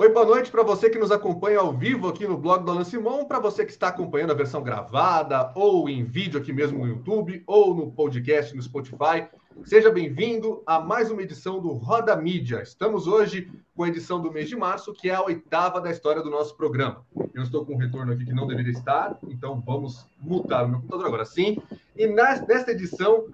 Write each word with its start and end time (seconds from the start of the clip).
Oi, 0.00 0.08
boa 0.08 0.24
noite 0.24 0.50
para 0.50 0.62
você 0.62 0.88
que 0.88 0.98
nos 0.98 1.12
acompanha 1.12 1.58
ao 1.58 1.76
vivo 1.76 2.08
aqui 2.08 2.26
no 2.26 2.38
blog 2.38 2.64
do 2.64 2.70
Alan 2.70 2.84
Simon, 2.84 3.26
para 3.26 3.38
você 3.38 3.66
que 3.66 3.70
está 3.70 3.88
acompanhando 3.88 4.30
a 4.30 4.34
versão 4.34 4.62
gravada 4.62 5.52
ou 5.54 5.90
em 5.90 6.04
vídeo 6.04 6.40
aqui 6.40 6.54
mesmo 6.54 6.78
no 6.78 6.86
YouTube 6.86 7.42
ou 7.46 7.74
no 7.74 7.92
podcast 7.92 8.56
no 8.56 8.62
Spotify. 8.62 9.28
Seja 9.62 9.90
bem-vindo 9.90 10.62
a 10.64 10.80
mais 10.80 11.10
uma 11.10 11.20
edição 11.20 11.60
do 11.60 11.72
Roda 11.72 12.16
Mídia. 12.16 12.62
Estamos 12.62 13.06
hoje 13.06 13.52
com 13.76 13.82
a 13.82 13.88
edição 13.88 14.22
do 14.22 14.32
mês 14.32 14.48
de 14.48 14.56
março, 14.56 14.94
que 14.94 15.10
é 15.10 15.14
a 15.14 15.22
oitava 15.22 15.82
da 15.82 15.90
história 15.90 16.22
do 16.22 16.30
nosso 16.30 16.56
programa. 16.56 17.04
Eu 17.34 17.42
estou 17.42 17.66
com 17.66 17.74
um 17.74 17.78
retorno 17.78 18.10
aqui 18.10 18.24
que 18.24 18.32
não 18.32 18.46
deveria 18.46 18.72
estar, 18.72 19.18
então 19.28 19.60
vamos 19.60 20.06
mutar 20.18 20.64
o 20.64 20.68
meu 20.68 20.78
computador 20.78 21.08
agora 21.08 21.24
sim. 21.26 21.58
E 21.94 22.06
nesta 22.06 22.70
edição 22.70 23.26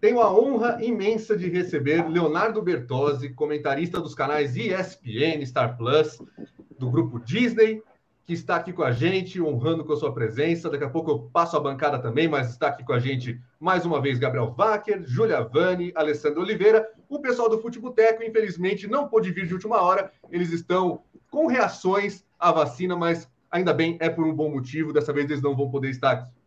tenho 0.00 0.20
a 0.20 0.32
honra 0.32 0.82
imensa 0.82 1.36
de 1.36 1.48
receber 1.48 2.08
Leonardo 2.08 2.62
Bertozzi, 2.62 3.28
comentarista 3.34 4.00
dos 4.00 4.14
canais 4.14 4.56
ESPN, 4.56 5.44
Star 5.44 5.76
Plus, 5.76 6.18
do 6.78 6.90
grupo 6.90 7.20
Disney, 7.20 7.82
que 8.24 8.32
está 8.32 8.56
aqui 8.56 8.72
com 8.72 8.82
a 8.82 8.92
gente, 8.92 9.42
honrando 9.42 9.84
com 9.84 9.92
a 9.92 9.96
sua 9.96 10.14
presença. 10.14 10.70
Daqui 10.70 10.84
a 10.84 10.88
pouco 10.88 11.10
eu 11.10 11.18
passo 11.32 11.56
a 11.56 11.60
bancada 11.60 11.98
também, 11.98 12.28
mas 12.28 12.48
está 12.48 12.68
aqui 12.68 12.82
com 12.82 12.94
a 12.94 12.98
gente 12.98 13.38
mais 13.58 13.84
uma 13.84 14.00
vez 14.00 14.18
Gabriel 14.18 14.54
Wacker, 14.56 15.02
Julia 15.04 15.42
Vani, 15.42 15.92
Alessandro 15.94 16.40
Oliveira. 16.40 16.88
O 17.08 17.18
pessoal 17.18 17.50
do 17.50 17.60
Futeboteco, 17.60 18.22
infelizmente, 18.22 18.86
não 18.86 19.06
pôde 19.06 19.30
vir 19.32 19.46
de 19.46 19.52
última 19.52 19.82
hora. 19.82 20.10
Eles 20.30 20.50
estão 20.50 21.02
com 21.30 21.46
reações 21.46 22.24
à 22.38 22.50
vacina, 22.50 22.96
mas 22.96 23.28
ainda 23.50 23.74
bem, 23.74 23.98
é 24.00 24.08
por 24.08 24.24
um 24.24 24.34
bom 24.34 24.50
motivo. 24.50 24.92
Dessa 24.92 25.12
vez 25.12 25.28
eles 25.28 25.42
não 25.42 25.54
vão 25.54 25.70
poder 25.70 25.90
estar 25.90 26.12
aqui. 26.12 26.39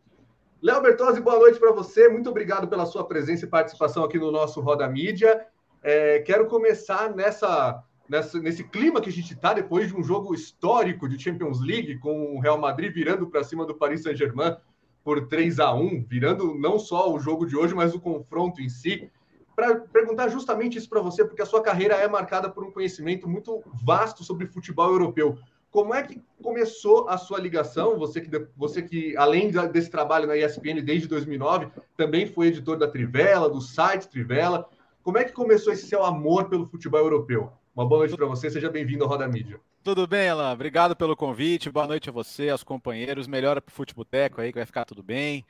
Léo 0.64 0.82
Bertozzi, 0.82 1.20
boa 1.20 1.38
noite 1.38 1.60
para 1.60 1.74
você. 1.74 2.08
Muito 2.08 2.30
obrigado 2.30 2.70
pela 2.70 2.86
sua 2.86 3.06
presença 3.06 3.44
e 3.44 3.50
participação 3.50 4.02
aqui 4.02 4.18
no 4.18 4.32
nosso 4.32 4.62
Roda 4.62 4.88
Mídia. 4.88 5.46
É, 5.84 6.20
quero 6.20 6.48
começar 6.48 7.14
nessa, 7.14 7.84
nessa, 8.08 8.40
nesse 8.40 8.64
clima 8.64 9.02
que 9.02 9.10
a 9.10 9.12
gente 9.12 9.34
está 9.34 9.54
depois 9.54 9.90
de 9.90 9.94
um 9.98 10.02
jogo 10.02 10.34
histórico 10.34 11.10
de 11.10 11.22
Champions 11.22 11.60
League, 11.60 12.00
com 12.00 12.38
o 12.38 12.40
Real 12.40 12.58
Madrid 12.58 12.94
virando 12.94 13.28
para 13.28 13.44
cima 13.44 13.66
do 13.66 13.76
Paris 13.76 14.04
Saint-Germain 14.04 14.56
por 15.04 15.28
3 15.28 15.60
a 15.60 15.74
1 15.74 16.06
virando 16.08 16.56
não 16.56 16.80
só 16.80 17.14
o 17.14 17.20
jogo 17.20 17.46
de 17.46 17.58
hoje, 17.58 17.76
mas 17.76 17.94
o 17.94 18.00
confronto 18.00 18.62
em 18.62 18.70
si. 18.70 19.12
Para 19.54 19.76
perguntar 19.76 20.30
justamente 20.30 20.78
isso 20.78 20.88
para 20.88 21.02
você, 21.02 21.26
porque 21.26 21.42
a 21.42 21.46
sua 21.46 21.62
carreira 21.62 21.96
é 21.96 22.08
marcada 22.08 22.50
por 22.50 22.64
um 22.64 22.72
conhecimento 22.72 23.28
muito 23.28 23.62
vasto 23.84 24.24
sobre 24.24 24.48
futebol 24.48 24.90
europeu. 24.90 25.38
Como 25.74 25.92
é 25.92 26.04
que 26.04 26.22
começou 26.40 27.10
a 27.10 27.18
sua 27.18 27.40
ligação? 27.40 27.98
Você 27.98 28.22
que, 28.22 28.48
você 28.56 28.80
que 28.84 29.18
além 29.18 29.50
desse 29.72 29.90
trabalho 29.90 30.28
na 30.28 30.38
ESPN 30.38 30.80
desde 30.84 31.08
2009, 31.08 31.70
também 31.98 32.28
foi 32.28 32.50
editor 32.50 32.78
da 32.78 32.88
Trivela, 32.88 33.50
do 33.50 33.60
site 33.60 34.08
Trivela. 34.08 34.70
Como 35.02 35.18
é 35.18 35.24
que 35.24 35.32
começou 35.32 35.74
esse 35.74 35.88
seu 35.88 36.06
amor 36.06 36.48
pelo 36.48 36.68
futebol 36.68 37.00
europeu? 37.00 37.52
Uma 37.76 37.88
boa 37.88 38.02
noite 38.02 38.16
para 38.16 38.28
você, 38.28 38.52
seja 38.52 38.70
bem-vindo 38.70 39.04
ao 39.04 39.10
Roda 39.10 39.28
Mídia. 39.28 39.60
Tudo 39.84 40.06
bem, 40.06 40.30
Alan? 40.30 40.54
Obrigado 40.54 40.96
pelo 40.96 41.16
convite. 41.16 41.72
Boa 41.72 41.88
noite 41.88 42.08
a 42.08 42.12
você, 42.12 42.50
aos 42.50 42.64
companheiros. 42.64 43.26
Melhora 43.26 43.60
para 43.60 43.72
o 43.72 43.76
Futebol 43.76 44.06
aí, 44.38 44.52
que 44.52 44.60
vai 44.60 44.68
ficar 44.68 44.86
tudo 44.86 45.02
bem. 45.02 45.44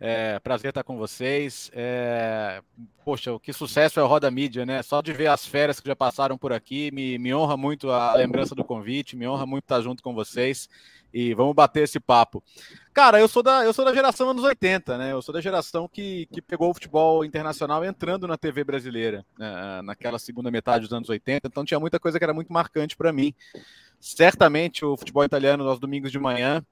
É, 0.00 0.38
prazer 0.38 0.68
estar 0.68 0.84
com 0.84 0.96
vocês. 0.96 1.70
É, 1.74 2.62
poxa, 3.04 3.36
que 3.40 3.52
sucesso 3.52 3.98
é 3.98 4.02
o 4.02 4.06
Roda 4.06 4.30
Mídia, 4.30 4.64
né? 4.64 4.82
Só 4.82 5.02
de 5.02 5.12
ver 5.12 5.26
as 5.26 5.44
férias 5.44 5.80
que 5.80 5.88
já 5.88 5.96
passaram 5.96 6.38
por 6.38 6.52
aqui, 6.52 6.90
me, 6.92 7.18
me 7.18 7.34
honra 7.34 7.56
muito 7.56 7.90
a 7.90 8.14
lembrança 8.14 8.54
do 8.54 8.64
convite, 8.64 9.16
me 9.16 9.26
honra 9.26 9.44
muito 9.44 9.64
estar 9.64 9.80
junto 9.80 10.02
com 10.02 10.14
vocês 10.14 10.68
e 11.12 11.34
vamos 11.34 11.54
bater 11.54 11.84
esse 11.84 11.98
papo. 11.98 12.42
Cara, 12.92 13.18
eu 13.18 13.28
sou 13.28 13.42
da, 13.42 13.64
eu 13.64 13.72
sou 13.72 13.84
da 13.84 13.94
geração 13.94 14.30
anos 14.30 14.44
80, 14.44 14.98
né? 14.98 15.12
Eu 15.12 15.22
sou 15.22 15.32
da 15.32 15.40
geração 15.40 15.88
que, 15.88 16.26
que 16.26 16.42
pegou 16.42 16.70
o 16.70 16.74
futebol 16.74 17.24
internacional 17.24 17.84
entrando 17.84 18.26
na 18.28 18.36
TV 18.36 18.62
brasileira, 18.64 19.24
né? 19.38 19.82
naquela 19.82 20.18
segunda 20.18 20.50
metade 20.50 20.84
dos 20.84 20.92
anos 20.92 21.08
80, 21.08 21.48
então 21.48 21.64
tinha 21.64 21.80
muita 21.80 21.98
coisa 21.98 22.18
que 22.18 22.24
era 22.24 22.34
muito 22.34 22.52
marcante 22.52 22.96
para 22.96 23.12
mim. 23.12 23.34
Certamente 24.00 24.84
o 24.84 24.96
futebol 24.96 25.24
italiano 25.24 25.68
aos 25.68 25.80
domingos 25.80 26.12
de 26.12 26.18
manhã 26.18 26.64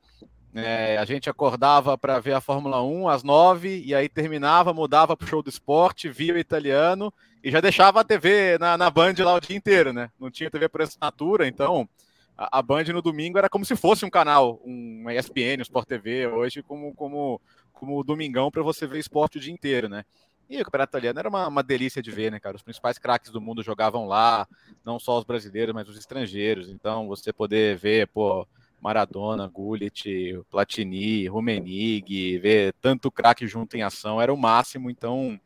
é, 0.57 0.97
a 0.99 1.05
gente 1.05 1.29
acordava 1.29 1.99
para 1.99 2.19
ver 2.19 2.33
a 2.33 2.41
Fórmula 2.41 2.83
1 2.83 3.09
às 3.09 3.23
nove 3.23 3.83
e 3.85 3.95
aí 3.95 4.09
terminava, 4.09 4.73
mudava 4.73 5.17
para 5.17 5.25
o 5.25 5.29
show 5.29 5.43
do 5.43 5.51
esporte, 5.51 6.09
via 6.09 6.35
o 6.35 6.39
italiano 6.39 7.13
e 7.43 7.51
já 7.51 7.61
deixava 7.61 8.01
a 8.01 8.05
TV 8.05 8.59
na, 8.59 8.77
na 8.77 8.91
Band 8.91 9.15
lá 9.19 9.35
o 9.35 9.41
dia 9.41 9.57
inteiro, 9.57 9.93
né? 9.93 10.11
Não 10.19 10.31
tinha 10.31 10.51
TV 10.51 10.69
por 10.69 10.83
assinatura, 10.83 11.47
então 11.47 11.89
a, 12.37 12.59
a 12.59 12.63
Band 12.63 12.85
no 12.85 13.03
domingo 13.03 13.39
era 13.39 13.49
como 13.49 13.65
se 13.65 13.77
fosse 13.77 14.05
um 14.05 14.11
canal, 14.11 14.61
um 14.65 15.11
ESPN, 15.11 15.59
um 15.59 15.63
Sport 15.63 15.87
TV, 15.87 16.27
hoje 16.27 16.63
como, 16.63 16.95
como, 16.95 17.41
como 17.73 18.03
domingão 18.03 18.51
para 18.51 18.63
você 18.63 18.87
ver 18.87 18.99
esporte 18.99 19.39
o 19.39 19.41
dia 19.41 19.53
inteiro, 19.53 19.89
né? 19.89 20.05
E 20.49 20.61
o 20.61 20.65
Campeonato 20.65 20.91
Italiano 20.91 21.19
era 21.19 21.29
uma, 21.29 21.49
uma, 21.49 21.63
delícia 21.63 22.01
de 22.01 22.11
ver, 22.11 22.31
né, 22.31 22.39
cara? 22.39 22.57
Os 22.57 22.63
principais 22.63 22.99
craques 22.99 23.33
do 23.33 23.41
mundo 23.41 23.65
jogavam 23.65 24.07
lá, 24.07 24.47
não 24.85 24.99
só 24.99 25.19
os 25.19 25.25
brasileiros, 25.25 25.75
mas 25.75 25.89
os 25.89 25.99
estrangeiros. 25.99 26.69
Então, 26.69 27.09
você 27.09 27.33
poder 27.33 27.77
ver, 27.77 28.07
pô, 28.07 28.47
Maradona, 28.81 29.49
Gullit, 29.49 30.05
Platini, 30.51 31.27
Rumenig, 31.27 32.39
ver 32.39 32.75
tanto 32.81 33.11
craque 33.11 33.47
junto 33.47 33.77
em 33.77 33.83
ação 33.83 34.21
era 34.21 34.33
o 34.33 34.37
máximo, 34.37 34.91
então 34.91 35.41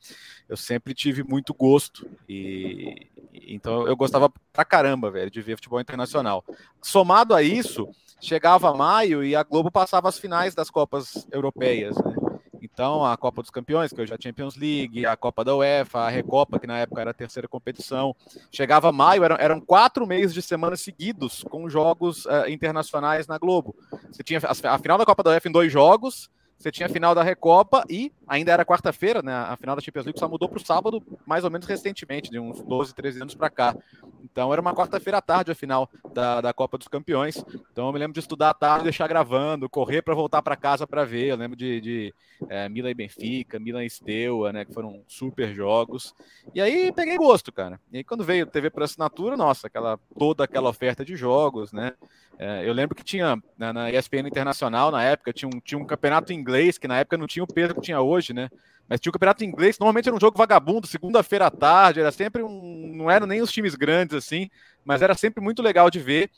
eu 0.48 0.56
sempre 0.56 0.94
tive 0.94 1.22
muito 1.22 1.54
gosto 1.54 2.06
e 2.28 3.08
então 3.32 3.86
eu 3.86 3.96
gostava 3.96 4.30
pra 4.52 4.64
caramba, 4.64 5.10
velho, 5.10 5.30
de 5.30 5.40
ver 5.40 5.56
futebol 5.56 5.80
internacional. 5.80 6.44
Somado 6.82 7.34
a 7.34 7.42
isso, 7.42 7.88
chegava 8.20 8.74
maio 8.74 9.24
e 9.24 9.34
a 9.34 9.42
Globo 9.42 9.70
passava 9.70 10.08
as 10.08 10.18
finais 10.18 10.54
das 10.54 10.70
Copas 10.70 11.26
Europeias, 11.32 11.96
né? 11.96 12.19
Então, 12.62 13.04
a 13.04 13.16
Copa 13.16 13.42
dos 13.42 13.50
Campeões, 13.50 13.92
que 13.92 14.00
hoje 14.00 14.12
é 14.12 14.16
a 14.16 14.18
Champions 14.20 14.56
League, 14.56 15.06
a 15.06 15.16
Copa 15.16 15.44
da 15.44 15.54
UEFA, 15.56 16.00
a 16.00 16.08
Recopa, 16.08 16.58
que 16.58 16.66
na 16.66 16.78
época 16.78 17.00
era 17.00 17.10
a 17.10 17.14
terceira 17.14 17.48
competição. 17.48 18.14
Chegava 18.52 18.92
maio, 18.92 19.24
eram, 19.24 19.36
eram 19.38 19.60
quatro 19.60 20.06
meses 20.06 20.34
de 20.34 20.42
semana 20.42 20.76
seguidos 20.76 21.44
com 21.44 21.68
jogos 21.68 22.26
uh, 22.26 22.48
internacionais 22.48 23.26
na 23.26 23.38
Globo. 23.38 23.74
Você 24.10 24.22
tinha 24.22 24.40
a, 24.42 24.74
a 24.74 24.78
final 24.78 24.98
da 24.98 25.04
Copa 25.04 25.22
da 25.22 25.30
UEFA 25.30 25.48
em 25.48 25.52
dois 25.52 25.72
jogos, 25.72 26.30
você 26.60 26.70
tinha 26.70 26.86
a 26.86 26.90
final 26.90 27.14
da 27.14 27.22
Recopa 27.22 27.84
e 27.88 28.12
ainda 28.30 28.52
era 28.52 28.64
quarta-feira, 28.64 29.20
né? 29.22 29.34
A 29.34 29.56
final 29.56 29.74
da 29.74 29.82
Champions 29.82 30.06
League 30.06 30.18
só 30.20 30.28
mudou 30.28 30.48
para 30.48 30.58
o 30.58 30.64
sábado, 30.64 31.02
mais 31.26 31.42
ou 31.42 31.50
menos 31.50 31.66
recentemente, 31.66 32.30
de 32.30 32.38
uns 32.38 32.62
12, 32.62 32.94
13 32.94 33.22
anos 33.22 33.34
para 33.34 33.50
cá. 33.50 33.76
Então 34.22 34.52
era 34.52 34.62
uma 34.62 34.72
quarta-feira 34.72 35.18
à 35.18 35.20
tarde 35.20 35.50
a 35.50 35.54
final 35.54 35.90
da, 36.14 36.40
da 36.40 36.52
Copa 36.52 36.78
dos 36.78 36.86
Campeões. 36.86 37.44
Então 37.72 37.86
eu 37.86 37.92
me 37.92 37.98
lembro 37.98 38.14
de 38.14 38.20
estudar 38.20 38.50
à 38.50 38.54
tarde, 38.54 38.84
deixar 38.84 39.08
gravando, 39.08 39.68
correr 39.68 40.00
para 40.02 40.14
voltar 40.14 40.40
para 40.42 40.54
casa 40.54 40.86
para 40.86 41.04
ver. 41.04 41.26
Eu 41.26 41.36
lembro 41.36 41.56
de, 41.56 41.80
de 41.80 42.14
é, 42.48 42.68
Milan 42.68 42.90
e 42.90 42.94
Benfica, 42.94 43.58
Milan 43.58 43.84
e 43.84 43.90
Steaua, 43.90 44.52
né? 44.52 44.64
Que 44.64 44.72
foram 44.72 45.02
super 45.08 45.52
jogos. 45.52 46.14
E 46.54 46.60
aí 46.60 46.92
peguei 46.92 47.16
gosto, 47.16 47.50
cara. 47.50 47.80
E 47.92 47.98
aí 47.98 48.04
quando 48.04 48.22
veio 48.22 48.46
TV 48.46 48.70
por 48.70 48.84
assinatura, 48.84 49.36
nossa, 49.36 49.66
aquela, 49.66 49.98
toda 50.16 50.44
aquela 50.44 50.70
oferta 50.70 51.04
de 51.04 51.16
jogos, 51.16 51.72
né? 51.72 51.94
É, 52.42 52.66
eu 52.66 52.72
lembro 52.72 52.96
que 52.96 53.04
tinha 53.04 53.36
na, 53.58 53.70
na, 53.70 53.90
ESPN 53.90 54.26
Internacional, 54.26 54.90
na 54.90 55.02
época, 55.04 55.30
tinha 55.30 55.46
um, 55.46 55.60
tinha 55.60 55.78
um 55.78 55.84
campeonato 55.84 56.32
inglês, 56.32 56.78
que 56.78 56.88
na 56.88 56.98
época 56.98 57.18
não 57.18 57.26
tinha 57.26 57.44
o 57.44 57.46
peso 57.46 57.74
que 57.74 57.82
tinha 57.82 58.00
hoje, 58.00 58.19
né? 58.28 58.50
Mas 58.88 59.00
tinha 59.00 59.10
o 59.10 59.12
campeonato 59.12 59.44
inglês, 59.44 59.78
normalmente 59.78 60.08
era 60.08 60.16
um 60.16 60.20
jogo 60.20 60.36
vagabundo, 60.36 60.86
segunda-feira 60.86 61.46
à 61.46 61.50
tarde, 61.50 62.00
era 62.00 62.10
sempre 62.10 62.42
um. 62.42 62.92
Não 62.94 63.10
eram 63.10 63.26
nem 63.26 63.40
os 63.40 63.52
times 63.52 63.74
grandes 63.74 64.16
assim, 64.16 64.50
mas 64.84 65.00
era 65.00 65.14
sempre 65.14 65.42
muito 65.42 65.62
legal 65.62 65.88
de 65.88 66.00
ver. 66.00 66.30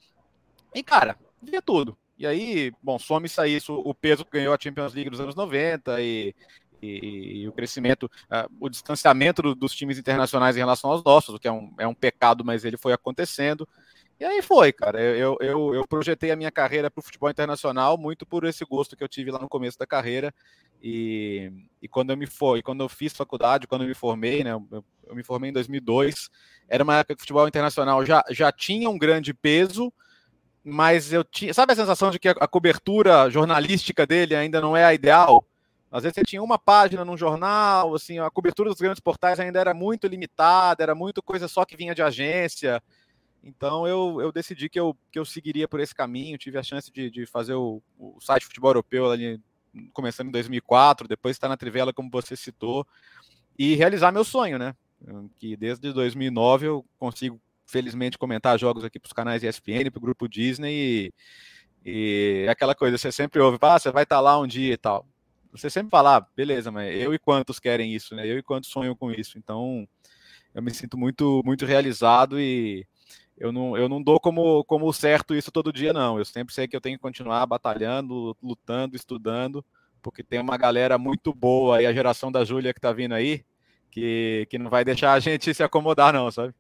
E, 0.75 0.82
cara, 0.82 1.16
via 1.43 1.62
tudo. 1.62 1.97
E 2.19 2.26
aí, 2.26 2.72
bom, 2.82 2.98
some-se 2.98 3.47
isso, 3.48 3.75
o 3.75 3.94
peso 3.94 4.25
que 4.25 4.32
ganhou 4.32 4.54
a 4.54 4.59
Champions 4.60 4.94
League 4.94 5.10
nos 5.10 5.20
anos 5.20 5.34
90 5.34 6.00
e, 6.00 6.34
e, 6.82 7.43
e 7.43 7.48
o 7.48 7.53
crescimento, 7.53 8.04
uh, 8.04 8.49
o 8.60 8.69
distanciamento 8.69 9.43
do, 9.43 9.54
dos 9.54 9.75
times 9.75 9.99
internacionais 9.99 10.56
em 10.56 10.60
relação 10.60 10.91
aos 10.91 11.03
nossos, 11.03 11.34
o 11.34 11.38
que 11.38 11.49
é 11.49 11.53
um, 11.53 11.72
é 11.78 11.87
um 11.87 11.94
pecado, 11.94 12.44
mas 12.44 12.64
ele 12.64 12.76
foi 12.76 12.93
acontecendo. 12.93 13.66
E 14.22 14.24
aí 14.24 14.40
foi, 14.40 14.72
cara. 14.72 15.00
Eu, 15.00 15.36
eu, 15.40 15.74
eu 15.74 15.84
projetei 15.84 16.30
a 16.30 16.36
minha 16.36 16.52
carreira 16.52 16.88
para 16.88 17.00
o 17.00 17.02
futebol 17.02 17.28
internacional 17.28 17.98
muito 17.98 18.24
por 18.24 18.44
esse 18.44 18.64
gosto 18.64 18.96
que 18.96 19.02
eu 19.02 19.08
tive 19.08 19.32
lá 19.32 19.40
no 19.40 19.48
começo 19.48 19.76
da 19.76 19.84
carreira. 19.84 20.32
E, 20.80 21.50
e 21.82 21.88
quando 21.88 22.10
eu 22.10 22.16
me 22.16 22.24
for, 22.24 22.62
quando 22.62 22.84
eu 22.84 22.88
fiz 22.88 23.12
faculdade, 23.12 23.66
quando 23.66 23.82
eu 23.82 23.88
me 23.88 23.94
formei, 23.94 24.44
né? 24.44 24.52
Eu, 24.52 24.84
eu 25.08 25.16
me 25.16 25.24
formei 25.24 25.50
em 25.50 25.52
2002. 25.52 26.30
Era 26.68 26.84
uma 26.84 26.98
época 26.98 27.16
que 27.16 27.18
o 27.18 27.22
futebol 27.22 27.48
internacional 27.48 28.06
já, 28.06 28.22
já 28.30 28.52
tinha 28.52 28.88
um 28.88 28.96
grande 28.96 29.34
peso, 29.34 29.92
mas 30.62 31.12
eu 31.12 31.25
tinha. 31.25 31.52
Sabe 31.52 31.72
a 31.72 31.76
sensação 31.76 32.12
de 32.12 32.20
que 32.20 32.28
a, 32.28 32.34
a 32.38 32.46
cobertura 32.46 33.28
jornalística 33.28 34.06
dele 34.06 34.36
ainda 34.36 34.60
não 34.60 34.76
é 34.76 34.84
a 34.84 34.94
ideal? 34.94 35.44
Às 35.90 36.04
vezes 36.04 36.14
você 36.14 36.22
tinha 36.22 36.42
uma 36.44 36.60
página 36.60 37.04
num 37.04 37.18
jornal, 37.18 37.92
assim, 37.96 38.20
a 38.20 38.30
cobertura 38.30 38.70
dos 38.70 38.80
grandes 38.80 39.00
portais 39.00 39.40
ainda 39.40 39.58
era 39.58 39.75
muito 39.75 40.06
limitada, 40.06 40.80
era 40.80 40.94
muito 40.94 41.20
coisa 41.20 41.48
só 41.48 41.64
que 41.64 41.76
vinha 41.76 41.92
de 41.92 42.02
agência. 42.02 42.80
Então 43.42 43.86
eu, 43.86 44.20
eu 44.20 44.30
decidi 44.30 44.68
que 44.68 44.78
eu, 44.78 44.96
que 45.10 45.18
eu 45.18 45.24
seguiria 45.24 45.66
por 45.66 45.80
esse 45.80 45.94
caminho, 45.94 46.38
tive 46.38 46.58
a 46.58 46.62
chance 46.62 46.92
de, 46.92 47.10
de 47.10 47.26
fazer 47.26 47.54
o, 47.54 47.82
o 47.98 48.20
site 48.20 48.44
Futebol 48.44 48.70
Europeu 48.70 49.10
ali, 49.10 49.40
começando 49.92 50.28
em 50.28 50.32
2004, 50.32 51.08
depois 51.08 51.34
estar 51.34 51.48
na 51.48 51.56
Trivela, 51.56 51.92
como 51.92 52.10
você 52.10 52.36
citou, 52.36 52.86
e 53.58 53.74
realizar 53.74 54.12
meu 54.12 54.24
sonho, 54.24 54.58
né? 54.58 54.74
Que 55.38 55.56
desde 55.56 55.92
2009 55.92 56.66
eu 56.66 56.84
consigo, 56.98 57.40
felizmente, 57.66 58.18
comentar 58.18 58.58
jogos 58.58 58.84
aqui 58.84 58.98
para 58.98 59.08
os 59.08 59.12
canais 59.12 59.42
ESPN, 59.42 59.90
para 59.90 59.98
o 59.98 60.02
grupo 60.02 60.28
Disney, 60.28 61.12
e, 61.84 62.44
e 62.44 62.48
aquela 62.48 62.74
coisa, 62.74 62.96
você 62.96 63.10
sempre 63.10 63.40
ouve, 63.40 63.58
ah, 63.60 63.78
você 63.78 63.90
vai 63.90 64.04
estar 64.04 64.20
lá 64.20 64.38
um 64.38 64.46
dia 64.46 64.74
e 64.74 64.76
tal. 64.76 65.06
Você 65.50 65.68
sempre 65.68 65.90
fala, 65.90 66.16
ah, 66.16 66.26
beleza, 66.36 66.70
mas 66.70 66.94
eu 66.94 67.12
e 67.12 67.18
quantos 67.18 67.58
querem 67.58 67.92
isso, 67.94 68.14
né? 68.14 68.26
Eu 68.26 68.38
e 68.38 68.42
quantos 68.42 68.70
sonham 68.70 68.94
com 68.94 69.10
isso. 69.10 69.36
Então, 69.36 69.86
eu 70.54 70.62
me 70.62 70.72
sinto 70.72 70.96
muito, 70.96 71.42
muito 71.44 71.66
realizado 71.66 72.40
e 72.40 72.86
eu 73.42 73.50
não, 73.50 73.76
eu 73.76 73.88
não 73.88 74.00
dou 74.00 74.20
como, 74.20 74.62
como 74.66 74.92
certo 74.92 75.34
isso 75.34 75.50
todo 75.50 75.72
dia, 75.72 75.92
não. 75.92 76.16
Eu 76.16 76.24
sempre 76.24 76.54
sei 76.54 76.68
que 76.68 76.76
eu 76.76 76.80
tenho 76.80 76.96
que 76.96 77.02
continuar 77.02 77.44
batalhando, 77.44 78.36
lutando, 78.40 78.94
estudando, 78.94 79.64
porque 80.00 80.22
tem 80.22 80.38
uma 80.38 80.56
galera 80.56 80.96
muito 80.96 81.34
boa 81.34 81.78
aí, 81.78 81.86
a 81.86 81.92
geração 81.92 82.30
da 82.30 82.44
Júlia 82.44 82.72
que 82.72 82.80
tá 82.80 82.92
vindo 82.92 83.16
aí, 83.16 83.44
que, 83.90 84.46
que 84.48 84.58
não 84.58 84.70
vai 84.70 84.84
deixar 84.84 85.12
a 85.12 85.18
gente 85.18 85.52
se 85.52 85.60
acomodar, 85.60 86.12
não, 86.12 86.30
sabe? 86.30 86.54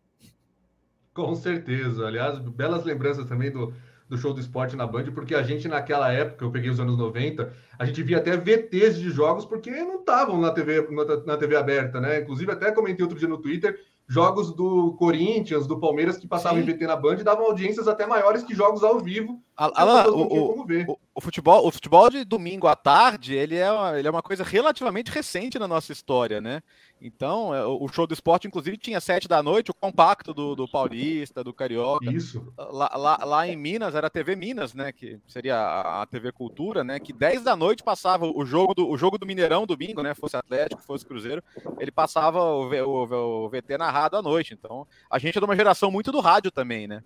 Com 1.14 1.36
certeza. 1.36 2.04
Aliás, 2.04 2.40
belas 2.40 2.84
lembranças 2.84 3.26
também 3.26 3.52
do, 3.52 3.72
do 4.08 4.18
show 4.18 4.34
do 4.34 4.40
esporte 4.40 4.74
na 4.74 4.84
Band, 4.84 5.12
porque 5.12 5.36
a 5.36 5.42
gente 5.44 5.68
naquela 5.68 6.12
época, 6.12 6.44
eu 6.44 6.50
peguei 6.50 6.68
os 6.68 6.80
anos 6.80 6.98
90, 6.98 7.54
a 7.78 7.84
gente 7.86 8.02
via 8.02 8.16
até 8.16 8.36
VTs 8.36 8.98
de 8.98 9.08
jogos 9.08 9.44
porque 9.44 9.70
não 9.70 10.00
estavam 10.00 10.40
na 10.40 10.50
TV, 10.50 10.84
na, 10.90 11.26
na 11.26 11.36
TV 11.36 11.54
aberta, 11.54 12.00
né? 12.00 12.22
Inclusive, 12.22 12.50
até 12.50 12.72
comentei 12.72 13.04
outro 13.04 13.20
dia 13.20 13.28
no 13.28 13.38
Twitter 13.38 13.78
jogos 14.12 14.54
do 14.54 14.92
Corinthians, 14.98 15.66
do 15.66 15.80
Palmeiras 15.80 16.18
que 16.18 16.28
passavam 16.28 16.62
Sim. 16.62 16.68
em 16.68 16.74
VT 16.74 16.86
na 16.86 16.96
Band 16.96 17.16
davam 17.24 17.46
audiências 17.46 17.88
até 17.88 18.04
maiores 18.04 18.42
que 18.42 18.54
jogos 18.54 18.84
ao 18.84 19.00
vivo. 19.00 19.40
Alan, 19.56 20.04
o, 20.10 20.60
o, 20.60 20.98
o, 21.14 21.20
futebol, 21.20 21.66
o 21.66 21.70
futebol 21.70 22.08
de 22.08 22.24
domingo 22.24 22.66
à 22.66 22.74
tarde, 22.74 23.34
ele 23.34 23.56
é, 23.56 23.70
uma, 23.70 23.98
ele 23.98 24.08
é 24.08 24.10
uma 24.10 24.22
coisa 24.22 24.42
relativamente 24.42 25.10
recente 25.10 25.58
na 25.58 25.68
nossa 25.68 25.92
história, 25.92 26.40
né? 26.40 26.62
Então, 27.00 27.54
é, 27.54 27.64
o 27.66 27.86
show 27.88 28.06
do 28.06 28.14
esporte, 28.14 28.46
inclusive, 28.46 28.78
tinha 28.78 29.00
sete 29.00 29.28
da 29.28 29.42
noite, 29.42 29.70
o 29.70 29.74
compacto 29.74 30.32
do, 30.32 30.54
do 30.54 30.68
Paulista, 30.68 31.44
do 31.44 31.52
Carioca. 31.52 32.10
Isso. 32.10 32.46
Lá, 32.56 32.90
lá, 32.94 33.24
lá, 33.24 33.46
em 33.46 33.56
Minas, 33.56 33.94
era 33.94 34.06
a 34.06 34.10
TV 34.10 34.36
Minas, 34.36 34.72
né? 34.72 34.92
Que 34.92 35.20
seria 35.26 35.56
a, 35.56 36.02
a 36.02 36.06
TV 36.06 36.32
Cultura, 36.32 36.82
né? 36.82 36.98
Que 36.98 37.12
dez 37.12 37.42
da 37.42 37.54
noite 37.54 37.82
passava 37.82 38.24
o 38.26 38.44
jogo 38.44 38.74
do, 38.74 38.88
o 38.88 38.96
jogo 38.96 39.18
do 39.18 39.26
Mineirão 39.26 39.66
domingo, 39.66 40.02
né? 40.02 40.14
Fosse 40.14 40.36
Atlético, 40.36 40.82
fosse 40.82 41.04
Cruzeiro, 41.04 41.42
ele 41.78 41.90
passava 41.90 42.42
o, 42.42 42.70
o, 42.70 43.44
o 43.44 43.48
VT 43.50 43.76
narrado 43.76 44.16
à 44.16 44.22
noite. 44.22 44.54
Então, 44.54 44.86
a 45.10 45.18
gente 45.18 45.36
é 45.36 45.40
de 45.40 45.44
uma 45.44 45.56
geração 45.56 45.90
muito 45.90 46.10
do 46.10 46.20
rádio 46.20 46.50
também, 46.50 46.86
né? 46.86 47.02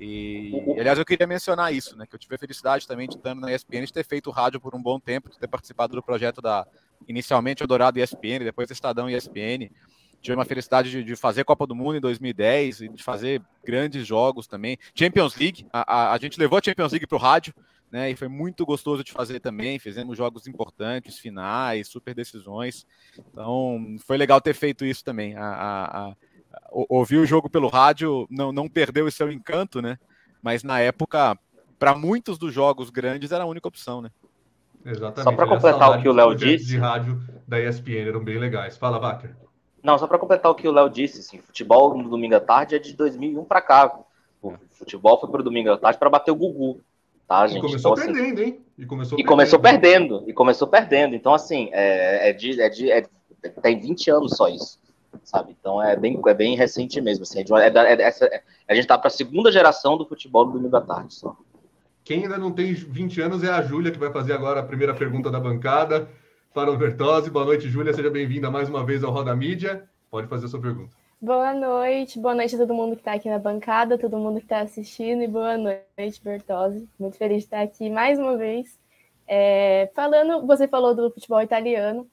E, 0.00 0.52
aliás, 0.78 0.96
eu 0.96 1.04
queria 1.04 1.26
mencionar 1.26 1.74
isso, 1.74 1.96
né? 1.96 2.06
Que 2.06 2.14
eu 2.14 2.18
tive 2.18 2.36
a 2.36 2.38
felicidade 2.38 2.86
também 2.86 3.08
de 3.08 3.16
estar 3.16 3.34
na 3.34 3.52
ESPN, 3.52 3.84
de 3.84 3.92
ter 3.92 4.04
feito 4.04 4.30
rádio 4.30 4.60
por 4.60 4.72
um 4.74 4.80
bom 4.80 5.00
tempo, 5.00 5.28
de 5.28 5.36
ter 5.36 5.48
participado 5.48 5.96
do 5.96 6.02
projeto 6.02 6.40
da 6.40 6.64
inicialmente 7.08 7.64
o 7.64 7.66
Dourado 7.66 7.98
ESPN, 7.98 8.44
depois 8.44 8.70
Estadão 8.70 9.10
ESPN. 9.10 9.70
Tive 10.20 10.36
uma 10.36 10.44
felicidade 10.44 10.90
de, 10.90 11.02
de, 11.02 11.16
fazer 11.16 11.44
Copa 11.44 11.66
do 11.66 11.74
Mundo 11.74 11.96
em 11.96 12.00
2010 12.00 12.80
e 12.82 12.88
de 12.88 13.02
fazer 13.02 13.42
grandes 13.64 14.06
jogos 14.06 14.46
também. 14.46 14.78
Champions 14.94 15.36
League, 15.36 15.66
a, 15.72 15.94
a, 15.94 16.12
a 16.12 16.18
gente 16.18 16.38
levou 16.38 16.58
a 16.58 16.62
Champions 16.64 16.92
League 16.92 17.06
para 17.06 17.16
o 17.16 17.20
rádio, 17.20 17.52
né? 17.90 18.10
E 18.10 18.16
foi 18.16 18.28
muito 18.28 18.64
gostoso 18.64 19.02
de 19.02 19.10
fazer 19.12 19.40
também. 19.40 19.80
Fizemos 19.80 20.16
jogos 20.16 20.46
importantes, 20.46 21.18
finais, 21.18 21.88
super 21.88 22.14
decisões. 22.14 22.86
Então, 23.16 23.96
foi 24.06 24.16
legal 24.16 24.40
ter 24.40 24.54
feito 24.54 24.84
isso 24.84 25.04
também. 25.04 25.36
A, 25.36 25.44
a, 25.44 26.08
a, 26.08 26.16
ouvir 26.70 27.18
o 27.18 27.26
jogo 27.26 27.48
pelo 27.48 27.68
rádio 27.68 28.26
não, 28.30 28.52
não 28.52 28.68
perdeu 28.68 29.06
o 29.06 29.10
seu 29.10 29.30
encanto, 29.30 29.80
né? 29.82 29.98
Mas 30.42 30.62
na 30.62 30.80
época, 30.80 31.38
para 31.78 31.94
muitos 31.94 32.38
dos 32.38 32.52
jogos 32.52 32.90
grandes, 32.90 33.32
era 33.32 33.44
a 33.44 33.46
única 33.46 33.68
opção, 33.68 34.00
né? 34.00 34.10
Exatamente. 34.84 35.24
Só 35.24 35.32
para 35.32 35.46
completar 35.46 35.98
o 35.98 36.02
que 36.02 36.08
o 36.08 36.12
Léo 36.12 36.34
disse. 36.34 36.66
de 36.66 36.78
rádio 36.78 37.20
da 37.46 37.60
ESPN 37.60 38.08
eram 38.08 38.22
bem 38.22 38.38
legais. 38.38 38.76
Fala, 38.76 38.98
Wacker. 38.98 39.34
Não, 39.82 39.98
só 39.98 40.06
para 40.06 40.18
completar 40.18 40.50
o 40.50 40.54
que 40.54 40.68
o 40.68 40.72
Léo 40.72 40.88
disse, 40.88 41.20
assim, 41.20 41.38
futebol 41.38 41.96
no 41.96 42.08
domingo 42.08 42.34
à 42.34 42.40
tarde 42.40 42.74
é 42.74 42.78
de 42.78 42.94
2001 42.94 43.44
para 43.44 43.60
cá. 43.60 43.98
O 44.42 44.54
futebol 44.70 45.18
foi 45.20 45.30
para 45.30 45.40
o 45.40 45.44
domingo 45.44 45.70
à 45.70 45.78
tarde 45.78 45.98
para 45.98 46.10
bater 46.10 46.30
o 46.30 46.36
Gugu. 46.36 46.80
Tá, 47.26 47.46
gente? 47.46 47.58
E 47.58 47.60
começou 47.60 47.92
então, 47.92 48.04
assim, 48.04 48.12
perdendo, 48.12 48.42
hein? 48.42 48.60
E 48.78 48.86
começou, 48.86 49.18
e 49.18 49.22
perdendo. 49.22 49.28
começou 49.28 49.60
perdendo. 49.60 50.24
E 50.26 50.32
começou 50.32 50.68
perdendo. 50.68 51.14
Então, 51.14 51.34
assim, 51.34 51.68
é, 51.72 52.30
é 52.30 52.32
de, 52.32 52.60
é 52.60 52.68
de, 52.70 52.90
é, 52.90 53.06
tem 53.62 53.78
20 53.78 54.10
anos 54.10 54.36
só 54.36 54.48
isso. 54.48 54.78
Sabe? 55.22 55.56
Então 55.58 55.82
é 55.82 55.96
bem, 55.96 56.20
é 56.26 56.34
bem 56.34 56.56
recente 56.56 57.00
mesmo. 57.00 57.22
Assim, 57.22 57.40
é, 57.40 57.66
é, 57.66 58.08
é, 58.08 58.42
a 58.68 58.74
gente 58.74 58.86
tá 58.86 58.96
para 58.96 59.08
a 59.08 59.10
segunda 59.10 59.52
geração 59.52 59.96
do 59.96 60.06
futebol 60.06 60.44
do 60.44 60.52
domingo 60.52 60.76
à 60.76 60.80
tarde 60.80 61.14
só. 61.14 61.36
Quem 62.04 62.22
ainda 62.22 62.38
não 62.38 62.50
tem 62.50 62.72
20 62.72 63.20
anos 63.20 63.44
é 63.44 63.50
a 63.50 63.60
Júlia, 63.60 63.92
que 63.92 63.98
vai 63.98 64.10
fazer 64.10 64.32
agora 64.32 64.60
a 64.60 64.64
primeira 64.64 64.94
pergunta 64.94 65.30
da 65.30 65.38
bancada. 65.38 66.08
Fala, 66.54 66.74
Bertozzi. 66.74 67.30
Boa 67.30 67.44
noite, 67.44 67.68
Júlia. 67.68 67.92
Seja 67.92 68.10
bem-vinda 68.10 68.50
mais 68.50 68.68
uma 68.68 68.84
vez 68.84 69.04
ao 69.04 69.12
Roda 69.12 69.36
Mídia. 69.36 69.86
Pode 70.10 70.26
fazer 70.26 70.46
a 70.46 70.48
sua 70.48 70.60
pergunta. 70.60 70.96
Boa 71.20 71.52
noite. 71.52 72.18
Boa 72.18 72.34
noite 72.34 72.54
a 72.54 72.58
todo 72.58 72.72
mundo 72.72 72.94
que 72.94 73.02
está 73.02 73.12
aqui 73.12 73.28
na 73.28 73.38
bancada, 73.38 73.98
todo 73.98 74.16
mundo 74.16 74.38
que 74.38 74.46
está 74.46 74.60
assistindo. 74.60 75.22
E 75.22 75.28
boa 75.28 75.58
noite, 75.58 76.22
Bertozzi. 76.22 76.88
Muito 76.98 77.18
feliz 77.18 77.38
de 77.38 77.44
estar 77.44 77.60
aqui 77.60 77.90
mais 77.90 78.18
uma 78.18 78.36
vez. 78.36 78.78
É, 79.26 79.90
falando, 79.94 80.46
você 80.46 80.66
falou 80.66 80.94
do 80.94 81.10
futebol 81.10 81.42
italiano. 81.42 82.08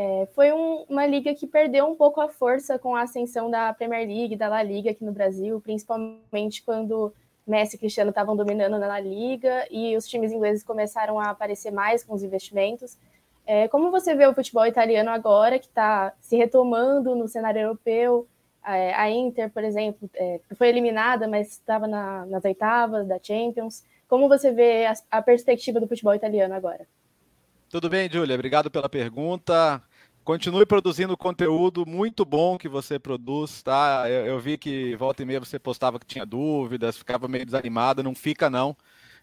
É, 0.00 0.28
foi 0.32 0.52
um, 0.52 0.84
uma 0.88 1.04
liga 1.04 1.34
que 1.34 1.44
perdeu 1.44 1.84
um 1.84 1.96
pouco 1.96 2.20
a 2.20 2.28
força 2.28 2.78
com 2.78 2.94
a 2.94 3.02
ascensão 3.02 3.50
da 3.50 3.74
Premier 3.74 4.06
League, 4.06 4.36
da 4.36 4.46
La 4.46 4.62
Liga 4.62 4.92
aqui 4.92 5.04
no 5.04 5.10
Brasil, 5.10 5.60
principalmente 5.60 6.62
quando 6.62 7.12
Messi 7.44 7.74
e 7.74 7.78
Cristiano 7.80 8.10
estavam 8.10 8.36
dominando 8.36 8.78
na 8.78 8.86
La 8.86 9.00
Liga 9.00 9.66
e 9.68 9.96
os 9.96 10.06
times 10.06 10.30
ingleses 10.30 10.62
começaram 10.62 11.18
a 11.18 11.30
aparecer 11.30 11.72
mais 11.72 12.04
com 12.04 12.14
os 12.14 12.22
investimentos. 12.22 12.96
É, 13.44 13.66
como 13.66 13.90
você 13.90 14.14
vê 14.14 14.24
o 14.24 14.32
futebol 14.32 14.64
italiano 14.64 15.10
agora, 15.10 15.58
que 15.58 15.66
está 15.66 16.12
se 16.20 16.36
retomando 16.36 17.16
no 17.16 17.26
cenário 17.26 17.62
europeu? 17.62 18.24
É, 18.64 18.94
a 18.94 19.10
Inter, 19.10 19.50
por 19.50 19.64
exemplo, 19.64 20.08
é, 20.14 20.38
foi 20.56 20.68
eliminada, 20.68 21.26
mas 21.26 21.48
estava 21.54 21.88
na, 21.88 22.24
nas 22.26 22.44
oitavas 22.44 23.04
da 23.04 23.18
Champions. 23.20 23.82
Como 24.06 24.28
você 24.28 24.52
vê 24.52 24.86
a, 24.86 24.94
a 25.10 25.20
perspectiva 25.20 25.80
do 25.80 25.88
futebol 25.88 26.14
italiano 26.14 26.54
agora? 26.54 26.86
Tudo 27.68 27.90
bem, 27.90 28.08
Júlia? 28.08 28.34
Obrigado 28.36 28.70
pela 28.70 28.88
pergunta. 28.88 29.82
Continue 30.28 30.66
produzindo 30.66 31.16
conteúdo 31.16 31.86
muito 31.86 32.22
bom 32.22 32.58
que 32.58 32.68
você 32.68 32.98
produz, 32.98 33.62
tá? 33.62 34.04
Eu, 34.10 34.26
eu, 34.26 34.38
vi 34.38 34.58
que 34.58 34.94
volta 34.94 35.22
e 35.22 35.24
meia 35.24 35.40
você 35.40 35.58
postava 35.58 35.98
que 35.98 36.04
tinha 36.04 36.26
dúvidas, 36.26 36.98
ficava 36.98 37.26
meio 37.26 37.46
desanimada, 37.46 38.02
não 38.02 38.14
fica 38.14 38.50
não. 38.50 38.76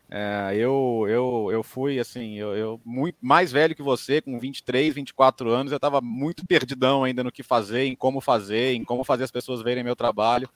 É, 0.09 0.55
eu, 0.55 1.05
eu, 1.07 1.49
eu 1.51 1.61
fui 1.61 1.99
assim, 1.99 2.39
eu, 2.39 2.55
eu, 2.57 2.81
muito 2.83 3.19
mais 3.21 3.51
velho 3.51 3.75
que 3.75 3.83
você, 3.83 4.19
com 4.19 4.39
23, 4.39 4.95
24 4.95 5.47
anos, 5.51 5.71
eu 5.71 5.75
estava 5.75 6.01
muito 6.01 6.43
perdidão 6.43 7.03
ainda 7.03 7.23
no 7.23 7.31
que 7.31 7.43
fazer, 7.43 7.83
em 7.85 7.95
como 7.95 8.19
fazer, 8.19 8.73
em 8.73 8.83
como 8.83 9.03
fazer 9.03 9.25
as 9.25 9.31
pessoas 9.31 9.61
verem 9.61 9.83
meu 9.83 9.95
trabalho. 9.95 10.49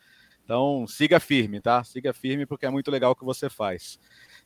Então, 0.44 0.88
siga 0.88 1.20
firme, 1.20 1.62
tá? 1.62 1.84
Siga 1.84 2.12
firme 2.12 2.48
porque 2.48 2.66
é 2.66 2.72
muito 2.72 2.90
legal 2.90 3.12
o 3.12 3.16
que 3.16 3.24
você 3.24 3.52
faz. 3.52 4.00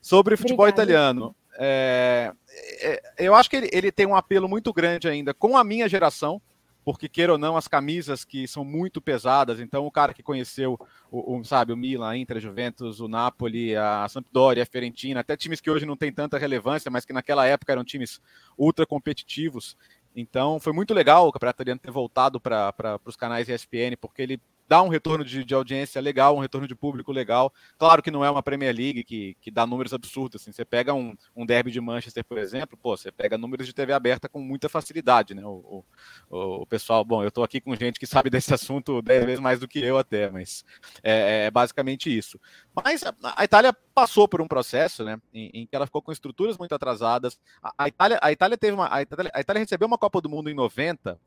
Sobre 0.03 0.35
futebol 0.35 0.67
Obrigada. 0.67 0.91
italiano, 0.91 1.33
é, 1.57 2.33
é, 2.81 3.01
eu 3.17 3.33
acho 3.33 3.49
que 3.49 3.55
ele, 3.55 3.69
ele 3.71 3.89
tem 3.89 4.05
um 4.05 4.17
apelo 4.17 4.49
muito 4.49 4.73
grande 4.73 5.07
ainda 5.07 5.33
com 5.33 5.55
a 5.55 5.63
minha 5.63 5.87
geração, 5.87 6.41
porque 6.83 7.07
queira 7.07 7.31
ou 7.31 7.37
não, 7.37 7.55
as 7.55 7.69
camisas 7.69 8.25
que 8.25 8.45
são 8.45 8.65
muito 8.65 8.99
pesadas, 8.99 9.61
então 9.61 9.85
o 9.85 9.91
cara 9.91 10.13
que 10.13 10.21
conheceu 10.21 10.77
o, 11.09 11.37
o, 11.37 11.43
sabe, 11.45 11.71
o 11.71 11.77
Milan, 11.77 12.09
a 12.09 12.17
Inter, 12.17 12.35
a 12.35 12.39
Juventus, 12.41 12.99
o 12.99 13.07
Napoli, 13.07 13.77
a 13.77 14.05
Sampdoria, 14.09 14.63
a 14.63 14.65
Fiorentina, 14.65 15.21
até 15.21 15.37
times 15.37 15.61
que 15.61 15.71
hoje 15.71 15.85
não 15.85 15.95
têm 15.95 16.11
tanta 16.11 16.37
relevância, 16.37 16.91
mas 16.91 17.05
que 17.05 17.13
naquela 17.13 17.45
época 17.45 17.71
eram 17.71 17.85
times 17.85 18.19
ultra 18.57 18.85
competitivos. 18.85 19.77
Então 20.13 20.59
foi 20.59 20.73
muito 20.73 20.93
legal 20.93 21.29
o 21.29 21.31
Campeonato 21.31 21.61
Italiano 21.61 21.79
ter 21.79 21.91
voltado 21.91 22.41
para 22.41 22.99
os 23.05 23.15
canais 23.15 23.47
ESPN, 23.47 23.95
porque 24.01 24.21
ele 24.21 24.41
dá 24.67 24.81
um 24.81 24.87
retorno 24.87 25.23
de, 25.23 25.43
de, 25.43 25.53
audiência 25.53 26.01
legal, 26.01 26.35
um 26.35 26.39
retorno 26.39 26.67
de 26.67 26.75
público 26.75 27.11
legal. 27.11 27.53
Claro 27.77 28.01
que 28.01 28.11
não 28.11 28.23
é 28.23 28.29
uma 28.29 28.43
Premier 28.43 28.75
League 28.75 29.03
que, 29.03 29.35
que 29.41 29.51
dá 29.51 29.65
números 29.65 29.93
absurdos. 29.93 30.41
Assim. 30.41 30.51
Você 30.51 30.65
pega 30.65 30.93
um, 30.93 31.15
um 31.35 31.45
derby 31.45 31.71
de 31.71 31.81
Manchester, 31.81 32.23
por 32.23 32.37
exemplo, 32.37 32.77
pô, 32.77 32.95
você 32.95 33.11
pega 33.11 33.37
números 33.37 33.67
de 33.67 33.73
TV 33.73 33.93
aberta 33.93 34.29
com 34.29 34.39
muita 34.39 34.69
facilidade, 34.69 35.33
né? 35.33 35.45
O, 35.45 35.83
o, 36.29 36.61
o 36.61 36.65
pessoal, 36.65 37.03
bom, 37.03 37.21
eu 37.21 37.27
estou 37.27 37.43
aqui 37.43 37.59
com 37.59 37.75
gente 37.75 37.99
que 37.99 38.07
sabe 38.07 38.29
desse 38.31 38.53
assunto 38.53 39.01
dez 39.01 39.25
vezes 39.25 39.39
mais 39.39 39.59
do 39.59 39.67
que 39.67 39.79
eu 39.79 39.97
até, 39.97 40.29
mas 40.29 40.63
é, 41.03 41.45
é 41.45 41.51
basicamente 41.51 42.15
isso. 42.15 42.39
Mas 42.75 43.03
a, 43.03 43.13
a, 43.35 43.43
Itália 43.43 43.73
passou 43.93 44.27
por 44.27 44.41
um 44.41 44.47
processo, 44.47 45.03
né, 45.03 45.19
em, 45.33 45.49
em, 45.53 45.67
que 45.67 45.75
ela 45.75 45.85
ficou 45.85 46.01
com 46.01 46.11
estruturas 46.11 46.57
muito 46.57 46.73
atrasadas. 46.73 47.39
A, 47.61 47.73
a, 47.77 47.87
Itália, 47.87 48.19
a 48.21 48.31
Itália 48.31 48.57
teve 48.57 48.73
uma, 48.73 48.93
a 48.93 49.01
Itália, 49.01 49.31
a 49.33 49.41
Itália 49.41 49.59
recebeu 49.59 49.87
uma 49.87 49.97
Copa 49.97 50.21
do 50.21 50.29
Mundo 50.29 50.49
em 50.49 50.53
90 50.53 51.19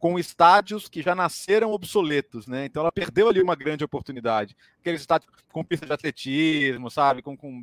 com 0.00 0.18
estádios 0.18 0.88
que 0.88 1.02
já 1.02 1.14
nasceram 1.14 1.72
obsoletos, 1.72 2.46
né? 2.46 2.64
Então 2.64 2.80
ela 2.80 2.90
perdeu 2.90 3.28
ali 3.28 3.42
uma 3.42 3.54
grande 3.54 3.84
oportunidade. 3.84 4.56
Aqueles 4.80 5.02
estádios 5.02 5.30
com 5.52 5.62
pista 5.62 5.84
de 5.84 5.92
atletismo, 5.92 6.90
sabe? 6.90 7.20
Com, 7.20 7.36
com 7.36 7.62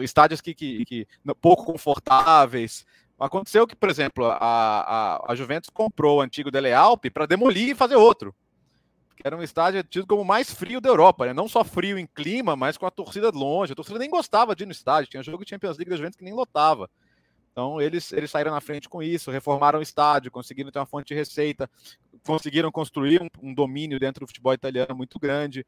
estádios 0.00 0.40
que, 0.40 0.54
que, 0.54 0.84
que 0.86 1.06
pouco 1.42 1.66
confortáveis. 1.66 2.86
Aconteceu 3.20 3.66
que, 3.66 3.76
por 3.76 3.90
exemplo, 3.90 4.24
a, 4.24 4.38
a, 4.40 5.32
a 5.32 5.34
Juventus 5.34 5.68
comprou 5.68 6.18
o 6.18 6.20
antigo 6.22 6.50
Dele 6.50 6.72
Alpe 6.72 7.10
para 7.10 7.26
demolir 7.26 7.68
e 7.68 7.74
fazer 7.74 7.96
outro. 7.96 8.34
Que 9.14 9.22
era 9.26 9.36
um 9.36 9.42
estádio 9.42 9.84
tido 9.84 10.06
como 10.06 10.22
o 10.22 10.24
mais 10.24 10.50
frio 10.50 10.80
da 10.80 10.88
Europa, 10.88 11.26
né? 11.26 11.34
Não 11.34 11.46
só 11.46 11.62
frio 11.62 11.98
em 11.98 12.06
clima, 12.06 12.56
mas 12.56 12.78
com 12.78 12.86
a 12.86 12.90
torcida 12.90 13.30
longe. 13.30 13.74
A 13.74 13.76
torcida 13.76 13.98
nem 13.98 14.08
gostava 14.08 14.56
de 14.56 14.62
ir 14.62 14.66
no 14.66 14.72
estádio. 14.72 15.10
Tinha 15.10 15.22
jogo 15.22 15.44
de 15.44 15.50
Champions 15.50 15.76
League 15.76 15.90
da 15.90 15.96
Juventus 15.96 16.16
que 16.16 16.24
nem 16.24 16.32
lotava. 16.32 16.88
Então, 17.54 17.80
eles, 17.80 18.12
eles 18.12 18.32
saíram 18.32 18.50
na 18.50 18.60
frente 18.60 18.88
com 18.88 19.00
isso, 19.00 19.30
reformaram 19.30 19.78
o 19.78 19.82
estádio, 19.82 20.28
conseguiram 20.28 20.72
ter 20.72 20.80
uma 20.80 20.86
fonte 20.86 21.06
de 21.06 21.14
receita, 21.14 21.70
conseguiram 22.26 22.68
construir 22.72 23.22
um, 23.22 23.28
um 23.40 23.54
domínio 23.54 24.00
dentro 24.00 24.24
do 24.24 24.26
futebol 24.26 24.52
italiano 24.52 24.92
muito 24.92 25.20
grande, 25.20 25.64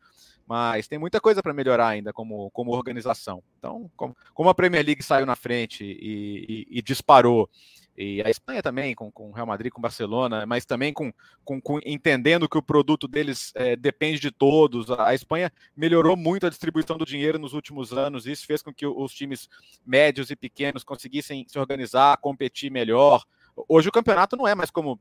mas 0.49 0.89
tem 0.89 0.99
muita 0.99 1.21
coisa 1.21 1.41
para 1.41 1.55
melhorar 1.55 1.87
ainda 1.87 2.13
como, 2.13 2.51
como 2.51 2.73
organização. 2.73 3.41
Então, 3.61 3.89
como, 3.97 4.17
como, 4.35 4.49
a 4.49 4.55
Premier 4.55 4.85
League 4.85 5.01
saiu 5.01 5.25
na 5.25 5.37
frente 5.37 5.85
e, 5.85 6.67
e, 6.73 6.79
e 6.79 6.83
disparou, 6.83 7.49
e 7.97 8.23
a 8.23 8.29
Espanha 8.29 8.63
também, 8.63 8.95
com 8.95 9.11
o 9.15 9.33
Real 9.33 9.47
Madrid, 9.47 9.73
com 9.73 9.81
Barcelona, 9.81 10.45
mas 10.45 10.67
também 10.67 10.93
com, 10.93 11.13
com, 11.45 11.61
com 11.61 11.81
entendendo 11.85 12.49
que 12.49 12.59
o 12.59 12.63
produto 12.63 13.09
deles 13.09 13.53
é, 13.55 13.75
depende 13.75 14.21
de 14.21 14.31
todos. 14.31 14.91
A, 14.91 15.09
a, 15.09 15.15
Espanha 15.15 15.51
melhorou 15.75 16.17
muito 16.17 16.47
a 16.47 16.51
distribuição 16.51 16.99
do 16.99 17.07
dinheiro 17.07 17.39
nos 17.39 17.55
últimos 17.55 17.93
anos, 17.93 18.27
isso 18.27 18.47
fez 18.47 18.61
com 18.61 18.73
que 18.73 18.87
os 18.87 19.13
times 19.15 19.49
médios 19.87 20.31
e 20.31 20.37
pequenos 20.37 20.85
conseguissem 20.85 21.47
se 21.49 21.59
organizar, 21.59 22.19
competir 22.19 22.71
melhor. 22.71 23.25
Hoje 23.69 23.89
o 23.89 23.93
campeonato 23.93 24.37
não 24.37 24.47
é 24.47 24.55
mais 24.55 24.71
como 24.71 25.01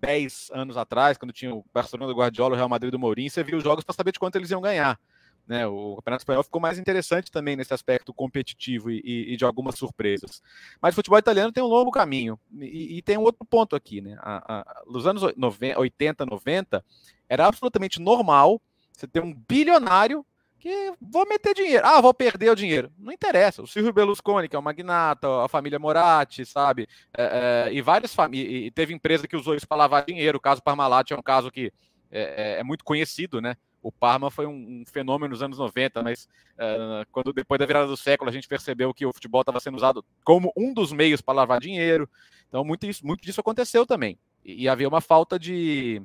10 0.00 0.50
anos 0.54 0.76
atrás, 0.76 1.18
quando 1.18 1.32
tinha 1.32 1.54
o 1.54 1.64
Barcelona 1.74 2.10
do 2.10 2.18
Guardiola, 2.18 2.54
o 2.54 2.56
Real 2.56 2.68
Madrid 2.68 2.90
do 2.90 2.98
Mourinho, 2.98 3.30
você 3.30 3.44
via 3.44 3.56
os 3.56 3.62
jogos 3.62 3.84
para 3.84 3.94
saber 3.94 4.12
de 4.12 4.18
quanto 4.18 4.36
eles 4.36 4.50
iam 4.50 4.60
ganhar. 4.60 4.98
Né, 5.46 5.66
o 5.66 5.96
Campeonato 5.96 6.22
Espanhol 6.22 6.44
ficou 6.44 6.60
mais 6.60 6.78
interessante 6.78 7.30
também 7.30 7.56
nesse 7.56 7.74
aspecto 7.74 8.14
competitivo 8.14 8.90
e, 8.90 9.32
e, 9.32 9.36
de 9.36 9.44
algumas 9.44 9.74
surpresas. 9.76 10.42
Mas 10.80 10.92
o 10.92 10.96
futebol 10.96 11.18
italiano 11.18 11.52
tem 11.52 11.62
um 11.62 11.66
longo 11.66 11.90
caminho. 11.90 12.38
E, 12.60 12.98
e 12.98 13.02
tem 13.02 13.18
um 13.18 13.22
outro 13.22 13.44
ponto 13.44 13.74
aqui. 13.74 14.00
Né? 14.00 14.16
A, 14.20 14.60
a, 14.60 14.82
nos 14.86 15.06
anos 15.06 15.22
90, 15.36 15.80
80, 15.80 16.26
90, 16.26 16.84
era 17.28 17.46
absolutamente 17.46 18.00
normal 18.00 18.60
você 18.92 19.06
ter 19.06 19.22
um 19.22 19.34
bilionário 19.34 20.24
que 20.60 20.92
vou 21.00 21.26
meter 21.26 21.54
dinheiro. 21.54 21.84
Ah, 21.84 22.00
vou 22.00 22.12
perder 22.12 22.50
o 22.50 22.54
dinheiro. 22.54 22.92
Não 22.98 23.12
interessa. 23.12 23.62
O 23.62 23.66
Silvio 23.66 23.92
Berlusconi, 23.92 24.46
que 24.46 24.54
é 24.54 24.58
o 24.58 24.62
magnata, 24.62 25.42
a 25.42 25.48
família 25.48 25.78
Moratti, 25.78 26.44
sabe? 26.44 26.86
É, 27.16 27.66
é, 27.68 27.72
e 27.72 27.80
várias 27.80 28.14
famílias. 28.14 28.66
E 28.66 28.70
teve 28.70 28.92
empresa 28.92 29.26
que 29.26 29.36
usou 29.36 29.54
isso 29.54 29.66
para 29.66 29.78
lavar 29.78 30.04
dinheiro. 30.04 30.36
O 30.36 30.40
caso 30.40 30.62
Parmalat 30.62 31.10
é 31.10 31.16
um 31.16 31.22
caso 31.22 31.50
que 31.50 31.72
é, 32.10 32.56
é, 32.56 32.60
é 32.60 32.62
muito 32.62 32.84
conhecido, 32.84 33.40
né? 33.40 33.56
O 33.82 33.90
Parma 33.90 34.30
foi 34.30 34.46
um, 34.46 34.82
um 34.82 34.84
fenômeno 34.86 35.30
nos 35.30 35.42
anos 35.42 35.58
90, 35.58 36.02
mas 36.02 36.28
uh, 36.54 37.06
quando 37.10 37.32
depois 37.32 37.58
da 37.58 37.66
virada 37.66 37.86
do 37.86 37.96
século 37.96 38.28
a 38.28 38.32
gente 38.32 38.46
percebeu 38.46 38.92
que 38.92 39.06
o 39.06 39.12
futebol 39.12 39.40
estava 39.40 39.60
sendo 39.60 39.76
usado 39.76 40.04
como 40.24 40.52
um 40.56 40.74
dos 40.74 40.92
meios 40.92 41.20
para 41.20 41.34
lavar 41.34 41.60
dinheiro. 41.60 42.08
Então, 42.48 42.64
muito, 42.64 42.86
isso, 42.86 43.06
muito 43.06 43.22
disso 43.22 43.40
aconteceu 43.40 43.86
também. 43.86 44.18
E, 44.44 44.64
e 44.64 44.68
havia 44.68 44.88
uma 44.88 45.00
falta 45.00 45.38
de 45.38 46.02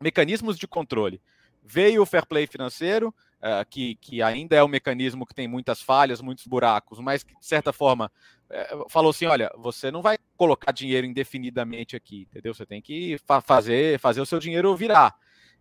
mecanismos 0.00 0.58
de 0.58 0.66
controle. 0.66 1.20
Veio 1.62 2.02
o 2.02 2.06
fair 2.06 2.26
play 2.26 2.46
financeiro, 2.46 3.14
uh, 3.38 3.64
que, 3.68 3.94
que 3.96 4.22
ainda 4.22 4.56
é 4.56 4.64
um 4.64 4.68
mecanismo 4.68 5.26
que 5.26 5.34
tem 5.34 5.46
muitas 5.46 5.80
falhas, 5.80 6.20
muitos 6.20 6.46
buracos, 6.46 6.98
mas 6.98 7.22
que, 7.22 7.38
de 7.38 7.46
certa 7.46 7.72
forma, 7.72 8.10
uh, 8.50 8.88
falou 8.88 9.10
assim: 9.10 9.26
olha, 9.26 9.50
você 9.56 9.90
não 9.90 10.02
vai 10.02 10.18
colocar 10.36 10.72
dinheiro 10.72 11.06
indefinidamente 11.06 11.94
aqui, 11.94 12.26
entendeu? 12.30 12.52
Você 12.54 12.66
tem 12.66 12.82
que 12.82 13.18
fa 13.24 13.40
fazer, 13.40 13.98
fazer 14.00 14.20
o 14.20 14.26
seu 14.26 14.40
dinheiro 14.40 14.74
virar. 14.74 15.14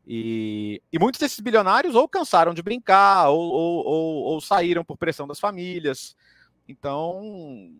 E, 0.05 0.81
e, 0.91 0.99
muitos 0.99 1.19
desses 1.19 1.39
bilionários 1.39 1.95
ou 1.95 2.07
cansaram 2.07 2.53
de 2.53 2.63
brincar, 2.63 3.29
ou, 3.29 3.39
ou, 3.39 3.85
ou, 3.85 4.23
ou 4.23 4.41
saíram 4.41 4.83
por 4.83 4.97
pressão 4.97 5.27
das 5.27 5.39
famílias. 5.39 6.15
Então, 6.67 7.71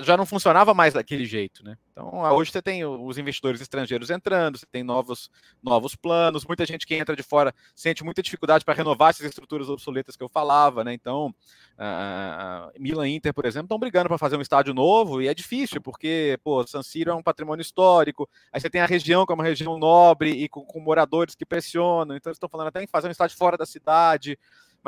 já 0.00 0.16
não 0.16 0.26
funcionava 0.26 0.72
mais 0.72 0.94
daquele 0.94 1.24
jeito, 1.24 1.64
né? 1.64 1.76
Então, 1.92 2.20
hoje 2.32 2.52
você 2.52 2.62
tem 2.62 2.84
os 2.84 3.18
investidores 3.18 3.60
estrangeiros 3.60 4.08
entrando, 4.10 4.58
você 4.58 4.66
tem 4.66 4.82
novos, 4.82 5.30
novos 5.62 5.96
planos, 5.96 6.44
muita 6.44 6.64
gente 6.64 6.86
que 6.86 6.94
entra 6.94 7.16
de 7.16 7.22
fora 7.22 7.52
sente 7.74 8.04
muita 8.04 8.22
dificuldade 8.22 8.64
para 8.64 8.74
renovar 8.74 9.10
essas 9.10 9.26
estruturas 9.26 9.68
obsoletas 9.68 10.16
que 10.16 10.22
eu 10.22 10.28
falava, 10.28 10.84
né? 10.84 10.92
Então, 10.92 11.34
a 11.76 12.70
Milan 12.78 13.08
Inter, 13.08 13.34
por 13.34 13.46
exemplo, 13.46 13.66
estão 13.66 13.78
brigando 13.78 14.08
para 14.08 14.18
fazer 14.18 14.36
um 14.36 14.40
estádio 14.40 14.72
novo 14.72 15.20
e 15.20 15.28
é 15.28 15.34
difícil, 15.34 15.80
porque, 15.80 16.38
pô, 16.44 16.64
San 16.66 16.82
Siro 16.82 17.10
é 17.10 17.14
um 17.14 17.22
patrimônio 17.22 17.62
histórico, 17.62 18.28
aí 18.52 18.60
você 18.60 18.70
tem 18.70 18.80
a 18.80 18.86
região 18.86 19.26
que 19.26 19.32
é 19.32 19.34
uma 19.34 19.44
região 19.44 19.78
nobre 19.78 20.30
e 20.30 20.48
com, 20.48 20.64
com 20.64 20.80
moradores 20.80 21.34
que 21.34 21.44
pressionam, 21.44 22.16
então 22.16 22.30
eles 22.30 22.36
estão 22.36 22.48
falando 22.48 22.68
até 22.68 22.82
em 22.82 22.86
fazer 22.86 23.08
um 23.08 23.12
estádio 23.12 23.36
fora 23.36 23.56
da 23.56 23.66
cidade, 23.66 24.38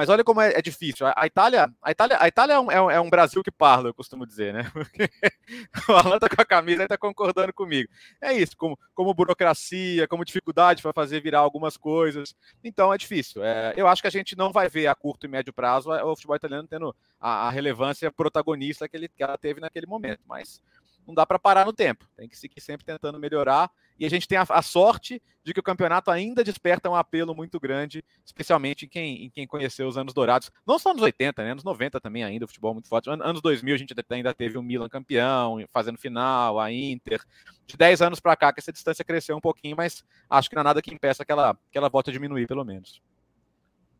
mas 0.00 0.08
olha 0.08 0.24
como 0.24 0.40
é, 0.40 0.52
é 0.54 0.62
difícil. 0.62 1.06
A, 1.14 1.26
Itália, 1.26 1.70
a 1.82 1.90
Itália, 1.90 2.16
a 2.18 2.26
Itália 2.26 2.54
é 2.54 2.58
um, 2.58 2.70
é, 2.70 2.80
um, 2.80 2.90
é 2.90 2.98
um, 3.02 3.10
Brasil 3.10 3.42
que 3.42 3.50
parla, 3.50 3.90
eu 3.90 3.94
costumo 3.94 4.24
dizer, 4.24 4.54
né? 4.54 4.70
Porque 4.72 5.10
o 5.90 5.92
Alan 5.92 6.18
tá 6.18 6.26
com 6.26 6.40
a 6.40 6.44
camisa 6.46 6.84
e 6.84 6.88
tá 6.88 6.96
concordando 6.96 7.52
comigo. 7.52 7.86
É 8.18 8.32
isso, 8.32 8.56
como, 8.56 8.78
como 8.94 9.12
burocracia, 9.12 10.08
como 10.08 10.24
dificuldade 10.24 10.80
para 10.80 10.94
fazer 10.94 11.20
virar 11.20 11.40
algumas 11.40 11.76
coisas. 11.76 12.34
Então 12.64 12.94
é 12.94 12.96
difícil. 12.96 13.44
É, 13.44 13.74
eu 13.76 13.86
acho 13.86 14.00
que 14.00 14.08
a 14.08 14.10
gente 14.10 14.34
não 14.34 14.50
vai 14.50 14.70
ver 14.70 14.86
a 14.86 14.94
curto 14.94 15.26
e 15.26 15.28
médio 15.28 15.52
prazo 15.52 15.90
o 15.90 16.16
futebol 16.16 16.36
italiano 16.36 16.66
tendo 16.66 16.96
a, 17.20 17.48
a 17.48 17.50
relevância 17.50 18.10
protagonista 18.10 18.88
que, 18.88 18.96
ele, 18.96 19.06
que 19.06 19.22
ela 19.22 19.36
teve 19.36 19.60
naquele 19.60 19.86
momento. 19.86 20.22
Mas 20.26 20.62
não 21.06 21.14
dá 21.14 21.26
para 21.26 21.38
parar 21.38 21.66
no 21.66 21.72
tempo. 21.72 22.06
Tem 22.16 22.28
que 22.28 22.36
seguir 22.36 22.60
sempre 22.60 22.84
tentando 22.84 23.18
melhorar. 23.18 23.70
E 23.98 24.06
a 24.06 24.10
gente 24.10 24.26
tem 24.26 24.38
a, 24.38 24.46
a, 24.48 24.62
sorte 24.62 25.22
de 25.44 25.52
que 25.52 25.60
o 25.60 25.62
campeonato 25.62 26.10
ainda 26.10 26.42
desperta 26.42 26.88
um 26.88 26.94
apelo 26.94 27.34
muito 27.34 27.60
grande, 27.60 28.02
especialmente 28.24 28.86
em 28.86 28.88
quem, 28.88 29.24
em 29.24 29.30
quem 29.30 29.46
conheceu 29.46 29.86
os 29.86 29.98
anos 29.98 30.14
dourados. 30.14 30.50
Não 30.66 30.78
só 30.78 30.94
nos 30.94 31.02
80, 31.02 31.44
né? 31.44 31.52
Anos 31.52 31.64
90 31.64 32.00
também 32.00 32.24
ainda, 32.24 32.44
o 32.44 32.48
futebol 32.48 32.72
muito 32.72 32.88
forte. 32.88 33.10
Anos 33.10 33.42
2000 33.42 33.74
a 33.74 33.78
gente 33.78 33.94
ainda 34.10 34.32
teve 34.32 34.56
o 34.56 34.62
Milan 34.62 34.88
campeão, 34.88 35.62
fazendo 35.72 35.98
final, 35.98 36.58
a 36.58 36.72
Inter. 36.72 37.22
De 37.66 37.76
10 37.76 38.02
anos 38.02 38.20
para 38.20 38.36
cá 38.36 38.52
que 38.52 38.60
essa 38.60 38.72
distância 38.72 39.04
cresceu 39.04 39.36
um 39.36 39.40
pouquinho, 39.40 39.76
mas 39.76 40.04
acho 40.28 40.48
que 40.48 40.56
não 40.56 40.60
há 40.60 40.64
nada 40.64 40.82
que 40.82 40.92
impeça 40.92 41.24
que 41.24 41.32
ela, 41.32 41.56
que 41.70 41.76
ela 41.76 41.88
volte 41.88 42.10
a 42.10 42.12
diminuir, 42.12 42.46
pelo 42.46 42.64
menos. 42.64 43.02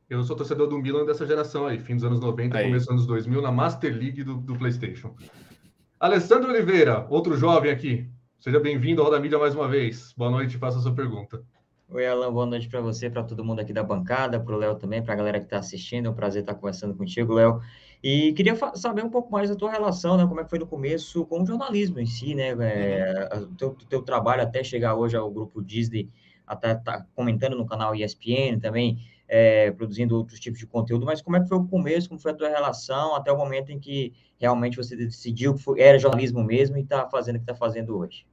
Eu 0.09 0.25
sou 0.25 0.35
torcedor 0.35 0.67
do 0.67 0.77
Milan 0.77 1.07
dessa 1.07 1.25
geração 1.25 1.67
aí, 1.67 1.79
fim 1.79 1.95
dos 1.95 2.03
anos 2.03 2.19
90, 2.19 2.59
aí. 2.59 2.65
começo 2.65 2.87
dos 2.87 2.93
anos 2.95 3.07
2000, 3.07 3.43
na 3.43 3.53
Master 3.53 3.97
League 3.97 4.25
do, 4.25 4.39
do 4.39 4.57
PlayStation. 4.57 5.15
Alessandro 6.01 6.49
Oliveira, 6.49 7.07
outro 7.11 7.37
jovem 7.37 7.71
aqui. 7.71 8.09
Seja 8.39 8.59
bem-vindo 8.59 9.03
ao 9.03 9.09
Roda 9.09 9.21
Mídia 9.21 9.39
mais 9.39 9.55
uma 9.55 9.69
vez. 9.69 10.15
Boa 10.17 10.31
noite, 10.31 10.57
faça 10.57 10.79
a 10.79 10.81
sua 10.81 10.95
pergunta. 10.95 11.43
Oi, 11.91 12.07
Alan, 12.07 12.33
boa 12.33 12.47
noite 12.47 12.71
para 12.71 12.81
você, 12.81 13.11
para 13.11 13.23
todo 13.23 13.45
mundo 13.45 13.61
aqui 13.61 13.71
da 13.71 13.83
bancada, 13.83 14.41
para 14.41 14.55
o 14.55 14.57
Léo 14.57 14.77
também, 14.77 15.03
para 15.03 15.13
a 15.13 15.17
galera 15.19 15.39
que 15.39 15.45
está 15.45 15.59
assistindo. 15.59 16.07
É 16.07 16.11
um 16.11 16.15
prazer 16.15 16.41
estar 16.41 16.55
conversando 16.55 16.95
contigo, 16.95 17.35
Léo. 17.35 17.61
E 18.03 18.33
queria 18.33 18.57
saber 18.77 19.05
um 19.05 19.11
pouco 19.11 19.31
mais 19.31 19.51
da 19.51 19.55
tua 19.55 19.71
relação, 19.71 20.17
né? 20.17 20.27
Como 20.27 20.41
é 20.41 20.45
que 20.45 20.49
foi 20.49 20.59
no 20.59 20.67
começo 20.67 21.27
com 21.27 21.43
o 21.43 21.47
jornalismo 21.47 22.01
em 22.01 22.07
si, 22.07 22.35
né? 22.35 22.57
É, 22.59 23.37
o 23.37 23.55
teu, 23.55 23.77
teu 23.87 24.01
trabalho 24.01 24.41
até 24.41 24.65
chegar 24.65 24.95
hoje 24.95 25.19
ao 25.19 25.31
grupo 25.31 25.63
Disney, 25.63 26.09
até 26.47 26.77
tá 26.77 27.05
comentando 27.15 27.59
no 27.59 27.67
canal 27.67 27.95
ESPN 27.95 28.59
também 28.59 28.97
é, 29.33 29.71
produzindo 29.71 30.17
outros 30.17 30.41
tipos 30.41 30.59
de 30.59 30.67
conteúdo, 30.67 31.07
mas 31.07 31.23
como 31.23 31.37
é 31.37 31.41
que 31.41 31.49
foi 31.49 31.57
o 31.57 31.69
começo, 31.69 32.09
como 32.09 32.21
foi 32.21 32.33
a 32.33 32.35
tua 32.35 32.49
relação 32.49 33.15
até 33.15 33.31
o 33.31 33.39
momento 33.39 33.71
em 33.71 33.79
que 33.79 34.13
realmente 34.37 34.77
você 34.77 34.97
decidiu 34.97 35.55
que 35.55 35.63
foi, 35.63 35.81
era 35.81 36.01
jornalismo 36.01 36.43
mesmo 36.43 36.77
e 36.77 36.81
está 36.81 37.09
fazendo 37.09 37.37
o 37.37 37.39
que 37.39 37.45
está 37.45 37.55
fazendo 37.55 37.97
hoje? 37.97 38.27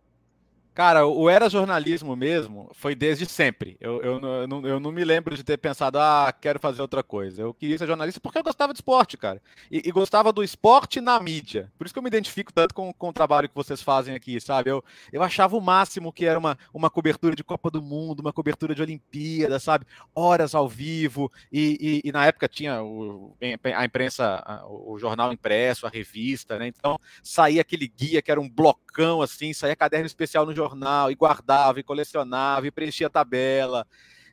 Cara, 0.78 1.08
o 1.08 1.28
era 1.28 1.50
jornalismo 1.50 2.16
mesmo 2.16 2.70
foi 2.72 2.94
desde 2.94 3.26
sempre. 3.26 3.76
Eu, 3.82 4.00
eu, 4.00 4.22
eu, 4.22 4.48
não, 4.48 4.64
eu 4.64 4.80
não 4.80 4.92
me 4.92 5.04
lembro 5.04 5.36
de 5.36 5.44
ter 5.44 5.58
pensado, 5.58 5.98
ah, 5.98 6.32
quero 6.32 6.60
fazer 6.60 6.84
outra 6.84 7.02
coisa. 7.02 7.42
Eu 7.42 7.52
queria 7.52 7.80
ser 7.80 7.88
jornalista 7.88 8.20
porque 8.20 8.38
eu 8.38 8.44
gostava 8.44 8.74
de 8.74 8.78
esporte, 8.78 9.18
cara. 9.18 9.42
E, 9.72 9.82
e 9.84 9.92
gostava 9.92 10.32
do 10.32 10.44
esporte 10.44 11.02
na 11.02 11.20
mídia. 11.20 11.72
Por 11.80 11.86
isso 11.86 11.94
que 11.96 11.98
eu 11.98 12.04
me 12.04 12.10
identifico 12.10 12.54
tanto 12.54 12.76
com, 12.76 12.94
com 12.94 13.10
o 13.10 13.12
trabalho 13.12 13.50
que 13.50 13.56
vocês 13.56 13.82
fazem 13.82 14.14
aqui, 14.14 14.40
sabe? 14.40 14.70
Eu, 14.70 14.84
eu 15.12 15.24
achava 15.24 15.58
o 15.58 15.62
máximo 15.62 16.14
que 16.14 16.28
era 16.28 16.38
uma, 16.38 16.56
uma 16.72 16.92
cobertura 16.92 17.36
de 17.36 17.44
Copa 17.44 17.72
do 17.72 17.82
Mundo, 17.82 18.20
uma 18.20 18.32
cobertura 18.32 18.76
de 18.76 18.82
Olimpíada, 18.84 19.58
sabe? 19.58 19.84
Horas 20.14 20.54
ao 20.54 20.70
vivo. 20.70 21.32
E, 21.52 22.04
e, 22.04 22.10
e 22.10 22.12
na 22.12 22.28
época 22.28 22.48
tinha 22.48 22.84
o, 22.84 23.36
a 23.76 23.84
imprensa, 23.84 24.46
o 24.70 25.00
jornal 25.00 25.34
impresso, 25.34 25.88
a 25.88 25.90
revista, 25.90 26.60
né? 26.60 26.68
Então 26.68 27.00
saía 27.24 27.62
aquele 27.62 27.88
guia 27.88 28.22
que 28.22 28.30
era 28.30 28.40
um 28.40 28.48
blocão 28.48 29.24
assim, 29.24 29.54
saía 29.54 29.76
caderno 29.76 30.06
especial 30.06 30.46
no 30.46 30.54
jornal 30.54 30.67
jornal 30.68 31.12
e 31.12 31.16
guardava 31.16 31.80
e 31.80 31.84
colecionava 31.84 32.68
e 32.68 32.72
preenchia 32.72 33.08
a 33.08 33.10
tabela. 33.10 33.88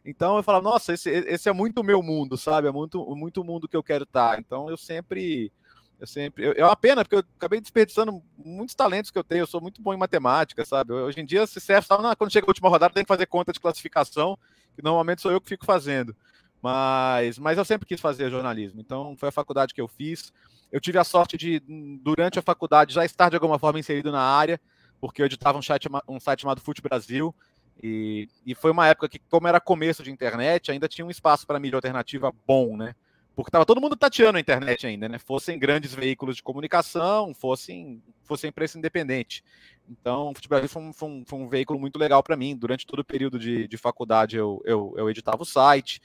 Então 0.04 0.36
eu 0.36 0.42
falava, 0.42 0.64
nossa, 0.64 0.92
esse, 0.92 1.08
esse 1.08 1.48
é 1.48 1.52
muito 1.52 1.80
o 1.80 1.84
meu 1.84 2.02
mundo, 2.02 2.36
sabe? 2.36 2.68
É 2.68 2.70
muito, 2.70 3.02
muito 3.16 3.40
o 3.40 3.44
mundo 3.44 3.66
que 3.66 3.76
eu 3.76 3.82
quero 3.82 4.04
estar. 4.04 4.38
Então 4.38 4.68
eu 4.68 4.76
sempre. 4.76 5.50
Eu 5.98 6.06
sempre. 6.06 6.44
Eu, 6.44 6.52
é 6.52 6.64
uma 6.64 6.76
pena, 6.76 7.02
porque 7.02 7.16
eu 7.16 7.24
acabei 7.38 7.60
desperdiçando 7.60 8.22
muitos 8.36 8.74
talentos 8.74 9.10
que 9.10 9.18
eu 9.18 9.24
tenho. 9.24 9.42
Eu 9.42 9.46
sou 9.46 9.60
muito 9.60 9.80
bom 9.80 9.94
em 9.94 9.98
matemática, 9.98 10.64
sabe? 10.64 10.92
Hoje 10.92 11.20
em 11.20 11.24
dia, 11.24 11.46
se 11.46 11.60
serve, 11.60 11.88
quando 12.18 12.32
chega 12.32 12.46
a 12.46 12.50
última 12.50 12.68
rodada, 12.68 12.92
tem 12.92 13.04
que 13.04 13.08
fazer 13.08 13.26
conta 13.26 13.52
de 13.52 13.60
classificação, 13.60 14.38
que 14.74 14.82
normalmente 14.82 15.22
sou 15.22 15.32
eu 15.32 15.40
que 15.40 15.48
fico 15.48 15.64
fazendo. 15.64 16.14
Mas, 16.60 17.38
mas 17.38 17.56
eu 17.56 17.64
sempre 17.64 17.86
quis 17.86 18.00
fazer 18.00 18.30
jornalismo. 18.30 18.80
Então 18.80 19.16
foi 19.16 19.30
a 19.30 19.32
faculdade 19.32 19.72
que 19.72 19.80
eu 19.80 19.88
fiz. 19.88 20.32
Eu 20.70 20.80
tive 20.80 20.98
a 20.98 21.04
sorte 21.04 21.38
de, 21.38 21.62
durante 22.02 22.38
a 22.38 22.42
faculdade, 22.42 22.92
já 22.92 23.04
estar 23.04 23.30
de 23.30 23.36
alguma 23.36 23.58
forma 23.58 23.78
inserido 23.78 24.10
na 24.10 24.20
área 24.20 24.60
porque 25.00 25.22
eu 25.22 25.26
editava 25.26 25.58
um 25.58 25.62
site, 25.62 25.88
um 26.08 26.20
site 26.20 26.42
chamado 26.42 26.60
Fute 26.60 26.82
Brasil, 26.82 27.34
e, 27.82 28.28
e 28.46 28.54
foi 28.54 28.70
uma 28.70 28.86
época 28.86 29.08
que, 29.08 29.18
como 29.18 29.48
era 29.48 29.60
começo 29.60 30.02
de 30.02 30.10
internet, 30.10 30.70
ainda 30.70 30.88
tinha 30.88 31.04
um 31.04 31.10
espaço 31.10 31.46
para 31.46 31.58
mídia 31.58 31.76
alternativa 31.76 32.32
bom, 32.46 32.76
né? 32.76 32.94
Porque 33.34 33.48
estava 33.48 33.66
todo 33.66 33.80
mundo 33.80 33.96
tateando 33.96 34.38
a 34.38 34.40
internet 34.40 34.86
ainda, 34.86 35.08
né? 35.08 35.18
Fossem 35.18 35.58
grandes 35.58 35.92
veículos 35.92 36.36
de 36.36 36.42
comunicação, 36.42 37.34
fossem, 37.34 38.00
fossem 38.22 38.48
imprensa 38.48 38.78
independente. 38.78 39.42
Então, 39.88 40.30
o 40.30 40.34
Fute 40.34 40.48
Brasil 40.48 40.68
foi 40.68 40.82
um, 40.82 40.92
foi 40.92 41.08
um, 41.08 41.24
foi 41.26 41.38
um 41.40 41.48
veículo 41.48 41.78
muito 41.78 41.98
legal 41.98 42.22
para 42.22 42.36
mim. 42.36 42.56
Durante 42.56 42.86
todo 42.86 43.00
o 43.00 43.04
período 43.04 43.38
de, 43.38 43.66
de 43.66 43.76
faculdade, 43.76 44.36
eu, 44.36 44.62
eu, 44.64 44.94
eu 44.96 45.10
editava 45.10 45.42
o 45.42 45.46
site. 45.46 46.00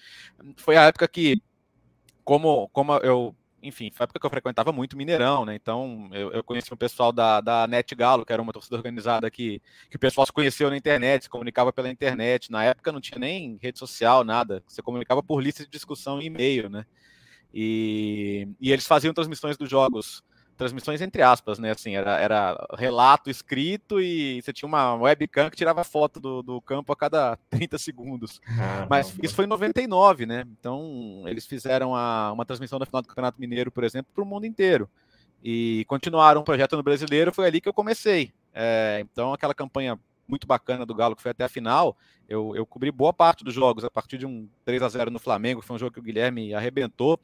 Foi 0.58 0.76
a 0.76 0.86
época 0.86 1.08
que, 1.08 1.40
como, 2.24 2.68
como 2.70 2.94
eu 2.98 3.36
enfim, 3.62 3.92
foi 3.92 4.04
a 4.04 4.06
época 4.06 4.20
que 4.20 4.26
eu 4.26 4.30
frequentava 4.30 4.72
muito 4.72 4.98
Mineirão, 4.98 5.46
né? 5.46 5.56
Então 5.56 6.10
eu, 6.12 6.32
eu 6.32 6.44
conheci 6.44 6.74
um 6.74 6.78
pessoal 6.78 7.12
da, 7.12 7.42
da 7.42 7.68
Net 7.68 7.94
Galo, 7.96 8.26
que 8.26 8.34
era 8.34 8.42
uma 8.42 8.54
torcida 8.54 8.76
organizada 8.76 9.30
que, 9.30 9.62
que 9.90 9.96
o 9.96 10.00
pessoal 10.00 10.26
se 10.26 10.34
conheceu 10.34 10.70
na 10.70 10.78
internet, 10.78 11.24
se 11.24 11.30
comunicava 11.30 11.72
pela 11.74 11.90
internet. 11.90 12.52
Na 12.52 12.64
época 12.64 12.92
não 12.92 13.02
tinha 13.02 13.20
nem 13.20 13.58
rede 13.62 13.80
social, 13.80 14.24
nada. 14.24 14.64
Você 14.68 14.82
comunicava 14.82 15.22
por 15.22 15.42
lista 15.42 15.64
de 15.64 15.70
discussão 15.70 16.22
e 16.22 16.26
e-mail, 16.26 16.70
né? 16.70 16.86
E, 17.54 18.48
e 18.60 18.72
eles 18.72 18.86
faziam 18.86 19.14
transmissões 19.14 19.58
dos 19.58 19.70
jogos 19.70 20.24
transmissões 20.60 21.02
entre 21.02 21.22
aspas, 21.22 21.58
né? 21.58 21.72
Assim, 21.72 21.96
era, 21.96 22.20
era 22.20 22.68
relato 22.78 23.30
escrito 23.30 24.02
e 24.02 24.42
você 24.42 24.52
tinha 24.52 24.68
uma 24.68 24.94
webcam 24.96 25.50
que 25.50 25.56
tirava 25.56 25.86
foto 25.86 26.20
do, 26.20 26.44
do 26.44 26.62
campo 26.62 26.92
a 26.92 26.98
cada 26.98 27.38
30 27.50 27.78
segundos. 27.78 28.42
Ah, 28.46 28.86
Mas 28.90 29.16
não, 29.16 29.24
isso 29.24 29.34
foi 29.34 29.46
em 29.46 29.48
99, 29.48 30.26
né? 30.26 30.44
Então, 30.60 31.24
eles 31.28 31.46
fizeram 31.48 31.96
a, 31.96 32.34
uma 32.34 32.46
transmissão 32.46 32.78
da 32.78 32.86
final 32.86 33.02
do 33.02 33.08
Campeonato 33.08 33.40
Mineiro, 33.40 33.72
por 33.72 33.86
exemplo, 33.86 34.12
para 34.14 34.22
o 34.22 34.28
mundo 34.28 34.46
inteiro. 34.46 34.90
E 35.42 35.86
continuaram 35.88 36.42
um 36.42 36.44
projeto 36.44 36.76
no 36.76 36.84
brasileiro, 36.84 37.34
foi 37.34 37.48
ali 37.48 37.62
que 37.62 37.70
eu 37.70 37.74
comecei. 37.74 38.34
É, 38.54 39.00
então, 39.02 39.32
aquela 39.32 39.54
campanha 39.54 39.98
muito 40.28 40.46
bacana 40.46 40.86
do 40.86 40.94
Galo, 40.94 41.16
que 41.16 41.22
foi 41.22 41.32
até 41.32 41.46
a 41.46 41.50
final, 41.50 41.98
eu, 42.28 42.54
eu 42.54 42.66
cobri 42.66 42.92
boa 42.92 43.14
parte 43.14 43.46
dos 43.46 43.54
jogos, 43.54 43.86
a 43.86 43.90
partir 43.90 44.18
de 44.18 44.26
um 44.26 44.48
3 44.66 44.84
a 44.84 44.90
0 44.90 45.10
no 45.10 45.20
Flamengo, 45.20 45.62
que 45.62 45.68
foi 45.68 45.78
um 45.78 45.80
jogo 45.80 45.94
que 45.94 46.00
o 46.00 46.04
Guilherme 46.04 46.54
arrebentou. 46.54 47.18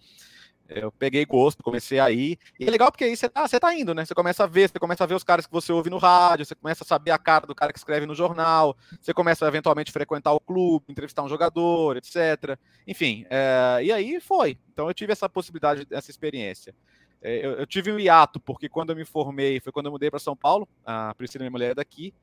Eu 0.67 0.91
peguei 0.91 1.23
gosto, 1.25 1.61
comecei 1.61 1.99
a 1.99 2.09
ir. 2.09 2.39
E 2.59 2.65
é 2.65 2.71
legal 2.71 2.91
porque 2.91 3.03
aí 3.03 3.15
você 3.15 3.29
tá, 3.29 3.47
você 3.47 3.59
tá 3.59 3.73
indo, 3.75 3.93
né? 3.93 4.03
Você 4.03 4.15
começa 4.15 4.43
a 4.43 4.47
ver, 4.47 4.69
você 4.69 4.79
começa 4.79 5.03
a 5.03 5.07
ver 5.07 5.13
os 5.13 5.23
caras 5.23 5.45
que 5.45 5.51
você 5.51 5.71
ouve 5.71 5.89
no 5.89 5.97
rádio, 5.97 6.45
você 6.45 6.55
começa 6.55 6.83
a 6.83 6.87
saber 6.87 7.11
a 7.11 7.17
cara 7.19 7.45
do 7.45 7.53
cara 7.53 7.71
que 7.71 7.77
escreve 7.77 8.07
no 8.07 8.15
jornal, 8.15 8.75
você 8.99 9.13
começa 9.13 9.45
a 9.45 9.47
eventualmente 9.47 9.91
frequentar 9.91 10.33
o 10.33 10.39
clube, 10.39 10.85
entrevistar 10.89 11.21
um 11.21 11.29
jogador, 11.29 11.97
etc. 11.97 12.57
Enfim, 12.87 13.25
é, 13.29 13.79
e 13.83 13.91
aí 13.91 14.19
foi. 14.19 14.57
Então 14.73 14.87
eu 14.87 14.93
tive 14.93 15.11
essa 15.11 15.29
possibilidade, 15.29 15.85
essa 15.91 16.09
experiência. 16.09 16.73
É, 17.21 17.45
eu, 17.45 17.51
eu, 17.53 17.67
tive 17.67 17.91
um 17.91 17.99
hiato, 17.99 18.39
porque 18.39 18.67
quando 18.67 18.89
eu 18.89 18.95
me 18.95 19.05
formei, 19.05 19.59
foi 19.59 19.71
quando 19.71 19.85
eu 19.87 19.91
mudei 19.91 20.09
para 20.09 20.19
São 20.19 20.35
Paulo, 20.35 20.67
a 20.83 21.13
Priscila, 21.13 21.43
minha 21.43 21.51
mulher, 21.51 21.71
é 21.71 21.75
daqui. 21.75 22.13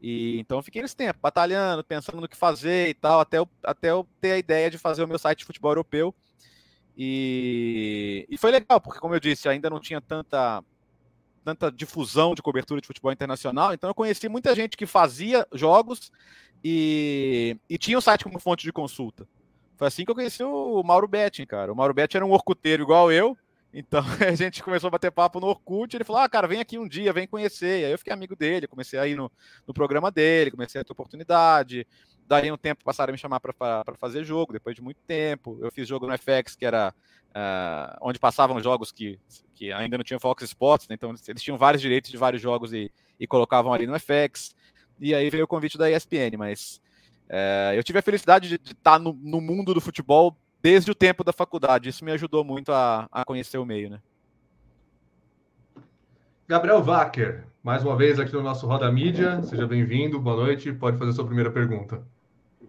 E 0.00 0.40
então 0.40 0.58
eu 0.58 0.62
fiquei 0.62 0.80
nesse 0.80 0.96
tempo, 0.96 1.18
batalhando, 1.20 1.84
pensando 1.84 2.18
no 2.20 2.28
que 2.28 2.36
fazer 2.36 2.88
e 2.88 2.94
tal, 2.94 3.20
até 3.20 3.38
eu, 3.38 3.48
até 3.62 3.90
eu 3.90 4.06
ter 4.20 4.32
a 4.32 4.38
ideia 4.38 4.70
de 4.70 4.78
fazer 4.78 5.04
o 5.04 5.08
meu 5.08 5.18
site 5.18 5.40
de 5.40 5.44
futebol 5.44 5.72
europeu 5.72 6.14
e, 7.02 8.26
e 8.28 8.36
foi 8.36 8.50
legal, 8.50 8.78
porque, 8.78 9.00
como 9.00 9.14
eu 9.14 9.20
disse, 9.20 9.48
ainda 9.48 9.70
não 9.70 9.80
tinha 9.80 10.02
tanta, 10.02 10.62
tanta 11.42 11.72
difusão 11.72 12.34
de 12.34 12.42
cobertura 12.42 12.78
de 12.78 12.86
futebol 12.86 13.10
internacional, 13.10 13.72
então 13.72 13.88
eu 13.88 13.94
conheci 13.94 14.28
muita 14.28 14.54
gente 14.54 14.76
que 14.76 14.84
fazia 14.84 15.46
jogos 15.50 16.12
e, 16.62 17.56
e 17.70 17.78
tinha 17.78 17.96
o 17.96 18.02
site 18.02 18.24
como 18.24 18.38
fonte 18.38 18.64
de 18.64 18.72
consulta. 18.72 19.26
Foi 19.78 19.88
assim 19.88 20.04
que 20.04 20.10
eu 20.10 20.14
conheci 20.14 20.42
o 20.42 20.82
Mauro 20.82 21.08
Betting, 21.08 21.46
cara. 21.46 21.72
O 21.72 21.74
Mauro 21.74 21.94
Betting 21.94 22.18
era 22.18 22.26
um 22.26 22.32
orcuteiro 22.32 22.82
igual 22.82 23.10
eu, 23.10 23.34
então 23.72 24.04
a 24.20 24.34
gente 24.34 24.62
começou 24.62 24.88
a 24.88 24.90
bater 24.90 25.10
papo 25.10 25.40
no 25.40 25.46
Orkut. 25.46 25.96
Ele 25.96 26.04
falou: 26.04 26.20
Ah, 26.20 26.28
cara, 26.28 26.46
vem 26.46 26.60
aqui 26.60 26.78
um 26.78 26.86
dia, 26.86 27.14
vem 27.14 27.26
conhecer. 27.26 27.80
E 27.80 27.84
aí 27.86 27.92
eu 27.92 27.98
fiquei 27.98 28.12
amigo 28.12 28.36
dele, 28.36 28.66
comecei 28.66 28.98
a 28.98 29.06
ir 29.06 29.16
no, 29.16 29.32
no 29.66 29.72
programa 29.72 30.10
dele, 30.10 30.50
comecei 30.50 30.78
a 30.78 30.84
ter 30.84 30.92
oportunidade 30.92 31.86
daria 32.30 32.54
um 32.54 32.56
tempo 32.56 32.84
passaram 32.84 33.10
a 33.10 33.12
me 33.12 33.18
chamar 33.18 33.40
para 33.40 33.84
fazer 33.98 34.22
jogo, 34.22 34.52
depois 34.52 34.76
de 34.76 34.80
muito 34.80 35.00
tempo. 35.04 35.58
Eu 35.60 35.72
fiz 35.72 35.88
jogo 35.88 36.06
no 36.06 36.16
FX, 36.16 36.54
que 36.54 36.64
era 36.64 36.94
uh, 37.30 37.98
onde 38.00 38.20
passavam 38.20 38.62
jogos 38.62 38.92
que, 38.92 39.18
que 39.52 39.72
ainda 39.72 39.98
não 39.98 40.04
tinham 40.04 40.20
Fox 40.20 40.44
Sports, 40.44 40.86
né? 40.86 40.94
então 40.94 41.12
eles 41.26 41.42
tinham 41.42 41.58
vários 41.58 41.82
direitos 41.82 42.08
de 42.08 42.16
vários 42.16 42.40
jogos 42.40 42.72
e, 42.72 42.88
e 43.18 43.26
colocavam 43.26 43.72
ali 43.72 43.84
no 43.84 43.98
FX. 43.98 44.54
E 45.00 45.12
aí 45.12 45.28
veio 45.28 45.42
o 45.42 45.48
convite 45.48 45.76
da 45.76 45.90
ESPN, 45.90 46.36
mas 46.38 46.80
uh, 47.28 47.74
eu 47.74 47.82
tive 47.82 47.98
a 47.98 48.02
felicidade 48.02 48.48
de, 48.48 48.54
estar 48.54 49.00
no, 49.00 49.12
no, 49.12 49.40
mundo 49.40 49.74
do 49.74 49.80
futebol 49.80 50.36
desde 50.62 50.88
o 50.88 50.94
tempo 50.94 51.24
da 51.24 51.32
faculdade. 51.32 51.88
Isso 51.88 52.04
me 52.04 52.12
ajudou 52.12 52.44
muito 52.44 52.70
a, 52.70 53.08
a 53.10 53.24
conhecer 53.24 53.58
o 53.58 53.66
meio, 53.66 53.90
né? 53.90 54.00
Gabriel 56.46 56.80
Wacker, 56.80 57.44
mais 57.60 57.82
uma 57.82 57.96
vez 57.96 58.20
aqui 58.20 58.32
no 58.32 58.42
nosso 58.42 58.68
Roda 58.68 58.90
Mídia. 58.92 59.42
Seja 59.42 59.66
bem-vindo, 59.66 60.20
boa 60.20 60.36
noite. 60.36 60.72
Pode 60.72 60.96
fazer 60.96 61.12
sua 61.12 61.26
primeira 61.26 61.50
pergunta. 61.50 62.00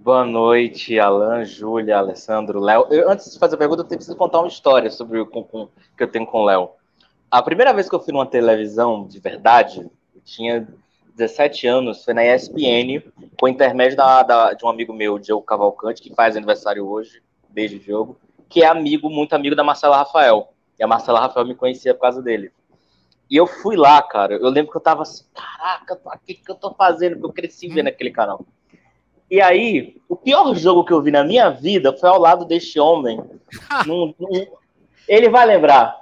Boa 0.03 0.25
noite, 0.25 0.97
Alan, 0.97 1.45
Júlia, 1.45 1.99
Alessandro, 1.99 2.59
Léo. 2.59 2.87
antes 3.07 3.31
de 3.31 3.37
fazer 3.37 3.53
a 3.53 3.57
pergunta, 3.59 3.83
eu 3.83 3.85
preciso 3.85 4.17
contar 4.17 4.39
uma 4.39 4.47
história 4.47 4.89
sobre 4.89 5.19
o 5.19 5.27
com, 5.27 5.43
com, 5.43 5.67
que 5.95 6.01
eu 6.01 6.07
tenho 6.07 6.25
com 6.25 6.39
o 6.39 6.45
Léo. 6.45 6.71
A 7.29 7.39
primeira 7.43 7.71
vez 7.71 7.87
que 7.87 7.93
eu 7.93 7.99
fui 7.99 8.11
numa 8.11 8.25
televisão 8.25 9.07
de 9.07 9.19
verdade, 9.19 9.87
eu 10.15 10.21
tinha 10.25 10.67
17 11.15 11.67
anos, 11.67 12.03
foi 12.03 12.15
na 12.15 12.25
ESPN, 12.25 13.03
com 13.39 13.47
intermédio 13.47 13.95
da, 13.95 14.23
da, 14.23 14.53
de 14.53 14.65
um 14.65 14.69
amigo 14.69 14.91
meu, 14.91 15.19
Diogo 15.19 15.45
Cavalcante, 15.45 16.01
que 16.01 16.15
faz 16.15 16.35
aniversário 16.35 16.83
hoje, 16.87 17.21
beijo, 17.47 17.77
Diogo, 17.77 18.17
que 18.49 18.63
é 18.63 18.65
amigo, 18.65 19.07
muito 19.07 19.33
amigo 19.33 19.55
da 19.55 19.63
Marcela 19.63 19.97
Rafael. 19.97 20.51
E 20.79 20.83
a 20.83 20.87
Marcela 20.87 21.19
Rafael 21.19 21.45
me 21.45 21.53
conhecia 21.53 21.93
por 21.93 22.01
causa 22.01 22.23
dele. 22.23 22.51
E 23.29 23.37
eu 23.37 23.45
fui 23.45 23.75
lá, 23.75 24.01
cara. 24.01 24.33
Eu 24.33 24.49
lembro 24.49 24.71
que 24.71 24.77
eu 24.77 24.81
tava 24.81 25.03
assim, 25.03 25.25
caraca, 25.31 25.93
o 26.03 26.19
que, 26.25 26.33
que 26.33 26.49
eu 26.51 26.55
tô 26.55 26.73
fazendo? 26.73 27.17
Porque 27.17 27.27
eu 27.27 27.33
cresci 27.33 27.67
vendo 27.67 27.89
aquele 27.89 28.09
canal. 28.09 28.43
E 29.31 29.39
aí, 29.39 29.95
o 30.09 30.15
pior 30.17 30.53
jogo 30.55 30.83
que 30.83 30.91
eu 30.91 31.01
vi 31.01 31.09
na 31.09 31.23
minha 31.23 31.49
vida 31.49 31.93
foi 31.93 32.09
ao 32.09 32.19
lado 32.19 32.43
deste 32.43 32.77
homem. 32.77 33.17
num, 33.87 34.13
num... 34.19 34.45
Ele 35.07 35.29
vai 35.29 35.45
lembrar. 35.45 35.95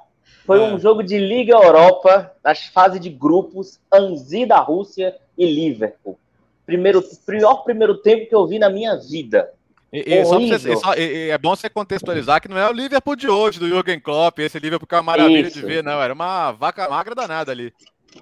Foi 0.47 0.59
um 0.59 0.77
é. 0.77 0.79
jogo 0.79 1.03
de 1.03 1.19
Liga 1.19 1.53
Europa, 1.53 2.31
nas 2.43 2.65
fases 2.65 2.99
de 2.99 3.07
grupos, 3.07 3.79
Anzi 3.93 4.47
da 4.47 4.57
Rússia 4.57 5.15
e 5.37 5.45
Liverpool. 5.45 6.17
Primeiro, 6.65 7.03
pior 7.23 7.57
primeiro 7.57 7.97
tempo 7.97 8.27
que 8.27 8.33
eu 8.33 8.47
vi 8.47 8.57
na 8.57 8.67
minha 8.67 8.97
vida. 8.97 9.51
E, 9.93 9.99
e, 10.11 10.23
você, 10.23 10.75
só, 10.77 10.95
e, 10.95 11.29
é 11.29 11.37
bom 11.37 11.55
você 11.55 11.69
contextualizar 11.69 12.41
que 12.41 12.47
não 12.47 12.57
é 12.57 12.67
o 12.67 12.73
Liverpool 12.73 13.15
de 13.15 13.29
hoje, 13.29 13.59
do 13.59 13.67
Jürgen 13.67 13.99
Klopp, 13.99 14.39
esse 14.39 14.57
Liverpool 14.57 14.87
que 14.87 14.95
é 14.95 14.97
uma 14.97 15.03
maravilha 15.03 15.47
Isso. 15.47 15.59
de 15.59 15.65
ver, 15.65 15.83
não. 15.83 16.01
Era 16.01 16.13
uma 16.13 16.51
vaca 16.51 16.89
magra 16.89 17.13
danada 17.13 17.51
ali. 17.51 17.71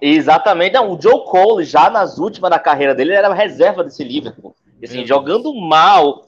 Exatamente. 0.02 0.74
Não, 0.74 0.92
o 0.92 1.02
Joe 1.02 1.24
Cole, 1.26 1.64
já 1.64 1.90
nas 1.90 2.18
últimas 2.18 2.52
da 2.52 2.60
carreira 2.60 2.94
dele, 2.94 3.14
era 3.14 3.34
reserva 3.34 3.86
desse 3.86 4.04
Liverpool. 4.04 4.54
Assim, 4.84 5.06
jogando 5.06 5.54
mal. 5.54 6.28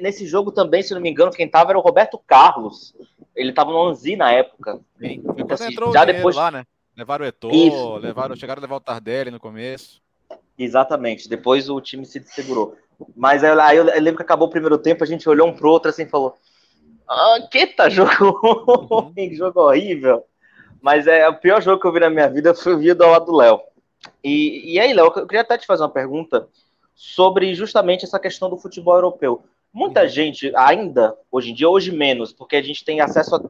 Nesse 0.00 0.26
jogo 0.26 0.52
também, 0.52 0.82
se 0.82 0.94
não 0.94 1.00
me 1.00 1.10
engano, 1.10 1.32
quem 1.32 1.48
tava 1.48 1.70
era 1.70 1.78
o 1.78 1.82
Roberto 1.82 2.20
Carlos. 2.26 2.94
Ele 3.34 3.52
tava 3.52 3.72
no 3.72 3.82
Anzi 3.82 4.16
na 4.16 4.30
época. 4.30 4.80
Sim. 4.98 5.22
Então, 5.36 5.54
assim, 5.54 5.74
já 5.92 6.04
depois 6.04 6.36
lá, 6.36 6.50
né? 6.50 6.64
Levaram 6.96 7.24
o 7.24 7.28
Eto'o, 7.28 7.96
levaram, 7.98 8.34
chegaram 8.36 8.60
a 8.60 8.62
levar 8.62 8.76
o 8.76 8.80
Tardelli 8.80 9.30
no 9.30 9.38
começo. 9.38 10.00
Exatamente. 10.58 11.28
Depois 11.28 11.68
o 11.68 11.80
time 11.80 12.06
se 12.06 12.22
segurou. 12.22 12.74
Mas 13.14 13.44
aí, 13.44 13.60
aí 13.60 13.76
eu 13.76 13.84
lembro 13.84 14.16
que 14.16 14.22
acabou 14.22 14.48
o 14.48 14.50
primeiro 14.50 14.78
tempo, 14.78 15.04
a 15.04 15.06
gente 15.06 15.28
olhou 15.28 15.46
um 15.46 15.54
pro 15.54 15.70
outro 15.70 15.90
assim 15.90 16.04
e 16.04 16.08
falou: 16.08 16.34
Ah, 17.06 17.46
que 17.50 17.66
tá 17.66 17.88
jogo 17.90 18.30
ruim, 18.88 19.34
jogo 19.34 19.60
horrível. 19.60 20.24
Mas 20.80 21.06
é 21.06 21.28
o 21.28 21.34
pior 21.34 21.60
jogo 21.60 21.80
que 21.80 21.86
eu 21.86 21.92
vi 21.92 22.00
na 22.00 22.08
minha 22.08 22.28
vida 22.28 22.54
foi 22.54 22.74
o 22.74 22.94
do 22.94 23.06
lado 23.06 23.26
do 23.26 23.36
Léo. 23.36 23.60
E, 24.22 24.74
e 24.74 24.80
aí, 24.80 24.94
Léo, 24.94 25.12
eu 25.14 25.26
queria 25.26 25.42
até 25.42 25.58
te 25.58 25.66
fazer 25.66 25.82
uma 25.82 25.90
pergunta 25.90 26.48
sobre 26.96 27.54
justamente 27.54 28.06
essa 28.06 28.18
questão 28.18 28.48
do 28.48 28.56
futebol 28.56 28.94
europeu. 28.94 29.44
Muita 29.70 30.02
uhum. 30.02 30.08
gente 30.08 30.50
ainda, 30.56 31.14
hoje 31.30 31.50
em 31.50 31.54
dia, 31.54 31.68
hoje 31.68 31.92
menos, 31.92 32.32
porque 32.32 32.56
a 32.56 32.62
gente 32.62 32.82
tem 32.82 33.02
acesso 33.02 33.36
a 33.36 33.42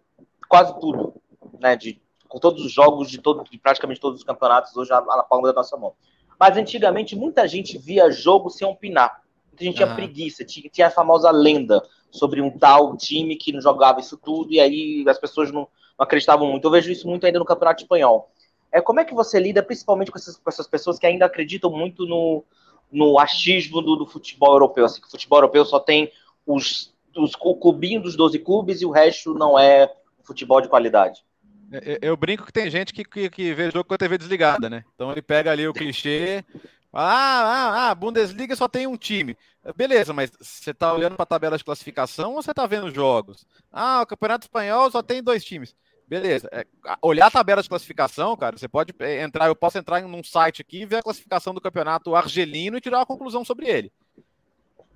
quase 0.49 0.79
tudo, 0.81 1.15
né? 1.61 1.77
De, 1.77 2.03
com 2.27 2.41
todos 2.41 2.65
os 2.65 2.73
jogos 2.73 3.09
de, 3.09 3.19
todo, 3.19 3.49
de 3.49 3.57
praticamente 3.57 4.01
todos 4.01 4.19
os 4.19 4.27
campeonatos 4.27 4.77
hoje 4.77 4.91
na 4.91 5.23
palma 5.23 5.47
da 5.47 5.55
nossa 5.55 5.77
mão. 5.77 5.95
Mas 6.39 6.57
antigamente 6.57 7.15
muita 7.15 7.47
gente 7.47 7.79
via 7.79 8.11
jogo 8.11 8.51
sem 8.51 8.67
opinar. 8.67 9.23
Muita 9.47 9.65
gente 9.65 9.77
tinha 9.77 9.95
preguiça, 9.95 10.45
tinha, 10.45 10.69
tinha, 10.69 10.89
a 10.89 10.91
famosa 10.91 11.31
lenda 11.31 11.81
sobre 12.11 12.43
um 12.43 12.51
tal 12.51 12.97
time 12.97 13.37
que 13.37 13.53
não 13.53 13.61
jogava 13.61 14.01
isso 14.01 14.17
tudo, 14.17 14.53
e 14.53 14.59
aí 14.59 15.05
as 15.07 15.19
pessoas 15.19 15.53
não, 15.53 15.69
não 15.97 16.05
acreditavam 16.05 16.49
muito. 16.51 16.67
Eu 16.67 16.73
vejo 16.73 16.91
isso 16.91 17.07
muito 17.07 17.25
ainda 17.25 17.39
no 17.39 17.45
Campeonato 17.45 17.83
Espanhol. 17.83 18.29
É, 18.73 18.81
como 18.81 18.99
é 18.99 19.05
que 19.05 19.15
você 19.15 19.39
lida, 19.39 19.63
principalmente 19.63 20.11
com 20.11 20.19
essas, 20.19 20.37
com 20.37 20.51
essas 20.51 20.67
pessoas 20.67 20.99
que 20.99 21.07
ainda 21.07 21.25
acreditam 21.25 21.71
muito 21.71 22.05
no, 22.05 22.45
no 22.91 23.19
achismo 23.19 23.83
do, 23.83 23.97
do, 23.97 24.07
futebol 24.07 24.55
europeu. 24.55 24.85
Assim, 24.85 25.01
que 25.01 25.09
o 25.09 25.11
futebol 25.11 25.39
europeu 25.39 25.65
só 25.65 25.79
tem 25.79 26.11
os, 26.47 26.95
os 27.17 27.35
cubinhos 27.35 28.03
dos 28.03 28.17
12 28.17 28.39
clubes 28.39 28.81
e 28.81 28.87
o 28.87 28.91
resto 28.91 29.35
não 29.35 29.59
é 29.59 29.93
futebol 30.23 30.61
de 30.61 30.69
qualidade. 30.69 31.25
Eu, 31.71 31.99
eu 32.01 32.17
brinco 32.17 32.47
que 32.47 32.53
tem 32.53 32.71
gente 32.71 32.93
que, 32.93 33.05
que, 33.05 33.29
que, 33.29 33.55
vê 33.55 33.71
jogo 33.71 33.85
com 33.85 33.95
a 33.95 33.99
TV 33.99 34.17
desligada, 34.19 34.71
né? 34.71 34.85
Então 34.95 35.11
ele 35.11 35.23
pega 35.23 35.51
ali 35.51 35.67
o 35.67 35.73
clichê. 35.73 36.45
Ah, 36.93 37.43
ah, 37.43 37.91
ah, 37.91 37.95
Bundesliga 37.95 38.57
só 38.57 38.69
tem 38.69 38.87
um 38.87 38.97
time. 38.97 39.37
Beleza, 39.77 40.13
mas 40.13 40.31
você 40.41 40.73
tá 40.73 40.93
olhando 40.93 41.17
para 41.17 41.25
a 41.25 41.27
tabela 41.27 41.59
de 41.59 41.65
classificação 41.65 42.35
ou 42.35 42.43
você 42.43 42.55
tá 42.55 42.67
vendo 42.67 42.91
jogos? 42.95 43.45
Ah, 43.71 44.01
o 44.03 44.07
Campeonato 44.07 44.47
Espanhol 44.47 44.91
só 44.91 45.03
tem 45.03 45.23
dois 45.23 45.45
times. 45.45 45.77
Beleza. 46.07 46.49
É, 46.53 46.65
olhar 47.03 47.27
a 47.27 47.31
tabela 47.31 47.63
de 47.63 47.69
classificação, 47.69 48.37
cara, 48.37 48.57
você 48.57 48.69
pode 48.69 48.95
é, 49.01 49.23
entrar, 49.23 49.49
eu 49.49 49.57
posso 49.57 49.77
entrar 49.77 50.01
em 50.01 50.05
um 50.05 50.23
site 50.23 50.63
aqui 50.63 50.83
e 50.83 50.87
ver 50.87 50.97
a 50.97 51.03
classificação 51.03 51.53
do 51.53 51.61
campeonato 51.61 52.15
argelino 52.15 52.77
e 52.77 52.81
tirar 52.81 52.99
uma 52.99 53.07
conclusão 53.07 53.45
sobre 53.45 53.67
ele. 53.67 53.93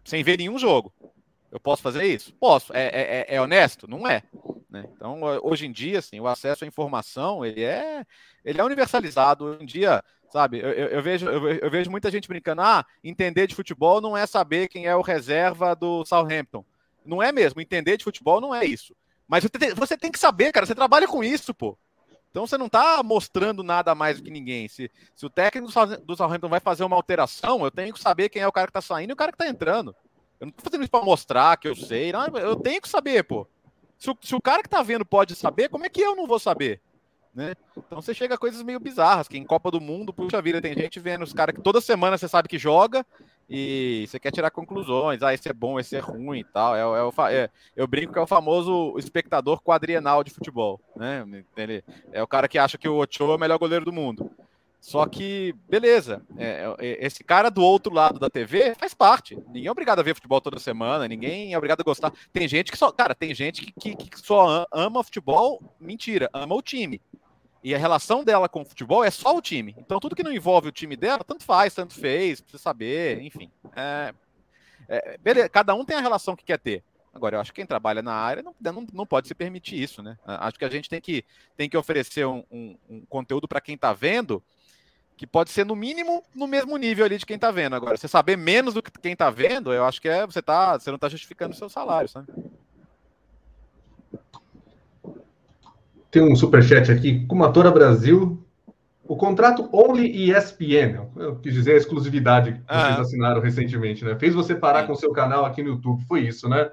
Sem 0.05 0.23
ver 0.23 0.39
nenhum 0.39 0.59
jogo. 0.59 0.93
Eu 1.51 1.59
posso 1.59 1.83
fazer 1.83 2.05
isso? 2.05 2.33
Posso. 2.35 2.73
É, 2.73 2.87
é, 2.87 3.27
é, 3.29 3.35
é 3.37 3.43
honesto? 3.43 3.89
Não 3.89 4.07
é. 4.07 4.23
Né? 4.71 4.85
Então, 4.95 5.21
hoje 5.43 5.67
em 5.67 5.73
dia, 5.73 5.99
assim, 5.99 6.21
o 6.21 6.29
acesso 6.29 6.65
à 6.65 6.67
informação, 6.67 7.45
ele 7.45 7.65
é, 7.65 8.05
ele 8.45 8.61
é 8.61 8.65
universalizado. 8.65 9.45
Hoje 9.45 9.63
em 9.65 9.67
dia, 9.67 10.03
sabe, 10.31 10.61
eu, 10.61 10.71
eu 10.71 11.03
vejo, 11.03 11.27
eu, 11.27 11.49
eu, 11.55 11.71
vejo 11.71 11.91
muita 11.91 12.11
gente 12.11 12.29
brincando, 12.29 12.63
ah, 12.63 12.87
entender 13.03 13.49
de 13.49 13.55
futebol 13.57 14.01
não 14.01 14.17
é 14.17 14.27
saber 14.27 14.69
quem 14.69 14.87
é 14.87 14.95
o 14.95 15.03
reserva 15.03 15.75
do 15.75 16.05
Southampton. 16.05 16.65
Não 17.05 17.21
é 17.21 17.33
mesmo. 17.33 17.61
Entender 17.61 17.97
de 17.97 18.05
futebol 18.05 18.41
não 18.41 18.55
é 18.55 18.65
isso. 18.65 18.95
Mas 19.31 19.45
você 19.77 19.97
tem 19.97 20.11
que 20.11 20.19
saber, 20.19 20.51
cara, 20.51 20.67
você 20.67 20.75
trabalha 20.75 21.07
com 21.07 21.23
isso, 21.23 21.55
pô. 21.55 21.79
Então 22.33 22.45
você 22.49 22.59
não 22.59 22.69
tá 22.69 23.01
mostrando 23.01 23.63
nada 23.63 23.95
mais 23.95 24.17
do 24.17 24.25
que 24.25 24.31
ninguém. 24.31 24.67
Se, 24.67 24.91
se 25.15 25.25
o 25.25 25.31
técnico 25.31 25.73
do 26.05 26.17
Southampton 26.17 26.49
vai 26.49 26.59
fazer 26.59 26.83
uma 26.83 26.97
alteração, 26.97 27.65
eu 27.65 27.71
tenho 27.71 27.95
que 27.95 28.01
saber 28.01 28.29
quem 28.29 28.43
é 28.43 28.49
o 28.49 28.53
cara 28.53 28.67
que 28.67 28.73
tá 28.73 28.81
saindo 28.81 29.11
e 29.11 29.13
o 29.13 29.17
cara 29.17 29.31
que 29.31 29.39
tá 29.39 29.49
entrando. 29.49 29.95
Eu 30.41 30.47
não 30.47 30.53
tô 30.53 30.65
fazendo 30.65 30.81
isso 30.81 30.91
pra 30.91 31.03
mostrar 31.03 31.57
que 31.59 31.69
eu 31.69 31.77
sei. 31.77 32.11
Não, 32.11 32.27
eu 32.39 32.57
tenho 32.57 32.83
que 32.83 32.89
saber, 32.89 33.23
pô. 33.23 33.47
Se 33.97 34.11
o, 34.11 34.19
se 34.21 34.35
o 34.35 34.41
cara 34.41 34.65
que 34.65 34.69
tá 34.69 34.83
vendo 34.83 35.05
pode 35.05 35.37
saber, 35.37 35.69
como 35.69 35.87
é 35.87 35.89
que 35.89 36.01
eu 36.01 36.17
não 36.17 36.27
vou 36.27 36.41
saber? 36.41 36.81
Né? 37.33 37.55
Então 37.77 38.03
você 38.03 38.13
chega 38.13 38.35
a 38.35 38.39
coisas 38.39 38.63
meio 38.65 38.81
bizarras, 38.81 39.29
que 39.29 39.39
em 39.39 39.45
Copa 39.45 39.71
do 39.71 39.81
Mundo, 39.81 40.13
puxa 40.13 40.43
vida, 40.43 40.61
tem 40.61 40.75
gente 40.75 40.99
vendo 40.99 41.23
os 41.23 41.33
caras 41.33 41.55
que 41.55 41.63
toda 41.63 41.81
semana 41.81 42.19
você 42.19 42.27
sabe 42.27 42.49
que 42.49 42.59
joga 42.59 43.07
e 43.53 44.07
você 44.07 44.21
quer 44.21 44.31
tirar 44.31 44.53
conclusões, 44.53 45.25
ah, 45.25 45.35
esse 45.35 45.49
é 45.49 45.53
bom, 45.53 45.81
esse 45.81 45.97
é 45.97 45.99
ruim 45.99 46.39
e 46.39 46.45
tal. 46.45 46.77
É, 46.77 46.81
é, 46.81 47.03
o, 47.03 47.13
é, 47.29 47.51
eu 47.75 47.85
brinco 47.89 48.13
que 48.13 48.19
é 48.19 48.23
o 48.23 48.27
famoso 48.27 48.97
espectador 48.97 49.61
quadrienal 49.61 50.23
de 50.23 50.31
futebol, 50.31 50.81
né? 50.95 51.27
Ele, 51.57 51.83
é 52.13 52.23
o 52.23 52.29
cara 52.29 52.47
que 52.47 52.59
acha 52.59 52.79
que 52.79 52.89
o 52.89 52.99
Ochoa 52.99 53.33
é 53.33 53.37
o 53.37 53.41
melhor 53.41 53.59
goleiro 53.59 53.85
do 53.85 53.93
mundo. 53.93 54.31
Só 54.81 55.05
que, 55.05 55.55
beleza, 55.69 56.23
é, 56.39 56.75
é, 56.79 57.07
esse 57.07 57.25
cara 57.25 57.51
do 57.51 57.61
outro 57.61 57.93
lado 57.93 58.21
da 58.21 58.31
TV 58.31 58.75
faz 58.77 58.95
parte. 58.95 59.37
Ninguém 59.49 59.67
é 59.67 59.73
obrigado 59.73 59.99
a 59.99 60.03
ver 60.03 60.15
futebol 60.15 60.41
toda 60.41 60.59
semana, 60.61 61.09
ninguém 61.09 61.53
é 61.53 61.59
obrigado 61.59 61.81
a 61.81 61.85
gostar. 61.85 62.13
Tem 62.33 62.47
gente 62.47 62.71
que 62.71 62.79
só, 62.79 62.93
cara, 62.93 63.15
tem 63.17 63.35
gente 63.35 63.67
que, 63.67 63.73
que, 63.73 64.09
que 64.09 64.21
só 64.21 64.65
ama 64.73 65.05
futebol, 65.05 65.61
mentira, 65.79 66.31
ama 66.33 66.55
o 66.55 66.63
time. 66.63 67.01
E 67.63 67.75
a 67.75 67.79
relação 67.79 68.25
dela 68.25 68.49
com 68.49 68.63
o 68.63 68.65
futebol 68.65 69.05
é 69.05 69.11
só 69.11 69.37
o 69.37 69.43
time. 69.43 69.75
Então, 69.79 70.01
tudo 70.01 70.17
que 70.17 70.23
não 70.23 70.33
envolve 70.33 70.69
o 70.69 70.73
time 70.73 70.97
dela, 70.97 71.23
tanto 71.23 71.45
faz, 71.45 71.75
tanto 71.75 71.95
fez, 71.95 72.41
precisa 72.41 72.63
saber, 72.63 73.21
enfim. 73.21 73.51
É, 73.77 74.15
é, 74.89 75.19
beleza, 75.19 75.49
cada 75.49 75.75
um 75.75 75.85
tem 75.85 75.97
a 75.97 76.01
relação 76.01 76.35
que 76.35 76.45
quer 76.45 76.59
ter. 76.59 76.83
Agora, 77.13 77.37
eu 77.37 77.41
acho 77.41 77.53
que 77.53 77.57
quem 77.57 77.67
trabalha 77.67 78.03
na 78.03 78.15
área 78.15 78.43
não, 78.43 78.55
não, 78.61 78.87
não 78.93 79.07
pode 79.07 79.29
se 79.29 79.35
permitir 79.35 79.83
isso, 79.83 80.03
né? 80.03 80.17
Acho 80.25 80.59
que 80.59 80.65
a 80.65 80.71
gente 80.71 80.89
tem 80.89 81.01
que, 81.01 81.25
tem 81.57 81.69
que 81.69 81.77
oferecer 81.77 82.25
um, 82.25 82.45
um, 82.51 82.77
um 82.89 83.01
conteúdo 83.07 83.49
para 83.49 83.61
quem 83.61 83.75
está 83.75 83.93
vendo 83.93 84.43
que 85.17 85.27
pode 85.27 85.51
ser 85.51 85.67
no 85.67 85.77
mínimo 85.77 86.25
no 86.35 86.47
mesmo 86.47 86.79
nível 86.79 87.05
ali 87.05 87.19
de 87.19 87.27
quem 87.27 87.35
está 87.35 87.51
vendo. 87.51 87.77
Agora, 87.77 87.95
você 87.95 88.09
saber 88.09 88.39
menos 88.39 88.73
do 88.73 88.83
que 88.83 88.91
quem 88.91 89.13
está 89.13 89.29
vendo, 89.29 89.71
eu 89.71 89.85
acho 89.85 90.01
que 90.01 90.09
é 90.09 90.25
você 90.25 90.41
tá, 90.41 90.79
você 90.79 90.89
não 90.89 90.97
está 90.97 91.11
justificando 91.11 91.55
o 91.55 91.59
seu 91.59 91.69
salário, 91.69 92.09
sabe? 92.09 92.33
Tem 96.11 96.23
um 96.23 96.35
superchat 96.35 96.91
aqui, 96.91 97.25
Kumatora 97.27 97.71
Brasil. 97.71 98.45
O 99.05 99.17
contrato 99.17 99.69
Only 99.73 100.31
ESPN, 100.31 101.09
eu 101.17 101.37
quis 101.37 101.53
dizer 101.53 101.73
a 101.73 101.77
exclusividade 101.77 102.53
que 102.53 102.59
vocês 102.59 102.69
ah. 102.69 103.01
assinaram 103.01 103.41
recentemente, 103.41 104.05
né? 104.05 104.17
Fez 104.17 104.35
você 104.35 104.55
parar 104.55 104.87
com 104.87 104.93
o 104.93 104.97
seu 104.97 105.11
canal 105.13 105.45
aqui 105.45 105.63
no 105.63 105.71
YouTube, 105.71 106.05
foi 106.07 106.21
isso, 106.21 106.49
né? 106.49 106.71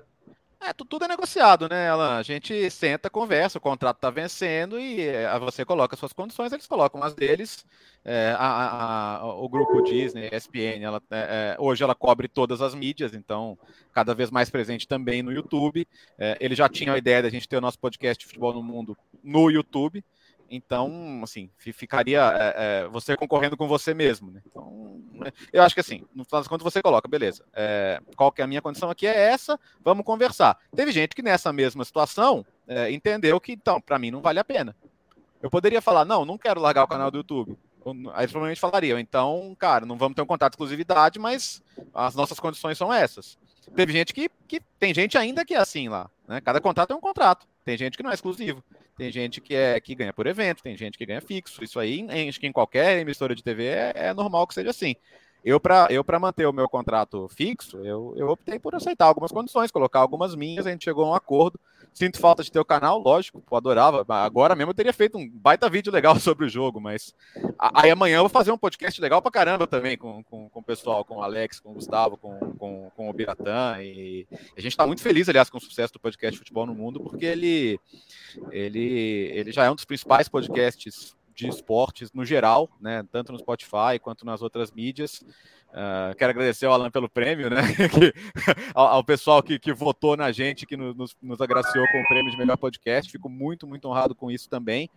É, 0.60 0.74
tudo 0.74 1.06
é 1.06 1.08
negociado, 1.08 1.70
né, 1.70 1.90
Alan? 1.90 2.18
A 2.18 2.24
gente 2.24 2.70
senta, 2.72 3.10
conversa, 3.10 3.60
o 3.60 3.62
contrato 3.62 3.98
está 3.98 4.10
vencendo 4.10 4.80
e 4.80 5.02
é, 5.02 5.38
você 5.40 5.64
coloca 5.64 5.96
suas 5.96 6.12
condições, 6.12 6.52
eles 6.52 6.66
colocam 6.66 7.02
as 7.04 7.14
deles. 7.14 7.66
É, 8.04 8.34
a, 8.38 9.18
a, 9.18 9.34
o 9.36 9.48
grupo 9.48 9.84
Disney, 9.84 10.30
ESPN, 10.32 10.82
ela, 10.82 11.02
é, 11.12 11.56
é, 11.58 11.62
hoje 11.62 11.84
ela 11.84 11.94
cobre 11.94 12.28
todas 12.28 12.62
as 12.62 12.74
mídias, 12.74 13.14
então 13.14 13.58
cada 13.94 14.16
vez 14.16 14.32
mais 14.32 14.50
presente 14.50 14.88
também 14.88 15.22
no 15.22 15.32
YouTube. 15.32 15.88
É, 16.18 16.38
ele 16.40 16.56
já 16.56 16.68
tinha 16.68 16.94
a 16.94 16.98
ideia 16.98 17.22
da 17.22 17.30
gente 17.30 17.48
ter 17.48 17.58
o 17.58 17.62
nosso 17.62 17.78
podcast 17.78 18.20
de 18.20 18.26
futebol 18.26 18.54
no 18.54 18.64
mundo 18.64 18.98
no 19.24 19.52
YouTube. 19.52 20.04
Então, 20.50 21.22
assim, 21.24 21.50
ficaria 21.58 22.22
é, 22.22 22.56
é, 22.56 22.88
você 22.88 23.18
concorrendo 23.18 23.58
com 23.58 23.68
você 23.68 23.94
mesmo. 23.94 24.32
Né? 24.32 24.42
Então, 24.46 25.02
né, 25.14 25.32
eu 25.52 25.62
acho 25.64 25.76
que 25.76 25.82
assim, 25.82 26.06
no 26.16 26.24
final 26.24 26.42
das 26.42 26.48
contas 26.48 26.64
você 26.64 26.82
coloca, 26.82 27.08
beleza, 27.08 27.44
é, 27.54 28.00
qual 28.16 28.32
que 28.32 28.42
é 28.42 28.44
a 28.44 28.48
minha 28.48 28.62
condição 28.62 28.90
aqui? 28.90 29.06
É 29.06 29.30
essa, 29.32 29.60
vamos 29.84 30.06
conversar. 30.06 30.58
Teve 30.76 30.92
gente 30.92 31.16
que 31.16 31.22
nessa 31.22 31.52
mesma 31.52 31.84
situação 31.84 32.46
é, 32.68 32.92
entendeu 32.92 33.40
que, 33.40 33.52
então, 33.52 33.82
para 33.82 34.00
mim 34.00 34.12
não 34.12 34.22
vale 34.22 34.40
a 34.40 34.44
pena. 34.44 34.76
Eu 35.42 35.50
poderia 35.50 35.82
falar, 35.82 36.06
não, 36.06 36.26
não 36.26 36.38
quero 36.38 36.62
largar 36.62 36.84
o 36.84 36.88
canal 36.88 37.12
do 37.12 37.18
YouTube. 37.18 37.58
Aí 38.14 38.28
provavelmente 38.28 38.60
falariam, 38.60 39.00
então, 39.00 39.56
cara, 39.58 39.86
não 39.86 39.98
vamos 39.98 40.16
ter 40.16 40.22
um 40.22 40.26
contrato 40.26 40.52
de 40.52 40.56
exclusividade, 40.56 41.20
mas 41.20 41.64
as 41.94 42.16
nossas 42.16 42.40
condições 42.40 42.78
são 42.78 42.94
essas. 42.94 43.38
Teve 43.76 43.94
gente 43.94 44.14
que, 44.14 44.30
que 44.48 44.60
tem 44.80 44.94
gente 44.94 45.18
ainda 45.18 45.46
que 45.46 45.54
é 45.54 45.58
assim 45.58 45.88
lá, 45.88 46.10
né? 46.28 46.42
Cada 46.42 46.60
contrato 46.60 46.92
é 46.92 46.96
um 46.96 47.02
contrato. 47.02 47.48
Tem 47.68 47.76
gente 47.76 47.98
que 47.98 48.04
não 48.04 48.12
é 48.12 48.14
exclusivo. 48.14 48.64
Tem 48.96 49.12
gente 49.12 49.42
que, 49.42 49.54
é, 49.54 49.78
que 49.82 49.94
ganha 49.94 50.14
por 50.14 50.26
evento, 50.26 50.64
tem 50.64 50.78
gente 50.78 50.98
que 50.98 51.06
ganha 51.06 51.20
fixo. 51.20 51.62
Isso 51.62 51.78
aí, 51.78 52.08
acho 52.30 52.40
que 52.40 52.48
em 52.48 52.52
qualquer 52.54 52.98
emissora 53.00 53.36
de 53.36 53.44
TV 53.44 53.66
é, 53.66 53.92
é 53.94 54.14
normal 54.14 54.48
que 54.48 54.54
seja 54.54 54.70
assim. 54.70 54.96
Eu, 55.48 55.62
para 55.62 55.88
eu 55.90 56.04
manter 56.20 56.46
o 56.46 56.52
meu 56.52 56.68
contrato 56.68 57.30
fixo, 57.30 57.78
eu, 57.78 58.14
eu 58.18 58.28
optei 58.28 58.60
por 58.60 58.76
aceitar 58.76 59.06
algumas 59.06 59.32
condições, 59.32 59.72
colocar 59.72 60.02
algumas 60.02 60.36
minhas, 60.36 60.68
a 60.68 60.72
gente 60.72 60.84
chegou 60.84 61.06
a 61.06 61.12
um 61.12 61.14
acordo. 61.14 61.58
Sinto 61.94 62.20
falta 62.20 62.44
de 62.44 62.52
ter 62.52 62.60
o 62.60 62.66
canal, 62.66 63.00
lógico, 63.00 63.42
eu 63.50 63.58
adorava. 63.58 64.06
Agora 64.10 64.58
mesmo 64.58 64.72
eu 64.72 64.76
teria 64.76 64.92
feito 64.92 65.18
um 65.18 65.26
baita 65.26 65.70
vídeo 65.70 65.90
legal 65.90 66.16
sobre 66.20 66.46
o 66.46 66.50
jogo, 66.50 66.82
mas 66.82 67.16
aí 67.58 67.90
amanhã 67.90 68.18
eu 68.18 68.24
vou 68.24 68.30
fazer 68.30 68.52
um 68.52 68.58
podcast 68.58 69.00
legal 69.00 69.22
pra 69.22 69.32
caramba 69.32 69.66
também 69.66 69.98
com, 69.98 70.22
com, 70.26 70.50
com 70.50 70.60
o 70.60 70.64
pessoal, 70.64 71.06
com 71.06 71.16
o 71.16 71.24
Alex, 71.24 71.62
com 71.62 71.72
o 71.72 71.76
Gustavo, 71.76 72.18
com, 72.18 72.38
com, 72.60 72.92
com 72.94 73.10
o 73.10 73.14
Biratã. 73.14 73.78
E 73.80 74.28
a 74.32 74.60
gente 74.60 74.74
está 74.74 74.86
muito 74.86 75.02
feliz, 75.02 75.30
aliás, 75.30 75.50
com 75.50 75.60
o 75.60 75.62
sucesso 75.62 75.94
do 75.94 76.00
podcast 76.02 76.38
Futebol 76.38 76.66
no 76.66 76.76
Mundo, 76.76 77.00
porque 77.00 77.26
ele, 77.26 77.80
ele, 78.52 79.32
ele 79.34 79.52
já 79.54 79.64
é 79.64 79.72
um 79.72 79.76
dos 79.76 79.86
principais 79.86 80.28
podcasts 80.28 81.16
de 81.38 81.48
esportes 81.48 82.12
no 82.12 82.26
geral, 82.26 82.68
né? 82.82 83.06
Tanto 83.12 83.32
no 83.32 83.38
Spotify 83.38 84.00
quanto 84.02 84.26
nas 84.26 84.42
outras 84.42 84.72
mídias. 84.72 85.24
Uh, 85.78 86.16
quero 86.16 86.32
agradecer 86.32 86.66
ao 86.66 86.74
Alan 86.74 86.90
pelo 86.90 87.08
prêmio, 87.08 87.52
né? 87.52 87.62
ao, 88.74 88.88
ao, 88.88 89.04
pessoal 89.04 89.44
que, 89.44 89.60
que, 89.60 89.72
votou 89.72 90.18
na 90.18 90.32
gente, 90.32 90.66
que 90.66 90.76
nos, 90.76 91.16
nos, 91.22 91.40
agraciou 91.40 91.86
com 91.92 92.02
o 92.02 92.08
prêmio 92.08 92.32
de 92.32 92.38
melhor 92.38 92.58
podcast. 92.58 93.12
Fico 93.12 93.30
muito, 93.30 93.68
muito 93.68 93.88
honrado 93.88 94.16
com 94.16 94.32
isso 94.32 94.50
também. 94.50 94.90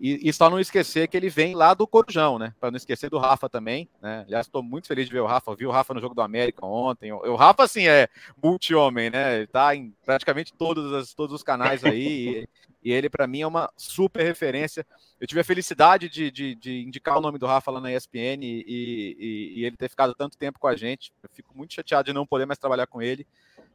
E, 0.00 0.26
e 0.26 0.32
só 0.32 0.48
não 0.48 0.58
esquecer 0.58 1.06
que 1.06 1.18
ele 1.18 1.28
vem 1.28 1.54
lá 1.54 1.74
do 1.74 1.86
Corujão, 1.86 2.38
né? 2.38 2.54
Para 2.58 2.70
não 2.70 2.78
esquecer 2.78 3.10
do 3.10 3.18
Rafa 3.18 3.46
também, 3.46 3.90
né? 4.00 4.24
Aliás, 4.26 4.46
estou 4.46 4.62
muito 4.62 4.88
feliz 4.88 5.04
de 5.04 5.12
ver 5.12 5.20
o 5.20 5.26
Rafa. 5.26 5.54
Vi 5.54 5.66
o 5.66 5.70
Rafa 5.70 5.92
no 5.92 6.00
jogo 6.00 6.14
do 6.14 6.22
América 6.22 6.64
ontem. 6.64 7.12
O, 7.12 7.18
o 7.18 7.36
Rafa, 7.36 7.64
assim, 7.64 7.86
é 7.86 8.08
multi-homem, 8.42 9.10
né? 9.10 9.36
Ele 9.36 9.46
tá 9.46 9.76
em 9.76 9.94
praticamente 10.02 10.50
todos, 10.54 10.94
as, 10.94 11.12
todos 11.12 11.34
os 11.34 11.42
canais 11.42 11.84
aí. 11.84 12.46
E, 12.46 12.48
e 12.86 12.92
ele, 12.92 13.10
para 13.10 13.26
mim, 13.26 13.40
é 13.40 13.46
uma 13.46 13.68
super 13.76 14.22
referência. 14.22 14.86
Eu 15.20 15.26
tive 15.26 15.40
a 15.40 15.44
felicidade 15.44 16.08
de, 16.08 16.30
de, 16.30 16.54
de, 16.54 16.82
indicar 16.82 17.16
o 17.18 17.20
nome 17.20 17.38
do 17.38 17.46
Rafa 17.46 17.70
lá 17.70 17.80
na 17.80 17.92
ESPN 17.92 18.44
e, 18.44 19.56
e, 19.56 19.64
ele 19.64 19.76
ter 19.76 19.88
ficado 19.88 20.05
tanto 20.14 20.36
tempo 20.36 20.58
com 20.58 20.66
a 20.66 20.76
gente. 20.76 21.12
Eu 21.22 21.28
fico 21.32 21.56
muito 21.56 21.74
chateado 21.74 22.06
de 22.06 22.12
não 22.12 22.26
poder 22.26 22.46
mais 22.46 22.58
trabalhar 22.58 22.86
com 22.86 23.02
ele, 23.02 23.26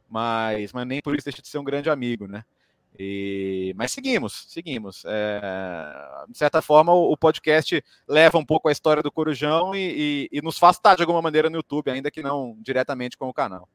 mas, 0.08 0.72
mas 0.72 0.86
nem 0.86 1.00
por 1.00 1.14
isso 1.14 1.24
deixa 1.24 1.42
de 1.42 1.48
ser 1.48 1.58
um 1.58 1.64
grande 1.64 1.90
amigo, 1.90 2.26
né? 2.26 2.44
E, 2.98 3.72
mas 3.76 3.92
seguimos, 3.92 4.44
seguimos. 4.48 5.02
É, 5.06 5.40
de 6.28 6.36
certa 6.36 6.60
forma, 6.60 6.92
o, 6.92 7.16
podcast 7.16 7.82
leva 8.06 8.36
um 8.38 8.44
pouco 8.44 8.68
a 8.68 8.72
história 8.72 9.02
do 9.02 9.10
Corujão 9.10 9.74
e, 9.74 10.28
e, 10.30 10.38
e 10.38 10.42
nos 10.42 10.58
faz 10.58 10.76
estar 10.76 10.94
de 10.94 11.02
alguma 11.02 11.22
maneira 11.22 11.48
no 11.48 11.56
YouTube, 11.56 11.90
ainda 11.90 12.10
que 12.10 12.22
não 12.22 12.56
diretamente 12.60 13.16
com 13.16 13.28
o 13.28 13.32
canal. 13.32 13.68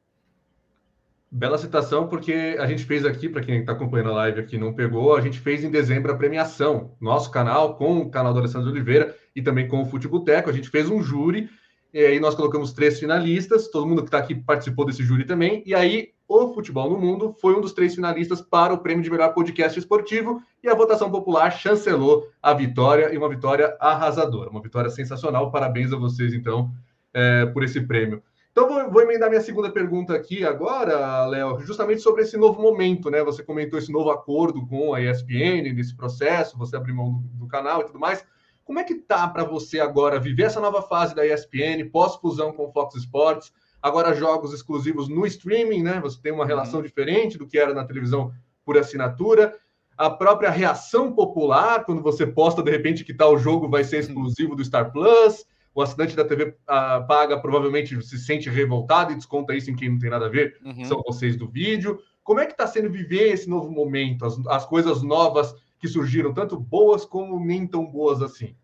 Bela 1.30 1.58
citação, 1.58 2.08
porque 2.08 2.56
a 2.58 2.66
gente 2.66 2.84
fez 2.84 3.04
aqui, 3.04 3.28
para 3.28 3.42
quem 3.42 3.60
está 3.60 3.72
acompanhando 3.72 4.10
a 4.10 4.14
live 4.14 4.40
aqui 4.40 4.56
não 4.56 4.72
pegou, 4.72 5.14
a 5.14 5.20
gente 5.20 5.38
fez 5.38 5.62
em 5.62 5.70
dezembro 5.70 6.10
a 6.10 6.16
premiação, 6.16 6.96
nosso 6.98 7.30
canal, 7.30 7.76
com 7.76 7.98
o 7.98 8.10
canal 8.10 8.32
do 8.32 8.38
Alessandro 8.38 8.70
Oliveira 8.70 9.14
e 9.36 9.42
também 9.42 9.68
com 9.68 9.82
o 9.82 9.84
Futeboteco. 9.84 10.48
A 10.48 10.52
gente 10.54 10.70
fez 10.70 10.88
um 10.88 11.02
júri, 11.02 11.50
e 11.92 11.98
aí 11.98 12.20
nós 12.20 12.34
colocamos 12.34 12.72
três 12.72 12.98
finalistas, 12.98 13.68
todo 13.68 13.86
mundo 13.86 14.02
que 14.02 14.08
está 14.08 14.18
aqui 14.18 14.34
participou 14.34 14.84
desse 14.84 15.02
júri 15.02 15.24
também, 15.24 15.62
e 15.64 15.74
aí 15.74 16.10
o 16.28 16.52
Futebol 16.52 16.90
no 16.90 16.98
Mundo 16.98 17.34
foi 17.40 17.56
um 17.56 17.60
dos 17.60 17.72
três 17.72 17.94
finalistas 17.94 18.42
para 18.42 18.74
o 18.74 18.78
prêmio 18.78 19.02
de 19.02 19.10
melhor 19.10 19.32
podcast 19.32 19.78
esportivo, 19.78 20.42
e 20.62 20.68
a 20.68 20.74
votação 20.74 21.10
popular 21.10 21.50
chancelou 21.50 22.28
a 22.42 22.52
vitória, 22.52 23.12
e 23.12 23.16
uma 23.16 23.28
vitória 23.28 23.74
arrasadora, 23.80 24.50
uma 24.50 24.60
vitória 24.60 24.90
sensacional. 24.90 25.50
Parabéns 25.50 25.90
a 25.90 25.96
vocês, 25.96 26.34
então, 26.34 26.70
é, 27.14 27.46
por 27.46 27.64
esse 27.64 27.80
prêmio. 27.80 28.22
Então, 28.52 28.68
vou, 28.68 28.90
vou, 28.90 29.02
emendar 29.02 29.30
minha 29.30 29.40
segunda 29.40 29.70
pergunta 29.70 30.14
aqui 30.14 30.44
agora, 30.44 31.24
Léo, 31.26 31.60
justamente 31.60 32.02
sobre 32.02 32.22
esse 32.22 32.36
novo 32.36 32.60
momento, 32.60 33.08
né? 33.08 33.22
Você 33.22 33.42
comentou 33.42 33.78
esse 33.78 33.90
novo 33.90 34.10
acordo 34.10 34.66
com 34.66 34.92
a 34.92 35.00
ESPN 35.00 35.72
nesse 35.72 35.96
processo, 35.96 36.58
você 36.58 36.76
abriu 36.76 36.94
mão 36.94 37.12
do, 37.12 37.20
do 37.20 37.46
canal 37.46 37.80
e 37.80 37.84
tudo 37.84 38.00
mais. 38.00 38.24
Como 38.68 38.78
é 38.78 38.84
que 38.84 38.96
tá 38.96 39.26
para 39.26 39.44
você 39.44 39.80
agora 39.80 40.20
viver 40.20 40.42
essa 40.42 40.60
nova 40.60 40.82
fase 40.82 41.14
da 41.14 41.26
ESPN, 41.26 41.88
pós-fusão 41.90 42.52
com 42.52 42.66
o 42.66 42.70
Fox 42.70 42.96
Sports, 42.96 43.50
agora 43.80 44.14
jogos 44.14 44.52
exclusivos 44.52 45.08
no 45.08 45.24
streaming, 45.24 45.82
né? 45.82 45.98
Você 46.02 46.20
tem 46.20 46.32
uma 46.32 46.42
uhum. 46.42 46.48
relação 46.48 46.80
uhum. 46.80 46.84
diferente 46.84 47.38
do 47.38 47.46
que 47.46 47.58
era 47.58 47.72
na 47.72 47.86
televisão 47.86 48.30
por 48.66 48.76
assinatura. 48.76 49.56
A 49.96 50.10
própria 50.10 50.50
reação 50.50 51.14
popular, 51.14 51.82
quando 51.82 52.02
você 52.02 52.26
posta 52.26 52.62
de 52.62 52.70
repente 52.70 53.04
que 53.04 53.14
tal 53.14 53.38
jogo 53.38 53.70
vai 53.70 53.84
ser 53.84 54.00
exclusivo 54.00 54.54
do 54.54 54.62
Star 54.62 54.92
Plus 54.92 55.46
o 55.74 55.80
assinante 55.80 56.16
da 56.16 56.24
TV 56.24 56.56
ah, 56.66 57.04
paga 57.06 57.38
provavelmente 57.38 58.02
se 58.02 58.18
sente 58.18 58.50
revoltado 58.50 59.12
e 59.12 59.14
desconta 59.14 59.54
isso 59.54 59.70
em 59.70 59.76
quem 59.76 59.90
não 59.90 59.98
tem 59.98 60.10
nada 60.10 60.26
a 60.26 60.28
ver, 60.28 60.56
uhum. 60.64 60.84
são 60.84 61.00
vocês 61.06 61.36
do 61.36 61.48
vídeo. 61.48 62.00
Como 62.24 62.40
é 62.40 62.46
que 62.46 62.52
está 62.52 62.66
sendo 62.66 62.90
viver 62.90 63.32
esse 63.32 63.48
novo 63.48 63.70
momento, 63.70 64.26
as, 64.26 64.36
as 64.48 64.66
coisas 64.66 65.02
novas 65.02 65.54
que 65.78 65.88
surgiram, 65.88 66.34
tanto 66.34 66.58
boas 66.58 67.04
como 67.04 67.38
nem 67.44 67.66
tão 67.66 67.84
boas 67.84 68.22
assim? 68.22 68.54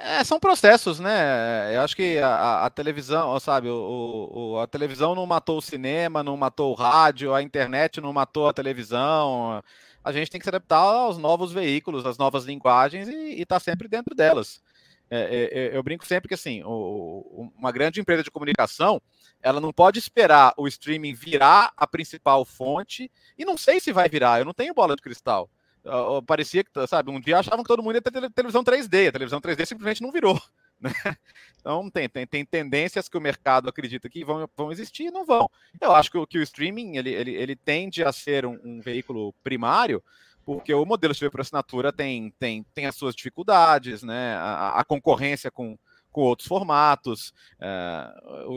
É, 0.00 0.22
são 0.22 0.38
processos, 0.38 1.00
né? 1.00 1.74
Eu 1.74 1.80
acho 1.80 1.96
que 1.96 2.18
a, 2.18 2.66
a 2.66 2.70
televisão, 2.70 3.38
sabe, 3.40 3.68
o, 3.68 4.30
o, 4.32 4.60
a 4.60 4.66
televisão 4.66 5.14
não 5.14 5.26
matou 5.26 5.58
o 5.58 5.62
cinema, 5.62 6.22
não 6.22 6.36
matou 6.36 6.70
o 6.70 6.74
rádio, 6.74 7.34
a 7.34 7.42
internet 7.42 8.00
não 8.00 8.12
matou 8.12 8.48
a 8.48 8.52
televisão. 8.52 9.62
A 10.04 10.12
gente 10.12 10.30
tem 10.30 10.38
que 10.38 10.44
se 10.44 10.50
adaptar 10.50 10.78
aos 10.78 11.18
novos 11.18 11.52
veículos, 11.52 12.06
às 12.06 12.16
novas 12.16 12.44
linguagens 12.44 13.08
e 13.08 13.40
estar 13.40 13.56
tá 13.56 13.60
sempre 13.60 13.88
dentro 13.88 14.14
delas. 14.14 14.62
É, 15.10 15.20
é, 15.20 15.58
é, 15.58 15.76
eu 15.76 15.82
brinco 15.82 16.06
sempre 16.06 16.28
que 16.28 16.34
assim, 16.34 16.62
o, 16.64 17.50
uma 17.56 17.72
grande 17.72 18.00
empresa 18.00 18.22
de 18.22 18.30
comunicação, 18.30 19.00
ela 19.42 19.60
não 19.60 19.72
pode 19.72 19.98
esperar 19.98 20.52
o 20.56 20.68
streaming 20.68 21.14
virar 21.14 21.72
a 21.76 21.86
principal 21.86 22.44
fonte, 22.44 23.10
e 23.36 23.44
não 23.44 23.56
sei 23.56 23.80
se 23.80 23.92
vai 23.92 24.08
virar, 24.08 24.38
eu 24.38 24.44
não 24.44 24.52
tenho 24.52 24.74
bola 24.74 24.94
de 24.94 25.02
cristal. 25.02 25.48
Parecia 26.26 26.64
que, 26.64 26.86
sabe, 26.86 27.10
um 27.10 27.20
dia 27.20 27.38
achavam 27.38 27.62
que 27.62 27.68
todo 27.68 27.82
mundo 27.82 27.96
ia 27.96 28.02
ter 28.02 28.30
televisão 28.30 28.62
3D, 28.62 29.08
a 29.08 29.12
televisão 29.12 29.40
3D 29.40 29.66
simplesmente 29.66 30.02
não 30.02 30.12
virou. 30.12 30.40
Né? 30.80 30.92
Então 31.58 31.90
tem, 31.90 32.08
tem, 32.08 32.24
tem 32.24 32.44
tendências 32.44 33.08
que 33.08 33.18
o 33.18 33.20
mercado 33.20 33.68
acredita 33.68 34.08
que 34.08 34.24
vão, 34.24 34.48
vão 34.56 34.70
existir 34.70 35.06
e 35.06 35.10
não 35.10 35.26
vão. 35.26 35.50
Eu 35.80 35.92
acho 35.92 36.08
que, 36.08 36.16
o, 36.16 36.24
que 36.24 36.38
o 36.38 36.42
streaming 36.44 36.96
ele, 36.96 37.10
ele, 37.10 37.34
ele 37.34 37.56
tende 37.56 38.04
a 38.04 38.12
ser 38.12 38.46
um, 38.46 38.56
um 38.62 38.80
veículo 38.80 39.34
primário, 39.42 40.00
porque 40.44 40.72
o 40.72 40.84
modelo 40.84 41.12
de 41.12 41.18
TV 41.18 41.30
por 41.32 41.40
assinatura 41.40 41.92
tem, 41.92 42.32
tem, 42.38 42.64
tem 42.72 42.86
as 42.86 42.94
suas 42.94 43.16
dificuldades, 43.16 44.04
né? 44.04 44.36
A, 44.36 44.78
a 44.78 44.84
concorrência 44.84 45.50
com, 45.50 45.76
com 46.10 46.22
outros 46.22 46.48
formatos. 46.48 47.32
É, 47.60 48.12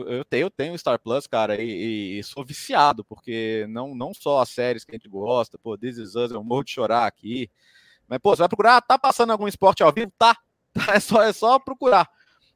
eu, 0.08 0.24
tenho, 0.24 0.42
eu 0.46 0.50
tenho 0.50 0.78
Star 0.78 0.98
Plus, 0.98 1.26
cara, 1.26 1.60
e, 1.62 2.18
e, 2.18 2.22
sou 2.24 2.44
viciado, 2.44 3.04
porque 3.04 3.66
não, 3.68 3.94
não 3.94 4.12
só 4.14 4.40
as 4.40 4.48
séries 4.48 4.84
que 4.84 4.92
a 4.92 4.94
gente 4.94 5.08
gosta, 5.08 5.58
pô, 5.58 5.76
This 5.76 5.98
Is 5.98 6.14
Us, 6.14 6.30
eu 6.30 6.42
morro 6.42 6.64
de 6.64 6.72
chorar 6.72 7.06
aqui. 7.06 7.50
Mas, 8.08 8.18
pô, 8.18 8.34
você 8.34 8.40
vai 8.40 8.48
procurar, 8.48 8.80
tá 8.80 8.98
passando 8.98 9.30
algum 9.30 9.48
esporte 9.48 9.82
ao 9.82 9.92
vivo? 9.92 10.12
Tá, 10.18 10.36
É 10.94 11.00
só, 11.00 11.22
é 11.22 11.32
só 11.32 11.58
procurar. 11.58 12.08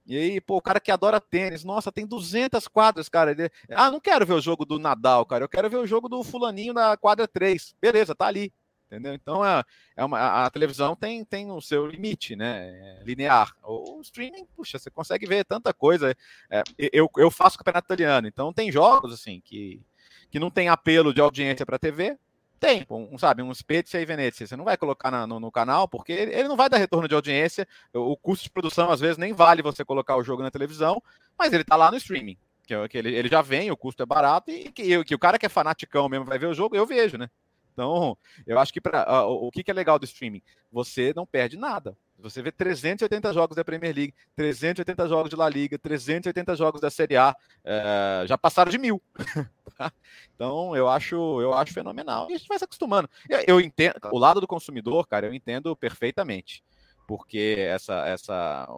E 0.07 0.17
aí, 0.17 0.41
pô, 0.41 0.57
o 0.57 0.63
cara 0.63 0.79
que 0.79 0.91
adora 0.91 1.21
tênis, 1.21 1.65
nossa, 1.65 1.91
tem 1.91 2.07
200 2.07 2.69
quadras, 2.69 3.09
cara. 3.09 3.33
Ele, 3.33 3.51
ah, 3.71 3.91
não 3.91 3.99
quero 3.99 4.25
ver 4.25 4.35
o 4.35 4.41
jogo 4.41 4.65
do 4.65 4.79
Nadal, 4.79 5.27
cara. 5.27 5.45
Eu 5.45 5.49
quero 5.49 5.69
ver 5.69 5.79
o 5.79 5.87
jogo 5.87 6.09
do 6.09 6.23
fulaninho 6.23 6.73
na 6.73 6.97
quadra 6.97 7.27
3. 7.27 7.75
Beleza, 7.81 8.15
tá 8.15 8.27
ali. 8.27 8.53
Entendeu? 8.97 9.15
Então, 9.15 9.45
é, 9.45 9.63
é 9.97 10.05
uma, 10.05 10.47
a, 10.47 10.51
televisão 10.51 10.97
tem, 10.97 11.23
tem 11.25 11.51
o 11.51 11.61
seu 11.61 11.87
limite, 11.87 12.35
né? 12.35 12.99
É 13.01 13.05
linear. 13.05 13.55
O, 13.63 13.99
o, 13.99 14.01
streaming, 14.01 14.47
puxa, 14.57 14.79
você 14.79 14.91
consegue 14.91 15.27
ver 15.27 15.45
tanta 15.45 15.75
coisa. 15.75 16.17
É, 16.51 16.63
eu, 16.93 17.11
eu 17.19 17.31
faço 17.31 17.59
campeonato 17.59 17.87
italiano, 17.87 18.27
então 18.27 18.53
tem 18.53 18.73
jogos, 18.73 19.13
assim, 19.13 19.43
que, 19.45 19.83
que 20.31 20.39
não 20.39 20.51
tem 20.51 20.71
apelo 20.71 21.13
de 21.13 21.21
audiência 21.21 21.67
para 21.67 21.79
TV, 21.79 22.17
tem, 22.59 22.87
um, 22.89 23.19
sabe, 23.19 23.43
um 23.43 23.53
Spezia 23.53 24.01
e 24.01 24.07
Venezia. 24.07 24.47
Você 24.47 24.57
não 24.57 24.65
vai 24.65 24.79
colocar 24.79 25.11
na, 25.11 25.27
no, 25.27 25.39
no, 25.39 25.53
canal, 25.53 25.87
porque 25.87 26.13
ele, 26.13 26.33
ele, 26.35 26.49
não 26.49 26.57
vai 26.57 26.71
dar 26.71 26.79
retorno 26.79 27.07
de 27.07 27.15
audiência. 27.15 27.69
O, 27.93 28.17
custo 28.17 28.45
de 28.45 28.51
produção, 28.51 28.91
às 28.91 28.99
vezes, 28.99 29.19
nem 29.19 29.35
vale 29.35 29.61
você 29.61 29.85
colocar 29.85 30.17
o 30.17 30.25
jogo 30.25 30.43
na 30.43 30.51
televisão, 30.51 31.03
mas 31.39 31.53
ele 31.53 31.65
tá 31.65 31.77
lá 31.77 31.91
no 31.91 31.99
streaming. 31.99 32.39
Que, 32.67 32.75
é 32.75 32.89
ele 32.95 33.29
já 33.29 33.43
vem, 33.43 33.71
o 33.71 33.77
custo 33.77 34.03
é 34.03 34.07
barato, 34.07 34.51
e 34.51 34.73
que, 34.73 35.05
que 35.05 35.15
o 35.15 35.19
cara 35.19 35.39
que 35.39 35.47
é 35.47 35.49
fanaticão 35.49 36.09
mesmo 36.09 36.25
vai 36.25 36.39
ver 36.39 36.47
o 36.47 36.55
jogo, 36.55 36.75
eu 36.75 36.87
vejo, 36.87 37.17
né? 37.17 37.29
Então, 37.77 38.17
eu 38.47 38.59
acho 38.59 38.73
que 38.73 38.81
pra, 38.81 39.27
uh, 39.27 39.47
o 39.47 39.51
que, 39.51 39.63
que 39.63 39.71
é 39.71 39.75
legal 39.75 39.99
do 39.99 40.07
streaming? 40.07 40.41
Você 40.73 41.13
não 41.15 41.27
perde 41.27 41.59
nada. 41.59 41.95
Você 42.19 42.41
vê 42.41 42.51
380 42.51 43.35
jogos 43.35 43.55
da 43.55 43.63
Premier 43.63 43.95
League, 43.95 44.15
380 44.35 45.07
jogos 45.07 45.29
de 45.29 45.37
La 45.37 45.47
Liga, 45.47 45.79
380 45.79 46.57
jogos 46.57 46.81
da 46.81 46.89
Série 46.89 47.19
A, 47.19 47.37
uh, 47.37 48.27
já 48.27 48.39
passaram 48.39 48.71
de 48.71 48.79
mil. 48.79 49.03
então, 50.35 50.75
eu 50.75 50.89
acho, 50.89 51.15
eu 51.43 51.53
acho 51.53 51.75
fenomenal. 51.75 52.31
E 52.31 52.35
a 52.35 52.39
gente 52.39 52.49
vai 52.49 52.59
se 52.59 52.65
acostumando. 52.65 53.11
Eu, 53.29 53.45
eu 53.47 53.61
entendo, 53.61 53.97
o 54.11 54.19
lado 54.19 54.41
do 54.41 54.47
consumidor, 54.47 55.07
cara, 55.07 55.27
eu 55.27 55.35
entendo 55.35 55.77
perfeitamente 55.77 56.65
porque 57.07 57.57
essa 57.59 58.05
essa 58.07 58.69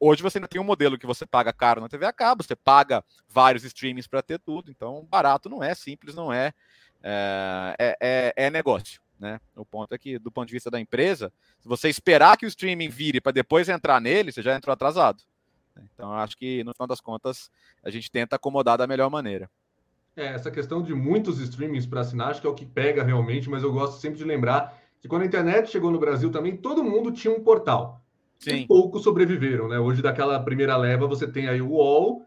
hoje 0.00 0.22
você 0.22 0.38
ainda 0.38 0.48
tem 0.48 0.60
um 0.60 0.64
modelo 0.64 0.98
que 0.98 1.06
você 1.06 1.24
paga 1.24 1.52
caro 1.52 1.80
na 1.80 1.88
TV 1.88 2.04
a 2.04 2.12
cabo, 2.12 2.42
você 2.42 2.56
paga 2.56 3.04
vários 3.28 3.64
streamings 3.64 4.08
para 4.08 4.22
ter 4.22 4.40
tudo, 4.40 4.70
então 4.70 5.06
barato 5.08 5.48
não 5.48 5.62
é, 5.62 5.74
simples 5.74 6.14
não 6.14 6.32
é, 6.32 6.52
é, 7.02 7.74
é, 7.78 7.96
é, 8.00 8.46
é 8.46 8.50
negócio. 8.50 9.00
Né? 9.18 9.40
O 9.56 9.64
ponto 9.64 9.92
é 9.94 9.98
que, 9.98 10.18
do 10.18 10.30
ponto 10.30 10.46
de 10.46 10.54
vista 10.54 10.70
da 10.70 10.78
empresa, 10.78 11.32
se 11.58 11.68
você 11.68 11.88
esperar 11.88 12.36
que 12.36 12.46
o 12.46 12.48
streaming 12.48 12.88
vire 12.88 13.20
para 13.20 13.32
depois 13.32 13.68
entrar 13.68 14.00
nele, 14.00 14.30
você 14.30 14.42
já 14.42 14.54
entrou 14.54 14.72
atrasado. 14.72 15.22
Então, 15.94 16.12
acho 16.12 16.36
que, 16.36 16.62
no 16.64 16.72
final 16.72 16.86
das 16.86 17.00
contas, 17.00 17.50
a 17.82 17.90
gente 17.90 18.10
tenta 18.10 18.36
acomodar 18.36 18.78
da 18.78 18.86
melhor 18.86 19.10
maneira. 19.10 19.50
É, 20.16 20.26
essa 20.34 20.50
questão 20.50 20.82
de 20.82 20.94
muitos 20.94 21.38
streamings 21.40 21.86
para 21.86 22.00
assinar, 22.00 22.30
acho 22.30 22.40
que 22.40 22.46
é 22.46 22.50
o 22.50 22.54
que 22.54 22.66
pega 22.66 23.04
realmente, 23.04 23.48
mas 23.48 23.62
eu 23.62 23.72
gosto 23.72 24.00
sempre 24.00 24.18
de 24.18 24.24
lembrar 24.24 24.76
que 25.00 25.06
quando 25.06 25.22
a 25.22 25.26
internet 25.26 25.70
chegou 25.70 25.90
no 25.90 25.98
Brasil 25.98 26.30
também, 26.30 26.56
todo 26.56 26.82
mundo 26.82 27.12
tinha 27.12 27.32
um 27.32 27.42
portal. 27.42 28.02
Sim. 28.38 28.56
E 28.56 28.66
poucos 28.66 29.02
sobreviveram, 29.02 29.68
né? 29.68 29.78
Hoje, 29.78 30.02
daquela 30.02 30.40
primeira 30.40 30.76
leva, 30.76 31.06
você 31.06 31.26
tem 31.26 31.48
aí 31.48 31.60
o 31.60 31.70
UOL 31.70 32.26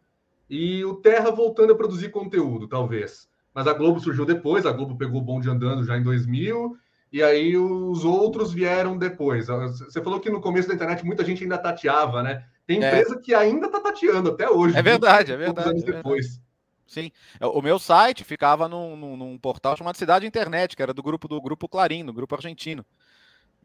e 0.50 0.84
o 0.84 0.96
Terra 0.96 1.32
voltando 1.32 1.74
a 1.74 1.76
produzir 1.76 2.10
conteúdo, 2.10 2.68
talvez. 2.68 3.30
Mas 3.54 3.68
a 3.68 3.74
Globo 3.74 4.00
surgiu 4.00 4.26
depois, 4.26 4.66
a 4.66 4.72
Globo 4.72 4.98
pegou 4.98 5.20
o 5.20 5.24
bonde 5.24 5.50
andando 5.50 5.84
já 5.84 5.98
em 5.98 6.04
2000, 6.04 6.78
e 7.12 7.22
aí 7.22 7.58
os 7.58 8.06
outros 8.06 8.54
vieram 8.54 8.98
depois. 8.98 9.48
Você 9.48 10.02
falou 10.02 10.20
que 10.20 10.30
no 10.30 10.40
começo 10.40 10.70
da 10.70 10.76
internet 10.76 11.06
muita 11.06 11.26
gente 11.26 11.44
ainda 11.44 11.58
tateava, 11.58 12.24
né? 12.24 12.46
Tem 12.66 12.82
é. 12.82 12.88
empresa 12.88 13.16
é. 13.16 13.20
que 13.20 13.34
ainda 13.34 13.66
está 13.66 13.82
tateando 13.82 14.30
até 14.30 14.50
hoje. 14.50 14.78
É 14.78 14.82
verdade, 14.82 15.34
é 15.34 15.38
verdade. 15.38 15.70
Anos 15.70 15.84
é 15.84 15.92
depois. 15.92 16.26
Verdade. 16.28 16.52
Sim. 16.88 17.12
É, 17.40 17.46
o 17.46 17.62
meu 17.62 17.80
site 17.80 18.24
ficava 18.24 18.68
num, 18.68 18.96
num, 18.96 19.18
num, 19.18 19.38
portal 19.38 19.78
chamado 19.78 19.98
Cidade 19.98 20.26
Internet, 20.26 20.76
que 20.76 20.84
era 20.84 20.94
do 20.94 21.04
grupo 21.04 21.28
do 21.28 21.42
grupo 21.42 21.68
Clarim, 21.68 22.06
do 22.06 22.14
grupo 22.14 22.36
argentino. 22.36 22.86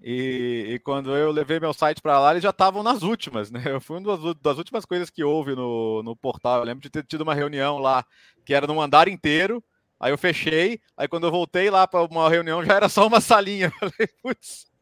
E, 0.02 0.66
e 0.74 0.78
quando 0.80 1.16
eu 1.16 1.30
levei 1.30 1.58
meu 1.58 1.72
site 1.72 2.02
para 2.02 2.20
lá, 2.20 2.32
eles 2.32 2.42
já 2.42 2.50
estavam 2.50 2.82
nas 2.82 3.02
últimas, 3.02 3.50
né? 3.50 3.62
Eu 3.66 3.80
fui 3.80 3.98
uma 3.98 4.16
das, 4.16 4.34
das, 4.40 4.58
últimas 4.58 4.84
coisas 4.84 5.10
que 5.10 5.24
houve 5.24 5.54
no, 5.54 6.02
no 6.02 6.14
portal. 6.14 6.58
Eu 6.58 6.64
lembro 6.64 6.82
de 6.82 6.90
ter 6.90 7.04
tido 7.04 7.22
uma 7.22 7.34
reunião 7.34 7.78
lá 7.78 8.04
que 8.44 8.54
era 8.54 8.66
num 8.66 8.80
andar 8.80 9.08
inteiro 9.08 9.62
Aí 9.98 10.12
eu 10.12 10.18
fechei, 10.18 10.80
aí 10.96 11.08
quando 11.08 11.26
eu 11.26 11.30
voltei 11.30 11.70
lá 11.70 11.86
para 11.86 12.04
uma 12.04 12.28
reunião 12.28 12.64
já 12.64 12.74
era 12.74 12.88
só 12.88 13.06
uma 13.06 13.20
salinha. 13.20 13.72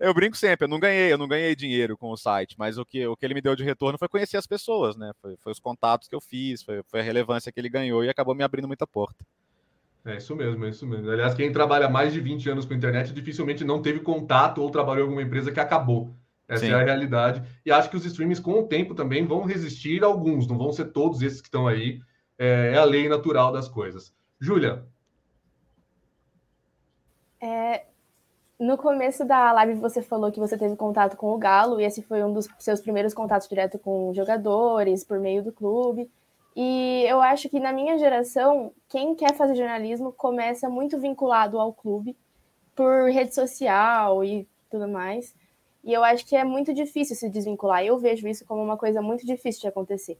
Eu 0.00 0.14
brinco 0.14 0.36
sempre, 0.36 0.64
eu 0.64 0.68
não 0.68 0.80
ganhei, 0.80 1.12
eu 1.12 1.18
não 1.18 1.28
ganhei 1.28 1.54
dinheiro 1.54 1.98
com 1.98 2.10
o 2.10 2.16
site, 2.16 2.54
mas 2.58 2.78
o 2.78 2.84
que, 2.84 3.06
o 3.06 3.16
que 3.16 3.26
ele 3.26 3.34
me 3.34 3.40
deu 3.40 3.54
de 3.54 3.62
retorno 3.62 3.98
foi 3.98 4.08
conhecer 4.08 4.36
as 4.36 4.46
pessoas, 4.46 4.96
né? 4.96 5.12
Foi, 5.20 5.36
foi 5.36 5.52
os 5.52 5.60
contatos 5.60 6.08
que 6.08 6.14
eu 6.14 6.20
fiz, 6.20 6.62
foi, 6.62 6.82
foi, 6.84 7.00
a 7.00 7.02
relevância 7.02 7.52
que 7.52 7.60
ele 7.60 7.68
ganhou 7.68 8.02
e 8.02 8.08
acabou 8.08 8.34
me 8.34 8.42
abrindo 8.42 8.66
muita 8.66 8.86
porta. 8.86 9.24
É 10.04 10.16
isso 10.16 10.34
mesmo, 10.36 10.64
é 10.64 10.70
isso 10.70 10.86
mesmo. 10.86 11.10
Aliás, 11.10 11.34
quem 11.34 11.52
trabalha 11.52 11.88
mais 11.88 12.12
de 12.12 12.20
20 12.20 12.50
anos 12.50 12.64
com 12.64 12.74
internet 12.74 13.12
dificilmente 13.12 13.64
não 13.64 13.80
teve 13.80 14.00
contato 14.00 14.62
ou 14.62 14.70
trabalhou 14.70 15.00
em 15.00 15.08
alguma 15.08 15.22
empresa 15.22 15.52
que 15.52 15.60
acabou. 15.60 16.14
Essa 16.46 16.66
Sim. 16.66 16.72
é 16.72 16.74
a 16.74 16.84
realidade. 16.84 17.42
E 17.64 17.72
acho 17.72 17.88
que 17.88 17.96
os 17.96 18.04
streamings, 18.04 18.40
com 18.40 18.60
o 18.60 18.66
tempo, 18.66 18.94
também 18.94 19.26
vão 19.26 19.44
resistir 19.44 20.04
alguns, 20.04 20.46
não 20.46 20.58
vão 20.58 20.72
ser 20.72 20.86
todos 20.86 21.22
esses 21.22 21.40
que 21.40 21.48
estão 21.48 21.66
aí. 21.66 22.00
É, 22.38 22.72
é 22.74 22.78
a 22.78 22.84
lei 22.84 23.08
natural 23.08 23.52
das 23.52 23.68
coisas. 23.68 24.12
Júlia. 24.40 24.84
É, 27.40 27.86
no 28.58 28.78
começo 28.78 29.24
da 29.24 29.52
live 29.52 29.74
você 29.74 30.00
falou 30.00 30.32
que 30.32 30.40
você 30.40 30.56
teve 30.56 30.76
contato 30.76 31.16
com 31.16 31.34
o 31.34 31.38
Galo 31.38 31.80
e 31.80 31.84
esse 31.84 32.02
foi 32.02 32.22
um 32.22 32.32
dos 32.32 32.48
seus 32.58 32.80
primeiros 32.80 33.12
contatos 33.12 33.48
direto 33.48 33.78
com 33.78 34.14
jogadores 34.14 35.04
por 35.04 35.18
meio 35.18 35.42
do 35.42 35.52
clube. 35.52 36.10
E 36.56 37.04
eu 37.08 37.20
acho 37.20 37.48
que 37.48 37.58
na 37.58 37.72
minha 37.72 37.98
geração, 37.98 38.72
quem 38.88 39.14
quer 39.14 39.34
fazer 39.34 39.56
jornalismo 39.56 40.12
começa 40.12 40.68
muito 40.68 40.98
vinculado 40.98 41.58
ao 41.58 41.72
clube 41.72 42.16
por 42.74 43.10
rede 43.10 43.34
social 43.34 44.24
e 44.24 44.48
tudo 44.70 44.88
mais. 44.88 45.34
E 45.82 45.92
eu 45.92 46.02
acho 46.02 46.24
que 46.24 46.36
é 46.36 46.44
muito 46.44 46.72
difícil 46.72 47.16
se 47.16 47.28
desvincular. 47.28 47.84
Eu 47.84 47.98
vejo 47.98 48.26
isso 48.28 48.44
como 48.46 48.62
uma 48.62 48.76
coisa 48.76 49.02
muito 49.02 49.26
difícil 49.26 49.62
de 49.62 49.68
acontecer. 49.68 50.18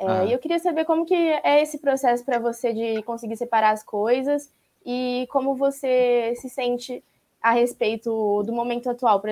É, 0.00 0.06
ah. 0.06 0.24
E 0.24 0.32
eu 0.32 0.38
queria 0.38 0.58
saber 0.58 0.86
como 0.86 1.04
que 1.04 1.14
é 1.14 1.60
esse 1.60 1.78
processo 1.78 2.24
para 2.24 2.38
você 2.38 2.72
de 2.72 3.02
conseguir 3.02 3.36
separar 3.36 3.70
as 3.70 3.82
coisas 3.82 4.50
e 4.84 5.28
como 5.30 5.54
você 5.54 6.32
se 6.36 6.48
sente 6.48 7.04
a 7.42 7.52
respeito 7.52 8.42
do 8.42 8.52
momento 8.52 8.88
atual. 8.88 9.22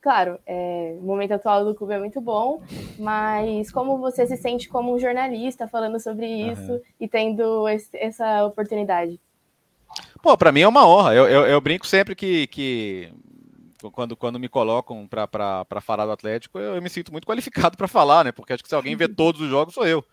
Claro, 0.00 0.38
é, 0.46 0.96
o 1.00 1.04
momento 1.04 1.32
atual 1.32 1.64
do 1.64 1.74
clube 1.74 1.94
é 1.94 1.98
muito 1.98 2.20
bom, 2.20 2.62
mas 2.98 3.70
como 3.72 3.98
você 3.98 4.26
se 4.26 4.36
sente 4.36 4.68
como 4.68 4.94
um 4.94 4.98
jornalista 4.98 5.66
falando 5.66 6.00
sobre 6.00 6.26
isso 6.26 6.72
uhum. 6.72 6.80
e 7.00 7.08
tendo 7.08 7.68
esse, 7.68 7.96
essa 7.96 8.44
oportunidade? 8.44 9.20
Pô, 10.22 10.36
para 10.36 10.52
mim 10.52 10.60
é 10.60 10.68
uma 10.68 10.86
honra. 10.86 11.14
Eu, 11.14 11.26
eu, 11.26 11.46
eu 11.46 11.60
brinco 11.60 11.86
sempre 11.86 12.14
que, 12.14 12.46
que 12.48 13.12
quando, 13.92 14.16
quando 14.16 14.38
me 14.38 14.48
colocam 14.48 15.06
para 15.06 15.80
falar 15.80 16.06
do 16.06 16.12
Atlético, 16.12 16.58
eu, 16.58 16.74
eu, 16.74 16.82
me 16.82 16.90
sinto 16.90 17.12
muito 17.12 17.26
qualificado 17.26 17.76
para 17.76 17.88
falar, 17.88 18.24
né? 18.24 18.32
Porque 18.32 18.52
acho 18.52 18.62
que 18.62 18.68
se 18.68 18.74
alguém 18.74 18.96
vê 18.96 19.06
todos 19.08 19.40
os 19.40 19.48
jogos, 19.48 19.74
sou 19.74 19.86
eu. 19.86 20.04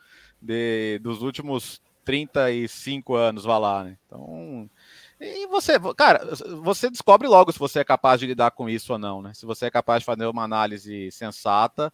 De, 0.42 1.00
dos 1.00 1.22
últimos 1.22 1.82
35 2.04 3.16
anos, 3.16 3.44
vá 3.44 3.58
lá, 3.58 3.84
né? 3.84 3.98
Então. 4.06 4.70
E 5.20 5.48
você, 5.48 5.74
cara, 5.96 6.22
você 6.62 6.90
descobre 6.90 7.28
logo 7.28 7.52
se 7.52 7.58
você 7.58 7.80
é 7.80 7.84
capaz 7.84 8.20
de 8.20 8.28
lidar 8.28 8.52
com 8.52 8.70
isso 8.70 8.94
ou 8.94 9.00
não, 9.00 9.22
né? 9.22 9.34
Se 9.34 9.46
você 9.46 9.66
é 9.66 9.72
capaz 9.72 10.02
de 10.02 10.06
fazer 10.06 10.26
uma 10.28 10.44
análise 10.44 11.10
sensata 11.12 11.92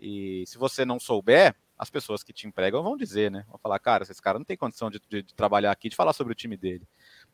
e 0.00 0.44
se 0.46 0.58
você 0.58 0.84
não 0.84 0.98
souber, 0.98 1.54
as 1.78 1.90
pessoas 1.90 2.22
que 2.22 2.32
te 2.32 2.46
empregam 2.46 2.82
vão 2.82 2.96
dizer, 2.96 3.30
né? 3.30 3.44
Vão 3.48 3.58
falar, 3.58 3.78
cara, 3.78 4.04
esse 4.04 4.22
cara 4.22 4.38
não 4.38 4.44
tem 4.44 4.56
condição 4.56 4.90
de, 4.90 5.00
de, 5.08 5.22
de 5.22 5.34
trabalhar 5.34 5.70
aqui, 5.70 5.88
de 5.88 5.96
falar 5.96 6.12
sobre 6.12 6.32
o 6.32 6.36
time 6.36 6.56
dele. 6.56 6.86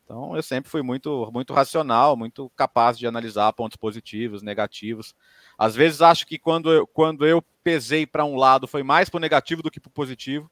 Então, 0.09 0.35
eu 0.35 0.42
sempre 0.42 0.71
fui 0.71 0.81
muito, 0.81 1.31
muito 1.31 1.53
racional, 1.53 2.16
muito 2.16 2.51
capaz 2.57 2.99
de 2.99 3.07
analisar 3.07 3.53
pontos 3.53 3.77
positivos, 3.77 4.40
negativos. 4.40 5.14
Às 5.59 5.75
vezes 5.75 6.01
acho 6.01 6.27
que 6.27 6.38
quando 6.38 6.73
eu, 6.73 6.87
quando 6.87 7.27
eu 7.27 7.44
pesei 7.62 8.07
para 8.07 8.25
um 8.25 8.35
lado 8.35 8.66
foi 8.66 8.83
mais 8.83 9.11
para 9.11 9.18
o 9.18 9.21
negativo 9.21 9.62
do 9.62 9.71
que 9.71 9.79
para 9.79 9.90
o 9.90 9.92
positivo, 9.92 10.51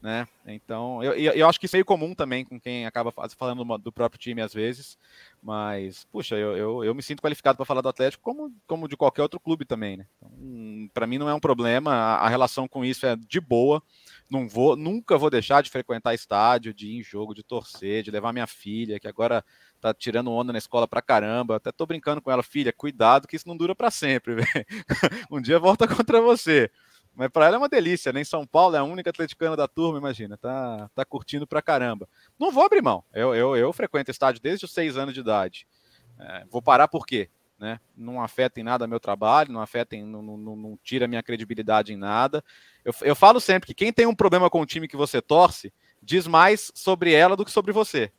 né? 0.00 0.28
Então, 0.46 1.02
eu, 1.02 1.12
eu 1.12 1.48
acho 1.48 1.58
que 1.58 1.66
isso 1.66 1.76
é 1.76 1.78
meio 1.78 1.84
comum 1.84 2.14
também 2.14 2.44
com 2.44 2.60
quem 2.60 2.86
acaba 2.86 3.12
falando 3.36 3.78
do 3.78 3.92
próprio 3.92 4.20
time 4.20 4.40
às 4.40 4.54
vezes, 4.54 4.96
mas, 5.42 6.04
puxa, 6.04 6.36
eu, 6.36 6.56
eu, 6.56 6.84
eu 6.84 6.94
me 6.94 7.02
sinto 7.02 7.22
qualificado 7.22 7.56
para 7.56 7.66
falar 7.66 7.80
do 7.80 7.88
Atlético 7.88 8.22
como, 8.22 8.52
como 8.66 8.88
de 8.88 8.96
qualquer 8.96 9.22
outro 9.22 9.40
clube 9.40 9.64
também, 9.64 9.96
né? 9.96 10.06
Então, 10.16 10.90
para 10.94 11.06
mim 11.06 11.18
não 11.18 11.28
é 11.28 11.34
um 11.34 11.40
problema, 11.40 11.92
a, 11.92 12.26
a 12.26 12.28
relação 12.28 12.68
com 12.68 12.84
isso 12.84 13.06
é 13.06 13.16
de 13.16 13.40
boa 13.40 13.82
não 14.30 14.46
vou, 14.46 14.76
nunca 14.76 15.16
vou 15.16 15.30
deixar 15.30 15.62
de 15.62 15.70
frequentar 15.70 16.14
estádio, 16.14 16.74
de 16.74 16.88
ir 16.88 16.98
em 16.98 17.02
jogo, 17.02 17.34
de 17.34 17.42
torcer, 17.42 18.02
de 18.02 18.10
levar 18.10 18.32
minha 18.32 18.46
filha, 18.46 19.00
que 19.00 19.08
agora 19.08 19.44
tá 19.80 19.94
tirando 19.94 20.30
onda 20.30 20.52
na 20.52 20.58
escola 20.58 20.86
pra 20.86 21.00
caramba. 21.00 21.56
Até 21.56 21.72
tô 21.72 21.86
brincando 21.86 22.20
com 22.20 22.30
ela, 22.30 22.42
filha, 22.42 22.72
cuidado 22.72 23.26
que 23.26 23.36
isso 23.36 23.48
não 23.48 23.56
dura 23.56 23.74
para 23.74 23.90
sempre, 23.90 24.36
um 25.30 25.40
dia 25.40 25.58
volta 25.58 25.88
contra 25.88 26.20
você. 26.20 26.70
Mas 27.18 27.30
para 27.30 27.46
ela 27.46 27.56
é 27.56 27.58
uma 27.58 27.68
delícia, 27.68 28.12
né? 28.12 28.22
São 28.22 28.46
Paulo 28.46 28.76
é 28.76 28.78
a 28.78 28.84
única 28.84 29.10
atleticana 29.10 29.56
da 29.56 29.66
turma, 29.66 29.98
imagina, 29.98 30.36
tá, 30.36 30.88
tá 30.94 31.04
curtindo 31.04 31.48
pra 31.48 31.60
caramba. 31.60 32.08
Não 32.38 32.52
vou 32.52 32.64
abrir 32.64 32.80
mão. 32.80 33.02
Eu, 33.12 33.34
eu, 33.34 33.56
eu 33.56 33.72
frequento 33.72 34.12
estádio 34.12 34.40
desde 34.40 34.64
os 34.64 34.72
seis 34.72 34.96
anos 34.96 35.12
de 35.12 35.18
idade. 35.18 35.66
É, 36.16 36.44
vou 36.48 36.62
parar 36.62 36.86
por 36.86 37.04
quê? 37.04 37.28
Né? 37.58 37.80
Não 37.96 38.22
afeta 38.22 38.60
em 38.60 38.62
nada 38.62 38.86
meu 38.86 39.00
trabalho, 39.00 39.50
não 39.50 39.60
afeta 39.60 39.96
em, 39.96 40.04
não, 40.04 40.22
não, 40.22 40.54
não 40.54 40.78
tira 40.80 41.08
minha 41.08 41.20
credibilidade 41.20 41.92
em 41.92 41.96
nada. 41.96 42.40
Eu, 42.84 42.94
eu 43.02 43.16
falo 43.16 43.40
sempre 43.40 43.66
que 43.66 43.74
quem 43.74 43.92
tem 43.92 44.06
um 44.06 44.14
problema 44.14 44.48
com 44.48 44.60
o 44.60 44.66
time 44.66 44.86
que 44.86 44.96
você 44.96 45.20
torce, 45.20 45.72
diz 46.00 46.24
mais 46.24 46.70
sobre 46.72 47.12
ela 47.14 47.34
do 47.34 47.44
que 47.44 47.50
sobre 47.50 47.72
você. 47.72 48.12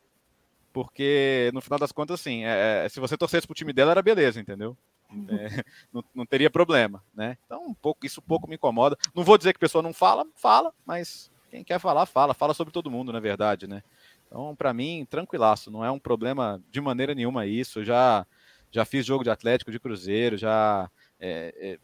Porque, 0.73 1.49
no 1.53 1.61
final 1.61 1.79
das 1.79 1.93
contas, 1.93 2.19
assim, 2.19 2.43
é, 2.43 2.83
é 2.83 2.89
se 2.89 2.99
você 2.99 3.15
torcesse 3.15 3.47
pro 3.47 3.55
time 3.55 3.71
dela, 3.71 3.91
era 3.91 4.01
beleza, 4.01 4.41
entendeu? 4.41 4.77
É, 5.29 5.63
não, 5.91 6.03
não, 6.13 6.25
teria 6.25 6.49
problema, 6.49 7.03
né? 7.13 7.37
Então, 7.45 7.65
um 7.65 7.73
pouco, 7.73 8.05
isso 8.05 8.21
pouco 8.21 8.47
me 8.47 8.55
incomoda. 8.55 8.95
Não 9.15 9.23
vou 9.23 9.37
dizer 9.37 9.53
que 9.53 9.57
a 9.57 9.59
pessoa 9.59 9.81
não 9.81 9.93
fala, 9.93 10.25
fala, 10.35 10.71
mas 10.85 11.31
quem 11.49 11.63
quer 11.63 11.79
falar, 11.79 12.05
fala. 12.05 12.33
Fala 12.33 12.53
sobre 12.53 12.71
todo 12.71 12.91
mundo, 12.91 13.11
na 13.11 13.19
verdade, 13.19 13.67
né? 13.67 13.83
Então, 14.27 14.55
para 14.55 14.73
mim, 14.73 15.07
tranquilaço, 15.09 15.71
não 15.71 15.83
é 15.83 15.89
um 15.89 15.99
problema 15.99 16.61
de 16.69 16.79
maneira 16.79 17.15
nenhuma 17.15 17.45
isso. 17.47 17.79
Eu 17.79 17.85
já, 17.85 18.25
já 18.71 18.85
fiz 18.85 19.05
jogo 19.05 19.23
de 19.23 19.29
Atlético, 19.29 19.71
de 19.71 19.79
Cruzeiro, 19.79 20.37
já. 20.37 20.89
É, 21.19 21.53
é, 21.57 21.79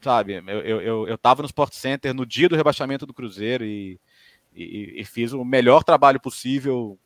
sabe, 0.00 0.34
eu, 0.34 0.60
eu, 0.60 0.80
eu, 0.80 1.08
eu 1.08 1.18
tava 1.18 1.42
no 1.42 1.46
Sport 1.46 1.72
Center 1.72 2.12
no 2.12 2.26
dia 2.26 2.48
do 2.48 2.56
rebaixamento 2.56 3.06
do 3.06 3.14
Cruzeiro 3.14 3.64
e, 3.64 3.98
e, 4.54 5.00
e 5.00 5.04
fiz 5.04 5.32
o 5.32 5.44
melhor 5.44 5.82
trabalho 5.82 6.20
possível 6.20 6.98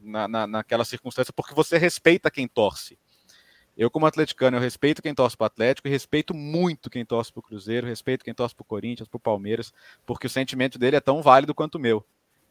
na, 0.00 0.28
na, 0.28 0.46
naquela 0.46 0.84
circunstância, 0.84 1.32
porque 1.34 1.54
você 1.54 1.78
respeita 1.78 2.30
quem 2.30 2.46
torce. 2.46 2.98
Eu, 3.76 3.90
como 3.90 4.06
atleticano, 4.06 4.56
eu 4.56 4.60
respeito 4.60 5.02
quem 5.02 5.14
torce 5.14 5.36
para 5.36 5.44
o 5.44 5.46
Atlético 5.46 5.86
e 5.86 5.90
respeito 5.90 6.34
muito 6.34 6.88
quem 6.88 7.04
torce 7.04 7.30
para 7.30 7.40
o 7.40 7.42
Cruzeiro, 7.42 7.86
respeito 7.86 8.24
quem 8.24 8.32
torce 8.32 8.54
para 8.54 8.62
o 8.62 8.66
Corinthians, 8.66 9.08
para 9.08 9.18
o 9.18 9.20
Palmeiras, 9.20 9.72
porque 10.06 10.26
o 10.26 10.30
sentimento 10.30 10.78
dele 10.78 10.96
é 10.96 11.00
tão 11.00 11.20
válido 11.20 11.54
quanto 11.54 11.74
o 11.74 11.80
meu. 11.80 12.04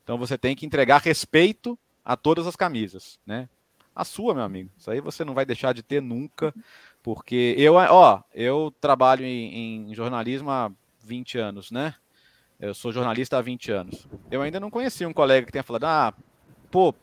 Então 0.04 0.20
você 0.20 0.38
tem 0.38 0.56
que 0.56 0.66
entregar 0.66 1.02
respeito 1.02 1.78
a 2.04 2.16
todas 2.16 2.46
as 2.46 2.56
camisas, 2.56 3.20
né? 3.26 3.50
A 3.96 4.06
sua, 4.06 4.36
meu 4.36 4.44
amigo. 4.44 4.70
Isso 4.78 4.92
aí 4.92 5.02
você 5.02 5.26
não 5.26 5.34
vai 5.34 5.46
deixar 5.46 5.74
de 5.74 5.82
ter 5.82 6.02
nunca, 6.02 6.54
porque 7.02 7.56
eu, 7.58 7.74
ó, 7.74 8.22
eu 8.34 8.72
trabalho 8.80 9.26
em, 9.26 9.90
em 9.90 9.96
jornalismo 9.96 10.52
há 10.52 10.72
20 11.04 11.40
anos, 11.40 11.72
né? 11.72 11.96
Eu 12.60 12.74
sou 12.76 12.92
jornalista 12.92 13.38
há 13.38 13.42
20 13.42 13.72
anos. 13.72 14.08
Eu 14.30 14.42
ainda 14.42 14.60
não 14.60 14.70
conheci 14.70 15.06
um 15.06 15.14
colega 15.14 15.46
que 15.46 15.52
tenha 15.52 15.64
falado, 15.64 15.86
ah, 15.86 16.14
pô, 16.70 16.94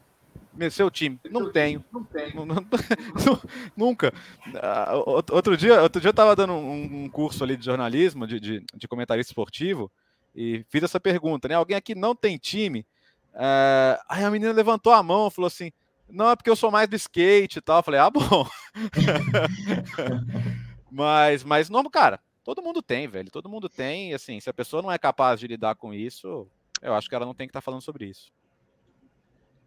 seu 0.71 0.91
time. 0.91 1.19
Não 1.31 1.51
tenho. 1.51 1.85
Não 1.93 2.05
tenho. 2.05 2.35
Nunca. 3.77 4.13
Ah, 4.55 4.93
outro 5.31 5.57
dia, 5.57 5.83
outro 5.83 6.01
dia 6.01 6.09
eu 6.09 6.13
estava 6.13 6.37
dando 6.37 6.55
um, 6.55 7.09
curso 7.09 7.43
ali 7.43 7.57
de 7.57 7.65
jornalismo, 7.65 8.27
de, 8.27 8.39
de, 8.39 8.65
de, 8.75 8.89
comentarista 8.89 9.31
esportivo, 9.31 9.91
e 10.35 10.65
fiz 10.69 10.83
essa 10.83 11.01
pergunta, 11.01 11.49
né? 11.49 11.55
Alguém 11.55 11.77
aqui 11.77 11.95
não 11.95 12.15
tem 12.15 12.39
time? 12.39 12.87
É... 13.35 13.99
Aí 14.09 14.25
a 14.25 14.31
menina 14.31 14.53
levantou 14.53 14.93
a 14.93 15.03
mão 15.03 15.31
falou 15.31 15.47
assim: 15.47 15.73
não, 16.13 16.31
é 16.31 16.37
porque 16.37 16.51
eu 16.51 16.57
sou 16.57 16.71
mais 16.71 16.89
do 16.89 16.97
skate 16.97 17.59
e 17.59 17.63
tal. 17.63 17.79
Eu 17.79 17.83
falei, 17.83 17.99
ah, 17.99 18.11
bom. 18.11 18.47
mas, 20.93 21.43
mas, 21.43 21.71
não, 21.71 21.83
cara, 21.85 22.21
todo 22.45 22.63
mundo 22.63 22.83
tem, 22.83 23.09
velho. 23.09 23.31
Todo 23.31 23.49
mundo 23.49 23.69
tem. 23.69 24.13
Assim, 24.13 24.39
se 24.39 24.51
a 24.51 24.55
pessoa 24.55 24.83
não 24.83 24.93
é 24.93 24.99
capaz 24.99 25.41
de 25.41 25.47
lidar 25.47 25.75
com 25.75 25.95
isso, 25.95 26.47
eu 26.83 26.95
acho 26.95 27.09
que 27.09 27.15
ela 27.15 27.25
não 27.25 27.35
tem 27.35 27.47
que 27.47 27.51
estar 27.51 27.63
tá 27.63 27.65
falando 27.65 27.81
sobre 27.81 28.07
isso. 28.07 28.31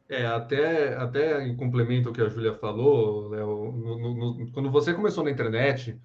É, 0.07 0.25
até, 0.25 0.95
até 0.95 1.43
em 1.47 1.55
complemento 1.55 2.09
ao 2.09 2.13
que 2.13 2.21
a 2.21 2.29
Júlia 2.29 2.53
falou, 2.53 3.29
Léo, 3.29 4.51
quando 4.53 4.69
você 4.69 4.93
começou 4.93 5.23
na 5.23 5.31
internet, 5.31 5.99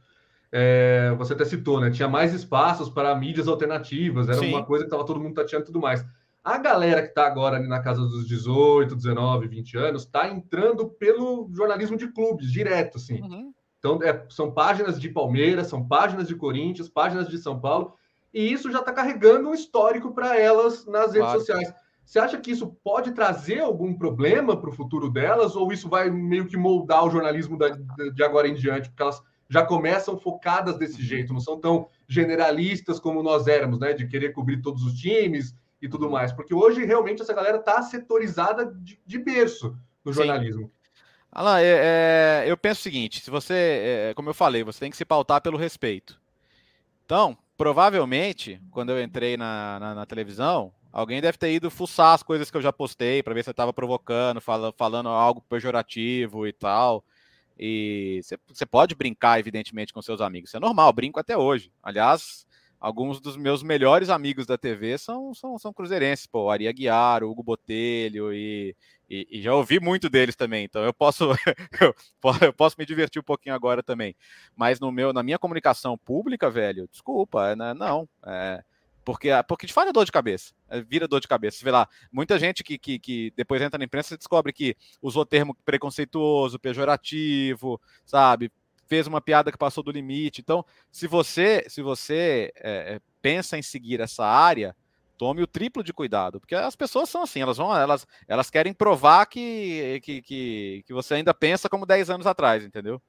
é, 0.51 1.15
você 1.19 1.35
até 1.35 1.45
citou, 1.45 1.81
né? 1.81 1.91
Tinha 1.91 2.09
mais 2.09 2.33
espaços 2.33 2.89
para 2.89 3.15
mídias 3.15 3.47
alternativas, 3.47 4.29
era 4.29 4.39
Sim. 4.39 4.49
uma 4.49 4.65
coisa 4.65 4.85
que 4.85 4.89
estava 4.89 5.05
todo 5.05 5.21
mundo 5.21 5.35
tateando 5.35 5.65
e 5.65 5.67
tudo 5.67 5.81
mais. 5.81 6.05
A 6.43 6.57
galera 6.57 7.03
que 7.03 7.09
está 7.09 7.27
agora 7.27 7.57
ali 7.57 7.69
na 7.69 7.81
casa 7.81 8.01
dos 8.01 8.27
18, 8.27 8.97
19, 8.97 9.47
20 9.47 9.77
anos, 9.77 10.03
está 10.05 10.29
entrando 10.29 10.89
pelo 10.89 11.51
jornalismo 11.53 11.99
de 11.99 12.09
clubes, 12.09 12.51
direto, 12.51 12.97
assim. 12.97 13.21
Uhum. 13.21 13.53
Então, 13.79 14.03
é, 14.03 14.25
são 14.31 14.51
páginas 14.51 14.99
de 14.99 15.09
Palmeiras, 15.11 15.67
são 15.67 15.87
páginas 15.87 16.27
de 16.27 16.35
Corinthians, 16.35 16.89
páginas 16.89 17.29
de 17.29 17.37
São 17.39 17.61
Paulo, 17.61 17.95
e 18.33 18.51
isso 18.51 18.71
já 18.73 18.81
está 18.81 18.93
carregando 18.93 19.49
um 19.49 19.55
histórico 19.55 20.13
para 20.15 20.39
elas 20.39 20.87
nas 20.87 21.13
redes 21.13 21.21
claro. 21.21 21.39
sociais. 21.41 21.75
Você 22.11 22.18
acha 22.18 22.38
que 22.38 22.51
isso 22.51 22.66
pode 22.83 23.12
trazer 23.12 23.61
algum 23.61 23.94
problema 23.94 24.61
para 24.61 24.68
o 24.68 24.73
futuro 24.73 25.09
delas, 25.09 25.55
ou 25.55 25.73
isso 25.73 25.88
vai 25.88 26.11
meio 26.11 26.44
que 26.49 26.57
moldar 26.57 27.05
o 27.05 27.11
jornalismo 27.11 27.57
da, 27.57 27.68
de 27.68 28.25
agora 28.25 28.49
em 28.49 28.55
diante, 28.55 28.88
porque 28.88 29.01
elas 29.01 29.23
já 29.49 29.64
começam 29.64 30.18
focadas 30.18 30.77
desse 30.77 31.01
jeito, 31.05 31.33
não 31.33 31.38
são 31.38 31.61
tão 31.61 31.88
generalistas 32.09 32.99
como 32.99 33.23
nós 33.23 33.46
éramos, 33.46 33.79
né? 33.79 33.92
De 33.92 34.09
querer 34.09 34.33
cobrir 34.33 34.61
todos 34.61 34.83
os 34.83 34.94
times 34.94 35.55
e 35.81 35.88
tudo 35.88 36.11
mais. 36.11 36.33
Porque 36.33 36.53
hoje 36.53 36.85
realmente 36.85 37.23
essa 37.23 37.33
galera 37.33 37.59
está 37.59 37.81
setorizada 37.81 38.66
de, 38.66 38.99
de, 39.07 39.18
berço 39.20 39.79
no 40.05 40.12
jornalismo. 40.12 40.68
Alain, 41.31 41.62
é, 41.62 42.42
é, 42.44 42.51
eu 42.51 42.57
penso 42.57 42.81
o 42.81 42.83
seguinte: 42.83 43.20
se 43.20 43.31
você, 43.31 43.55
é, 43.55 44.14
como 44.14 44.31
eu 44.31 44.35
falei, 44.35 44.64
você 44.64 44.81
tem 44.81 44.90
que 44.90 44.96
se 44.96 45.05
pautar 45.05 45.40
pelo 45.40 45.57
respeito. 45.57 46.20
Então, 47.07 47.38
provavelmente, 47.57 48.61
quando 48.73 48.90
eu 48.90 49.01
entrei 49.01 49.37
na, 49.37 49.79
na, 49.79 49.94
na 49.94 50.07
televisão, 50.07 50.73
Alguém 50.92 51.20
deve 51.20 51.38
ter 51.38 51.53
ido 51.53 51.70
fuçar 51.70 52.14
as 52.14 52.22
coisas 52.22 52.50
que 52.50 52.57
eu 52.57 52.62
já 52.62 52.72
postei 52.72 53.22
para 53.22 53.35
ver 53.35 53.44
se 53.44 53.50
eu 53.50 53.53
estava 53.53 53.72
provocando, 53.72 54.40
fala, 54.40 54.72
falando 54.76 55.09
algo 55.09 55.40
pejorativo 55.48 56.46
e 56.46 56.53
tal. 56.53 57.05
E 57.59 58.20
você 58.48 58.64
pode 58.64 58.94
brincar, 58.94 59.38
evidentemente, 59.38 59.92
com 59.92 60.00
seus 60.00 60.20
amigos. 60.20 60.50
Isso 60.50 60.57
é 60.57 60.61
normal, 60.61 60.92
brinco 60.92 61.20
até 61.20 61.37
hoje. 61.37 61.70
Aliás, 61.83 62.46
alguns 62.81 63.20
dos 63.20 63.37
meus 63.37 63.62
melhores 63.62 64.09
amigos 64.09 64.46
da 64.46 64.57
TV 64.57 64.96
são, 64.96 65.35
são, 65.35 65.59
são 65.59 65.72
cruzeirenses, 65.72 66.26
pô, 66.26 66.50
Ari 66.50 66.66
Aguiar, 66.66 67.22
Hugo 67.22 67.42
Botelho, 67.42 68.33
e, 68.33 68.74
e, 69.09 69.29
e, 69.31 69.42
já 69.42 69.55
ouvi 69.55 69.79
muito 69.79 70.09
deles 70.09 70.35
também, 70.35 70.64
então 70.64 70.83
eu 70.83 70.94
posso, 70.94 71.29
eu 72.42 72.53
posso 72.55 72.76
me 72.79 72.87
divertir 72.87 73.20
um 73.20 73.24
pouquinho 73.24 73.55
agora 73.55 73.83
também. 73.83 74.16
Mas 74.57 74.81
no 74.81 74.90
meu, 74.90 75.12
na 75.12 75.22
minha 75.22 75.38
comunicação 75.38 75.98
pública, 75.98 76.50
velho, 76.50 76.88
desculpa, 76.90 77.55
né, 77.55 77.74
não. 77.74 78.09
É, 78.24 78.64
porque, 79.11 79.29
porque 79.49 79.66
de 79.66 79.73
fato 79.73 79.88
é 79.88 79.92
dor 79.92 80.05
de 80.05 80.12
cabeça. 80.12 80.55
É, 80.68 80.81
vira 80.81 81.09
dor 81.09 81.20
de 81.20 81.27
cabeça. 81.27 81.59
Você 81.59 81.64
vê 81.64 81.73
lá, 81.73 81.88
muita 82.12 82.38
gente 82.38 82.62
que, 82.62 82.79
que, 82.79 82.96
que 82.96 83.33
depois 83.37 83.61
entra 83.61 83.77
na 83.77 83.85
imprensa 83.85 84.16
descobre 84.16 84.53
que 84.53 84.77
usou 85.03 85.27
termo 85.27 85.53
preconceituoso, 85.64 86.61
pejorativo, 86.61 87.81
sabe? 88.07 88.53
Fez 88.87 89.09
uma 89.09 89.20
piada 89.20 89.51
que 89.51 89.59
passou 89.59 89.83
do 89.83 89.90
limite. 89.90 90.40
Então, 90.40 90.64
se 90.92 91.09
você, 91.09 91.64
se 91.66 91.83
você 91.83 92.53
é, 92.55 92.94
é, 92.94 93.01
pensa 93.20 93.59
em 93.59 93.62
seguir 93.62 94.01
essa 94.01 94.25
área, 94.25 94.77
tome 95.18 95.42
o 95.42 95.46
triplo 95.49 95.83
de 95.83 95.92
cuidado, 95.92 96.38
porque 96.38 96.55
as 96.55 96.77
pessoas 96.77 97.09
são 97.09 97.25
assim, 97.25 97.40
elas 97.40 97.57
vão, 97.57 97.77
elas, 97.77 98.07
elas 98.29 98.49
querem 98.49 98.73
provar 98.73 99.27
que, 99.27 100.01
que, 100.05 100.23
que, 100.23 100.85
que 100.87 100.94
você 100.94 101.14
ainda 101.14 101.35
pensa 101.35 101.68
como 101.68 101.85
10 101.85 102.11
anos 102.11 102.29
atrás, 102.29 102.64
entendeu? 102.64 103.03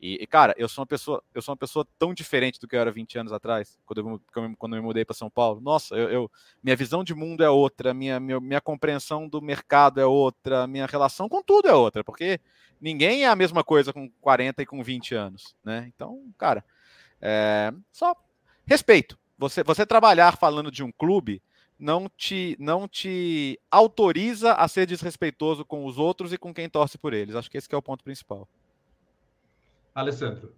E, 0.00 0.14
e, 0.22 0.26
cara, 0.26 0.54
eu 0.56 0.66
sou 0.66 0.80
uma 0.80 0.86
pessoa, 0.86 1.22
eu 1.34 1.42
sou 1.42 1.52
uma 1.52 1.58
pessoa 1.58 1.86
tão 1.98 2.14
diferente 2.14 2.58
do 2.58 2.66
que 2.66 2.74
eu 2.74 2.80
era 2.80 2.90
20 2.90 3.18
anos 3.18 3.32
atrás, 3.32 3.78
quando 3.84 3.98
eu, 4.00 4.20
quando 4.56 4.74
eu 4.74 4.80
me 4.80 4.86
mudei 4.86 5.04
para 5.04 5.14
São 5.14 5.28
Paulo. 5.28 5.60
Nossa, 5.60 5.94
eu, 5.94 6.08
eu, 6.08 6.30
minha 6.62 6.74
visão 6.74 7.04
de 7.04 7.14
mundo 7.14 7.44
é 7.44 7.50
outra, 7.50 7.92
minha, 7.92 8.18
minha, 8.18 8.40
minha 8.40 8.60
compreensão 8.62 9.28
do 9.28 9.42
mercado 9.42 10.00
é 10.00 10.06
outra, 10.06 10.66
minha 10.66 10.86
relação 10.86 11.28
com 11.28 11.42
tudo 11.42 11.68
é 11.68 11.74
outra, 11.74 12.02
porque 12.02 12.40
ninguém 12.80 13.24
é 13.24 13.28
a 13.28 13.36
mesma 13.36 13.62
coisa 13.62 13.92
com 13.92 14.08
40 14.22 14.62
e 14.62 14.66
com 14.66 14.82
20 14.82 15.14
anos, 15.14 15.54
né? 15.62 15.90
Então, 15.94 16.32
cara, 16.38 16.64
é, 17.20 17.70
só 17.92 18.16
respeito. 18.66 19.18
Você, 19.36 19.62
você 19.62 19.84
trabalhar 19.84 20.36
falando 20.36 20.70
de 20.70 20.82
um 20.82 20.90
clube 20.90 21.42
não 21.78 22.10
te, 22.14 22.56
não 22.58 22.88
te 22.88 23.58
autoriza 23.70 24.54
a 24.54 24.66
ser 24.66 24.86
desrespeitoso 24.86 25.64
com 25.64 25.84
os 25.84 25.98
outros 25.98 26.32
e 26.32 26.38
com 26.38 26.54
quem 26.54 26.68
torce 26.68 26.96
por 26.96 27.12
eles. 27.12 27.34
Acho 27.34 27.50
que 27.50 27.58
esse 27.58 27.68
que 27.68 27.74
é 27.74 27.78
o 27.78 27.82
ponto 27.82 28.04
principal. 28.04 28.48
Alessandro. 29.94 30.54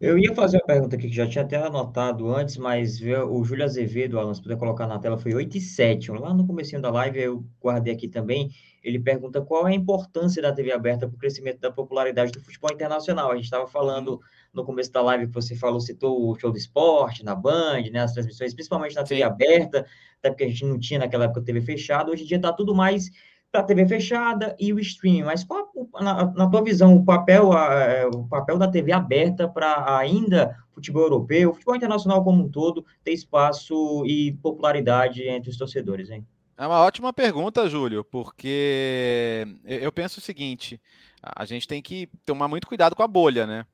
Eu 0.00 0.16
ia 0.16 0.32
fazer 0.32 0.58
uma 0.58 0.66
pergunta 0.66 0.94
aqui 0.94 1.08
que 1.08 1.16
já 1.16 1.26
tinha 1.26 1.42
até 1.42 1.56
anotado 1.56 2.32
antes, 2.32 2.56
mas 2.56 3.00
o 3.00 3.42
Júlio 3.42 3.64
Azevedo, 3.64 4.16
Alan, 4.16 4.32
se 4.32 4.40
puder 4.40 4.56
colocar 4.56 4.86
na 4.86 4.96
tela, 4.96 5.18
foi 5.18 5.34
8 5.34 5.56
e 5.56 5.60
7. 5.60 6.12
Lá 6.12 6.32
no 6.32 6.46
começo 6.46 6.80
da 6.80 6.88
live, 6.88 7.18
eu 7.18 7.44
guardei 7.60 7.94
aqui 7.94 8.06
também. 8.06 8.48
Ele 8.84 9.00
pergunta 9.00 9.42
qual 9.42 9.66
é 9.66 9.72
a 9.72 9.74
importância 9.74 10.40
da 10.40 10.52
TV 10.52 10.70
aberta 10.70 11.08
para 11.08 11.16
o 11.16 11.18
crescimento 11.18 11.58
da 11.58 11.72
popularidade 11.72 12.30
do 12.30 12.40
futebol 12.40 12.70
internacional. 12.72 13.32
A 13.32 13.34
gente 13.34 13.46
estava 13.46 13.66
falando 13.66 14.20
no 14.52 14.64
começo 14.64 14.92
da 14.92 15.02
live 15.02 15.26
que 15.26 15.34
você 15.34 15.56
falou, 15.56 15.80
citou 15.80 16.30
o 16.30 16.38
show 16.38 16.52
do 16.52 16.58
esporte 16.58 17.24
na 17.24 17.34
Band, 17.34 17.82
né, 17.90 17.98
as 17.98 18.12
transmissões, 18.12 18.54
principalmente 18.54 18.94
na 18.94 19.02
TV 19.02 19.24
aberta, 19.24 19.84
até 20.20 20.30
porque 20.30 20.44
a 20.44 20.48
gente 20.48 20.64
não 20.64 20.78
tinha 20.78 21.00
naquela 21.00 21.24
época 21.24 21.42
TV 21.42 21.60
fechada. 21.60 22.12
Hoje 22.12 22.22
em 22.22 22.26
dia 22.26 22.36
está 22.36 22.52
tudo 22.52 22.72
mais 22.72 23.10
para 23.50 23.62
a 23.62 23.64
TV 23.64 23.86
fechada 23.86 24.54
e 24.58 24.72
o 24.72 24.78
streaming. 24.78 25.24
Mas 25.24 25.44
qual, 25.44 25.70
na, 26.00 26.32
na 26.32 26.48
tua 26.48 26.62
visão, 26.62 26.94
o 26.96 27.04
papel, 27.04 27.52
a, 27.52 27.74
é, 27.74 28.06
o 28.06 28.24
papel 28.24 28.58
da 28.58 28.68
TV 28.68 28.92
aberta 28.92 29.48
para 29.48 29.98
ainda 29.98 30.56
futebol 30.72 31.02
europeu, 31.02 31.52
futebol 31.52 31.76
internacional 31.76 32.22
como 32.22 32.44
um 32.44 32.48
todo, 32.48 32.84
ter 33.02 33.12
espaço 33.12 34.04
e 34.06 34.32
popularidade 34.42 35.22
entre 35.22 35.50
os 35.50 35.56
torcedores, 35.56 36.10
hein? 36.10 36.26
É 36.56 36.66
uma 36.66 36.80
ótima 36.80 37.12
pergunta, 37.12 37.68
Júlio, 37.68 38.04
porque 38.04 39.46
eu 39.64 39.92
penso 39.92 40.18
o 40.18 40.22
seguinte: 40.22 40.80
a 41.22 41.44
gente 41.44 41.68
tem 41.68 41.80
que 41.80 42.08
tomar 42.26 42.48
muito 42.48 42.66
cuidado 42.66 42.96
com 42.96 43.02
a 43.02 43.08
bolha, 43.08 43.46
né? 43.46 43.64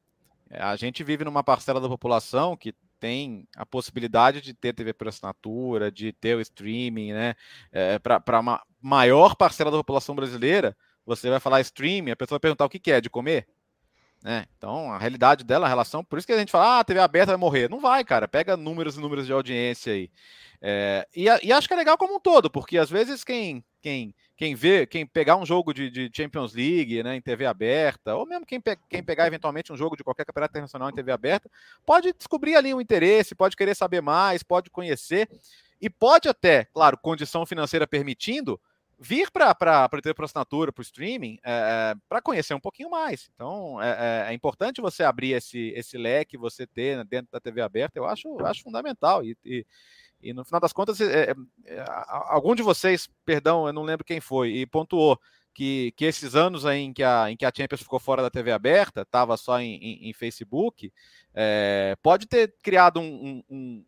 A 0.50 0.76
gente 0.76 1.02
vive 1.02 1.24
numa 1.24 1.42
parcela 1.42 1.80
da 1.80 1.88
população 1.88 2.56
que 2.56 2.74
tem 3.00 3.46
a 3.56 3.66
possibilidade 3.66 4.40
de 4.40 4.54
ter 4.54 4.72
TV 4.72 4.92
por 4.92 5.08
assinatura, 5.08 5.90
de 5.90 6.12
ter 6.12 6.36
o 6.36 6.40
streaming, 6.40 7.12
né? 7.12 7.34
É, 7.72 7.98
Para 7.98 8.40
uma 8.40 8.62
maior 8.80 9.34
parcela 9.36 9.70
da 9.70 9.76
população 9.78 10.14
brasileira, 10.14 10.76
você 11.06 11.28
vai 11.30 11.40
falar 11.40 11.60
streaming, 11.60 12.12
a 12.12 12.16
pessoa 12.16 12.36
vai 12.36 12.40
perguntar 12.40 12.64
o 12.64 12.68
que, 12.68 12.78
que 12.78 12.90
é 12.90 13.00
de 13.00 13.10
comer. 13.10 13.46
Né? 14.24 14.46
Então, 14.56 14.90
a 14.90 14.96
realidade 14.96 15.44
dela, 15.44 15.66
a 15.66 15.68
relação, 15.68 16.02
por 16.02 16.18
isso 16.18 16.26
que 16.26 16.32
a 16.32 16.38
gente 16.38 16.50
fala, 16.50 16.78
ah, 16.78 16.80
a 16.80 16.84
TV 16.84 16.98
aberta 16.98 17.32
vai 17.32 17.36
morrer. 17.36 17.68
Não 17.68 17.78
vai, 17.78 18.02
cara. 18.02 18.26
Pega 18.26 18.56
números 18.56 18.96
e 18.96 19.00
números 19.00 19.26
de 19.26 19.32
audiência 19.34 19.92
aí. 19.92 20.10
É, 20.62 21.06
e, 21.14 21.24
e, 21.24 21.52
acho 21.52 21.68
que 21.68 21.74
é 21.74 21.76
legal 21.76 21.98
como 21.98 22.16
um 22.16 22.20
todo, 22.20 22.50
porque 22.50 22.78
às 22.78 22.88
vezes 22.88 23.22
quem, 23.22 23.62
quem, 23.82 24.14
quem 24.34 24.54
vê, 24.54 24.86
quem 24.86 25.06
pegar 25.06 25.36
um 25.36 25.44
jogo 25.44 25.74
de, 25.74 25.90
de 25.90 26.10
Champions 26.10 26.54
League 26.54 27.02
né, 27.02 27.16
em 27.16 27.20
TV 27.20 27.44
aberta, 27.44 28.16
ou 28.16 28.24
mesmo 28.24 28.46
quem, 28.46 28.58
pe 28.58 28.78
quem 28.88 29.02
pegar 29.02 29.26
eventualmente 29.26 29.70
um 29.70 29.76
jogo 29.76 29.94
de 29.94 30.02
qualquer 30.02 30.24
campeonato 30.24 30.52
internacional 30.52 30.88
em 30.88 30.94
TV 30.94 31.12
aberta, 31.12 31.50
pode 31.84 32.14
descobrir 32.14 32.56
ali 32.56 32.72
um 32.72 32.80
interesse, 32.80 33.34
pode 33.34 33.54
querer 33.54 33.74
saber 33.76 34.00
mais, 34.00 34.42
pode 34.42 34.70
conhecer, 34.70 35.28
e 35.82 35.90
pode 35.90 36.30
até, 36.30 36.64
claro, 36.72 36.96
condição 36.96 37.44
financeira 37.44 37.86
permitindo, 37.86 38.58
vir 38.98 39.30
para 39.30 39.88
ter 40.02 40.14
para 40.14 40.24
assinatura, 40.24 40.72
para 40.72 40.80
o 40.80 40.84
streaming, 40.84 41.38
é, 41.44 41.94
para 42.08 42.22
conhecer 42.22 42.54
um 42.54 42.60
pouquinho 42.60 42.90
mais. 42.90 43.28
Então, 43.34 43.80
é, 43.80 43.88
é, 44.28 44.30
é, 44.30 44.34
importante 44.34 44.80
você 44.80 45.02
abrir 45.02 45.32
esse, 45.32 45.72
esse 45.76 45.96
leque, 45.96 46.36
você 46.36 46.66
ter 46.66 46.96
né, 46.96 47.04
dentro 47.04 47.30
da 47.32 47.40
TV 47.40 47.60
aberta, 47.60 47.98
eu 47.98 48.06
acho, 48.06 48.36
acho 48.44 48.62
fundamental. 48.62 49.24
E, 49.24 49.36
e, 49.44 49.66
e 50.22 50.32
no 50.32 50.44
final 50.44 50.60
das 50.60 50.72
contas, 50.72 51.00
é, 51.00 51.30
é, 51.30 51.34
é 51.66 51.84
algum 52.08 52.54
de 52.54 52.62
vocês, 52.62 53.08
perdão, 53.24 53.66
eu 53.66 53.72
não 53.72 53.82
lembro 53.82 54.04
quem 54.04 54.20
foi, 54.20 54.50
e 54.50 54.66
pontuou 54.66 55.18
que, 55.52 55.92
que 55.96 56.04
esses 56.04 56.34
anos 56.34 56.64
aí 56.64 56.80
em 56.80 56.92
que, 56.92 57.02
a, 57.02 57.30
em 57.30 57.36
que 57.36 57.44
a 57.44 57.52
Champions 57.54 57.82
ficou 57.82 58.00
fora 58.00 58.22
da 58.22 58.30
TV 58.30 58.50
aberta, 58.52 59.02
estava 59.02 59.36
só 59.36 59.60
em, 59.60 59.74
em, 59.76 60.08
em 60.08 60.12
Facebook, 60.12 60.92
pode 62.02 62.26
ter 62.26 62.54
criado 62.62 62.98
um, 63.00 63.42
um, 63.48 63.84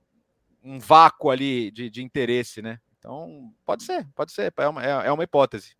um 0.63 0.79
vácuo 0.79 1.31
ali 1.31 1.71
de, 1.71 1.91
de 1.91 2.03
interesse, 2.03 2.63
né? 2.63 2.79
Então, 2.99 3.53
pode 3.65 3.85
ser, 3.85 4.07
pode 4.15 4.33
ser, 4.33 4.53
é 4.57 4.69
uma, 4.69 4.85
é, 4.85 5.07
é 5.07 5.13
uma 5.13 5.23
hipótese. 5.23 5.77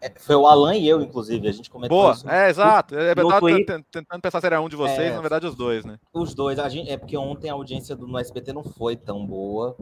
É, 0.00 0.12
foi 0.18 0.36
o 0.36 0.46
Alan 0.46 0.74
e 0.76 0.88
eu, 0.88 1.00
inclusive, 1.00 1.46
a 1.48 1.52
gente 1.52 1.70
comentou 1.70 1.96
Boa, 1.96 2.12
isso. 2.12 2.28
é, 2.28 2.48
exato. 2.48 2.94
É, 2.96 3.12
eu 3.12 3.28
tava 3.28 3.46
tentando 3.64 4.20
pensar 4.20 4.40
se 4.40 4.46
era 4.46 4.60
um 4.60 4.68
de 4.68 4.76
vocês, 4.76 5.12
é, 5.12 5.14
na 5.14 5.20
verdade 5.20 5.46
os 5.46 5.54
dois, 5.54 5.84
né? 5.84 5.98
Os 6.12 6.34
dois, 6.34 6.58
a 6.58 6.68
gente, 6.68 6.90
é 6.90 6.96
porque 6.96 7.16
ontem 7.16 7.50
a 7.50 7.54
audiência 7.54 7.94
do, 7.94 8.06
no 8.06 8.18
SBT 8.18 8.52
não 8.52 8.62
foi 8.62 8.96
tão 8.96 9.24
boa, 9.24 9.76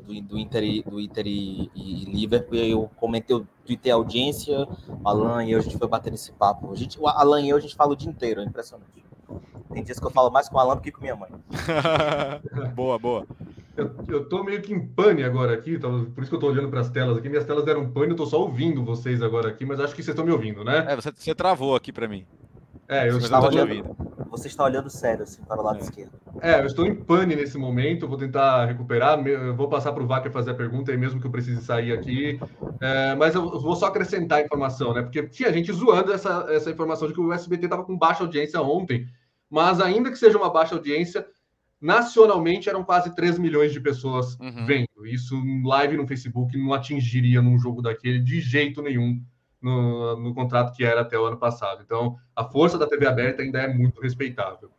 do, 0.00 0.22
do 0.22 0.38
Inter, 0.38 0.82
do 0.84 1.00
Inter 1.00 1.26
e, 1.26 1.70
e 1.74 2.04
Liverpool, 2.04 2.58
eu 2.58 2.90
comentei, 2.96 3.34
eu 3.34 3.46
tuitei 3.64 3.90
a 3.90 3.96
audiência, 3.96 4.68
o 4.88 5.08
Alan 5.08 5.44
e 5.44 5.52
eu, 5.52 5.58
a 5.58 5.62
gente 5.62 5.78
foi 5.78 5.88
bater 5.88 6.10
nesse 6.10 6.32
papo. 6.32 6.70
A 6.70 6.76
gente, 6.76 7.00
o 7.00 7.08
Alan 7.08 7.40
e 7.40 7.48
eu, 7.48 7.56
a 7.56 7.60
gente 7.60 7.74
fala 7.74 7.92
o 7.92 7.96
dia 7.96 8.10
inteiro, 8.10 8.40
é 8.40 8.44
impressionante. 8.44 9.04
Tem 9.72 9.82
dias 9.82 9.98
que 9.98 10.06
eu 10.06 10.10
falo 10.10 10.30
mais 10.30 10.48
com 10.48 10.56
o 10.56 10.60
Alan 10.60 10.76
do 10.76 10.82
que 10.82 10.92
com 10.92 11.00
minha 11.00 11.16
mãe. 11.16 11.30
boa, 12.74 12.98
boa. 12.98 13.26
Eu, 13.76 13.94
eu 14.08 14.28
tô 14.28 14.42
meio 14.42 14.62
que 14.62 14.72
em 14.72 14.86
pane 14.86 15.22
agora 15.22 15.52
aqui, 15.52 15.78
tá? 15.78 15.88
por 15.88 16.22
isso 16.22 16.30
que 16.30 16.36
eu 16.36 16.40
tô 16.40 16.46
olhando 16.46 16.70
para 16.70 16.80
as 16.80 16.90
telas 16.90 17.18
aqui. 17.18 17.28
Minhas 17.28 17.44
telas 17.44 17.64
deram 17.64 17.90
pane, 17.90 18.10
eu 18.10 18.16
tô 18.16 18.26
só 18.26 18.40
ouvindo 18.40 18.84
vocês 18.84 19.22
agora 19.22 19.48
aqui, 19.48 19.66
mas 19.66 19.78
acho 19.80 19.94
que 19.94 20.02
vocês 20.02 20.14
estão 20.14 20.24
me 20.24 20.32
ouvindo, 20.32 20.64
né? 20.64 20.86
É, 20.88 20.96
você, 20.96 21.12
você 21.12 21.34
travou 21.34 21.76
aqui 21.76 21.92
para 21.92 22.08
mim. 22.08 22.26
É, 22.88 23.08
eu 23.08 23.18
estava 23.18 23.46
olhando. 23.46 23.96
Você 24.30 24.48
está 24.48 24.64
olhando 24.64 24.88
sério, 24.88 25.22
assim, 25.22 25.42
para 25.42 25.60
o 25.60 25.64
lado 25.64 25.78
é. 25.78 25.82
esquerdo. 25.82 26.12
É, 26.40 26.60
eu 26.60 26.66
estou 26.66 26.86
em 26.86 26.94
pane 26.94 27.34
nesse 27.34 27.58
momento, 27.58 28.06
vou 28.06 28.18
tentar 28.18 28.66
recuperar. 28.66 29.18
Eu 29.26 29.54
vou 29.54 29.68
passar 29.68 29.92
para 29.92 30.02
o 30.02 30.06
Vaca 30.06 30.30
fazer 30.30 30.52
a 30.52 30.54
pergunta 30.54 30.90
aí 30.90 30.96
mesmo 30.96 31.20
que 31.20 31.26
eu 31.26 31.30
precise 31.30 31.62
sair 31.62 31.92
aqui. 31.92 32.38
É, 32.80 33.14
mas 33.14 33.34
eu 33.34 33.58
vou 33.60 33.74
só 33.74 33.86
acrescentar 33.86 34.38
a 34.38 34.42
informação, 34.42 34.94
né? 34.94 35.02
Porque 35.02 35.22
tinha 35.24 35.52
gente 35.52 35.72
zoando 35.72 36.12
essa, 36.12 36.46
essa 36.48 36.70
informação 36.70 37.08
de 37.08 37.14
que 37.14 37.20
o 37.20 37.32
SBT 37.32 37.64
estava 37.64 37.84
com 37.84 37.96
baixa 37.96 38.22
audiência 38.22 38.60
ontem, 38.60 39.06
mas 39.50 39.80
ainda 39.80 40.10
que 40.10 40.18
seja 40.18 40.38
uma 40.38 40.50
baixa 40.50 40.74
audiência, 40.74 41.26
nacionalmente 41.80 42.68
eram 42.68 42.84
quase 42.84 43.14
3 43.14 43.38
milhões 43.38 43.72
de 43.72 43.80
pessoas 43.80 44.38
uhum. 44.40 44.64
vendo. 44.66 45.06
Isso 45.06 45.36
live 45.64 45.96
no 45.96 46.06
Facebook 46.06 46.56
não 46.56 46.72
atingiria 46.72 47.42
num 47.42 47.58
jogo 47.58 47.82
daquele 47.82 48.18
de 48.18 48.40
jeito 48.40 48.82
nenhum 48.82 49.22
no, 49.60 50.16
no 50.16 50.34
contrato 50.34 50.74
que 50.74 50.84
era 50.84 51.00
até 51.00 51.18
o 51.18 51.24
ano 51.24 51.36
passado. 51.36 51.82
Então, 51.84 52.16
a 52.34 52.44
força 52.44 52.78
da 52.78 52.86
TV 52.86 53.06
aberta 53.06 53.42
ainda 53.42 53.60
é 53.60 53.72
muito 53.72 54.00
respeitável. 54.00 54.70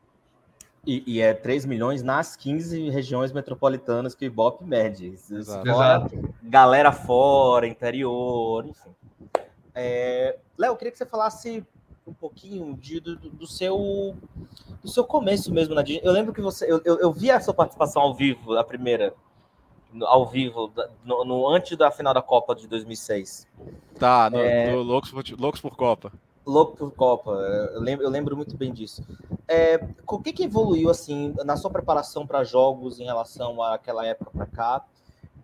E, 0.85 1.03
e, 1.05 1.19
é 1.19 1.33
3 1.33 1.65
milhões 1.65 2.01
nas 2.01 2.37
15 2.37 2.89
regiões 2.89 3.33
metropolitanas 3.33 4.15
que 4.15 4.23
o 4.23 4.27
Ibope 4.27 4.63
mede. 4.63 5.07
Exato. 5.07 5.69
Fora, 5.69 6.07
galera 6.41 6.93
fora, 6.93 7.67
interior, 7.67 8.65
enfim. 8.65 8.89
É... 9.75 10.37
Léo, 10.57 10.71
eu 10.71 10.75
queria 10.77 10.91
que 10.91 10.97
você 10.97 11.05
falasse 11.05 11.65
um 12.07 12.13
pouquinho 12.13 12.75
de, 12.77 12.99
do, 12.99 13.15
do, 13.17 13.45
seu 13.45 14.15
do 14.81 14.89
seu 14.89 15.03
começo 15.03 15.53
mesmo 15.53 15.75
na 15.75 15.81
Disney. 15.81 16.01
Eu 16.03 16.13
lembro 16.13 16.33
que 16.33 16.41
você 16.41 16.71
eu, 16.71 16.81
eu, 16.85 16.99
eu 16.99 17.11
vi 17.11 17.29
a 17.29 17.39
sua 17.39 17.53
participação 17.53 18.01
ao 18.01 18.13
vivo, 18.13 18.57
a 18.57 18.63
primeira 18.63 19.13
ao 20.01 20.25
vivo 20.25 20.71
no, 21.03 21.25
no, 21.25 21.47
antes 21.47 21.77
da 21.77 21.91
final 21.91 22.13
da 22.13 22.21
Copa 22.21 22.55
de 22.55 22.67
2006. 22.67 23.47
Tá, 23.99 24.29
no, 24.29 24.37
é... 24.37 24.71
no 24.71 24.81
Loucos, 24.81 25.11
por, 25.11 25.23
Loucos 25.37 25.61
por 25.61 25.75
Copa. 25.75 26.11
Louco 26.45 26.77
por 26.77 26.91
Copa, 26.91 27.31
eu 27.31 27.81
lembro, 27.81 28.05
eu 28.05 28.09
lembro 28.09 28.37
muito 28.37 28.55
bem 28.55 28.71
disso. 28.71 29.05
É, 29.47 29.85
o 30.07 30.19
que, 30.19 30.31
que 30.31 30.43
evoluiu 30.43 30.89
assim 30.89 31.35
na 31.43 31.57
sua 31.57 31.69
preparação 31.69 32.25
para 32.25 32.43
jogos 32.45 33.01
em 33.01 33.03
relação 33.03 33.61
àquela 33.61 34.05
época 34.05 34.31
para 34.31 34.45
cá? 34.45 34.85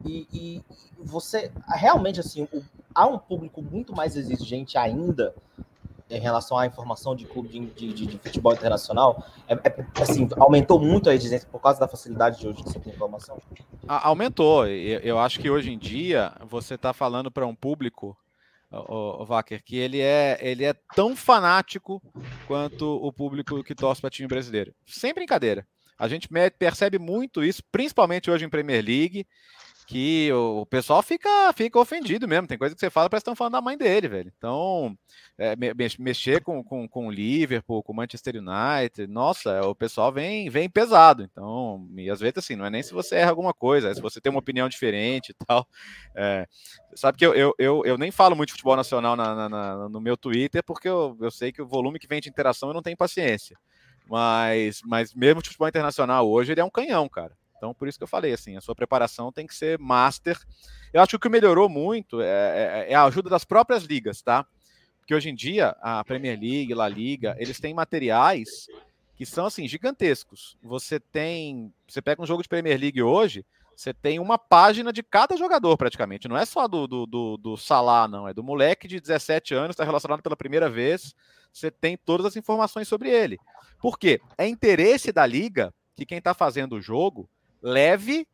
E, 0.05 0.28
e, 0.34 0.64
você 0.97 1.51
realmente 1.68 2.22
assim, 2.22 2.47
o, 2.53 2.64
há 2.95 3.05
um 3.05 3.18
público 3.18 3.61
muito 3.61 3.93
mais 3.93 4.16
exigente 4.16 4.78
ainda 4.78 5.34
em 6.14 6.20
relação 6.20 6.57
à 6.57 6.66
informação 6.66 7.16
de 7.16 7.26
clube 7.26 7.49
de, 7.49 7.93
de, 7.93 8.05
de 8.05 8.18
futebol 8.20 8.53
internacional, 8.53 9.26
é, 9.47 9.53
é, 9.53 10.01
assim, 10.01 10.30
aumentou 10.38 10.80
muito 10.80 11.09
a 11.09 11.16
exigência 11.16 11.47
por 11.51 11.59
causa 11.59 11.80
da 11.80 11.88
facilidade 11.88 12.39
de 12.39 12.47
hoje 12.47 12.64
de 12.64 12.80
ter 12.80 12.89
informação? 12.89 13.41
Aumentou. 13.88 14.68
Eu 14.68 15.20
acho 15.20 15.39
que 15.39 15.49
hoje 15.49 15.72
em 15.72 15.78
dia 15.78 16.32
você 16.47 16.76
está 16.76 16.93
falando 16.93 17.32
para 17.32 17.47
um 17.47 17.55
público, 17.55 18.16
o, 18.72 19.24
o 19.24 19.26
Wacker, 19.26 19.64
que 19.64 19.76
ele 19.76 19.99
é, 19.99 20.38
ele 20.41 20.64
é 20.64 20.74
tão 20.95 21.16
fanático 21.16 22.01
quanto 22.47 22.86
o 22.86 23.11
público 23.11 23.64
que 23.64 23.76
torce 23.76 24.01
para 24.01 24.09
time 24.09 24.28
brasileiro. 24.28 24.74
Sem 24.86 25.14
brincadeira. 25.14 25.68
A 25.97 26.07
gente 26.07 26.28
percebe 26.57 26.99
muito 26.99 27.43
isso, 27.43 27.64
principalmente 27.72 28.30
hoje 28.30 28.45
em 28.45 28.49
Premier 28.49 28.84
League 28.84 29.26
que 29.84 30.31
o 30.34 30.65
pessoal 30.65 31.01
fica, 31.01 31.51
fica 31.53 31.79
ofendido 31.79 32.27
mesmo. 32.27 32.47
Tem 32.47 32.57
coisa 32.57 32.73
que 32.73 32.79
você 32.79 32.89
fala, 32.89 33.09
parece 33.09 33.23
que 33.23 33.29
estão 33.29 33.36
falando 33.36 33.53
da 33.53 33.61
mãe 33.61 33.77
dele, 33.77 34.07
velho. 34.07 34.31
Então, 34.38 34.97
é, 35.38 35.55
mexer 35.99 36.41
com, 36.43 36.63
com, 36.63 36.88
com 36.88 37.07
o 37.07 37.11
Liverpool, 37.11 37.84
com 37.84 37.93
o 37.93 37.95
Manchester 37.95 38.36
United, 38.36 39.07
nossa, 39.11 39.61
o 39.67 39.75
pessoal 39.75 40.11
vem, 40.11 40.49
vem 40.49 40.69
pesado. 40.69 41.23
Então, 41.23 41.88
e 41.97 42.09
às 42.09 42.19
vezes 42.19 42.38
assim, 42.38 42.55
não 42.55 42.65
é 42.65 42.69
nem 42.69 42.84
se 42.84 42.93
você 42.93 43.15
erra 43.15 43.31
alguma 43.31 43.53
coisa, 43.53 43.89
é 43.89 43.93
se 43.93 44.01
você 44.01 44.21
tem 44.21 44.29
uma 44.29 44.39
opinião 44.39 44.69
diferente 44.69 45.29
e 45.29 45.45
tal. 45.45 45.67
É, 46.15 46.47
sabe 46.95 47.17
que 47.17 47.25
eu, 47.25 47.34
eu, 47.34 47.55
eu, 47.57 47.81
eu, 47.86 47.97
nem 47.97 48.11
falo 48.11 48.36
muito 48.36 48.49
de 48.49 48.53
futebol 48.53 48.75
nacional 48.75 49.15
na, 49.15 49.34
na, 49.34 49.49
na, 49.49 49.89
no 49.89 49.99
meu 49.99 50.15
Twitter, 50.15 50.63
porque 50.63 50.88
eu, 50.88 51.17
eu 51.19 51.31
sei 51.31 51.51
que 51.51 51.61
o 51.61 51.67
volume 51.67 51.97
que 51.97 52.07
vem 52.07 52.21
de 52.21 52.29
interação 52.29 52.69
eu 52.69 52.73
não 52.73 52.84
tenho 52.84 52.95
paciência. 52.95 53.57
Mas, 54.07 54.79
mas 54.86 55.13
mesmo 55.13 55.41
o 55.41 55.43
futebol 55.43 55.67
internacional 55.67 56.29
hoje, 56.29 56.51
ele 56.51 56.61
é 56.61 56.63
um 56.63 56.69
canhão, 56.69 57.09
cara. 57.09 57.36
Então, 57.64 57.74
por 57.74 57.88
isso 57.88 57.97
que 57.97 58.03
eu 58.03 58.09
falei 58.09 58.34
assim, 58.34 58.57
a 58.57 58.61
sua 58.61 58.76
preparação 58.76 59.32
tem 59.32 59.47
que 59.47 59.55
ser 59.55 59.80
master. 59.80 60.38
Eu 60.91 61.01
acho 61.01 61.11
que 61.11 61.16
o 61.16 61.20
que 61.20 61.30
melhorou 61.30 61.70
muito 61.70 62.20
é, 62.20 62.26
é, 62.28 62.91
é 62.91 62.93
a 62.93 63.05
ajuda 63.05 63.30
das 63.30 63.45
próprias 63.45 63.84
ligas, 63.84 64.22
tá? 64.22 64.45
Porque 64.99 65.16
hoje 65.16 65.30
em 65.30 65.36
dia, 65.36 65.74
a 65.82 66.03
Premier 66.03 66.38
League, 66.38 66.74
La 66.74 66.89
Liga, 66.89 67.38
eles 67.39 67.61
têm 67.61 67.74
materiais 67.74 68.68
que 69.16 69.26
são 69.26 69.45
assim 69.45 69.66
gigantescos. 69.66 70.57
Você 70.61 70.99
tem, 70.99 71.74
você 71.88 72.01
pega 72.01 72.22
um 72.22 72.26
jogo 72.26 72.43
de 72.43 72.49
Premier 72.49 72.78
League 72.78 73.01
hoje, 73.01 73.45
você 73.74 73.93
tem 73.93 74.20
uma 74.20 74.38
página 74.38 74.91
de 74.91 75.01
cada 75.01 75.38
jogador 75.38 75.78
praticamente. 75.78 76.28
Não 76.28 76.36
é 76.36 76.43
só 76.43 76.68
do, 76.68 76.86
do, 76.86 77.05
do, 77.05 77.38
do 77.38 77.55
Salah, 77.55 78.09
não. 78.09 78.28
É 78.28 78.34
do 78.34 78.43
moleque 78.43 78.89
de 78.89 78.99
17 78.99 79.53
anos, 79.53 79.70
está 79.70 79.86
relacionado 79.86 80.22
pela 80.22 80.36
primeira 80.36 80.70
vez. 80.70 81.16
Você 81.53 81.72
tem 81.72 81.95
todas 81.95 82.26
as 82.26 82.36
informações 82.36 82.89
sobre 82.89 83.09
ele. 83.09 83.39
Por 83.80 83.97
quê? 83.97 84.20
É 84.38 84.45
interesse 84.45 85.14
da 85.14 85.26
liga 85.26 85.74
que 85.95 86.05
quem 86.05 86.18
está 86.18 86.34
fazendo 86.34 86.74
o 86.74 86.82
jogo 86.82 87.30
leve 87.64 88.28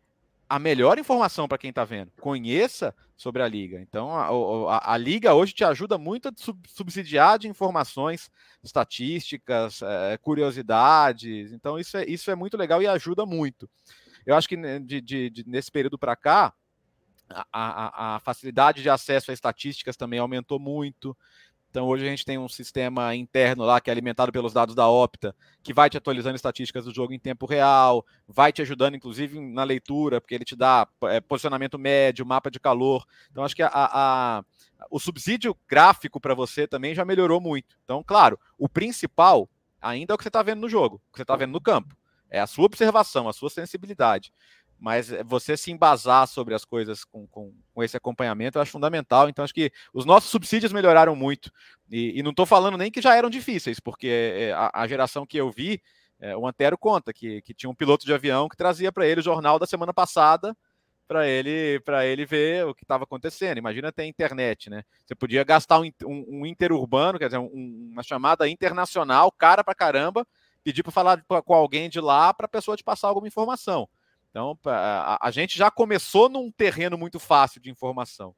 a 0.50 0.58
melhor 0.58 0.98
informação 0.98 1.48
para 1.48 1.60
quem 1.60 1.70
está 1.70 1.86
vendo. 1.86 2.12
Conheça 2.20 2.94
sobre 3.16 3.44
a 3.44 3.48
liga. 3.48 3.80
Então, 3.80 4.10
a, 4.12 4.30
a, 4.74 4.94
a, 4.94 4.98
liga 4.98 5.34
hoje 5.34 5.54
te 5.54 5.64
ajuda 5.64 5.98
muito 5.98 6.30
a 6.30 6.32
sub, 6.36 6.60
subsidiar 6.68 7.38
de 7.38 7.48
informações, 7.48 8.32
estatísticas, 8.64 9.82
é, 9.84 10.18
curiosidades. 10.18 11.52
Então, 11.52 11.78
isso 11.78 11.98
é, 11.98 12.06
isso 12.06 12.32
é 12.32 12.36
muito 12.36 12.58
legal 12.58 12.82
e 12.82 12.88
ajuda 12.88 13.26
muito. 13.26 13.70
Eu 14.26 14.36
acho 14.36 14.50
que 14.50 14.58
né, 14.58 14.80
de, 14.80 15.00
de, 15.00 15.30
de 15.30 15.48
nesse 15.48 15.72
período 15.72 16.00
para 16.00 16.16
cá, 16.16 16.54
a, 17.52 18.16
a, 18.16 18.20
facilidade 18.22 18.82
de 18.82 18.90
acesso 18.90 19.30
a 19.30 19.34
estatísticas 19.34 19.96
também 19.96 20.20
aumentou 20.20 20.60
muito. 20.60 21.16
Então 21.70 21.88
hoje 21.88 22.06
a 22.06 22.10
gente 22.10 22.26
tem 22.26 22.38
um 22.38 22.50
sistema 22.50 23.16
interno 23.16 23.64
lá 23.64 23.80
que 23.80 23.90
é 23.90 23.94
alimentado 23.94 24.32
pelos 24.32 24.54
dados 24.54 24.74
da 24.74 24.88
Opta, 24.88 25.36
que 25.62 25.72
vai 25.72 25.90
te 25.90 25.98
atualizando 25.98 26.36
estatísticas 26.36 26.86
do 26.86 26.94
jogo 26.94 27.14
em 27.14 27.20
tempo 27.20 27.46
real, 27.46 28.06
vai 28.28 28.52
te 28.52 28.62
ajudando 28.62 28.96
inclusive 28.96 29.40
na 29.40 29.64
leitura, 29.64 30.20
porque 30.20 30.34
ele 30.34 30.46
te 30.46 30.56
dá 30.56 30.88
é, 31.04 31.22
posicionamento 31.22 31.78
médio, 31.78 32.26
mapa 32.26 32.50
de 32.50 32.60
calor. 32.60 33.06
Então 33.30 33.44
acho 33.44 33.56
que 33.56 33.62
a, 33.62 33.70
a, 33.72 34.44
o 34.90 35.00
subsídio 35.00 35.56
gráfico 35.68 36.20
para 36.20 36.34
você 36.34 36.68
também 36.68 36.96
já 36.96 37.06
melhorou 37.06 37.40
muito. 37.40 37.78
Então, 37.84 38.04
claro, 38.04 38.40
o 38.58 38.68
principal 38.68 39.48
ainda 39.80 40.14
é 40.14 40.16
o 40.16 40.18
que 40.18 40.24
você 40.24 40.30
está 40.30 40.42
vendo 40.42 40.62
no 40.62 40.70
jogo, 40.70 40.96
o 40.96 41.12
que 41.12 41.18
você 41.18 41.24
está 41.24 41.36
vendo 41.36 41.52
no 41.52 41.62
campo. 41.62 41.96
É 42.32 42.40
a 42.40 42.48
sua 42.48 42.66
observação, 42.66 43.28
a 43.28 43.34
sua 43.34 43.50
sensibilidade 43.50 44.32
mas 44.80 45.12
eh, 45.12 45.24
você 45.24 45.58
se 45.58 45.72
embasar 45.72 46.28
sobre 46.28 46.54
as 46.54 46.64
coisas 46.64 47.04
com, 47.04 47.28
com, 47.28 47.54
com, 47.74 47.84
esse 47.84 47.98
acompanhamento 47.98 48.58
eu 48.58 48.62
acho 48.62 48.72
fundamental. 48.72 49.30
Então, 49.30 49.44
acho 49.44 49.54
que 49.54 49.72
os 49.94 50.06
nossos 50.06 50.30
subsídios 50.30 50.72
melhoraram 50.72 51.16
muito. 51.16 51.52
E, 51.92 52.18
e 52.20 52.24
não 52.24 52.32
estou 52.32 52.46
falando 52.46 52.78
nem 52.78 52.92
que 52.92 53.02
já 53.02 53.16
eram 53.16 53.30
difíceis, 53.30 53.80
porque 53.80 54.08
eh, 54.08 54.54
a, 54.54 54.72
a 54.74 54.88
geração 54.88 55.26
que 55.26 55.38
eu 55.38 55.52
vi, 55.52 55.82
é, 56.20 56.36
o 56.36 56.48
Antero 56.48 56.78
conta 56.78 57.14
que, 57.14 57.42
que 57.42 57.54
tinha 57.54 57.70
um 57.70 57.76
piloto 57.76 58.06
de 58.06 58.14
avião 58.14 58.50
que 58.50 58.58
trazia 58.58 58.92
para 58.92 59.08
ele 59.08 59.22
o 59.22 59.24
jornal 59.24 59.58
da 59.58 59.66
semana 59.66 59.94
passada 59.94 60.56
para 61.10 61.28
ele 61.28 61.80
para 61.80 62.06
ele 62.06 62.24
ver 62.24 62.68
o 62.68 62.76
que 62.76 62.84
estava 62.84 63.04
acontecendo. 63.04 63.58
Imagina 63.58 63.92
ter 63.92 64.06
internet, 64.06 64.70
né? 64.70 64.84
Você 65.04 65.16
podia 65.16 65.44
gastar 65.44 65.80
um, 65.80 65.90
um, 66.06 66.42
um 66.42 66.46
interurbano, 66.46 67.18
quer 67.18 67.26
dizer, 67.26 67.40
um, 67.40 67.90
uma 67.92 68.04
chamada 68.04 68.48
internacional, 68.48 69.32
cara 69.32 69.64
para 69.64 69.74
caramba, 69.74 70.28
pedir 70.64 70.84
para 70.84 70.92
falar 70.92 71.26
com 71.44 71.54
alguém 71.54 71.90
de 71.90 72.00
lá 72.00 72.32
para 72.32 72.46
a 72.46 72.50
pessoa 72.50 72.78
te 72.78 72.84
passar 72.84 73.08
alguma 73.08 73.28
informação. 73.28 73.90
Então, 74.30 74.58
a, 74.66 75.28
a, 75.28 75.32
gente 75.32 75.58
já 75.58 75.72
começou 75.72 76.30
num 76.30 76.52
terreno 76.52 76.98
muito 76.98 77.20
fácil 77.20 77.60
de 77.60 77.70
informação. 77.70 78.36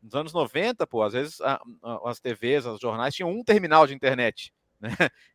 Nos 0.00 0.14
anos 0.14 0.32
90, 0.32 0.86
pô, 0.86 1.02
às 1.02 1.12
vezes 1.12 1.40
a, 1.40 1.60
a, 1.82 2.10
as 2.10 2.20
TVs, 2.20 2.66
os 2.66 2.80
jornais 2.80 3.14
tinham 3.14 3.30
um 3.30 3.42
terminal 3.42 3.86
de 3.86 3.94
internet, 3.94 4.52
né? 4.80 4.90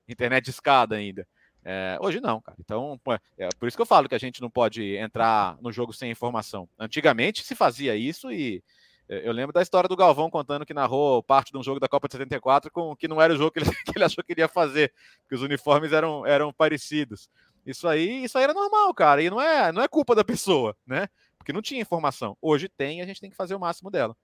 internet 0.08 0.45
de 0.45 0.52
escada 0.52 0.95
ainda. 0.95 1.28
É, 1.64 1.97
hoje 2.02 2.22
não, 2.22 2.39
cara. 2.39 2.58
Então, 2.60 3.00
é 3.38 3.50
por 3.60 3.68
isso 3.68 3.78
que 3.78 3.82
eu 3.82 3.86
falo 3.86 4.08
que 4.08 4.16
a 4.16 4.20
gente 4.20 4.41
não 4.41 4.50
pode 4.50 4.95
entrar 4.95 5.58
no 5.62 5.72
jogo 5.72 5.91
sem 5.91 6.10
informação. 6.10 6.70
Antigamente 6.80 7.43
se 7.43 7.54
fazia 7.54 7.95
isso 7.95 8.32
e 8.32 8.64
é, 9.10 9.28
eu 9.28 9.34
lembro 9.34 9.52
da 9.52 9.62
história 9.62 9.89
do 9.89 9.95
Galvão 9.95 10.30
contando 10.30 10.66
que 10.66 10.74
narrou 10.74 11.24
parte 11.24 11.52
de 11.52 11.58
um 11.58 11.64
jogo 11.64 11.80
da 11.80 11.88
Copa 11.88 12.08
de 12.08 12.14
74 12.14 12.72
com 12.72 12.95
que 12.95 13.08
não 13.08 13.20
era 13.20 13.34
o 13.34 13.38
jogo 13.38 13.52
que 13.52 13.60
ele, 13.60 13.66
que 13.86 13.97
ele 13.97 14.04
achou 14.06 14.24
que 14.24 14.32
ele 14.32 14.41
ia 14.41 14.47
fazer, 14.47 14.93
que 15.28 15.34
os 15.34 15.41
uniformes 15.41 15.91
eram, 15.91 16.26
eram 16.26 16.54
parecidos. 16.54 17.28
Isso 17.70 17.88
aí, 17.88 18.24
isso 18.24 18.36
aí 18.36 18.43
era 18.43 18.53
normal, 18.53 18.91
cara. 18.95 19.22
E 19.22 19.30
não 19.30 19.39
é, 19.39 19.72
não 19.72 19.84
é 19.84 19.88
culpa 19.88 20.15
da 20.15 20.24
pessoa, 20.24 20.76
né? 20.88 21.07
Porque 21.38 21.53
não 21.53 21.61
tinha 21.61 21.80
informação. 21.80 22.36
Hoje 22.41 22.67
tem, 22.67 22.99
e 22.99 23.01
a 23.01 23.05
gente 23.05 23.22
tem 23.22 23.30
que 23.30 23.36
fazer 23.36 23.53
o 23.53 23.59
máximo 23.59 23.91
dela. 23.91 24.15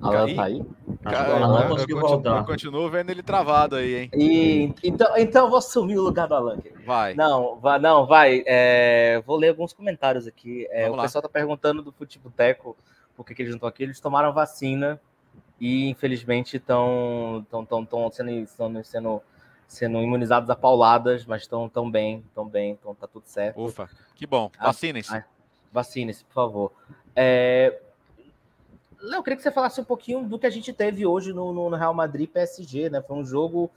Alan 0.00 0.34
tá 0.34 0.44
aí? 0.44 0.64
Cara, 1.02 1.44
Alan 1.44 1.68
conseguiu 1.68 1.98
eu, 1.98 2.06
voltar. 2.06 2.38
Eu 2.38 2.44
continuo 2.44 2.88
vendo 2.88 3.10
ele 3.10 3.22
travado 3.22 3.74
aí, 3.74 3.96
hein? 3.96 4.10
E, 4.14 4.72
então, 4.84 5.16
então 5.16 5.44
eu 5.44 5.50
vou 5.50 5.58
assumir 5.58 5.98
o 5.98 6.02
lugar 6.02 6.28
do 6.28 6.34
Alan. 6.34 6.58
Vai. 6.86 7.14
Não, 7.14 7.58
vai, 7.58 7.78
não, 7.80 8.06
vai. 8.06 8.44
É, 8.46 9.20
vou 9.26 9.36
ler 9.36 9.48
alguns 9.48 9.72
comentários 9.72 10.28
aqui. 10.28 10.68
É, 10.70 10.88
o 10.88 10.94
lá. 10.94 11.02
pessoal 11.02 11.20
tá 11.20 11.28
perguntando 11.28 11.82
do 11.82 11.90
Futeboteco 11.90 12.76
por 13.16 13.26
que, 13.26 13.34
que 13.34 13.42
eles 13.42 13.50
não 13.50 13.56
estão 13.56 13.68
aqui. 13.68 13.82
Eles 13.82 14.00
tomaram 14.00 14.32
vacina 14.32 15.00
e 15.60 15.88
infelizmente 15.90 16.56
estão 16.56 17.46
tão, 17.50 17.64
tão, 17.66 17.84
tão 17.84 18.10
sendo, 18.10 18.46
sendo, 18.46 18.84
sendo, 18.84 19.22
sendo 19.68 19.98
imunizados 20.00 20.48
a 20.48 20.56
pauladas, 20.56 21.26
mas 21.26 21.42
estão 21.42 21.68
tão 21.68 21.90
bem, 21.90 22.24
estão 22.26 22.48
bem, 22.48 22.72
então 22.72 22.94
tá 22.94 23.06
tudo 23.06 23.24
certo. 23.26 23.60
Ufa, 23.60 23.88
que 24.14 24.26
bom. 24.26 24.50
Ah, 24.58 24.68
vacinem-se. 24.68 25.14
Ah, 25.14 25.24
vacinem-se, 25.70 26.24
por 26.24 26.32
favor. 26.32 26.72
É... 27.14 27.78
Léo, 28.98 29.18
eu 29.18 29.22
queria 29.22 29.36
que 29.36 29.42
você 29.42 29.50
falasse 29.50 29.80
um 29.80 29.84
pouquinho 29.84 30.22
do 30.24 30.38
que 30.38 30.46
a 30.46 30.50
gente 30.50 30.72
teve 30.72 31.06
hoje 31.06 31.32
no, 31.32 31.52
no 31.52 31.76
Real 31.76 31.94
Madrid 31.94 32.28
PSG, 32.28 32.90
né? 32.90 33.02
Foi 33.02 33.16
um 33.16 33.24
jogo. 33.24 33.70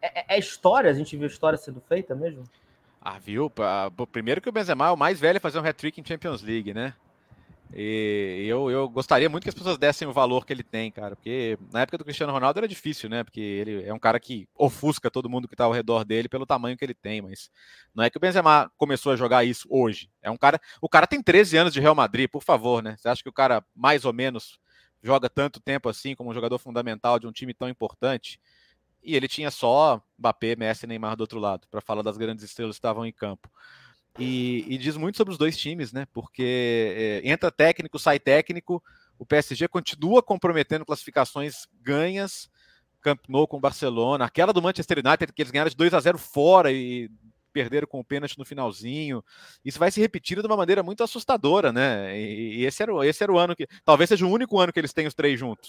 É, 0.00 0.20
é, 0.20 0.36
é 0.36 0.38
história, 0.38 0.90
a 0.90 0.94
gente 0.94 1.16
viu 1.16 1.26
história 1.26 1.56
sendo 1.56 1.80
feita 1.80 2.14
mesmo? 2.14 2.44
Ah, 3.00 3.18
viu? 3.18 3.52
Primeiro 4.10 4.40
que 4.40 4.48
o 4.48 4.52
Benzema 4.52 4.86
é 4.88 4.90
o 4.90 4.96
mais 4.96 5.20
velho 5.20 5.36
a 5.36 5.40
fazer 5.40 5.58
um 5.58 5.64
hat-trick 5.64 6.00
em 6.00 6.04
Champions 6.04 6.42
League, 6.42 6.72
né? 6.72 6.94
E 7.72 8.44
eu, 8.46 8.70
eu 8.70 8.88
gostaria 8.88 9.28
muito 9.28 9.42
que 9.42 9.48
as 9.48 9.54
pessoas 9.54 9.78
dessem 9.78 10.06
o 10.06 10.12
valor 10.12 10.46
que 10.46 10.52
ele 10.52 10.62
tem, 10.62 10.90
cara, 10.90 11.16
porque 11.16 11.58
na 11.72 11.80
época 11.80 11.98
do 11.98 12.04
Cristiano 12.04 12.32
Ronaldo 12.32 12.60
era 12.60 12.68
difícil, 12.68 13.08
né? 13.08 13.24
Porque 13.24 13.40
ele 13.40 13.82
é 13.84 13.92
um 13.92 13.98
cara 13.98 14.20
que 14.20 14.48
ofusca 14.54 15.10
todo 15.10 15.28
mundo 15.28 15.48
que 15.48 15.56
tá 15.56 15.64
ao 15.64 15.72
redor 15.72 16.04
dele 16.04 16.28
pelo 16.28 16.46
tamanho 16.46 16.76
que 16.76 16.84
ele 16.84 16.94
tem, 16.94 17.22
mas 17.22 17.50
não 17.94 18.04
é 18.04 18.10
que 18.10 18.16
o 18.16 18.20
Benzema 18.20 18.70
começou 18.76 19.12
a 19.12 19.16
jogar 19.16 19.44
isso 19.44 19.66
hoje. 19.70 20.08
É 20.22 20.30
um 20.30 20.36
cara, 20.36 20.60
o 20.80 20.88
cara 20.88 21.06
tem 21.06 21.22
13 21.22 21.56
anos 21.56 21.72
de 21.72 21.80
Real 21.80 21.94
Madrid, 21.94 22.28
por 22.30 22.42
favor, 22.42 22.82
né? 22.82 22.96
Você 22.96 23.08
acha 23.08 23.22
que 23.22 23.28
o 23.28 23.32
cara 23.32 23.64
mais 23.74 24.04
ou 24.04 24.12
menos 24.12 24.58
joga 25.02 25.28
tanto 25.28 25.60
tempo 25.60 25.88
assim 25.88 26.14
como 26.14 26.30
um 26.30 26.34
jogador 26.34 26.58
fundamental 26.58 27.18
de 27.18 27.26
um 27.26 27.32
time 27.32 27.52
tão 27.52 27.68
importante? 27.68 28.38
E 29.02 29.14
ele 29.14 29.28
tinha 29.28 29.50
só 29.50 30.02
Mbappé, 30.18 30.56
Messi 30.56 30.86
e 30.86 30.88
Neymar 30.88 31.16
do 31.16 31.20
outro 31.22 31.38
lado, 31.38 31.66
para 31.70 31.80
falar 31.80 32.02
das 32.02 32.16
grandes 32.16 32.44
estrelas 32.44 32.76
que 32.76 32.78
estavam 32.78 33.04
em 33.04 33.12
campo. 33.12 33.50
E, 34.18 34.64
e, 34.68 34.78
diz 34.78 34.96
muito 34.96 35.16
sobre 35.16 35.32
os 35.32 35.38
dois 35.38 35.56
times, 35.56 35.92
né? 35.92 36.06
Porque 36.12 37.22
é, 37.24 37.28
entra 37.28 37.50
técnico, 37.50 37.98
sai 37.98 38.20
técnico, 38.20 38.82
o 39.18 39.26
PSG 39.26 39.66
continua 39.66 40.22
comprometendo 40.22 40.84
classificações 40.84 41.66
ganhas, 41.80 42.48
Camp 43.00 43.20
Nou 43.28 43.46
com 43.46 43.56
o 43.56 43.60
Barcelona, 43.60 44.24
aquela 44.24 44.52
do 44.52 44.62
Manchester 44.62 44.98
United 45.04 45.32
que 45.32 45.42
eles 45.42 45.50
ganharam 45.50 45.70
de 45.70 45.76
2 45.76 45.92
a 45.94 46.00
0 46.00 46.16
fora 46.16 46.70
e 46.72 47.10
perderam 47.54 47.86
com 47.86 48.00
o 48.00 48.04
pênalti 48.04 48.36
no 48.36 48.44
finalzinho. 48.44 49.24
Isso 49.64 49.78
vai 49.78 49.90
se 49.92 50.00
repetir 50.00 50.40
de 50.40 50.46
uma 50.46 50.56
maneira 50.56 50.82
muito 50.82 51.04
assustadora, 51.04 51.72
né? 51.72 52.18
E, 52.18 52.56
e 52.56 52.66
esse, 52.66 52.82
era, 52.82 53.06
esse 53.06 53.22
era 53.22 53.32
o 53.32 53.38
ano 53.38 53.54
que. 53.54 53.68
Talvez 53.84 54.08
seja 54.08 54.26
o 54.26 54.30
único 54.30 54.58
ano 54.58 54.72
que 54.72 54.80
eles 54.80 54.92
têm 54.92 55.06
os 55.06 55.14
três 55.14 55.38
juntos. 55.38 55.68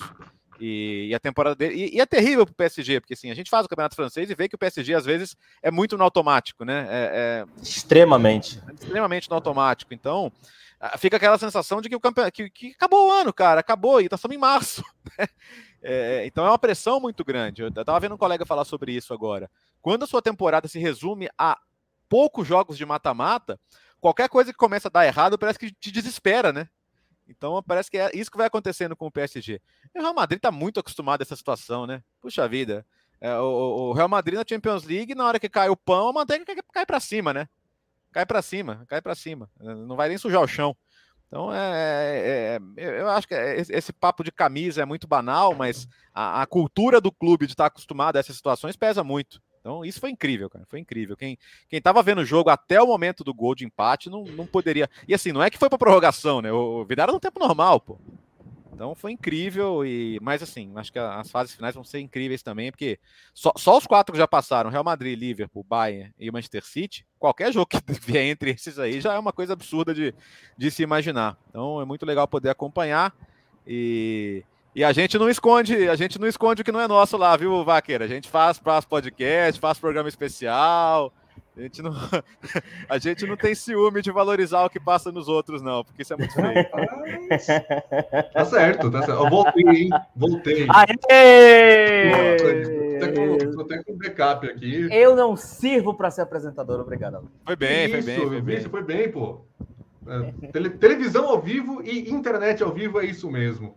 E, 0.59 1.07
e, 1.09 1.15
a 1.15 1.19
temporada 1.19 1.55
dele. 1.55 1.75
E, 1.75 1.97
e 1.97 2.01
é 2.01 2.05
terrível 2.05 2.45
para 2.45 2.53
o 2.53 2.55
PSG, 2.55 2.99
porque 3.01 3.13
assim, 3.13 3.29
a 3.29 3.35
gente 3.35 3.49
faz 3.49 3.65
o 3.65 3.69
campeonato 3.69 3.95
francês 3.95 4.29
e 4.29 4.35
vê 4.35 4.49
que 4.49 4.55
o 4.55 4.57
PSG 4.57 4.95
às 4.95 5.05
vezes 5.05 5.37
é 5.61 5.69
muito 5.69 5.97
no 5.97 6.03
automático, 6.03 6.65
né? 6.65 6.87
É, 6.89 7.11
é... 7.13 7.61
Extremamente. 7.61 8.59
É 8.67 8.73
extremamente 8.73 9.29
no 9.29 9.35
automático. 9.35 9.93
Então, 9.93 10.31
fica 10.97 11.17
aquela 11.17 11.37
sensação 11.37 11.81
de 11.81 11.89
que 11.89 11.95
o 11.95 11.99
campeonato. 11.99 12.33
Que, 12.33 12.49
que 12.49 12.71
acabou 12.71 13.07
o 13.07 13.11
ano, 13.11 13.31
cara, 13.31 13.59
acabou, 13.59 14.01
e 14.01 14.09
tá 14.09 14.15
estamos 14.15 14.35
em 14.35 14.39
março. 14.39 14.83
Né? 15.19 15.27
É, 15.87 16.25
então 16.25 16.43
é 16.43 16.49
uma 16.49 16.57
pressão 16.57 16.99
muito 16.99 17.23
grande. 17.23 17.61
Eu 17.61 17.67
estava 17.67 17.99
vendo 17.99 18.15
um 18.15 18.17
colega 18.17 18.43
falar 18.43 18.65
sobre 18.65 18.91
isso 18.91 19.13
agora. 19.13 19.47
Quando 19.83 20.01
a 20.01 20.07
sua 20.07 20.19
temporada 20.19 20.67
se 20.67 20.79
resume 20.79 21.29
a 21.37 21.59
poucos 22.09 22.47
jogos 22.47 22.77
de 22.77 22.85
mata-mata, 22.85 23.59
qualquer 23.99 24.29
coisa 24.29 24.51
que 24.51 24.57
começa 24.57 24.87
a 24.87 24.91
dar 24.91 25.05
errado 25.05 25.37
parece 25.37 25.59
que 25.59 25.71
te 25.71 25.91
desespera, 25.91 26.51
né? 26.53 26.69
Então 27.27 27.61
parece 27.63 27.89
que 27.89 27.97
é 27.97 28.11
isso 28.13 28.29
que 28.29 28.37
vai 28.37 28.47
acontecendo 28.47 28.95
com 28.95 29.07
o 29.07 29.11
PSG. 29.11 29.59
E 29.93 29.99
o 29.99 30.01
Real 30.01 30.13
Madrid 30.13 30.37
está 30.37 30.51
muito 30.51 30.79
acostumado 30.79 31.21
a 31.21 31.23
essa 31.23 31.35
situação, 31.35 31.87
né? 31.87 32.03
Puxa 32.21 32.47
vida. 32.47 32.85
É, 33.19 33.35
o, 33.39 33.89
o, 33.89 33.93
Real 33.93 34.09
Madrid 34.09 34.37
na 34.37 34.45
Champions 34.47 34.83
League, 34.83 35.15
na 35.15 35.25
hora 35.25 35.39
que 35.39 35.49
cai 35.49 35.69
o 35.69 35.77
pão, 35.77 36.09
a 36.09 36.13
manteiga 36.13 36.45
cai 36.71 36.85
para 36.85 36.99
cima, 36.99 37.33
né? 37.33 37.47
Cai 38.11 38.25
para 38.25 38.41
cima, 38.41 38.85
cai 38.87 39.01
para 39.01 39.15
cima. 39.15 39.49
Não 39.59 39.95
vai 39.95 40.09
nem 40.09 40.17
sujar 40.17 40.41
o 40.41 40.47
chão. 40.47 40.75
Então, 41.27 41.53
é, 41.53 41.57
é, 41.57 42.59
é, 42.77 43.01
eu 43.01 43.09
acho 43.09 43.27
que 43.27 43.33
esse 43.33 43.91
papo 43.91 44.23
de 44.23 44.31
camisa 44.31 44.81
é 44.81 44.85
muito 44.85 45.07
banal, 45.07 45.55
mas 45.55 45.87
a, 46.13 46.41
a 46.41 46.45
cultura 46.45 47.01
do 47.01 47.11
clube 47.11 47.45
de 47.45 47.53
estar 47.53 47.65
acostumado 47.65 48.15
a 48.15 48.19
essas 48.19 48.35
situações 48.35 48.77
pesa 48.77 49.03
muito. 49.03 49.41
Então, 49.65 49.83
isso 49.83 49.99
foi 49.99 50.11
incrível, 50.11 50.47
cara. 50.47 50.63
Foi 50.67 50.79
incrível. 50.79 51.17
Quem, 51.17 51.39
quem 51.67 51.81
tava 51.81 52.03
vendo 52.03 52.21
o 52.21 52.25
jogo 52.25 52.51
até 52.51 52.79
o 52.79 52.85
momento 52.85 53.23
do 53.23 53.33
gol 53.33 53.55
de 53.55 53.65
empate 53.65 54.11
não, 54.11 54.23
não 54.23 54.45
poderia. 54.45 54.87
E 55.07 55.13
assim, 55.15 55.31
não 55.31 55.41
é 55.41 55.49
que 55.49 55.57
foi 55.57 55.67
pra 55.69 55.77
prorrogação, 55.79 56.39
né? 56.39 56.51
O 56.51 56.85
Vidal 56.85 57.07
no 57.07 57.19
tempo 57.19 57.39
normal, 57.39 57.81
pô. 57.81 57.97
Então 58.71 58.93
foi 58.93 59.13
incrível 59.13 59.83
e 59.83 60.19
mas 60.21 60.43
assim, 60.43 60.71
acho 60.75 60.91
que 60.91 60.99
as 60.99 61.31
fases 61.31 61.55
finais 61.55 61.73
vão 61.73 61.83
ser 61.83 61.99
incríveis 61.99 62.43
também, 62.43 62.69
porque 62.69 62.99
só, 63.33 63.53
só 63.57 63.75
os 63.75 63.87
quatro 63.87 64.11
que 64.13 64.19
já 64.19 64.27
passaram, 64.27 64.69
Real 64.69 64.83
Madrid, 64.83 65.17
Liverpool, 65.17 65.63
Bayern 65.63 66.13
e 66.19 66.29
Manchester 66.29 66.63
City, 66.63 67.07
qualquer 67.17 67.51
jogo 67.51 67.65
que 67.65 67.77
vier 68.05 68.25
entre 68.25 68.51
esses 68.51 68.77
aí 68.77 69.01
já 69.01 69.13
é 69.13 69.17
uma 69.17 69.33
coisa 69.33 69.53
absurda 69.53 69.95
de, 69.95 70.13
de 70.55 70.69
se 70.69 70.83
imaginar. 70.83 71.37
Então 71.49 71.81
é 71.81 71.85
muito 71.85 72.05
legal 72.05 72.27
poder 72.27 72.49
acompanhar 72.49 73.15
e 73.65 74.43
e 74.75 74.83
a 74.83 74.91
gente 74.91 75.17
não 75.17 75.29
esconde, 75.29 75.87
a 75.87 75.95
gente 75.95 76.19
não 76.19 76.27
esconde 76.27 76.61
o 76.61 76.65
que 76.65 76.71
não 76.71 76.81
é 76.81 76.87
nosso 76.87 77.15
lá, 77.15 77.37
viu, 77.37 77.63
Vaqueira? 77.63 78.03
A 78.03 78.09
gente 78.09 78.29
faz, 78.29 78.57
faz 78.57 78.83
podcast, 78.83 79.57
faz 79.59 79.79
programa 79.79 80.09
especial. 80.09 81.13
A 81.57 81.61
gente, 81.61 81.81
não, 81.81 81.93
a 82.89 82.97
gente 82.97 83.25
não 83.25 83.37
tem 83.37 83.55
ciúme 83.55 84.01
de 84.01 84.11
valorizar 84.11 84.65
o 84.65 84.69
que 84.69 84.77
passa 84.77 85.13
nos 85.13 85.29
outros, 85.29 85.61
não, 85.61 85.85
porque 85.85 86.01
isso 86.01 86.13
é 86.13 86.17
muito 86.17 86.33
feio. 86.33 86.69
tá 88.33 88.43
certo, 88.43 88.91
tá 88.91 89.03
certo. 89.03 89.23
Eu 89.23 89.29
voltei, 89.29 89.63
hein? 89.63 89.89
Voltei. 90.13 90.67
Aê! 90.69 92.35
Estou 93.37 93.63
até 93.63 93.81
com 93.81 93.97
backup 93.97 94.45
aqui. 94.45 94.89
Eu 94.91 95.15
não 95.15 95.37
sirvo 95.37 95.93
para 95.93 96.11
ser 96.11 96.23
apresentador, 96.23 96.81
obrigado. 96.81 97.31
Foi 97.45 97.55
bem, 97.55 97.87
foi 97.89 98.01
bem. 98.01 98.17
Foi 98.17 98.41
bem, 98.41 98.61
foi 98.61 98.83
bem 98.83 99.09
pô. 99.09 99.45
É, 100.07 100.49
tele, 100.49 100.69
televisão 100.71 101.29
ao 101.29 101.41
vivo 101.41 101.81
e 101.81 102.11
internet 102.11 102.61
ao 102.61 102.73
vivo 102.73 102.99
é 102.99 103.05
isso 103.05 103.31
mesmo. 103.31 103.75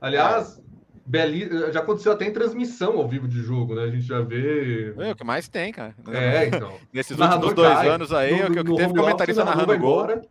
Aliás, 0.00 0.60
Beli... 1.04 1.48
já 1.72 1.80
aconteceu 1.80 2.12
até 2.12 2.26
em 2.26 2.32
transmissão 2.32 2.98
ao 2.98 3.08
vivo 3.08 3.26
de 3.26 3.40
jogo, 3.40 3.74
né? 3.74 3.84
A 3.84 3.90
gente 3.90 4.02
já 4.02 4.20
vê. 4.20 4.94
É 4.98 5.12
o 5.12 5.16
que 5.16 5.24
mais 5.24 5.48
tem, 5.48 5.72
cara. 5.72 5.94
É, 6.08 6.46
então. 6.46 6.72
Nesses 6.92 7.18
últimos 7.18 7.54
dois 7.54 7.74
cai, 7.74 7.88
anos 7.88 8.12
aí, 8.12 8.42
no, 8.42 8.60
o 8.60 8.64
que, 8.64 8.76
teve 8.76 8.94
comentarista 8.94 9.44
narrando 9.44 9.66
gol. 9.78 10.02
Embora. 10.04 10.22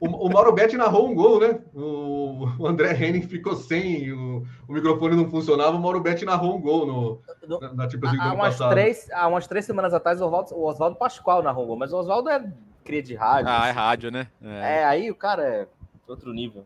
O, 0.00 0.06
o 0.26 0.32
Mauro 0.32 0.52
Betti 0.52 0.76
narrou 0.76 1.10
um 1.10 1.14
gol, 1.14 1.40
né? 1.40 1.58
O, 1.74 2.46
o 2.58 2.66
André 2.66 2.92
Henning 2.92 3.22
ficou 3.22 3.56
sem, 3.56 4.12
o, 4.12 4.46
o, 4.68 4.72
microfone 4.72 5.16
não 5.16 5.28
funcionava, 5.28 5.76
o 5.76 5.80
Mauro 5.80 6.00
Betti 6.00 6.24
narrou 6.24 6.56
um 6.56 6.60
gol 6.60 6.86
no, 6.86 7.60
na, 7.60 7.72
na 7.72 7.90
Champions 7.90 8.12
League 8.12 8.20
há, 8.20 8.32
umas 8.32 8.58
três, 8.58 9.10
há 9.10 9.26
umas 9.26 9.46
três 9.46 9.64
semanas 9.64 9.92
atrás, 9.92 10.20
o 10.20 10.24
Oswaldo, 10.26 10.54
o 10.54 10.66
Oswaldo 10.66 10.96
Pascoal 10.96 11.42
narrou 11.42 11.64
um 11.64 11.68
gol, 11.68 11.76
mas 11.78 11.92
o 11.92 11.96
Oswaldo 11.96 12.28
é 12.28 12.44
cria 12.84 13.02
de 13.02 13.14
rádio. 13.14 13.48
Ah, 13.48 13.52
é 13.52 13.56
assim. 13.56 13.68
é 13.68 13.72
rádio, 13.72 14.10
né? 14.10 14.28
É. 14.42 14.80
é, 14.80 14.84
aí 14.84 15.10
o 15.10 15.14
cara 15.14 15.42
é 15.42 15.66
outro 16.06 16.32
nível. 16.32 16.64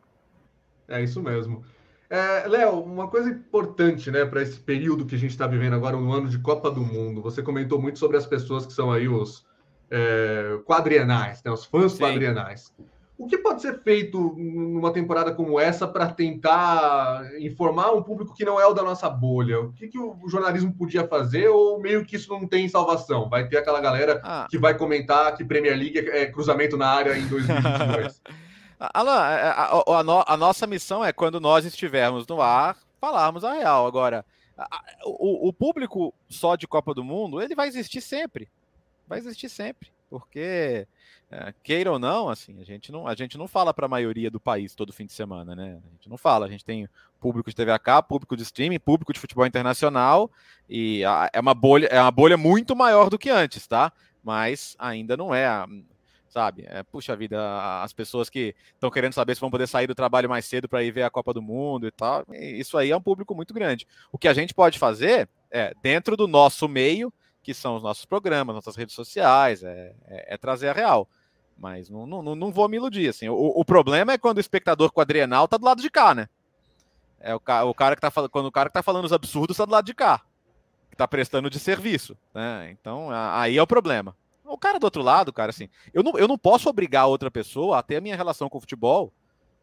É 0.88 1.02
isso 1.02 1.22
mesmo. 1.22 1.64
É, 2.10 2.48
Léo, 2.48 2.80
uma 2.80 3.06
coisa 3.06 3.30
importante, 3.30 4.10
né, 4.10 4.24
para 4.24 4.42
esse 4.42 4.58
período 4.58 5.06
que 5.06 5.14
a 5.14 5.18
gente 5.18 5.30
está 5.30 5.46
vivendo 5.46 5.74
agora, 5.74 5.96
no 5.96 6.12
ano 6.12 6.28
de 6.28 6.40
Copa 6.40 6.68
do 6.68 6.80
Mundo. 6.80 7.22
Você 7.22 7.40
comentou 7.40 7.80
muito 7.80 8.00
sobre 8.00 8.16
as 8.16 8.26
pessoas 8.26 8.66
que 8.66 8.72
são 8.72 8.90
aí 8.90 9.08
os 9.08 9.46
é, 9.88 10.58
quadrienais, 10.64 11.40
né, 11.44 11.52
os 11.52 11.64
fãs 11.64 11.92
Sim. 11.92 12.02
quadrienais. 12.02 12.74
O 13.16 13.26
que 13.26 13.38
pode 13.38 13.60
ser 13.60 13.80
feito 13.82 14.34
numa 14.36 14.92
temporada 14.92 15.32
como 15.32 15.60
essa 15.60 15.86
para 15.86 16.06
tentar 16.06 17.22
informar 17.38 17.92
um 17.92 18.02
público 18.02 18.34
que 18.34 18.46
não 18.46 18.58
é 18.58 18.66
o 18.66 18.72
da 18.72 18.82
nossa 18.82 19.10
bolha? 19.10 19.60
O 19.60 19.72
que, 19.74 19.88
que 19.88 19.98
o 19.98 20.26
jornalismo 20.26 20.72
podia 20.72 21.06
fazer 21.06 21.48
ou 21.48 21.78
meio 21.78 22.04
que 22.04 22.16
isso 22.16 22.30
não 22.30 22.48
tem 22.48 22.66
salvação? 22.66 23.28
Vai 23.28 23.46
ter 23.46 23.58
aquela 23.58 23.78
galera 23.78 24.20
ah. 24.24 24.46
que 24.50 24.56
vai 24.56 24.74
comentar 24.74 25.36
que 25.36 25.44
Premier 25.44 25.76
League 25.76 25.98
é 25.98 26.26
cruzamento 26.26 26.78
na 26.78 26.88
área 26.88 27.16
em 27.16 27.26
2022. 27.28 28.22
A, 28.80 29.02
a, 29.02 29.64
a, 29.64 30.34
a, 30.34 30.36
nossa 30.38 30.66
missão 30.66 31.04
é 31.04 31.12
quando 31.12 31.38
nós 31.38 31.66
estivermos 31.66 32.26
no 32.26 32.40
ar, 32.40 32.78
falarmos 32.98 33.44
a 33.44 33.52
real. 33.52 33.86
Agora, 33.86 34.24
o, 35.04 35.48
o 35.48 35.52
público 35.52 36.14
só 36.30 36.56
de 36.56 36.66
Copa 36.66 36.94
do 36.94 37.04
Mundo, 37.04 37.42
ele 37.42 37.54
vai 37.54 37.68
existir 37.68 38.00
sempre. 38.00 38.48
Vai 39.06 39.18
existir 39.18 39.50
sempre. 39.50 39.92
Porque 40.08 40.88
é, 41.30 41.54
queira 41.62 41.92
ou 41.92 41.98
não, 41.98 42.28
assim, 42.28 42.58
a 42.60 42.64
gente 42.64 42.90
não, 42.90 43.06
a 43.06 43.14
gente 43.14 43.38
não 43.38 43.46
fala 43.46 43.72
para 43.72 43.86
a 43.86 43.88
maioria 43.88 44.30
do 44.30 44.40
país 44.40 44.74
todo 44.74 44.92
fim 44.92 45.06
de 45.06 45.12
semana, 45.12 45.54
né? 45.54 45.78
A 45.86 45.90
gente 45.92 46.08
não 46.08 46.16
fala, 46.16 46.46
a 46.46 46.48
gente 46.48 46.64
tem 46.64 46.88
público 47.20 47.50
de 47.50 47.54
TV 47.54 47.70
a 47.70 47.78
cabo, 47.78 48.08
público 48.08 48.36
de 48.36 48.42
streaming, 48.42 48.80
público 48.80 49.12
de 49.12 49.20
futebol 49.20 49.46
internacional 49.46 50.30
e 50.68 51.02
é 51.32 51.38
uma 51.38 51.54
bolha, 51.54 51.86
é 51.86 52.00
uma 52.00 52.10
bolha 52.10 52.36
muito 52.36 52.74
maior 52.74 53.10
do 53.10 53.18
que 53.18 53.30
antes, 53.30 53.66
tá? 53.66 53.92
Mas 54.24 54.74
ainda 54.78 55.16
não 55.16 55.32
é, 55.32 55.46
sabe? 56.30 56.64
É, 56.66 56.82
puxa 56.82 57.14
vida, 57.14 57.38
as 57.82 57.92
pessoas 57.92 58.30
que 58.30 58.54
estão 58.72 58.90
querendo 58.90 59.12
saber 59.12 59.34
se 59.34 59.40
vão 59.40 59.50
poder 59.50 59.66
sair 59.66 59.86
do 59.86 59.94
trabalho 59.94 60.28
mais 60.28 60.46
cedo 60.46 60.68
para 60.68 60.82
ir 60.82 60.92
ver 60.92 61.02
a 61.02 61.10
Copa 61.10 61.34
do 61.34 61.42
Mundo 61.42 61.86
e 61.86 61.90
tal, 61.90 62.24
isso 62.32 62.78
aí 62.78 62.90
é 62.90 62.96
um 62.96 63.02
público 63.02 63.34
muito 63.34 63.52
grande. 63.52 63.86
O 64.10 64.16
que 64.16 64.28
a 64.28 64.32
gente 64.32 64.54
pode 64.54 64.78
fazer 64.78 65.28
é 65.50 65.74
dentro 65.82 66.16
do 66.16 66.26
nosso 66.26 66.68
meio, 66.68 67.12
que 67.42 67.52
são 67.52 67.76
os 67.76 67.82
nossos 67.82 68.04
programas, 68.04 68.54
nossas 68.54 68.76
redes 68.76 68.94
sociais, 68.94 69.62
é, 69.62 69.92
é, 70.06 70.34
é 70.34 70.36
trazer 70.38 70.68
a 70.68 70.72
real. 70.72 71.08
Mas 71.58 71.90
não, 71.90 72.06
não, 72.06 72.22
não 72.34 72.52
vou 72.52 72.68
me 72.68 72.76
iludir. 72.76 73.08
Assim. 73.08 73.28
O, 73.28 73.34
o 73.34 73.64
problema 73.64 74.12
é 74.12 74.18
quando 74.18 74.38
o 74.38 74.40
espectador 74.40 74.90
quadrienal 74.92 75.46
tá 75.46 75.58
do 75.58 75.64
lado 75.64 75.82
de 75.82 75.90
cá, 75.90 76.14
né? 76.14 76.28
É 77.20 77.34
o, 77.34 77.40
o 77.68 77.74
cara 77.74 77.94
que 77.94 78.00
tá 78.00 78.10
falando. 78.10 78.30
Quando 78.30 78.46
o 78.46 78.52
cara 78.52 78.70
que 78.70 78.72
tá 78.72 78.82
falando 78.82 79.04
os 79.04 79.12
absurdos 79.12 79.58
tá 79.58 79.66
do 79.66 79.72
lado 79.72 79.84
de 79.84 79.92
cá. 79.92 80.22
Que 80.90 80.96
tá 80.96 81.06
prestando 81.06 81.50
de 81.50 81.58
serviço. 81.58 82.16
Né? 82.34 82.70
Então, 82.70 83.08
aí 83.10 83.58
é 83.58 83.62
o 83.62 83.66
problema. 83.66 84.16
O 84.50 84.58
cara 84.58 84.78
do 84.78 84.84
outro 84.84 85.02
lado, 85.02 85.32
cara, 85.32 85.50
assim, 85.50 85.68
eu 85.94 86.02
não, 86.02 86.18
eu 86.18 86.26
não 86.26 86.36
posso 86.36 86.68
obrigar 86.68 87.06
outra 87.06 87.30
pessoa 87.30 87.78
a 87.78 87.82
ter 87.82 87.96
a 87.96 88.00
minha 88.00 88.16
relação 88.16 88.48
com 88.48 88.58
o 88.58 88.60
futebol, 88.60 89.12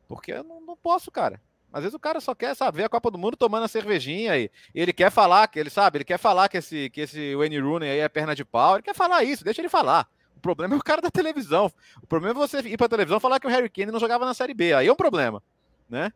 porque 0.07 0.31
eu 0.31 0.43
não, 0.43 0.61
não 0.61 0.77
posso, 0.77 1.11
cara. 1.11 1.41
Às 1.71 1.83
vezes 1.83 1.93
o 1.93 1.99
cara 1.99 2.21
só 2.21 2.33
quer, 2.33 2.55
sabe, 2.55 2.77
ver 2.77 2.85
a 2.85 2.89
Copa 2.89 3.11
do 3.11 3.17
Mundo 3.17 3.35
tomando 3.35 3.63
a 3.63 3.67
cervejinha 3.67 4.37
e 4.37 4.49
ele 4.73 4.93
quer 4.93 5.11
falar, 5.11 5.47
que 5.47 5.59
ele 5.59 5.69
sabe, 5.69 5.97
ele 5.97 6.05
quer 6.05 6.17
falar 6.17 6.47
que 6.47 6.57
esse, 6.57 6.89
que 6.89 7.01
esse 7.01 7.35
Wayne 7.35 7.59
Rooney 7.59 7.89
aí 7.89 7.99
é 7.99 8.07
perna 8.07 8.33
de 8.33 8.45
pau, 8.45 8.75
ele 8.75 8.83
quer 8.83 8.95
falar 8.95 9.23
isso, 9.23 9.43
deixa 9.43 9.61
ele 9.61 9.69
falar. 9.69 10.07
O 10.37 10.39
problema 10.39 10.75
é 10.75 10.77
o 10.77 10.83
cara 10.83 11.01
da 11.01 11.09
televisão. 11.09 11.71
O 12.01 12.07
problema 12.07 12.39
é 12.39 12.47
você 12.47 12.59
ir 12.59 12.77
para 12.77 12.87
televisão 12.87 13.19
falar 13.19 13.39
que 13.39 13.47
o 13.47 13.49
Harry 13.49 13.69
Kane 13.69 13.91
não 13.91 13.99
jogava 13.99 14.25
na 14.25 14.33
Série 14.33 14.53
B. 14.53 14.73
Aí 14.73 14.87
é 14.87 14.91
um 14.91 14.95
problema, 14.95 15.43
né? 15.89 16.13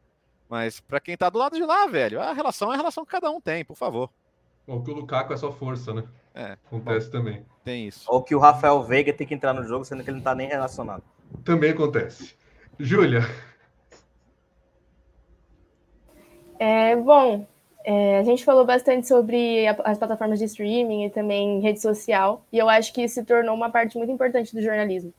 Mas 0.48 0.80
para 0.80 1.00
quem 1.00 1.18
tá 1.18 1.30
do 1.30 1.40
lado 1.40 1.56
de 1.56 1.64
lá, 1.64 1.88
velho, 1.88 2.22
a 2.22 2.32
relação 2.34 2.72
é 2.72 2.76
a 2.76 2.78
relação 2.78 3.04
que 3.04 3.12
cada 3.12 3.30
um 3.32 3.42
tem, 3.42 3.66
por 3.66 3.76
favor. 3.76 4.10
Ou 4.68 4.82
que 4.84 4.92
o 4.92 4.94
Lukaku 4.94 5.34
é 5.34 5.38
só 5.38 5.52
força, 5.52 5.94
né? 5.94 6.04
É. 6.34 6.58
Acontece 6.66 7.08
bom, 7.08 7.12
também. 7.12 7.46
Tem 7.64 7.88
isso. 7.88 8.06
Ou 8.08 8.22
que 8.22 8.36
o 8.36 8.40
Rafael 8.40 8.82
Veiga 8.84 9.12
tem 9.14 9.28
que 9.28 9.34
entrar 9.34 9.54
no 9.54 9.64
jogo, 9.64 9.86
sendo 9.86 10.04
que 10.04 10.10
ele 10.10 10.18
não 10.18 10.24
tá 10.24 10.36
nem 10.36 10.48
relacionado. 10.48 11.04
Também 11.44 11.72
acontece. 11.72 12.36
Júlia. 12.80 13.22
É, 16.58 16.96
bom, 16.96 17.46
é, 17.84 18.20
a 18.20 18.24
gente 18.24 18.46
falou 18.46 18.66
bastante 18.66 19.08
sobre 19.08 19.68
a, 19.68 19.76
as 19.84 19.98
plataformas 19.98 20.40
de 20.40 20.46
streaming 20.46 21.06
e 21.06 21.10
também 21.10 21.60
rede 21.60 21.82
social, 21.82 22.46
e 22.52 22.58
eu 22.58 22.70
acho 22.70 22.94
que 22.94 23.02
isso 23.02 23.16
se 23.16 23.24
tornou 23.24 23.56
uma 23.56 23.70
parte 23.70 23.98
muito 23.98 24.12
importante 24.12 24.54
do 24.54 24.62
jornalismo. 24.62 25.14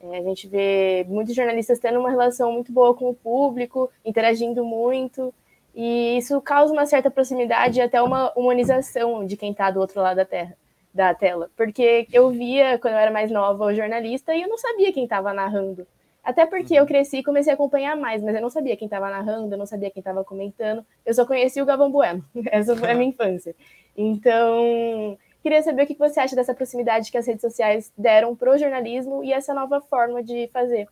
É, 0.00 0.18
a 0.18 0.22
gente 0.22 0.48
vê 0.48 1.06
muitos 1.08 1.34
jornalistas 1.34 1.78
tendo 1.78 1.98
uma 1.98 2.10
relação 2.10 2.52
muito 2.52 2.72
boa 2.72 2.94
com 2.94 3.08
o 3.08 3.14
público, 3.14 3.90
interagindo 4.04 4.64
muito, 4.64 5.32
e 5.74 6.18
isso 6.18 6.40
causa 6.40 6.72
uma 6.72 6.86
certa 6.86 7.10
proximidade 7.10 7.78
e 7.78 7.82
até 7.82 8.02
uma 8.02 8.32
humanização 8.36 9.24
de 9.26 9.36
quem 9.36 9.52
está 9.52 9.70
do 9.70 9.80
outro 9.80 10.00
lado 10.00 10.16
da, 10.16 10.24
terra, 10.24 10.56
da 10.92 11.14
tela. 11.14 11.50
Porque 11.56 12.06
eu 12.12 12.30
via, 12.30 12.78
quando 12.78 12.94
eu 12.94 13.00
era 13.00 13.10
mais 13.10 13.30
nova, 13.30 13.64
o 13.64 13.74
jornalista 13.74 14.34
e 14.34 14.42
eu 14.42 14.48
não 14.48 14.58
sabia 14.58 14.92
quem 14.92 15.04
estava 15.04 15.32
narrando. 15.32 15.86
Até 16.22 16.46
porque 16.46 16.74
eu 16.74 16.82
uhum. 16.82 16.86
cresci 16.86 17.18
e 17.18 17.22
comecei 17.22 17.52
a 17.52 17.54
acompanhar 17.54 17.96
mais, 17.96 18.22
mas 18.22 18.34
eu 18.34 18.40
não 18.40 18.50
sabia 18.50 18.76
quem 18.76 18.86
estava 18.86 19.10
narrando, 19.10 19.52
eu 19.52 19.58
não 19.58 19.66
sabia 19.66 19.90
quem 19.90 20.00
estava 20.00 20.22
comentando. 20.22 20.86
Eu 21.04 21.14
só 21.14 21.26
conheci 21.26 21.60
o 21.60 21.66
Gavão 21.66 21.90
Bueno. 21.90 22.24
Essa 22.46 22.76
foi 22.76 22.90
a 22.90 22.94
minha 22.94 23.08
infância. 23.10 23.56
Então, 23.96 25.18
queria 25.42 25.62
saber 25.62 25.82
o 25.82 25.86
que 25.86 25.94
você 25.94 26.20
acha 26.20 26.36
dessa 26.36 26.54
proximidade 26.54 27.10
que 27.10 27.18
as 27.18 27.26
redes 27.26 27.40
sociais 27.40 27.92
deram 27.98 28.36
para 28.36 28.52
o 28.52 28.58
jornalismo 28.58 29.24
e 29.24 29.32
essa 29.32 29.52
nova 29.52 29.80
forma 29.80 30.22
de 30.22 30.48
fazer. 30.52 30.86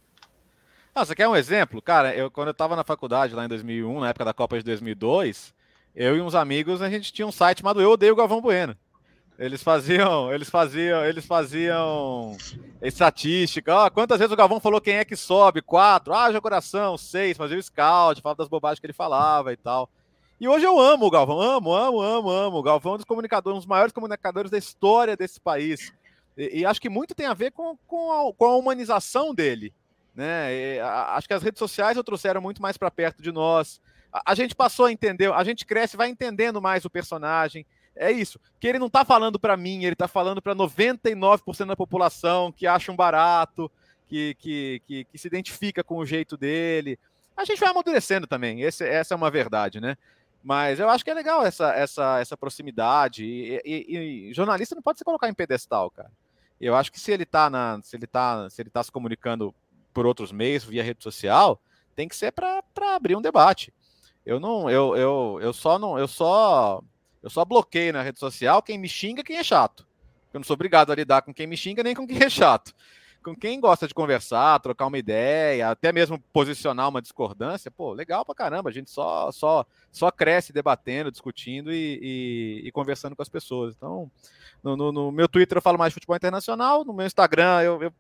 Ah, 0.94 1.04
você 1.04 1.14
quer 1.14 1.28
um 1.28 1.36
exemplo? 1.36 1.80
Cara, 1.80 2.14
eu, 2.14 2.30
quando 2.30 2.48
eu 2.48 2.52
estava 2.52 2.74
na 2.74 2.82
faculdade 2.82 3.34
lá 3.34 3.44
em 3.44 3.48
2001, 3.48 4.00
na 4.00 4.08
época 4.08 4.24
da 4.24 4.34
Copa 4.34 4.58
de 4.58 4.64
2002, 4.64 5.54
eu 5.94 6.16
e 6.16 6.20
uns 6.20 6.34
amigos, 6.34 6.82
a 6.82 6.90
gente 6.90 7.12
tinha 7.12 7.26
um 7.26 7.32
site 7.32 7.58
chamado 7.58 7.80
Eu 7.80 7.92
Odeio 7.92 8.16
Galvão 8.16 8.40
Bueno. 8.40 8.76
Eles 9.38 9.62
faziam, 9.62 10.32
eles 10.34 10.50
faziam, 10.50 11.04
eles 11.04 11.24
faziam 11.24 12.36
estatística. 12.82 13.86
Ah, 13.86 13.90
quantas 13.90 14.18
vezes 14.18 14.32
o 14.32 14.36
Galvão 14.36 14.60
falou 14.60 14.80
quem 14.80 14.96
é 14.96 15.04
que 15.04 15.16
sobe? 15.16 15.62
Quatro. 15.62 16.12
Ah, 16.12 16.30
já 16.30 16.40
coração, 16.40 16.98
seis. 16.98 17.38
Fazia 17.38 17.56
o 17.56 17.62
scout, 17.62 18.20
falava 18.20 18.38
das 18.38 18.48
bobagens 18.48 18.80
que 18.80 18.86
ele 18.86 18.92
falava 18.92 19.52
e 19.52 19.56
tal. 19.56 19.88
E 20.38 20.48
hoje 20.48 20.66
eu 20.66 20.78
amo 20.78 21.06
o 21.06 21.10
Galvão, 21.10 21.40
amo, 21.40 21.72
amo, 21.72 22.00
amo, 22.00 22.30
amo. 22.30 22.58
O 22.58 22.62
Galvão 22.62 22.92
é 22.92 22.94
um 22.96 22.98
dos 22.98 23.04
comunicadores, 23.06 23.56
um 23.56 23.60
dos 23.60 23.66
maiores 23.66 23.92
comunicadores 23.92 24.50
da 24.50 24.58
história 24.58 25.16
desse 25.16 25.40
país. 25.40 25.92
E, 26.36 26.60
e 26.60 26.66
acho 26.66 26.80
que 26.80 26.90
muito 26.90 27.14
tem 27.14 27.26
a 27.26 27.34
ver 27.34 27.52
com, 27.52 27.78
com, 27.86 28.12
a, 28.12 28.34
com 28.34 28.44
a 28.44 28.56
humanização 28.56 29.34
dele. 29.34 29.72
Né? 30.14 30.54
E, 30.54 30.80
a, 30.80 31.16
acho 31.16 31.26
que 31.26 31.34
as 31.34 31.42
redes 31.42 31.58
sociais 31.58 31.96
o 31.96 32.04
trouxeram 32.04 32.40
muito 32.40 32.60
mais 32.60 32.76
para 32.76 32.90
perto 32.90 33.22
de 33.22 33.32
nós. 33.32 33.80
A, 34.12 34.32
a 34.32 34.34
gente 34.34 34.54
passou 34.54 34.86
a 34.86 34.92
entender, 34.92 35.32
a 35.32 35.44
gente 35.44 35.64
cresce, 35.64 35.96
vai 35.96 36.08
entendendo 36.08 36.60
mais 36.60 36.84
o 36.84 36.90
personagem 36.90 37.66
é 37.96 38.10
isso. 38.10 38.40
Que 38.58 38.66
ele 38.66 38.78
não 38.78 38.86
está 38.86 39.04
falando 39.04 39.38
para 39.38 39.56
mim, 39.56 39.84
ele 39.84 39.92
está 39.92 40.08
falando 40.08 40.40
para 40.40 40.54
99% 40.54 41.66
da 41.66 41.76
população 41.76 42.50
que 42.50 42.66
acha 42.66 42.90
um 42.90 42.96
barato, 42.96 43.70
que, 44.08 44.34
que, 44.38 44.82
que, 44.86 45.04
que, 45.04 45.18
se 45.18 45.28
identifica 45.28 45.84
com 45.84 45.98
o 45.98 46.06
jeito 46.06 46.36
dele. 46.36 46.98
A 47.36 47.44
gente 47.44 47.60
vai 47.60 47.70
amadurecendo 47.70 48.26
também, 48.26 48.62
esse, 48.62 48.84
essa 48.84 49.14
é 49.14 49.16
uma 49.16 49.30
verdade, 49.30 49.80
né? 49.80 49.96
Mas 50.42 50.80
eu 50.80 50.88
acho 50.88 51.04
que 51.04 51.10
é 51.10 51.14
legal 51.14 51.44
essa, 51.44 51.72
essa, 51.74 52.18
essa 52.18 52.36
proximidade. 52.36 53.24
E, 53.24 53.60
e, 53.64 54.30
e 54.30 54.34
jornalista 54.34 54.74
não 54.74 54.82
pode 54.82 54.98
se 54.98 55.04
colocar 55.04 55.28
em 55.28 55.34
pedestal, 55.34 55.90
cara. 55.90 56.10
Eu 56.58 56.74
acho 56.74 56.90
que 56.90 57.00
se 57.00 57.12
ele 57.12 57.24
está 57.24 57.50
na, 57.50 57.80
se 57.82 57.96
ele 57.96 58.06
tá, 58.06 58.48
se 58.48 58.62
ele 58.62 58.70
tá 58.70 58.82
se 58.82 58.90
comunicando 58.90 59.54
por 59.92 60.06
outros 60.06 60.32
meios, 60.32 60.64
via 60.64 60.82
rede 60.82 61.02
social, 61.02 61.60
tem 61.94 62.08
que 62.08 62.16
ser 62.16 62.32
para 62.32 62.62
abrir 62.94 63.16
um 63.16 63.22
debate. 63.22 63.72
Eu 64.24 64.38
não, 64.38 64.70
eu, 64.70 64.96
eu, 64.96 65.38
eu 65.42 65.52
só 65.52 65.78
não, 65.78 65.98
eu 65.98 66.06
só 66.06 66.82
eu 67.22 67.28
só 67.28 67.44
bloqueio 67.44 67.92
na 67.92 68.02
rede 68.02 68.18
social 68.18 68.62
quem 68.62 68.78
me 68.78 68.88
xinga, 68.88 69.22
quem 69.22 69.36
é 69.36 69.44
chato. 69.44 69.86
Eu 70.32 70.38
não 70.38 70.44
sou 70.44 70.54
obrigado 70.54 70.90
a 70.90 70.94
lidar 70.94 71.22
com 71.22 71.34
quem 71.34 71.46
me 71.46 71.56
xinga 71.56 71.82
nem 71.82 71.94
com 71.94 72.06
quem 72.06 72.22
é 72.22 72.30
chato. 72.30 72.72
Com 73.22 73.36
quem 73.36 73.60
gosta 73.60 73.86
de 73.86 73.92
conversar, 73.92 74.58
trocar 74.60 74.86
uma 74.86 74.96
ideia, 74.96 75.68
até 75.68 75.92
mesmo 75.92 76.18
posicionar 76.32 76.88
uma 76.88 77.02
discordância, 77.02 77.70
pô, 77.70 77.92
legal 77.92 78.24
pra 78.24 78.34
caramba. 78.34 78.70
A 78.70 78.72
gente 78.72 78.90
só 78.90 79.30
só 79.30 79.66
só 79.92 80.10
cresce 80.10 80.54
debatendo, 80.54 81.10
discutindo 81.10 81.70
e, 81.70 81.98
e, 82.00 82.68
e 82.68 82.72
conversando 82.72 83.14
com 83.14 83.20
as 83.20 83.28
pessoas. 83.28 83.74
Então, 83.76 84.10
no, 84.62 84.74
no, 84.74 84.92
no, 84.92 85.12
meu 85.12 85.28
Twitter 85.28 85.58
eu 85.58 85.62
falo 85.62 85.76
mais 85.76 85.90
de 85.90 85.94
futebol 85.94 86.16
internacional, 86.16 86.82
no 86.82 86.94
meu 86.94 87.04
Instagram 87.04 87.60
eu, 87.60 87.82
eu 87.82 87.92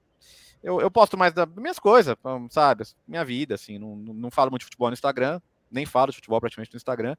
eu, 0.62 0.80
eu, 0.80 0.90
posto 0.90 1.16
mais 1.16 1.32
das 1.32 1.48
minhas 1.54 1.78
coisas, 1.78 2.16
sabe? 2.50 2.84
Minha 3.06 3.24
vida, 3.24 3.54
assim. 3.54 3.78
Não, 3.78 3.96
não 3.96 4.30
falo 4.30 4.50
muito 4.50 4.60
de 4.60 4.66
futebol 4.66 4.88
no 4.88 4.94
Instagram, 4.94 5.40
nem 5.70 5.86
falo 5.86 6.10
de 6.10 6.16
futebol 6.16 6.40
praticamente 6.40 6.72
no 6.72 6.76
Instagram 6.76 7.16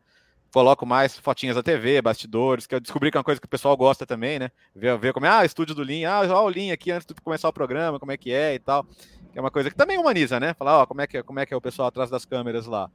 coloco 0.52 0.86
mais 0.86 1.18
fotinhas 1.18 1.56
da 1.56 1.64
TV, 1.64 2.02
bastidores, 2.02 2.68
que 2.68 2.76
eu 2.76 2.80
descobri 2.80 3.10
que 3.10 3.18
é 3.18 3.20
uma 3.20 3.24
coisa 3.24 3.40
que 3.40 3.46
o 3.46 3.50
pessoal 3.50 3.76
gosta 3.78 4.06
também, 4.06 4.38
né? 4.38 4.52
Ver, 4.76 4.98
ver 4.98 5.14
como 5.14 5.26
é, 5.26 5.30
ah, 5.30 5.46
estúdio 5.46 5.74
do 5.74 5.84
Lin, 5.84 6.04
ah, 6.04 6.22
o 6.42 6.50
Lin 6.50 6.72
aqui 6.72 6.92
antes 6.92 7.08
de 7.08 7.14
começar 7.16 7.48
o 7.48 7.54
programa, 7.54 8.00
como 8.00 8.12
é 8.12 8.18
que 8.18 8.32
é 8.32 8.56
e 8.56 8.60
tal. 8.60 8.86
Que 9.32 9.40
é 9.40 9.42
uma 9.42 9.50
coisa 9.50 9.70
que 9.70 9.76
também 9.76 9.98
humaniza, 9.98 10.40
né? 10.40 10.54
Falar, 10.54 10.82
ó, 10.82 10.86
como 10.86 11.02
é 11.02 11.08
que, 11.08 11.18
é, 11.18 11.24
como 11.24 11.40
é, 11.40 11.46
que 11.46 11.54
é 11.54 11.58
o 11.58 11.62
pessoal 11.62 11.88
atrás 11.88 12.10
das 12.10 12.26
câmeras 12.26 12.66
lá. 12.66 12.92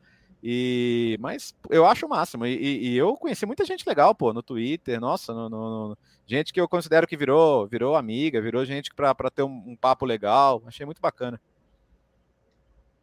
E, 0.49 1.19
mas 1.19 1.57
eu 1.69 1.85
acho 1.85 2.07
o 2.07 2.09
máximo. 2.09 2.47
E, 2.47 2.93
e, 2.93 2.97
eu 2.97 3.17
conheci 3.17 3.45
muita 3.45 3.65
gente 3.65 3.85
legal, 3.85 4.15
pô, 4.15 4.33
no 4.33 4.45
Twitter, 4.45 5.01
nossa, 5.01 5.35
no, 5.35 5.49
no, 5.49 5.89
no, 5.89 5.99
gente 6.25 6.53
que 6.53 6.61
eu 6.61 6.69
considero 6.69 7.05
que 7.05 7.17
virou, 7.17 7.67
virou 7.67 7.97
amiga, 7.97 8.41
virou 8.41 8.65
gente 8.65 8.95
para 8.95 9.29
ter 9.29 9.43
um, 9.43 9.65
um 9.67 9.75
papo 9.75 10.07
legal. 10.07 10.63
Achei 10.65 10.87
muito 10.87 11.01
bacana. 11.01 11.41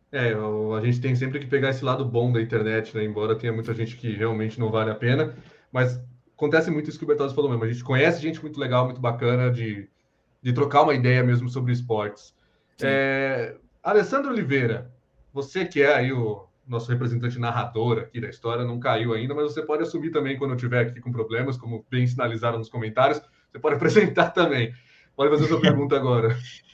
É, 0.10 0.34
a 0.34 0.86
gente 0.86 1.02
tem 1.02 1.14
sempre 1.18 1.38
que 1.38 1.46
pegar 1.46 1.72
esse 1.72 1.84
lado 1.84 2.06
bom 2.06 2.32
da 2.32 2.41
internet, 2.41 2.96
né? 2.96 3.04
Embora 3.04 3.36
tenha 3.36 3.52
muita 3.52 3.74
gente 3.74 3.98
que 3.98 4.14
realmente 4.14 4.58
não 4.58 4.72
vale 4.72 4.89
a 4.89 4.96
pena, 4.96 5.36
mas 5.70 6.02
acontece 6.38 6.72
muito 6.72 6.89
isso 6.89 6.98
que 6.98 7.04
o 7.04 7.08
Bertozzi 7.08 7.36
falou 7.36 7.50
mesmo. 7.50 7.66
A 7.66 7.70
gente 7.70 7.84
conhece 7.84 8.22
gente 8.22 8.41
muito 8.41 8.58
legal, 8.58 8.86
muito 8.86 9.02
bacana 9.02 9.52
de, 9.52 9.89
de 10.41 10.54
trocar 10.54 10.84
uma 10.84 10.94
ideia 10.94 11.22
mesmo 11.22 11.50
sobre 11.50 11.74
esportes. 11.74 12.34
É, 12.82 13.58
Alessandro 13.84 14.32
Oliveira, 14.32 14.89
você 15.34 15.66
que 15.66 15.82
é 15.82 15.94
aí 15.94 16.14
o 16.14 16.48
nosso 16.68 16.89
representante 16.91 17.38
narrador 17.39 17.99
aqui 17.99 18.22
da 18.22 18.30
história, 18.30 18.64
não 18.64 18.80
caiu 18.80 19.14
ainda, 19.14 19.34
mas 19.34 19.51
você 19.51 19.61
pode 19.61 19.84
assumir 19.84 20.11
também 20.11 20.38
quando 20.38 20.51
eu 20.51 20.55
estiver 20.55 20.88
aqui 20.88 20.99
com 20.99 21.11
problemas, 21.11 21.57
como 21.57 21.86
bem 21.89 22.07
sinalizaram 22.07 22.57
nos 22.57 22.70
comentários. 22.70 23.22
Você 23.51 23.59
pode 23.59 23.76
apresentar 23.78 24.30
também. 24.32 24.74
Pode 25.16 25.30
fazer 25.30 25.47
sua 25.47 25.61
pergunta 25.61 25.95
agora. 25.95 26.36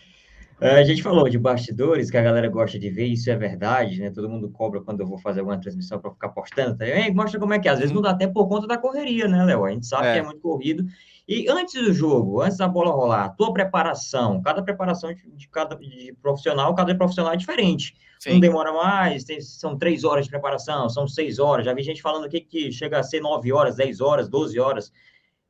É, 0.62 0.76
a 0.76 0.84
gente 0.84 1.02
falou 1.02 1.30
de 1.30 1.38
bastidores, 1.38 2.12
que 2.12 2.18
a 2.18 2.22
galera 2.22 2.50
gosta 2.50 2.78
de 2.78 2.90
ver, 2.90 3.06
isso 3.06 3.30
é 3.32 3.36
verdade, 3.38 3.98
né? 4.02 4.12
Todo 4.12 4.28
mundo 4.28 4.50
cobra 4.50 4.82
quando 4.82 5.00
eu 5.00 5.08
vou 5.08 5.18
fazer 5.18 5.40
alguma 5.40 5.58
transmissão 5.58 6.00
para 6.00 6.12
ficar 6.12 6.28
postando. 6.30 6.78
Tá? 6.78 6.86
Mostra 7.14 7.40
como 7.40 7.54
é 7.54 7.60
que 7.60 7.70
é. 7.70 7.72
Às 7.72 7.80
vezes 7.80 7.96
não 7.96 8.02
dá 8.02 8.10
até 8.10 8.28
por 8.28 8.46
conta 8.50 8.68
da 8.68 8.78
correria, 8.78 9.26
né, 9.26 9.46
Léo? 9.46 9.64
A 9.64 9.72
gente 9.72 9.88
sabe 9.88 10.08
é. 10.08 10.14
que 10.14 10.20
é 10.20 10.22
muito 10.22 10.42
corrido. 10.42 10.86
E 11.30 11.48
antes 11.48 11.76
do 11.76 11.94
jogo, 11.94 12.42
antes 12.42 12.58
da 12.58 12.68
bola 12.68 12.90
rolar, 12.90 13.26
a 13.26 13.30
tua 13.30 13.54
preparação, 13.54 14.42
cada 14.42 14.64
preparação 14.64 15.14
de 15.14 15.48
cada 15.48 15.76
de 15.76 16.12
profissional, 16.24 16.74
cada 16.74 16.96
profissional 16.96 17.34
é 17.34 17.38
diferente. 17.38 17.96
Sim. 18.18 18.34
Um 18.34 18.40
demora 18.40 18.74
mais, 18.74 19.24
tem, 19.26 19.40
são 19.40 19.78
três 19.78 20.04
horas 20.04 20.26
de 20.26 20.32
preparação, 20.32 20.90
são 20.90 21.08
seis 21.08 21.38
horas. 21.38 21.66
Já 21.66 21.74
vi 21.76 21.84
gente 21.84 22.02
falando 22.02 22.26
aqui 22.26 22.42
que 22.42 22.72
chega 22.72 22.98
a 22.98 23.04
ser 23.04 23.22
nove 23.22 23.54
horas, 23.54 23.76
dez 23.76 24.02
horas, 24.02 24.28
doze 24.28 24.60
horas. 24.60 24.92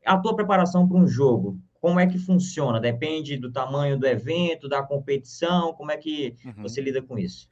A 0.06 0.18
tua 0.18 0.36
preparação 0.36 0.86
para 0.86 0.98
um 0.98 1.08
jogo, 1.08 1.58
como 1.80 1.98
é 1.98 2.06
que 2.06 2.18
funciona? 2.18 2.78
Depende 2.78 3.38
do 3.38 3.50
tamanho 3.50 3.98
do 3.98 4.06
evento, 4.06 4.68
da 4.68 4.84
competição, 4.84 5.72
como 5.72 5.92
é 5.92 5.98
que 5.98 6.36
uhum. 6.44 6.64
você 6.64 6.82
lida 6.82 7.02
com 7.02 7.18
isso? 7.18 7.50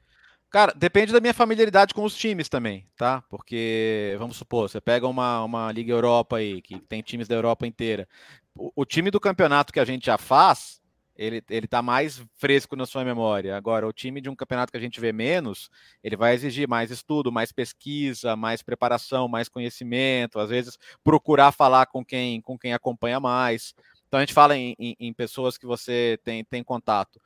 Cara, 0.50 0.74
depende 0.76 1.12
da 1.12 1.20
minha 1.20 1.34
familiaridade 1.34 1.94
com 1.94 2.04
os 2.04 2.16
times 2.16 2.48
também, 2.48 2.88
tá? 2.96 3.22
Porque, 3.30 4.16
vamos 4.18 4.38
supor, 4.38 4.70
você 4.70 4.80
pega 4.80 5.06
uma, 5.06 5.44
uma 5.44 5.72
Liga 5.72 5.92
Europa 5.92 6.38
aí, 6.38 6.62
que 6.62 6.80
tem 6.80 7.02
times 7.02 7.28
da 7.28 7.36
Europa 7.36 7.68
inteira. 7.68 8.08
O, 8.56 8.72
o 8.78 8.86
time 8.86 9.12
do 9.12 9.20
campeonato 9.20 9.74
que 9.74 9.80
a 9.80 9.86
gente 9.86 10.06
já 10.06 10.18
faz, 10.18 10.82
ele, 11.18 11.44
ele 11.50 11.68
tá 11.68 11.82
mais 11.82 12.24
fresco 12.38 12.78
na 12.78 12.86
sua 12.86 13.04
memória. 13.04 13.58
Agora, 13.58 13.86
o 13.86 13.92
time 13.92 14.22
de 14.22 14.30
um 14.30 14.36
campeonato 14.36 14.72
que 14.72 14.78
a 14.78 14.82
gente 14.82 15.02
vê 15.02 15.12
menos, 15.12 15.70
ele 16.02 16.16
vai 16.16 16.34
exigir 16.34 16.66
mais 16.66 16.92
estudo, 16.92 17.30
mais 17.30 17.52
pesquisa, 17.52 18.38
mais 18.38 18.62
preparação, 18.62 19.28
mais 19.28 19.50
conhecimento, 19.50 20.40
às 20.40 20.50
vezes 20.50 20.78
procurar 21.04 21.52
falar 21.52 21.88
com 21.88 22.06
quem, 22.06 22.40
com 22.40 22.58
quem 22.58 22.74
acompanha 22.74 23.20
mais. 23.20 23.76
Então 24.08 24.20
a 24.20 24.22
gente 24.22 24.34
fala 24.34 24.56
em, 24.56 24.74
em, 24.80 24.96
em, 24.98 25.14
pessoas 25.14 25.58
que 25.58 25.66
você 25.66 26.18
tem, 26.24 26.42
tem 26.46 26.64
contato. 26.64 27.20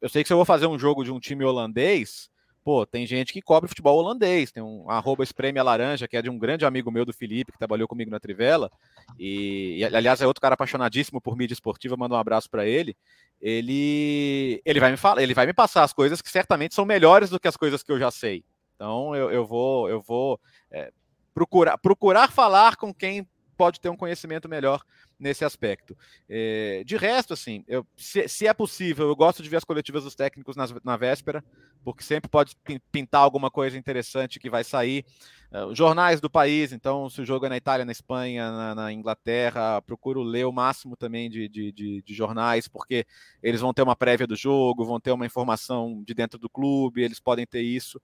Eu 0.00 0.08
sei 0.08 0.22
que 0.22 0.28
se 0.28 0.32
eu 0.32 0.38
vou 0.38 0.46
fazer 0.46 0.66
um 0.66 0.78
jogo 0.78 1.04
de 1.04 1.12
um 1.12 1.20
time 1.20 1.44
holandês, 1.44 2.31
pô, 2.64 2.86
tem 2.86 3.06
gente 3.06 3.32
que 3.32 3.42
cobre 3.42 3.68
futebol 3.68 3.98
holandês, 3.98 4.52
tem 4.52 4.62
um 4.62 4.88
arroba 4.88 5.22
Espreme 5.22 5.60
Laranja, 5.62 6.06
que 6.06 6.16
é 6.16 6.22
de 6.22 6.30
um 6.30 6.38
grande 6.38 6.64
amigo 6.64 6.90
meu 6.90 7.04
do 7.04 7.12
Felipe, 7.12 7.52
que 7.52 7.58
trabalhou 7.58 7.88
comigo 7.88 8.10
na 8.10 8.20
Trivela, 8.20 8.70
e, 9.18 9.78
e 9.78 9.84
aliás 9.84 10.20
é 10.20 10.26
outro 10.26 10.40
cara 10.40 10.54
apaixonadíssimo 10.54 11.20
por 11.20 11.36
mídia 11.36 11.54
esportiva, 11.54 11.96
manda 11.96 12.14
um 12.14 12.18
abraço 12.18 12.48
para 12.48 12.66
ele. 12.66 12.96
Ele, 13.40 14.62
ele 14.64 14.78
vai 14.78 14.92
me 14.92 14.96
falar, 14.96 15.20
ele 15.20 15.34
vai 15.34 15.46
me 15.46 15.52
passar 15.52 15.82
as 15.82 15.92
coisas 15.92 16.22
que 16.22 16.30
certamente 16.30 16.74
são 16.74 16.84
melhores 16.84 17.28
do 17.28 17.40
que 17.40 17.48
as 17.48 17.56
coisas 17.56 17.82
que 17.82 17.90
eu 17.90 17.98
já 17.98 18.10
sei. 18.10 18.44
Então 18.76 19.14
eu, 19.16 19.30
eu 19.30 19.44
vou, 19.44 19.88
eu 19.88 20.00
vou 20.00 20.40
é, 20.70 20.92
procurar, 21.34 21.76
procurar 21.78 22.30
falar 22.30 22.76
com 22.76 22.94
quem 22.94 23.26
pode 23.56 23.80
ter 23.80 23.88
um 23.88 23.96
conhecimento 23.96 24.48
melhor 24.48 24.82
nesse 25.22 25.44
aspecto. 25.44 25.96
É, 26.28 26.82
de 26.84 26.96
resto, 26.96 27.32
assim, 27.32 27.64
eu, 27.68 27.86
se, 27.96 28.26
se, 28.28 28.46
é 28.46 28.52
possível, 28.52 29.06
eu 29.06 29.14
gosto 29.14 29.42
de 29.42 29.48
ver 29.48 29.56
as 29.56 29.64
coletivas 29.64 30.02
dos 30.02 30.16
técnicos 30.16 30.56
nas, 30.56 30.74
na 30.84 30.96
véspera, 30.96 31.42
porque 31.84 32.02
sempre 32.02 32.28
pode 32.28 32.56
pintar 32.90 33.22
alguma 33.22 33.50
coisa 33.50 33.78
interessante 33.78 34.40
que 34.40 34.50
vai 34.50 34.64
sair. 34.64 35.04
Uh, 35.52 35.74
jornais 35.74 36.18
do 36.18 36.30
país, 36.30 36.72
então, 36.72 37.10
se 37.10 37.20
o 37.20 37.26
jogo 37.26 37.44
é 37.44 37.48
na 37.48 37.58
Itália, 37.58 37.84
na 37.84 37.92
Espanha, 37.92 38.50
na, 38.50 38.74
na 38.74 38.92
Inglaterra, 38.92 39.82
procuro 39.82 40.22
ler 40.22 40.46
o 40.46 40.52
máximo 40.52 40.96
também 40.96 41.28
de, 41.28 41.46
de, 41.46 41.70
de, 41.70 42.02
de, 42.02 42.14
jornais, 42.14 42.66
porque 42.66 43.06
eles 43.42 43.60
vão 43.60 43.74
ter 43.74 43.82
uma 43.82 43.94
prévia 43.94 44.26
do 44.26 44.34
jogo, 44.34 44.86
vão 44.86 44.98
ter 44.98 45.12
uma 45.12 45.26
informação 45.26 46.02
de 46.06 46.14
dentro 46.14 46.38
do 46.38 46.48
clube, 46.48 47.02
eles 47.02 47.20
podem 47.20 47.46
ter 47.46 47.60
isso. 47.60 48.00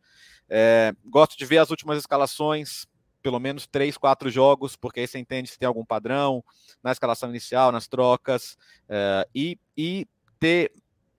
É, 0.46 0.92
gosto 1.06 1.38
de 1.38 1.46
ver 1.46 1.58
as 1.58 1.70
últimas 1.70 1.96
escalações, 1.98 2.86
pelo 3.28 3.38
menos 3.38 3.66
três, 3.66 3.98
quatro 3.98 4.30
jogos, 4.30 4.74
porque 4.74 5.00
aí 5.00 5.06
você 5.06 5.18
entende 5.18 5.50
se 5.50 5.58
tem 5.58 5.66
algum 5.66 5.84
padrão 5.84 6.42
na 6.82 6.92
escalação 6.92 7.28
inicial, 7.28 7.70
nas 7.70 7.86
trocas, 7.86 8.56
uh, 8.88 9.28
e, 9.34 9.58
e 9.76 10.08
ter 10.40 10.72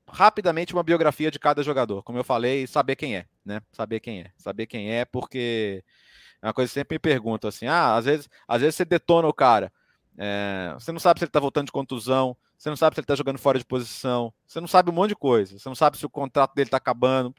rapidamente 0.07 0.73
uma 0.73 0.81
biografia 0.81 1.29
de 1.29 1.37
cada 1.37 1.61
jogador, 1.61 2.01
como 2.01 2.17
eu 2.17 2.23
falei, 2.23 2.65
saber 2.65 2.95
quem 2.95 3.15
é, 3.15 3.27
né? 3.45 3.61
Saber 3.71 3.99
quem 3.99 4.21
é, 4.21 4.31
saber 4.37 4.65
quem 4.65 4.91
é, 4.91 5.05
porque 5.05 5.83
é 6.41 6.47
uma 6.47 6.53
coisa 6.53 6.67
que 6.67 6.73
sempre 6.73 6.95
me 6.95 6.99
pergunto 6.99 7.47
assim, 7.47 7.67
ah, 7.67 7.95
às 7.95 8.05
vezes, 8.05 8.27
às 8.47 8.59
vezes 8.59 8.73
você 8.73 8.85
detona 8.85 9.27
o 9.27 9.33
cara, 9.33 9.71
é, 10.17 10.73
você 10.73 10.91
não 10.91 10.99
sabe 10.99 11.19
se 11.19 11.25
ele 11.25 11.31
tá 11.31 11.39
voltando 11.39 11.67
de 11.67 11.71
contusão, 11.71 12.35
você 12.57 12.69
não 12.69 12.75
sabe 12.75 12.95
se 12.95 13.01
ele 13.01 13.05
tá 13.05 13.13
jogando 13.13 13.37
fora 13.37 13.59
de 13.59 13.65
posição, 13.65 14.33
você 14.47 14.59
não 14.59 14.67
sabe 14.67 14.89
um 14.89 14.93
monte 14.93 15.09
de 15.09 15.15
coisa, 15.15 15.59
você 15.59 15.69
não 15.69 15.75
sabe 15.75 15.95
se 15.95 16.07
o 16.07 16.09
contrato 16.09 16.55
dele 16.55 16.71
tá 16.71 16.77
acabando, 16.77 17.35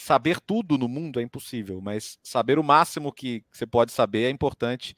saber 0.00 0.40
tudo 0.40 0.78
no 0.78 0.88
mundo 0.88 1.20
é 1.20 1.22
impossível, 1.22 1.80
mas 1.80 2.18
saber 2.22 2.58
o 2.58 2.64
máximo 2.64 3.12
que 3.12 3.44
você 3.52 3.66
pode 3.66 3.92
saber 3.92 4.24
é 4.24 4.30
importante. 4.30 4.96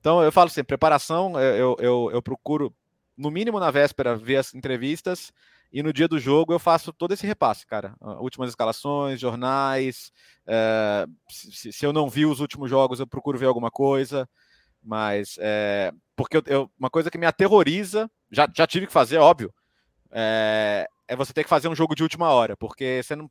Então, 0.00 0.22
eu 0.22 0.30
falo 0.30 0.48
assim, 0.48 0.62
preparação, 0.62 1.38
eu, 1.40 1.76
eu, 1.78 2.10
eu 2.12 2.22
procuro, 2.22 2.74
no 3.16 3.30
mínimo 3.30 3.58
na 3.58 3.70
véspera, 3.70 4.16
ver 4.16 4.36
as 4.36 4.54
entrevistas, 4.54 5.32
e 5.72 5.82
no 5.82 5.92
dia 5.92 6.06
do 6.06 6.20
jogo 6.20 6.52
eu 6.52 6.58
faço 6.58 6.92
todo 6.92 7.12
esse 7.12 7.26
repasse, 7.26 7.66
cara. 7.66 7.96
Últimas 8.20 8.50
escalações, 8.50 9.18
jornais. 9.18 10.12
É, 10.46 11.04
se, 11.28 11.72
se, 11.72 11.84
eu 11.84 11.92
não 11.92 12.08
vi 12.08 12.24
os 12.24 12.38
últimos 12.38 12.70
jogos, 12.70 13.00
eu 13.00 13.06
procuro 13.08 13.36
ver 13.36 13.46
alguma 13.46 13.72
coisa. 13.72 14.28
Mas 14.80 15.36
é, 15.40 15.92
porque 16.14 16.36
eu, 16.36 16.42
eu, 16.46 16.70
uma 16.78 16.88
coisa 16.88 17.10
que 17.10 17.18
me 17.18 17.26
aterroriza, 17.26 18.08
já, 18.30 18.48
já 18.54 18.68
tive 18.68 18.86
que 18.86 18.92
fazer, 18.92 19.18
óbvio, 19.18 19.52
é, 20.12 20.86
é 21.08 21.16
você 21.16 21.32
ter 21.32 21.42
que 21.42 21.50
fazer 21.50 21.66
um 21.66 21.74
jogo 21.74 21.96
de 21.96 22.04
última 22.04 22.30
hora, 22.30 22.56
porque 22.56 23.00
você 23.02 23.16
não 23.16 23.28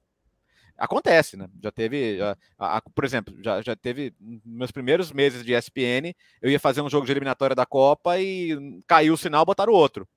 acontece, 0.84 1.38
né? 1.38 1.48
Já 1.62 1.72
teve, 1.72 2.18
já, 2.18 2.38
a, 2.58 2.78
a, 2.78 2.82
por 2.82 3.04
exemplo, 3.06 3.36
já, 3.44 3.62
já 3.62 3.76
teve 3.76 4.14
meus 4.46 4.72
primeiros 4.72 5.12
meses 5.12 5.44
de 5.44 5.54
ESPN, 5.54 6.14
eu 6.42 6.50
ia 6.50 6.60
fazer 6.60 6.82
um 6.82 6.90
jogo 6.90 7.06
de 7.06 7.12
eliminatória 7.12 7.56
da 7.56 7.66
Copa 7.66 8.20
e 8.20 8.82
caiu 8.88 9.14
o 9.14 9.18
sinal, 9.18 9.46
botaram 9.46 9.74
outro. 9.74 10.08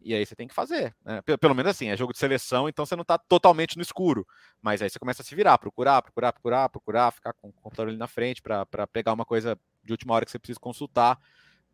E 0.00 0.14
aí 0.14 0.24
você 0.24 0.36
tem 0.36 0.46
que 0.46 0.54
fazer, 0.54 0.94
né? 1.04 1.20
Pelo, 1.40 1.54
menos 1.54 1.70
assim, 1.70 1.88
é 1.88 1.96
jogo 1.96 2.12
de 2.12 2.18
seleção, 2.18 2.68
então 2.68 2.86
você 2.86 2.94
não 2.94 3.02
está 3.02 3.18
totalmente 3.18 3.76
no 3.76 3.82
escuro. 3.82 4.26
Mas 4.62 4.80
aí 4.80 4.88
você 4.88 4.98
começa 4.98 5.22
a 5.22 5.24
se 5.24 5.34
virar, 5.34 5.58
procurar, 5.58 6.00
procurar, 6.02 6.32
procurar, 6.32 6.68
procurar, 6.68 7.10
ficar 7.10 7.32
com 7.32 7.48
o 7.48 7.52
computador 7.52 7.88
ali 7.88 7.98
na 7.98 8.06
frente 8.06 8.40
para 8.40 8.86
pegar 8.86 9.12
uma 9.12 9.24
coisa 9.24 9.58
de 9.82 9.92
última 9.92 10.14
hora 10.14 10.24
que 10.24 10.30
você 10.30 10.38
precisa 10.38 10.60
consultar. 10.60 11.18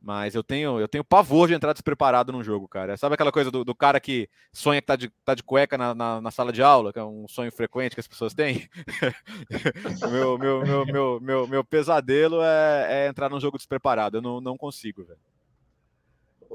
Mas 0.05 0.34
eu 0.34 0.44
tenho, 0.44 0.78
eu 0.78 0.86
tenho 0.86 1.02
pavor 1.02 1.48
de 1.48 1.55
entrar 1.55 1.72
despreparado 1.72 2.30
num 2.30 2.44
jogo, 2.44 2.68
cara. 2.68 2.94
Sabe 2.94 3.14
aquela 3.14 3.32
coisa 3.32 3.50
do, 3.50 3.64
do 3.64 3.74
cara 3.74 3.98
que 3.98 4.28
sonha 4.52 4.78
que 4.78 4.86
tá 4.86 4.96
de, 4.96 5.11
tá 5.24 5.34
de 5.34 5.42
cueca 5.42 5.78
na, 5.78 5.94
na, 5.94 6.20
na, 6.20 6.30
sala 6.30 6.52
de 6.52 6.62
aula, 6.62 6.92
que 6.92 6.98
é 6.98 7.02
um 7.02 7.26
sonho 7.26 7.50
frequente 7.50 7.94
que 7.94 8.00
as 8.00 8.07
pessoas 8.07 8.34
têm? 8.34 8.68
meu, 10.12 10.36
meu, 10.36 10.61
meu, 10.61 10.84
meu, 10.84 11.20
meu, 11.20 11.48
meu, 11.48 11.64
pesadelo 11.64 12.42
é, 12.42 13.07
é, 13.07 13.09
entrar 13.09 13.30
num 13.30 13.40
jogo 13.40 13.57
despreparado. 13.57 14.18
Eu 14.18 14.22
não, 14.22 14.42
não 14.42 14.59
consigo, 14.59 15.05
velho. 15.05 15.18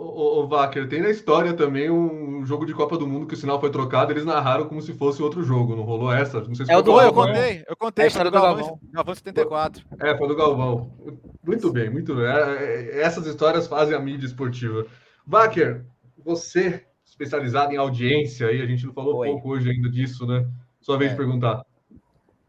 O, 0.02 0.44
o 0.44 0.48
Wacker, 0.48 0.88
tem 0.88 1.02
na 1.02 1.10
história 1.10 1.54
também 1.54 1.90
um 1.90 2.46
jogo 2.46 2.66
de 2.66 2.74
Copa 2.74 2.98
do 2.98 3.06
Mundo 3.06 3.28
que 3.28 3.34
o 3.34 3.38
sinal 3.38 3.60
foi 3.60 3.70
trocado, 3.70 4.14
eles 4.14 4.24
narraram 4.24 4.66
como 4.66 4.82
se 4.82 4.94
fosse 4.94 5.22
outro 5.22 5.44
jogo, 5.44 5.76
não 5.76 5.84
rolou 5.84 6.14
essa? 6.14 6.40
Não 6.40 6.56
sei 6.56 6.66
se 6.66 6.72
é 6.72 6.78
o 6.78 6.82
do 6.82 7.02
eu 7.02 7.12
contei, 7.12 7.66
eu 7.68 7.76
contei, 7.76 8.06
é 8.06 8.10
foi 8.10 8.24
do 8.24 8.32
Galvão, 8.32 8.80
Galvão 8.94 9.16
74. 9.16 9.86
É, 10.00 10.18
foi 10.18 10.28
do 10.30 10.38
Galvão. 10.38 10.94
Muito 11.46 11.70
bem, 11.74 11.90
muito 11.90 12.16
bem. 12.16 12.26
É, 12.26 12.30
é, 12.30 13.02
essas 13.02 13.28
histórias 13.28 13.68
fazem 13.68 13.94
a 13.94 14.00
mídia 14.00 14.26
esportiva. 14.26 14.86
Wacker, 15.28 15.84
você 16.24 16.86
especializado 17.06 17.74
em 17.74 17.78
audiência, 17.78 18.48
aí 18.48 18.62
a 18.62 18.66
gente 18.66 18.86
não 18.86 18.94
falou 18.94 19.18
Oi. 19.18 19.28
pouco 19.28 19.50
hoje 19.50 19.70
ainda 19.70 19.90
disso, 19.90 20.26
né? 20.26 20.48
Sua 20.80 20.98
vez 20.98 21.12
é. 21.12 21.14
de 21.14 21.18
perguntar. 21.18 21.62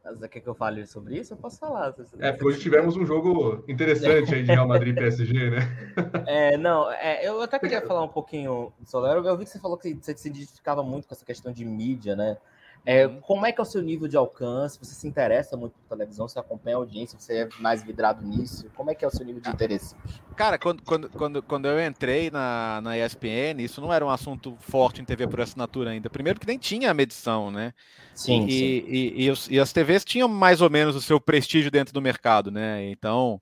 Você 0.04 0.28
quer 0.28 0.40
que 0.40 0.48
eu 0.48 0.54
fale 0.54 0.86
sobre 0.86 1.18
isso? 1.18 1.34
Eu 1.34 1.36
posso 1.36 1.58
falar. 1.58 1.94
É, 2.18 2.36
hoje 2.42 2.58
tivemos 2.58 2.96
um 2.96 3.04
jogo 3.04 3.62
interessante 3.68 4.34
aí 4.34 4.42
de 4.42 4.50
Real 4.50 4.66
Madrid 4.66 4.94
PSG, 4.94 5.50
né? 5.50 5.58
É, 6.26 6.56
não, 6.56 6.90
é, 6.90 7.26
eu 7.26 7.40
até 7.42 7.58
queria 7.58 7.80
falar 7.82 8.02
um 8.02 8.08
pouquinho 8.08 8.72
sobre 8.84 9.10
Eu 9.10 9.36
vi 9.36 9.44
que 9.44 9.50
você 9.50 9.58
falou 9.58 9.76
que 9.76 9.94
você 9.94 10.16
se 10.16 10.28
identificava 10.28 10.82
muito 10.82 11.06
com 11.06 11.14
essa 11.14 11.24
questão 11.24 11.52
de 11.52 11.64
mídia, 11.64 12.16
né? 12.16 12.36
É, 12.84 13.06
uhum. 13.06 13.20
como 13.20 13.46
é 13.46 13.52
que 13.52 13.60
é 13.60 13.62
o 13.62 13.66
seu 13.66 13.82
nível 13.82 14.08
de 14.08 14.16
alcance? 14.16 14.78
Você 14.78 14.94
se 14.94 15.06
interessa 15.06 15.56
muito 15.56 15.72
por 15.72 15.96
televisão? 15.96 16.26
Você 16.26 16.38
acompanha 16.38 16.76
a 16.76 16.78
audiência? 16.78 17.18
Você 17.18 17.42
é 17.42 17.48
mais 17.58 17.82
vidrado 17.82 18.24
nisso? 18.24 18.66
Como 18.74 18.90
é 18.90 18.94
que 18.94 19.04
é 19.04 19.08
o 19.08 19.10
seu 19.10 19.24
nível 19.24 19.40
de 19.40 19.50
interesse? 19.50 19.94
Cara, 20.34 20.58
quando, 20.58 20.82
quando, 20.82 21.10
quando, 21.10 21.42
quando 21.42 21.68
eu 21.68 21.86
entrei 21.86 22.30
na, 22.30 22.80
na 22.82 22.98
ESPN, 22.98 23.60
isso 23.60 23.80
não 23.80 23.92
era 23.92 24.04
um 24.04 24.10
assunto 24.10 24.56
forte 24.60 25.02
em 25.02 25.04
TV 25.04 25.26
por 25.26 25.40
assinatura 25.40 25.90
ainda. 25.90 26.08
Primeiro 26.08 26.40
que 26.40 26.46
nem 26.46 26.58
tinha 26.58 26.90
a 26.90 26.94
medição, 26.94 27.50
né? 27.50 27.74
Sim, 28.14 28.46
e, 28.46 28.50
sim. 28.50 28.84
E, 28.88 29.24
e, 29.24 29.30
os, 29.30 29.48
e 29.50 29.60
as 29.60 29.72
TVs 29.72 30.04
tinham 30.04 30.28
mais 30.28 30.60
ou 30.60 30.70
menos 30.70 30.96
o 30.96 31.02
seu 31.02 31.20
prestígio 31.20 31.70
dentro 31.70 31.92
do 31.92 32.00
mercado, 32.00 32.50
né? 32.50 32.90
Então, 32.90 33.40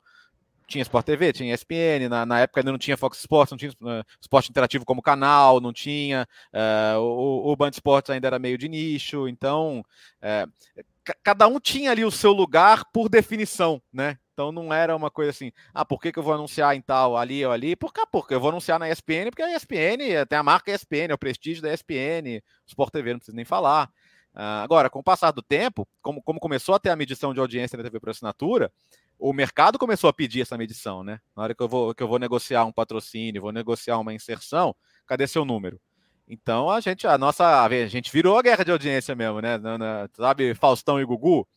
tinha 0.69 0.83
Sport 0.83 1.07
TV, 1.07 1.33
tinha 1.33 1.55
ESPN, 1.55 2.09
na, 2.11 2.27
na 2.27 2.41
época 2.41 2.61
ainda 2.61 2.71
não 2.71 2.79
tinha 2.79 2.97
Fox 2.97 3.19
Sports, 3.19 3.51
não 3.51 3.59
tinha 3.59 3.71
uh, 3.71 4.05
esporte 4.21 4.51
interativo 4.51 4.85
como 4.85 5.03
canal, 5.03 5.61
não 5.61 5.73
tinha, 5.73 6.29
uh, 6.53 7.01
o, 7.01 7.51
o 7.51 7.57
Band 7.57 7.71
Esportes 7.71 8.11
ainda 8.11 8.27
era 8.27 8.39
meio 8.39 8.59
de 8.59 8.69
nicho, 8.69 9.27
então 9.27 9.83
uh, 10.23 10.85
cada 11.25 11.49
um 11.49 11.59
tinha 11.59 11.91
ali 11.91 12.05
o 12.05 12.11
seu 12.11 12.33
lugar 12.33 12.85
por 12.93 13.09
definição, 13.09 13.81
né? 13.91 14.19
Então 14.35 14.53
não 14.53 14.73
era 14.73 14.95
uma 14.95 15.11
coisa 15.11 15.31
assim, 15.31 15.51
ah, 15.75 15.85
por 15.85 16.01
que, 16.01 16.13
que 16.13 16.19
eu 16.19 16.23
vou 16.23 16.35
anunciar 16.35 16.77
em 16.77 16.83
tal, 16.83 17.17
ali 17.17 17.45
ou 17.45 17.51
ali? 17.51 17.75
Por 17.75 17.93
cá, 17.93 18.07
porque 18.07 18.35
eu 18.35 18.41
vou 18.41 18.51
anunciar 18.51 18.79
na 18.79 18.89
ESPN, 18.89 19.31
porque 19.31 19.43
a 19.43 19.57
ESPN 19.57 20.27
tem 20.29 20.39
a 20.39 20.43
marca 20.43 20.71
ESPN, 20.71 21.11
é 21.11 21.15
o 21.15 21.19
prestígio 21.19 21.63
da 21.63 21.73
ESPN, 21.73 22.41
Sport 22.67 22.93
TV, 22.93 23.13
não 23.13 23.19
precisa 23.19 23.35
nem 23.35 23.45
falar. 23.45 23.91
Uh, 24.35 24.63
agora, 24.63 24.89
com 24.89 25.01
o 25.01 25.03
passar 25.03 25.33
do 25.33 25.43
tempo, 25.43 25.89
como, 26.01 26.23
como 26.23 26.39
começou 26.39 26.75
a 26.75 26.79
ter 26.79 26.91
a 26.91 26.97
medição 26.97 27.35
de 27.35 27.41
audiência 27.41 27.77
na 27.77 27.83
TV 27.83 27.99
por 27.99 28.11
assinatura, 28.11 28.71
o 29.19 29.33
mercado 29.33 29.79
começou 29.79 30.09
a 30.09 30.13
pedir 30.13 30.43
essa 30.43 30.57
medição, 30.57 31.03
né? 31.03 31.19
Na 31.37 31.43
hora 31.43 31.55
que 31.55 31.63
eu 31.63 31.69
vou, 31.69 31.95
que 31.95 32.03
eu 32.03 32.09
vou 32.09 32.19
negociar 32.19 32.65
um 32.65 32.73
patrocínio, 32.73 33.43
vou 33.43 33.53
negociar 33.53 33.99
uma 33.99 34.15
inserção, 34.15 34.75
cadê 35.07 35.27
seu 35.27 35.45
número? 35.45 35.81
Então 36.29 36.71
a 36.71 36.81
gente, 36.81 37.07
a 37.07 37.19
nossa, 37.19 37.65
a 37.65 37.87
gente 37.87 38.13
virou 38.13 38.39
a 38.39 38.43
guerra 38.43 38.65
de 38.65 38.71
audiência 38.71 39.15
mesmo, 39.15 39.41
né? 39.41 39.59
Na, 39.59 39.79
na, 39.79 40.09
sabe, 40.15 40.55
Faustão 40.55 41.01
e 41.01 41.05
Gugu? 41.05 41.49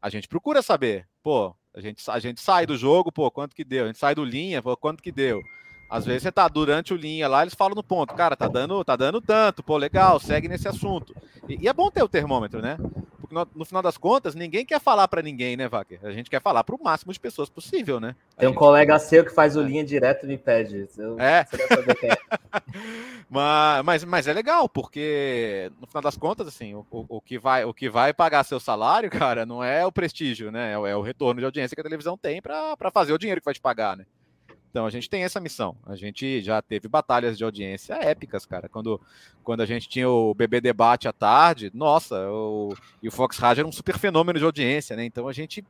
A 0.00 0.08
gente 0.08 0.26
procura 0.26 0.62
saber, 0.62 1.06
pô, 1.22 1.54
a 1.74 1.80
gente, 1.80 2.02
a 2.10 2.18
gente 2.18 2.40
sai 2.40 2.66
do 2.66 2.76
jogo, 2.76 3.12
pô, 3.12 3.30
quanto 3.30 3.54
que 3.54 3.64
deu? 3.64 3.84
A 3.84 3.86
gente 3.88 3.98
sai 3.98 4.14
do 4.14 4.24
linha, 4.24 4.62
pô, 4.62 4.76
quanto 4.76 5.02
que 5.02 5.12
deu? 5.12 5.42
Às 5.88 6.04
vezes 6.04 6.22
você 6.22 6.32
tá 6.32 6.48
durante 6.48 6.92
o 6.92 6.96
linha 6.96 7.28
lá, 7.28 7.42
eles 7.42 7.54
falam 7.54 7.74
no 7.74 7.82
ponto, 7.82 8.14
cara, 8.14 8.36
tá 8.36 8.48
dando, 8.48 8.84
tá 8.84 8.96
dando 8.96 9.20
tanto, 9.20 9.62
pô, 9.62 9.76
legal, 9.76 10.18
segue 10.18 10.48
nesse 10.48 10.66
assunto. 10.66 11.14
E, 11.48 11.64
e 11.64 11.68
é 11.68 11.72
bom 11.72 11.90
ter 11.90 12.02
o 12.02 12.08
termômetro, 12.08 12.60
né? 12.60 12.76
Porque 13.20 13.34
no, 13.34 13.46
no 13.54 13.64
final 13.64 13.82
das 13.82 13.96
contas, 13.96 14.34
ninguém 14.34 14.64
quer 14.64 14.80
falar 14.80 15.06
para 15.06 15.22
ninguém, 15.22 15.56
né, 15.56 15.68
Vaker? 15.68 16.00
A 16.02 16.10
gente 16.10 16.28
quer 16.28 16.40
falar 16.40 16.64
para 16.64 16.74
o 16.74 16.82
máximo 16.82 17.12
de 17.12 17.20
pessoas 17.20 17.48
possível, 17.48 18.00
né? 18.00 18.16
A 18.36 18.40
Tem 18.40 18.48
um 18.48 18.54
colega 18.54 18.98
seu 18.98 19.24
que 19.24 19.32
faz 19.32 19.56
o 19.56 19.62
linha 19.62 19.84
direto 19.84 20.24
e 20.24 20.28
me 20.28 20.38
pede. 20.38 20.88
Eu, 20.98 21.18
é. 21.20 21.46
é. 22.02 22.16
mas, 23.30 23.84
mas, 23.84 24.04
mas 24.04 24.28
é 24.28 24.32
legal, 24.32 24.68
porque 24.68 25.70
no 25.80 25.86
final 25.86 26.02
das 26.02 26.16
contas, 26.16 26.48
assim, 26.48 26.74
o, 26.74 26.86
o, 26.90 27.06
o, 27.16 27.20
que 27.20 27.38
vai, 27.38 27.64
o 27.64 27.72
que 27.72 27.88
vai 27.88 28.12
pagar 28.12 28.44
seu 28.44 28.58
salário, 28.58 29.10
cara, 29.10 29.46
não 29.46 29.62
é 29.62 29.86
o 29.86 29.92
prestígio, 29.92 30.50
né? 30.50 30.72
É, 30.72 30.74
é 30.74 30.96
o 30.96 31.02
retorno 31.02 31.40
de 31.40 31.44
audiência 31.44 31.74
que 31.74 31.80
a 31.80 31.84
televisão 31.84 32.16
tem 32.16 32.42
para 32.42 32.90
fazer 32.92 33.12
o 33.12 33.18
dinheiro 33.18 33.40
que 33.40 33.44
vai 33.44 33.54
te 33.54 33.60
pagar, 33.60 33.96
né? 33.96 34.04
Então 34.70 34.86
a 34.86 34.90
gente 34.90 35.08
tem 35.08 35.22
essa 35.22 35.40
missão. 35.40 35.76
A 35.86 35.96
gente 35.96 36.40
já 36.42 36.60
teve 36.60 36.88
batalhas 36.88 37.38
de 37.38 37.44
audiência 37.44 37.94
épicas, 37.94 38.44
cara. 38.44 38.68
Quando, 38.68 39.00
quando 39.42 39.62
a 39.62 39.66
gente 39.66 39.88
tinha 39.88 40.08
o 40.08 40.34
BB 40.34 40.60
Debate 40.60 41.08
à 41.08 41.12
tarde, 41.12 41.70
nossa, 41.72 42.28
o, 42.30 42.74
e 43.02 43.08
o 43.08 43.12
Fox 43.12 43.38
Radio 43.38 43.62
era 43.62 43.68
um 43.68 43.72
super 43.72 43.98
fenômeno 43.98 44.38
de 44.38 44.44
audiência, 44.44 44.96
né? 44.96 45.04
Então 45.04 45.28
a 45.28 45.32
gente 45.32 45.64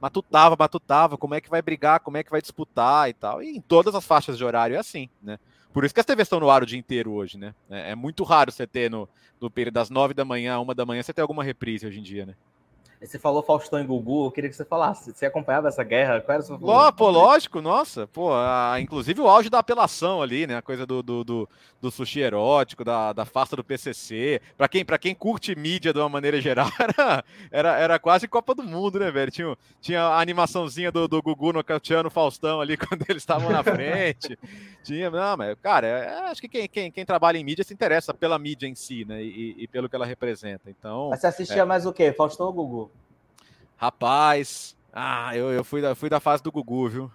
matutava, 0.00 0.56
matutava, 0.58 1.16
como 1.16 1.34
é 1.34 1.40
que 1.40 1.48
vai 1.48 1.62
brigar, 1.62 2.00
como 2.00 2.16
é 2.16 2.22
que 2.22 2.30
vai 2.30 2.40
disputar 2.40 3.08
e 3.08 3.14
tal. 3.14 3.42
E 3.42 3.56
em 3.56 3.60
todas 3.60 3.94
as 3.94 4.04
faixas 4.04 4.36
de 4.36 4.44
horário 4.44 4.76
é 4.76 4.78
assim, 4.78 5.08
né? 5.22 5.38
Por 5.72 5.84
isso 5.84 5.92
que 5.92 5.98
as 5.98 6.06
TVs 6.06 6.26
estão 6.26 6.38
no 6.38 6.50
ar 6.50 6.62
o 6.62 6.66
dia 6.66 6.78
inteiro 6.78 7.12
hoje, 7.12 7.36
né? 7.36 7.52
É, 7.68 7.90
é 7.90 7.94
muito 7.96 8.22
raro 8.22 8.52
você 8.52 8.66
ter 8.66 8.88
no, 8.88 9.08
no 9.40 9.50
período 9.50 9.74
das 9.74 9.90
nove 9.90 10.14
da 10.14 10.24
manhã, 10.24 10.58
uma 10.60 10.74
da 10.74 10.86
manhã, 10.86 11.02
você 11.02 11.12
ter 11.12 11.22
alguma 11.22 11.42
reprise 11.42 11.86
hoje 11.86 11.98
em 11.98 12.02
dia, 12.02 12.24
né? 12.24 12.34
Você 13.06 13.18
falou 13.18 13.42
Faustão 13.42 13.80
e 13.80 13.84
Gugu, 13.84 14.26
eu 14.26 14.30
queria 14.30 14.48
que 14.48 14.56
você 14.56 14.64
falasse. 14.64 15.12
Você 15.12 15.26
acompanhava 15.26 15.68
essa 15.68 15.84
guerra? 15.84 16.20
Qual 16.20 16.34
era 16.34 16.42
o 16.42 16.46
seu 16.46 16.56
Ló, 16.56 16.90
Pô, 16.90 17.10
lógico, 17.10 17.60
nossa. 17.60 18.06
Pô, 18.06 18.32
a, 18.32 18.76
inclusive 18.80 19.20
o 19.20 19.28
auge 19.28 19.50
da 19.50 19.58
apelação 19.58 20.22
ali, 20.22 20.46
né? 20.46 20.56
A 20.56 20.62
coisa 20.62 20.86
do, 20.86 21.02
do, 21.02 21.22
do, 21.22 21.48
do 21.80 21.90
sushi 21.90 22.20
erótico, 22.20 22.84
da, 22.84 23.12
da 23.12 23.24
farsa 23.24 23.56
do 23.56 23.64
PCC. 23.64 24.40
Pra 24.56 24.68
quem, 24.68 24.84
pra 24.84 24.98
quem 24.98 25.14
curte 25.14 25.54
mídia 25.54 25.92
de 25.92 25.98
uma 25.98 26.08
maneira 26.08 26.40
geral, 26.40 26.68
era, 26.80 27.24
era, 27.50 27.78
era 27.78 27.98
quase 27.98 28.26
Copa 28.26 28.54
do 28.54 28.62
Mundo, 28.62 28.98
né, 28.98 29.10
velho? 29.10 29.30
Tinha, 29.30 29.58
tinha 29.80 30.02
a 30.02 30.20
animaçãozinha 30.20 30.90
do, 30.90 31.06
do 31.06 31.22
Gugu 31.22 31.52
nocauteando 31.52 32.08
o 32.08 32.12
Faustão 32.12 32.60
ali 32.60 32.76
quando 32.78 33.04
eles 33.08 33.22
estavam 33.22 33.50
na 33.50 33.62
frente. 33.62 34.38
tinha, 34.82 35.10
não, 35.10 35.36
mas, 35.36 35.56
cara, 35.60 35.86
é, 35.86 36.18
acho 36.30 36.40
que 36.40 36.48
quem, 36.48 36.68
quem, 36.68 36.90
quem 36.90 37.04
trabalha 37.04 37.36
em 37.36 37.44
mídia 37.44 37.64
se 37.64 37.74
interessa 37.74 38.14
pela 38.14 38.38
mídia 38.38 38.66
em 38.66 38.74
si, 38.74 39.04
né? 39.04 39.22
E, 39.22 39.56
e 39.58 39.68
pelo 39.68 39.88
que 39.88 39.96
ela 39.96 40.06
representa. 40.06 40.70
Então. 40.70 41.10
Mas 41.10 41.20
você 41.20 41.26
assistia 41.26 41.62
é... 41.62 41.64
mais 41.64 41.84
o 41.84 41.92
quê? 41.92 42.12
Faustão 42.12 42.46
ou 42.46 42.52
Gugu? 42.52 42.93
Rapaz, 43.76 44.76
ah, 44.92 45.36
eu, 45.36 45.50
eu 45.52 45.64
fui, 45.64 45.82
da, 45.82 45.94
fui 45.94 46.08
da 46.08 46.20
fase 46.20 46.42
do 46.42 46.52
Gugu, 46.52 46.88
viu? 46.88 47.10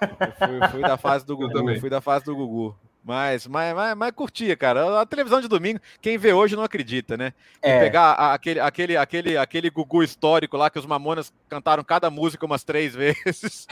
Eu 0.00 0.32
fui, 0.32 0.68
fui 0.70 0.80
da 0.80 0.96
fase 0.96 1.26
do 1.26 1.36
Gugu, 1.36 1.78
fui 1.78 1.90
da 1.90 2.00
fase 2.00 2.24
do 2.24 2.34
Gugu. 2.34 2.76
Mas, 3.02 3.46
mas, 3.46 3.74
mas, 3.74 3.96
mas 3.96 4.12
curtia, 4.12 4.56
cara. 4.56 5.00
A 5.00 5.06
televisão 5.06 5.40
de 5.40 5.48
domingo, 5.48 5.80
quem 6.00 6.18
vê 6.18 6.32
hoje 6.32 6.56
não 6.56 6.62
acredita, 6.62 7.16
né? 7.16 7.32
É. 7.62 7.80
Pegar 7.80 8.12
aquele, 8.12 8.60
aquele, 8.60 8.96
aquele, 8.96 9.36
aquele 9.36 9.70
Gugu 9.70 10.02
histórico 10.02 10.56
lá 10.56 10.70
que 10.70 10.78
os 10.78 10.86
Mamonas 10.86 11.32
cantaram 11.48 11.82
cada 11.84 12.10
música 12.10 12.46
umas 12.46 12.64
três 12.64 12.94
vezes. 12.96 13.66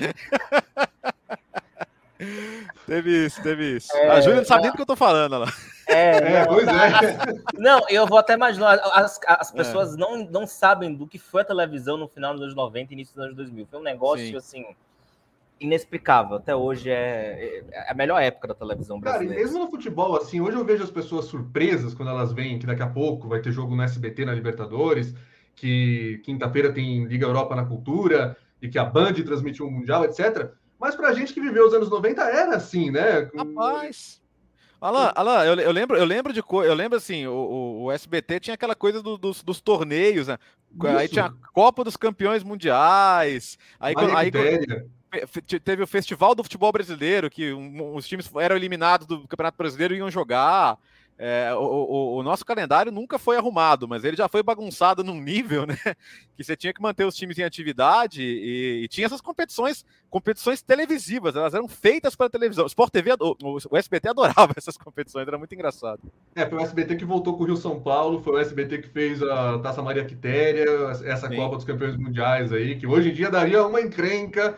Teve 2.87 3.27
isso, 3.27 3.43
teve 3.43 3.77
isso. 3.77 3.97
É, 3.97 4.09
a 4.11 4.21
Júlia 4.21 4.39
não 4.39 4.45
sabe 4.45 4.63
nem 4.63 4.71
do 4.71 4.77
que 4.77 4.83
eu 4.83 4.87
tô 4.87 4.97
falando 4.97 5.39
lá. 5.39 5.53
É, 5.87 6.17
é 6.17 6.41
não, 6.41 6.55
pois 6.55 6.69
é. 6.69 7.43
Não, 7.55 7.89
eu 7.89 8.07
vou 8.07 8.19
até 8.19 8.37
mais 8.37 8.59
longe. 8.59 8.81
As, 8.93 9.21
as 9.27 9.53
é. 9.53 9.57
pessoas 9.57 9.95
é. 9.95 9.97
não, 9.97 10.25
não 10.25 10.47
sabem 10.47 10.95
do 10.95 11.07
que 11.07 11.19
foi 11.19 11.43
a 11.43 11.45
televisão 11.45 11.97
no 11.97 12.09
final 12.09 12.33
dos 12.35 12.43
anos 12.43 12.55
90 12.55 12.93
e 12.93 12.95
início 12.95 13.15
dos 13.15 13.25
anos 13.25 13.37
2000. 13.37 13.67
Foi 13.71 13.81
um 13.81 13.83
negócio, 13.83 14.27
Sim. 14.27 14.37
assim, 14.37 14.67
inexplicável. 15.61 16.37
Até 16.37 16.55
hoje 16.55 16.91
é, 16.91 17.65
é, 17.71 17.91
a 17.91 17.95
melhor 17.95 18.21
época 18.21 18.49
da 18.49 18.55
televisão 18.55 18.99
brasileira. 19.01 19.35
Cara, 19.35 19.47
mesmo 19.47 19.65
no 19.65 19.71
futebol, 19.71 20.17
assim, 20.17 20.41
hoje 20.41 20.57
eu 20.57 20.65
vejo 20.65 20.85
as 20.85 20.91
pessoas 20.91 21.27
surpresas 21.27 21.95
quando 21.95 22.11
elas 22.11 22.33
veem 22.33 22.59
que 22.59 22.67
daqui 22.67 22.83
a 22.83 22.89
pouco 22.89 23.29
vai 23.29 23.41
ter 23.41 23.53
jogo 23.53 23.75
no 23.75 23.83
SBT 23.83 24.25
na 24.25 24.35
Libertadores, 24.35 25.15
que 25.55 26.21
quinta-feira 26.25 26.73
tem 26.73 27.05
Liga 27.05 27.27
Europa 27.27 27.57
na 27.57 27.65
Cultura 27.65 28.37
e 28.61 28.69
que 28.69 28.79
a 28.79 28.85
Band 28.85 29.15
transmitiu 29.15 29.67
o 29.67 29.71
Mundial, 29.71 30.05
etc. 30.05 30.53
Mas 30.79 30.95
pra 30.95 31.13
gente 31.13 31.35
que 31.35 31.41
viveu 31.41 31.67
os 31.67 31.75
anos 31.75 31.91
90 31.91 32.23
era 32.23 32.57
assim, 32.57 32.91
né? 32.91 33.29
Rapaz. 33.37 34.21
Alan, 34.81 35.13
Alan 35.15 35.45
eu, 35.45 35.55
eu, 35.57 35.73
lembro, 35.73 35.97
eu 35.97 36.05
lembro 36.05 36.33
de 36.33 36.41
eu 36.41 36.75
lembro 36.75 36.97
assim, 36.97 37.27
o, 37.27 37.83
o 37.83 37.93
SBT 37.93 38.39
tinha 38.39 38.55
aquela 38.55 38.77
coisa 38.77 39.03
do, 39.03 39.19
dos, 39.19 39.43
dos, 39.43 39.61
torneios, 39.61 40.29
né? 40.29 40.39
Aí 40.97 41.09
tinha 41.09 41.27
a 41.27 41.33
Copa 41.53 41.83
dos 41.83 41.97
Campeões 41.97 42.45
Mundiais, 42.45 43.59
aí, 43.81 43.95
aí 44.15 44.31
teve 45.65 45.83
o 45.83 45.87
Festival 45.87 46.35
do 46.35 46.45
Futebol 46.45 46.71
Brasileiro, 46.71 47.29
que 47.29 47.53
um, 47.53 47.97
os 47.97 48.07
times 48.07 48.31
eram 48.37 48.55
eliminados 48.55 49.07
do 49.07 49.27
Campeonato 49.27 49.59
Brasileiro 49.59 49.95
e 49.95 49.99
iam 49.99 50.11
jogar. 50.11 50.79
É, 51.21 51.53
o, 51.53 51.59
o, 51.59 52.17
o, 52.19 52.23
nosso 52.23 52.45
calendário 52.47 52.93
nunca 52.93 53.19
foi 53.19 53.37
arrumado, 53.37 53.89
mas 53.89 54.05
ele 54.05 54.17
já 54.17 54.29
foi 54.29 54.41
bagunçado 54.41 55.03
num 55.03 55.21
nível, 55.21 55.67
né? 55.67 55.77
Que 56.39 56.45
você 56.45 56.57
tinha 56.57 56.73
que 56.73 56.81
manter 56.81 57.05
os 57.05 57.17
times 57.17 57.37
em 57.37 57.43
atividade 57.43 58.23
e, 58.23 58.85
e 58.85 58.89
tinha 58.89 59.07
essas 59.07 59.21
competições, 59.21 59.85
competições 60.09 60.63
televisivas, 60.63 61.35
elas 61.35 61.53
eram 61.53 61.67
feitas 61.67 62.15
para 62.15 62.31
televisão. 62.31 62.63
O 62.63 62.69
Sport 62.69 62.93
TV, 62.93 63.17
o, 63.19 63.59
o, 63.69 63.77
SBT 63.77 64.11
adorava 64.11 64.53
essas 64.57 64.77
competições, 64.77 65.27
era 65.27 65.37
muito 65.37 65.53
engraçado. 65.53 66.01
É, 66.37 66.47
foi 66.47 66.59
o 66.59 66.61
SBT 66.61 66.95
que 66.95 67.05
voltou 67.05 67.37
com 67.37 67.43
o 67.43 67.47
Rio 67.47 67.57
São 67.57 67.81
Paulo, 67.81 68.23
foi 68.23 68.35
o 68.35 68.39
SBT 68.39 68.79
que 68.79 68.89
fez 68.89 69.21
a 69.21 69.59
Taça 69.59 69.83
Maria 69.83 70.05
Quitéria, 70.05 70.71
essa 71.05 71.29
Sim. 71.29 71.35
Copa 71.35 71.57
dos 71.57 71.65
Campeões 71.65 71.97
Mundiais 71.97 72.53
aí, 72.53 72.79
que 72.79 72.87
hoje 72.87 73.11
em 73.11 73.15
dia 73.15 73.29
daria 73.29 73.67
uma 73.67 73.81
encrenca 73.81 74.57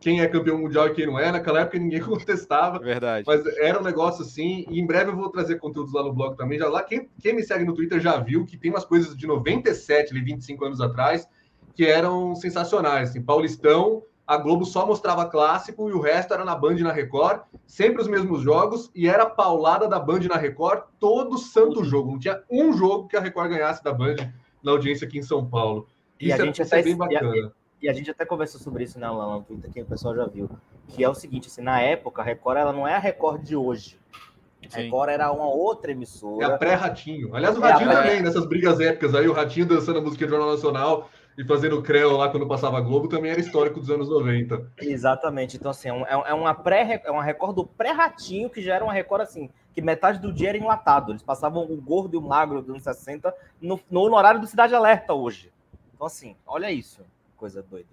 quem 0.00 0.22
é 0.22 0.26
campeão 0.26 0.58
mundial 0.58 0.88
e 0.88 0.94
quem 0.94 1.06
não 1.06 1.18
é. 1.18 1.30
Naquela 1.30 1.60
época 1.60 1.78
ninguém 1.78 2.00
contestava. 2.02 2.78
Verdade. 2.78 3.24
Mas 3.26 3.46
era 3.58 3.78
um 3.78 3.84
negócio 3.84 4.24
assim. 4.24 4.64
E 4.68 4.80
em 4.80 4.86
breve 4.86 5.10
eu 5.10 5.16
vou 5.16 5.28
trazer 5.28 5.56
conteúdos 5.56 5.92
lá 5.92 6.02
no 6.02 6.12
blog 6.12 6.36
também. 6.36 6.58
Já 6.58 6.68
lá, 6.68 6.82
quem, 6.82 7.08
quem 7.20 7.34
me 7.34 7.42
segue 7.42 7.64
no 7.64 7.74
Twitter 7.74 8.00
já 8.00 8.18
viu 8.18 8.46
que 8.46 8.56
tem 8.56 8.70
umas 8.70 8.84
coisas 8.84 9.14
de 9.14 9.26
97, 9.26 10.12
25 10.14 10.64
anos 10.64 10.80
atrás, 10.80 11.28
que 11.74 11.84
eram 11.84 12.34
sensacionais. 12.34 13.10
Assim, 13.10 13.20
Paulistão, 13.22 14.02
a 14.26 14.38
Globo 14.38 14.64
só 14.64 14.86
mostrava 14.86 15.26
clássico 15.26 15.90
e 15.90 15.92
o 15.92 16.00
resto 16.00 16.32
era 16.32 16.46
na 16.46 16.56
Band 16.56 16.76
e 16.76 16.82
na 16.82 16.92
Record, 16.92 17.42
sempre 17.66 18.00
os 18.00 18.08
mesmos 18.08 18.40
jogos, 18.40 18.90
e 18.94 19.06
era 19.06 19.26
paulada 19.26 19.86
da 19.86 20.00
Band 20.00 20.20
na 20.20 20.36
Record 20.36 20.84
todo 20.98 21.36
santo 21.36 21.84
jogo. 21.84 22.12
Não 22.12 22.18
tinha 22.18 22.42
um 22.50 22.72
jogo 22.72 23.06
que 23.06 23.18
a 23.18 23.20
Record 23.20 23.50
ganhasse 23.50 23.84
da 23.84 23.92
Band 23.92 24.16
na 24.62 24.72
audiência 24.72 25.06
aqui 25.06 25.18
em 25.18 25.22
São 25.22 25.44
Paulo. 25.44 25.86
Isso, 26.18 26.30
e 26.30 26.32
a 26.32 26.44
gente 26.44 26.62
é, 26.62 26.66
é 26.70 26.82
bem 26.82 26.96
bacana 26.96 27.52
e 27.82 27.88
a 27.88 27.92
gente 27.92 28.10
até 28.10 28.24
conversou 28.24 28.60
sobre 28.60 28.84
isso 28.84 28.98
né, 28.98 29.08
lá 29.08 29.34
no 29.34 29.42
Twitter, 29.42 29.70
que 29.70 29.80
o 29.80 29.86
pessoal 29.86 30.14
já 30.14 30.26
viu, 30.26 30.50
que 30.88 31.02
é 31.02 31.08
o 31.08 31.14
seguinte, 31.14 31.48
assim, 31.48 31.62
na 31.62 31.80
época, 31.80 32.20
a 32.20 32.24
Record 32.24 32.58
ela 32.58 32.72
não 32.72 32.86
é 32.86 32.94
a 32.94 32.98
Record 32.98 33.42
de 33.42 33.56
hoje. 33.56 33.98
A 34.72 34.76
Record 34.76 35.08
era 35.08 35.32
uma 35.32 35.46
outra 35.46 35.90
emissora. 35.90 36.44
É 36.44 36.52
a 36.52 36.58
pré-Ratinho. 36.58 37.34
Aliás, 37.34 37.56
o 37.56 37.64
é 37.64 37.70
Ratinho 37.70 37.90
também, 37.90 38.22
nessas 38.22 38.44
brigas 38.46 38.78
épicas 38.78 39.14
aí, 39.14 39.26
o 39.26 39.32
Ratinho 39.32 39.66
dançando 39.66 39.98
a 39.98 40.02
música 40.02 40.26
do 40.26 40.30
Jornal 40.30 40.50
Nacional 40.50 41.08
e 41.38 41.44
fazendo 41.44 41.80
creu 41.80 42.18
lá 42.18 42.28
quando 42.28 42.46
passava 42.46 42.76
a 42.76 42.80
Globo, 42.82 43.08
também 43.08 43.30
era 43.30 43.40
histórico 43.40 43.80
dos 43.80 43.90
anos 43.90 44.10
90. 44.10 44.72
Exatamente. 44.82 45.56
Então, 45.56 45.70
assim, 45.70 45.88
é, 45.88 46.30
é 46.30 46.34
uma 46.34 46.52
pré 46.52 47.00
é 47.02 47.10
uma 47.10 47.24
Record 47.24 47.56
do 47.56 47.64
pré-Ratinho, 47.64 48.50
que 48.50 48.60
já 48.60 48.74
era 48.74 48.84
uma 48.84 48.92
Record, 48.92 49.22
assim, 49.22 49.48
que 49.72 49.80
metade 49.80 50.18
do 50.18 50.30
dia 50.30 50.50
era 50.50 50.58
enlatado. 50.58 51.12
Eles 51.12 51.22
passavam 51.22 51.64
o 51.64 51.80
gordo 51.80 52.14
e 52.14 52.18
o 52.18 52.22
magro 52.22 52.60
dos 52.60 52.68
anos 52.68 52.82
60 52.82 53.34
no, 53.62 53.80
no 53.90 54.14
horário 54.14 54.38
do 54.38 54.46
Cidade 54.46 54.74
Alerta 54.74 55.14
hoje. 55.14 55.50
Então, 55.94 56.06
assim, 56.06 56.36
olha 56.46 56.70
isso 56.70 57.02
coisa 57.40 57.62
doida. 57.62 57.88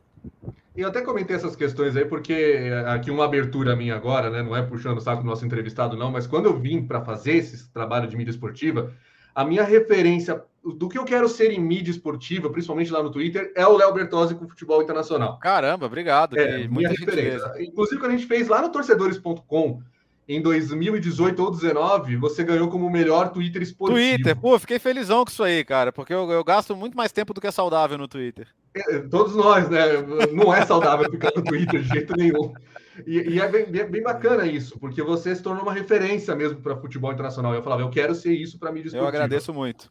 E 0.75 0.81
eu 0.81 0.89
até 0.89 1.01
comentei 1.01 1.37
essas 1.37 1.55
questões 1.55 1.95
aí, 1.95 2.03
porque 2.03 2.69
aqui 2.85 3.09
uma 3.09 3.23
abertura 3.23 3.77
minha 3.77 3.95
agora, 3.95 4.29
né? 4.29 4.43
Não 4.43 4.55
é 4.55 4.61
puxando 4.61 4.97
o 4.97 5.01
saco 5.01 5.23
do 5.23 5.25
nosso 5.25 5.45
entrevistado, 5.45 5.95
não, 5.95 6.11
mas 6.11 6.27
quando 6.27 6.47
eu 6.47 6.59
vim 6.59 6.85
para 6.85 7.01
fazer 7.01 7.37
esse 7.37 7.71
trabalho 7.71 8.07
de 8.09 8.17
mídia 8.17 8.31
esportiva, 8.31 8.93
a 9.33 9.45
minha 9.45 9.63
referência 9.63 10.43
do 10.63 10.89
que 10.89 10.97
eu 10.97 11.05
quero 11.05 11.29
ser 11.29 11.51
em 11.51 11.59
mídia 11.59 11.91
esportiva, 11.91 12.49
principalmente 12.49 12.91
lá 12.91 13.01
no 13.01 13.09
Twitter, 13.09 13.53
é 13.55 13.65
o 13.65 13.77
Léo 13.77 13.93
Bertozzi 13.93 14.35
com 14.35 14.49
futebol 14.49 14.83
internacional. 14.83 15.39
Caramba, 15.39 15.85
obrigado. 15.85 16.37
É, 16.37 16.67
minha 16.67 16.89
referência. 16.89 17.53
Inclusive, 17.57 17.99
quando 17.99 18.11
a 18.11 18.17
gente 18.17 18.27
fez 18.27 18.49
lá 18.49 18.61
no 18.61 18.69
torcedores.com, 18.69 19.81
em 20.27 20.41
2018 20.41 21.39
ou 21.41 21.51
2019, 21.51 22.17
você 22.17 22.43
ganhou 22.43 22.67
como 22.67 22.89
melhor 22.89 23.31
Twitter 23.31 23.61
esportivo. 23.61 23.97
Twitter, 23.97 24.35
pô, 24.35 24.59
fiquei 24.59 24.77
felizão 24.77 25.23
com 25.23 25.31
isso 25.31 25.43
aí, 25.43 25.63
cara, 25.63 25.93
porque 25.93 26.13
eu, 26.13 26.29
eu 26.29 26.43
gasto 26.43 26.75
muito 26.75 26.97
mais 26.97 27.11
tempo 27.11 27.33
do 27.33 27.39
que 27.39 27.47
é 27.47 27.51
saudável 27.51 27.97
no 27.97 28.07
Twitter. 28.07 28.47
É, 28.75 28.99
todos 28.99 29.35
nós, 29.35 29.69
né? 29.69 29.85
Não 30.33 30.53
é 30.53 30.65
saudável 30.65 31.09
ficar 31.09 31.31
no 31.35 31.43
Twitter 31.43 31.81
de 31.81 31.87
jeito 31.87 32.13
nenhum. 32.15 32.53
E, 33.05 33.35
e 33.35 33.39
é, 33.39 33.47
bem, 33.47 33.65
bem, 33.65 34.01
bacana 34.01 34.45
isso, 34.45 34.77
porque 34.79 35.01
você 35.01 35.35
se 35.35 35.41
tornou 35.41 35.63
uma 35.63 35.73
referência 35.73 36.35
mesmo 36.35 36.59
para 36.59 36.75
futebol 36.75 37.11
internacional. 37.11 37.53
Eu 37.53 37.63
falava, 37.63 37.83
eu 37.83 37.89
quero 37.89 38.13
ser 38.13 38.33
isso 38.33 38.59
para 38.59 38.71
mídia 38.71 38.87
esportiva. 38.87 39.05
Eu 39.05 39.07
agradeço 39.07 39.53
muito. 39.53 39.89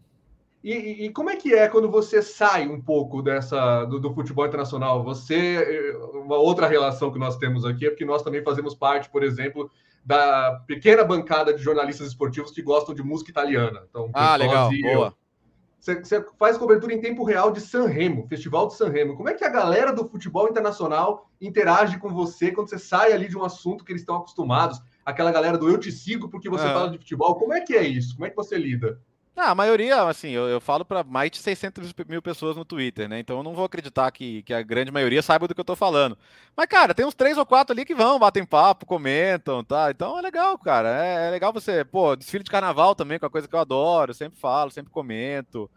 E, 0.63 0.73
e, 0.73 1.07
e, 1.07 1.11
como 1.11 1.31
é 1.31 1.37
que 1.37 1.55
é 1.55 1.69
quando 1.69 1.89
você 1.89 2.21
sai 2.21 2.67
um 2.67 2.81
pouco 2.81 3.23
dessa 3.23 3.85
do, 3.85 4.01
do, 4.01 4.13
futebol 4.13 4.45
internacional? 4.45 5.05
Você, 5.05 5.97
uma 6.13 6.37
outra 6.37 6.67
relação 6.67 7.13
que 7.13 7.19
nós 7.19 7.37
temos 7.37 7.65
aqui 7.65 7.87
é 7.87 7.91
porque 7.91 8.05
nós 8.05 8.23
também 8.23 8.43
fazemos 8.43 8.75
parte, 8.75 9.09
por 9.09 9.23
exemplo, 9.23 9.71
da 10.07 10.63
pequena 10.69 11.03
bancada 11.03 11.53
de 11.53 11.61
jornalistas 11.61 12.07
esportivos 12.07 12.53
que 12.53 12.63
gostam 12.63 12.95
de 12.95 13.03
música 13.03 13.29
italiana. 13.29 13.83
Então, 13.91 14.09
ah, 14.15 14.37
legal, 14.37 14.71
boa. 14.81 15.17
Você, 15.81 15.97
você, 15.97 16.25
faz 16.39 16.57
cobertura 16.57 16.95
em 16.95 17.01
tempo 17.01 17.25
real 17.25 17.51
de 17.51 17.61
San 17.61 17.87
Remo, 17.87 18.27
Festival 18.29 18.69
de 18.69 18.75
San 18.75 18.89
Remo. 18.89 19.17
Como 19.17 19.29
é 19.29 19.35
que 19.35 19.45
a 19.45 19.49
galera 19.49 19.93
do 19.93 20.09
futebol 20.09 20.49
internacional 20.49 21.29
interage 21.41 21.99
com 21.99 22.09
você 22.09 22.53
quando 22.53 22.71
você 22.71 22.79
sai 22.79 23.13
ali 23.13 23.29
de 23.29 23.37
um 23.37 23.45
assunto 23.45 23.85
que 23.85 23.91
eles 23.91 24.03
estão 24.03 24.17
acostumados? 24.17 24.81
Aquela 25.05 25.33
galera 25.33 25.59
do 25.59 25.69
eu 25.69 25.79
te 25.79 25.91
sigo 25.91 26.29
porque 26.29 26.49
você 26.49 26.65
fala 26.65 26.91
de 26.91 26.99
futebol. 26.99 27.35
Como 27.35 27.53
é 27.53 27.61
que 27.61 27.75
é 27.75 27.83
isso? 27.83 28.15
Como 28.15 28.27
é 28.27 28.31
que 28.31 28.37
você 28.37 28.57
lida? 28.57 29.01
Ah, 29.39 29.51
a 29.51 29.55
maioria, 29.55 30.03
assim, 30.05 30.31
eu, 30.31 30.49
eu 30.49 30.59
falo 30.63 30.83
para 30.83 31.05
mais 31.05 31.31
de 31.31 31.37
600 31.37 31.93
mil 32.09 32.23
pessoas 32.23 32.57
no 32.57 32.65
Twitter, 32.65 33.07
né? 33.07 33.21
Então 33.21 33.37
eu 33.37 33.43
não 33.43 33.53
vou 33.53 33.67
acreditar 33.67 34.11
que, 34.11 34.43
que 34.45 34.55
a 34.55 34.63
grande 34.63 34.91
maioria 34.91 35.21
saiba 35.23 35.47
do 35.47 35.55
que 35.55 35.61
eu 35.61 35.65
tô 35.65 35.77
falando. 35.77 36.17
Mas, 36.57 36.67
cara, 36.67 36.95
tem 36.95 37.05
uns 37.05 37.15
três 37.15 37.37
ou 37.37 37.45
quatro 37.45 37.75
ali 37.75 37.85
que 37.85 37.95
vão, 37.95 38.19
batem 38.19 38.47
papo, 38.47 38.87
comentam, 38.87 39.63
tá? 39.63 39.91
Então 39.91 40.19
é 40.19 40.23
legal, 40.23 40.59
cara. 40.59 40.89
É, 41.05 41.29
é 41.29 41.31
legal 41.31 41.53
você, 41.53 41.85
pô, 41.85 42.17
desfile 42.17 42.45
de 42.45 42.51
carnaval 42.51 42.95
também, 42.95 43.19
que 43.19 43.27
é 43.27 43.27
uma 43.27 43.31
coisa 43.31 43.47
que 43.47 43.55
eu 43.55 43.61
adoro, 43.61 44.15
sempre 44.15 44.41
falo, 44.41 44.71
sempre 44.71 44.91
comento. 44.91 45.71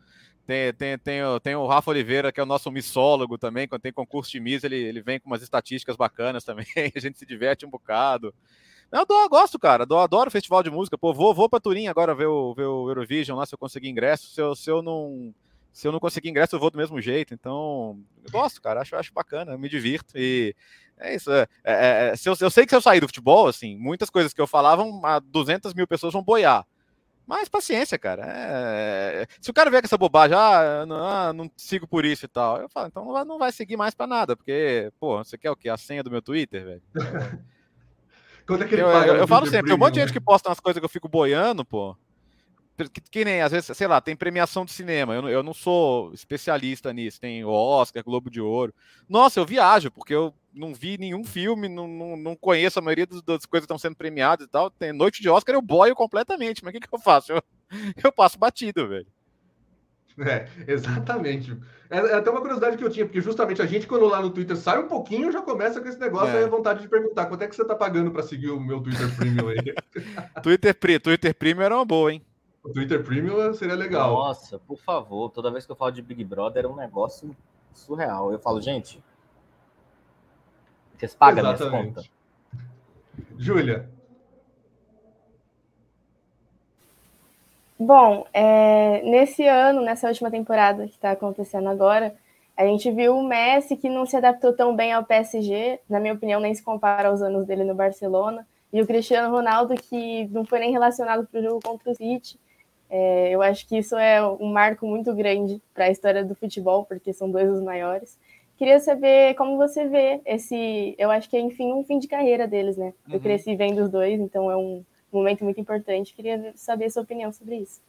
Tem, 0.48 0.74
tem, 0.74 0.98
tem, 0.98 1.22
tem 1.44 1.56
o 1.56 1.68
Rafa 1.68 1.92
Oliveira, 1.92 2.32
que 2.32 2.40
é 2.40 2.44
o 2.44 2.46
nosso 2.46 2.72
missólogo 2.72 3.38
também, 3.38 3.68
quando 3.68 3.82
tem 3.82 3.92
concurso 3.92 4.32
de 4.32 4.40
Miss, 4.40 4.64
ele, 4.64 4.78
ele 4.78 5.02
vem 5.02 5.20
com 5.20 5.30
umas 5.30 5.44
estatísticas 5.44 5.98
bacanas 5.98 6.46
também, 6.46 6.66
a 6.96 7.00
gente 7.00 7.20
se 7.20 7.26
diverte 7.26 7.66
um 7.66 7.70
bocado. 7.70 8.34
Eu, 8.92 9.02
adoro, 9.02 9.30
gosto, 9.30 9.60
cara. 9.60 9.86
Eu 9.90 10.00
adoro 10.00 10.32
festival 10.32 10.64
de 10.64 10.70
música. 10.70 10.98
Pô, 10.98 11.14
vou, 11.14 11.34
vou 11.34 11.50
pra 11.50 11.60
Turim 11.60 11.88
agora 11.88 12.16
ver 12.16 12.28
o, 12.28 12.54
ver 12.54 12.66
o 12.66 12.90
Eurovision 12.90 13.38
lá, 13.38 13.46
se 13.46 13.54
eu 13.54 13.60
conseguir 13.60 13.90
ingresso. 13.90 14.28
Se 14.28 14.42
eu, 14.42 14.56
se 14.56 14.70
eu 14.70 14.82
não. 14.82 15.34
Se 15.72 15.88
eu 15.88 15.92
não 15.92 16.00
conseguir 16.00 16.30
ingresso, 16.30 16.56
eu 16.56 16.60
vou 16.60 16.72
do 16.72 16.78
mesmo 16.78 17.00
jeito. 17.00 17.34
Então, 17.34 18.00
gosto, 18.32 18.62
cara. 18.62 18.82
Acho, 18.82 18.96
acho 18.96 19.14
bacana, 19.14 19.58
me 19.58 19.70
divirto. 19.70 20.18
E 20.18 20.56
é 20.98 21.16
isso. 21.16 21.32
É, 21.32 21.48
é, 21.64 22.10
é, 22.10 22.16
se 22.16 22.28
eu, 22.28 22.36
eu 22.42 22.50
sei 22.50 22.66
que 22.66 22.72
se 22.72 22.76
eu 22.76 22.82
sair 22.82 23.00
do 23.00 23.08
futebol, 23.08 23.48
assim, 23.48 23.78
muitas 23.78 24.10
coisas 24.10 24.34
que 24.34 24.42
eu 24.42 24.48
falava, 24.48 24.84
200 25.24 25.74
mil 25.74 25.88
pessoas 25.88 26.14
vão 26.14 26.24
boiar. 26.24 26.66
Mas 27.30 27.48
paciência, 27.48 28.00
cara. 28.00 28.24
É... 28.26 29.28
Se 29.40 29.52
o 29.52 29.54
cara 29.54 29.70
vier 29.70 29.84
com 29.84 29.86
essa 29.86 30.00
bobagem, 30.00 30.36
ah 30.36 30.84
não, 30.88 30.96
ah, 30.96 31.32
não, 31.32 31.52
sigo 31.56 31.88
por 31.88 32.04
isso 32.04 32.26
e 32.26 32.28
tal, 32.28 32.60
eu 32.60 32.68
falo, 32.68 32.88
então 32.88 33.24
não 33.24 33.38
vai 33.38 33.52
seguir 33.52 33.78
mais 33.78 33.94
para 33.94 34.08
nada, 34.08 34.36
porque, 34.36 34.92
pô, 35.00 35.16
você 35.20 35.38
quer 35.38 35.52
o 35.52 35.56
quê? 35.56 35.70
A 35.70 35.78
senha 35.78 36.02
do 36.02 36.10
meu 36.10 36.24
Twitter, 36.24 36.66
velho? 36.66 36.82
Quando 38.50 38.64
é 38.64 38.68
que 38.68 38.74
ele 38.74 38.82
eu, 38.82 38.90
eu, 38.90 39.16
eu 39.18 39.28
falo 39.28 39.46
sempre, 39.46 39.68
tem 39.68 39.76
um 39.76 39.78
monte 39.78 39.94
de 39.94 40.00
gente 40.00 40.12
que 40.12 40.20
posta 40.20 40.50
umas 40.50 40.60
coisas 40.60 40.80
que 40.80 40.86
eu 40.86 40.90
fico 40.90 41.08
boiando, 41.08 41.64
pô. 41.64 41.96
Que, 42.76 43.00
que, 43.00 43.26
nem, 43.26 43.42
às 43.42 43.52
vezes, 43.52 43.78
sei 43.78 43.86
lá, 43.86 44.02
tem 44.02 44.16
premiação 44.16 44.66
de 44.66 44.72
cinema. 44.72 45.14
Eu, 45.14 45.30
eu 45.30 45.44
não 45.44 45.54
sou 45.54 46.12
especialista 46.14 46.92
nisso. 46.92 47.22
Tem 47.22 47.46
Oscar, 47.46 48.04
Globo 48.04 48.28
de 48.28 48.42
Ouro. 48.42 48.74
Nossa, 49.08 49.40
eu 49.40 49.46
viajo, 49.46 49.92
porque 49.92 50.16
eu 50.16 50.34
não 50.52 50.74
vi 50.74 50.98
nenhum 50.98 51.24
filme, 51.24 51.70
não, 51.70 51.88
não, 51.88 52.18
não 52.18 52.36
conheço 52.36 52.80
a 52.80 52.82
maioria 52.82 53.06
das, 53.06 53.22
das 53.22 53.46
coisas 53.46 53.66
que 53.68 53.72
estão 53.72 53.78
sendo 53.78 53.96
premiadas 53.96 54.48
e 54.48 54.50
tal. 54.50 54.72
Tem 54.72 54.92
noite 54.92 55.22
de 55.22 55.30
Oscar, 55.30 55.54
eu 55.54 55.62
boio 55.62 55.94
completamente. 55.94 56.64
Mas 56.64 56.74
o 56.74 56.80
que, 56.80 56.88
que 56.88 56.96
eu 56.96 57.00
faço? 57.00 57.34
Eu, 57.34 57.44
eu 58.04 58.12
passo 58.12 58.40
batido, 58.40 58.88
velho. 58.88 59.06
É, 60.20 60.48
exatamente. 60.68 61.58
É, 61.90 61.98
é, 61.98 62.14
até 62.16 62.30
uma 62.30 62.42
curiosidade 62.42 62.78
que 62.78 62.84
eu 62.84 62.90
tinha, 62.90 63.06
porque 63.06 63.22
justamente 63.22 63.62
a 63.62 63.66
gente, 63.66 63.88
quando 63.88 64.06
lá 64.06 64.22
no 64.22 64.30
Twitter 64.30 64.56
sai 64.56 64.80
um 64.80 64.88
pouquinho, 64.88 65.32
já 65.32 65.42
começa 65.42 65.82
com 65.82 65.88
esse 65.88 66.00
negócio, 66.00 66.30
é. 66.30 66.40
aí 66.40 66.44
a 66.44 66.50
vontade 66.50 66.82
de 66.82 66.88
perguntar 66.88 67.26
quanto 67.26 67.44
é 67.44 67.48
que 67.48 67.56
você 67.56 67.66
tá 67.66 67.76
pagando 67.76 68.12
para 68.12 68.24
seguir 68.24 68.50
o 68.50 68.60
meu 68.60 68.82
Twitter 68.82 69.16
Premium 69.16 69.48
aí. 69.50 69.74
Twitter, 70.44 71.02
Twitter 71.02 71.36
Premium 71.36 71.64
era 71.64 71.76
uma 71.76 71.86
boa, 71.86 72.14
hein? 72.14 72.22
O 72.64 72.70
Twitter 72.70 73.04
Premium 73.04 73.54
seria 73.54 73.76
legal. 73.76 74.14
Nossa, 74.14 74.60
por 74.60 74.78
favor, 74.78 75.30
toda 75.30 75.50
vez 75.52 75.66
que 75.66 75.72
eu 75.72 75.76
falo 75.76 75.92
de 75.92 76.02
Big 76.02 76.24
Brother 76.24 76.66
é 76.66 76.68
um 76.68 76.76
negócio 76.76 77.36
surreal. 77.74 78.32
Eu 78.32 78.40
falo, 78.40 78.62
gente, 78.62 79.02
vocês 80.98 81.16
pagam 81.16 81.44
minhas 81.44 81.62
contas. 81.62 82.10
Júlia, 83.38 83.90
Bom, 87.80 88.26
é, 88.34 89.02
nesse 89.04 89.46
ano, 89.48 89.82
nessa 89.82 90.10
última 90.10 90.30
temporada 90.30 90.86
que 90.86 90.96
está 90.96 91.12
acontecendo 91.12 91.70
agora, 91.70 92.14
a 92.58 92.66
gente 92.66 92.92
viu 92.92 93.18
o 93.18 93.24
Messi 93.24 93.78
que 93.78 93.88
não 93.88 94.06
se 94.06 94.18
adaptou 94.18 94.52
tão 94.52 94.76
bem 94.76 94.92
ao 94.92 95.06
PSG, 95.06 95.80
na 95.90 95.98
minha 95.98 96.14
opinião, 96.14 96.42
nem 96.42 96.54
se 96.54 96.62
compara 96.62 97.08
aos 97.08 97.22
anos 97.22 97.46
dele 97.46 97.64
no 97.64 97.74
Barcelona, 97.74 98.46
e 98.74 98.82
o 98.82 98.86
Cristiano 98.86 99.34
Ronaldo 99.34 99.76
que 99.76 100.28
não 100.28 100.44
foi 100.44 100.60
nem 100.60 100.74
relacionado 100.74 101.26
para 101.26 101.40
o 101.40 101.44
jogo 101.44 101.62
contra 101.64 101.90
o 101.90 101.96
City. 101.96 102.38
É, 102.90 103.30
eu 103.30 103.42
acho 103.42 103.66
que 103.66 103.78
isso 103.78 103.96
é 103.96 104.22
um 104.28 104.52
marco 104.52 104.86
muito 104.86 105.16
grande 105.16 105.62
para 105.74 105.86
a 105.86 105.90
história 105.90 106.26
do 106.26 106.36
futebol, 106.36 106.84
porque 106.84 107.14
são 107.14 107.32
dois 107.32 107.50
dos 107.50 107.64
maiores. 107.64 108.20
Queria 108.58 108.82
saber 108.82 109.36
como 109.36 109.56
você 109.56 109.88
vê 109.88 110.20
esse. 110.26 110.96
Eu 110.98 111.10
acho 111.12 111.30
que 111.30 111.38
é, 111.38 111.40
enfim, 111.40 111.72
um 111.72 111.86
fim 111.86 111.98
de 111.98 112.10
carreira 112.10 112.46
deles, 112.46 112.76
né? 112.76 112.94
Uhum. 113.08 113.14
Eu 113.14 113.20
cresci 113.22 113.56
vendo 113.56 113.84
os 113.84 113.90
dois, 113.90 114.20
então 114.20 114.52
é 114.52 114.58
um, 114.58 114.84
um 115.12 115.18
momento 115.18 115.44
muito 115.44 115.60
importante. 115.60 116.14
Queria 116.14 116.54
saber 116.56 116.86
a 116.86 116.90
sua 116.90 117.04
opinião 117.04 117.32
sobre 117.32 117.58
isso. 117.58 117.82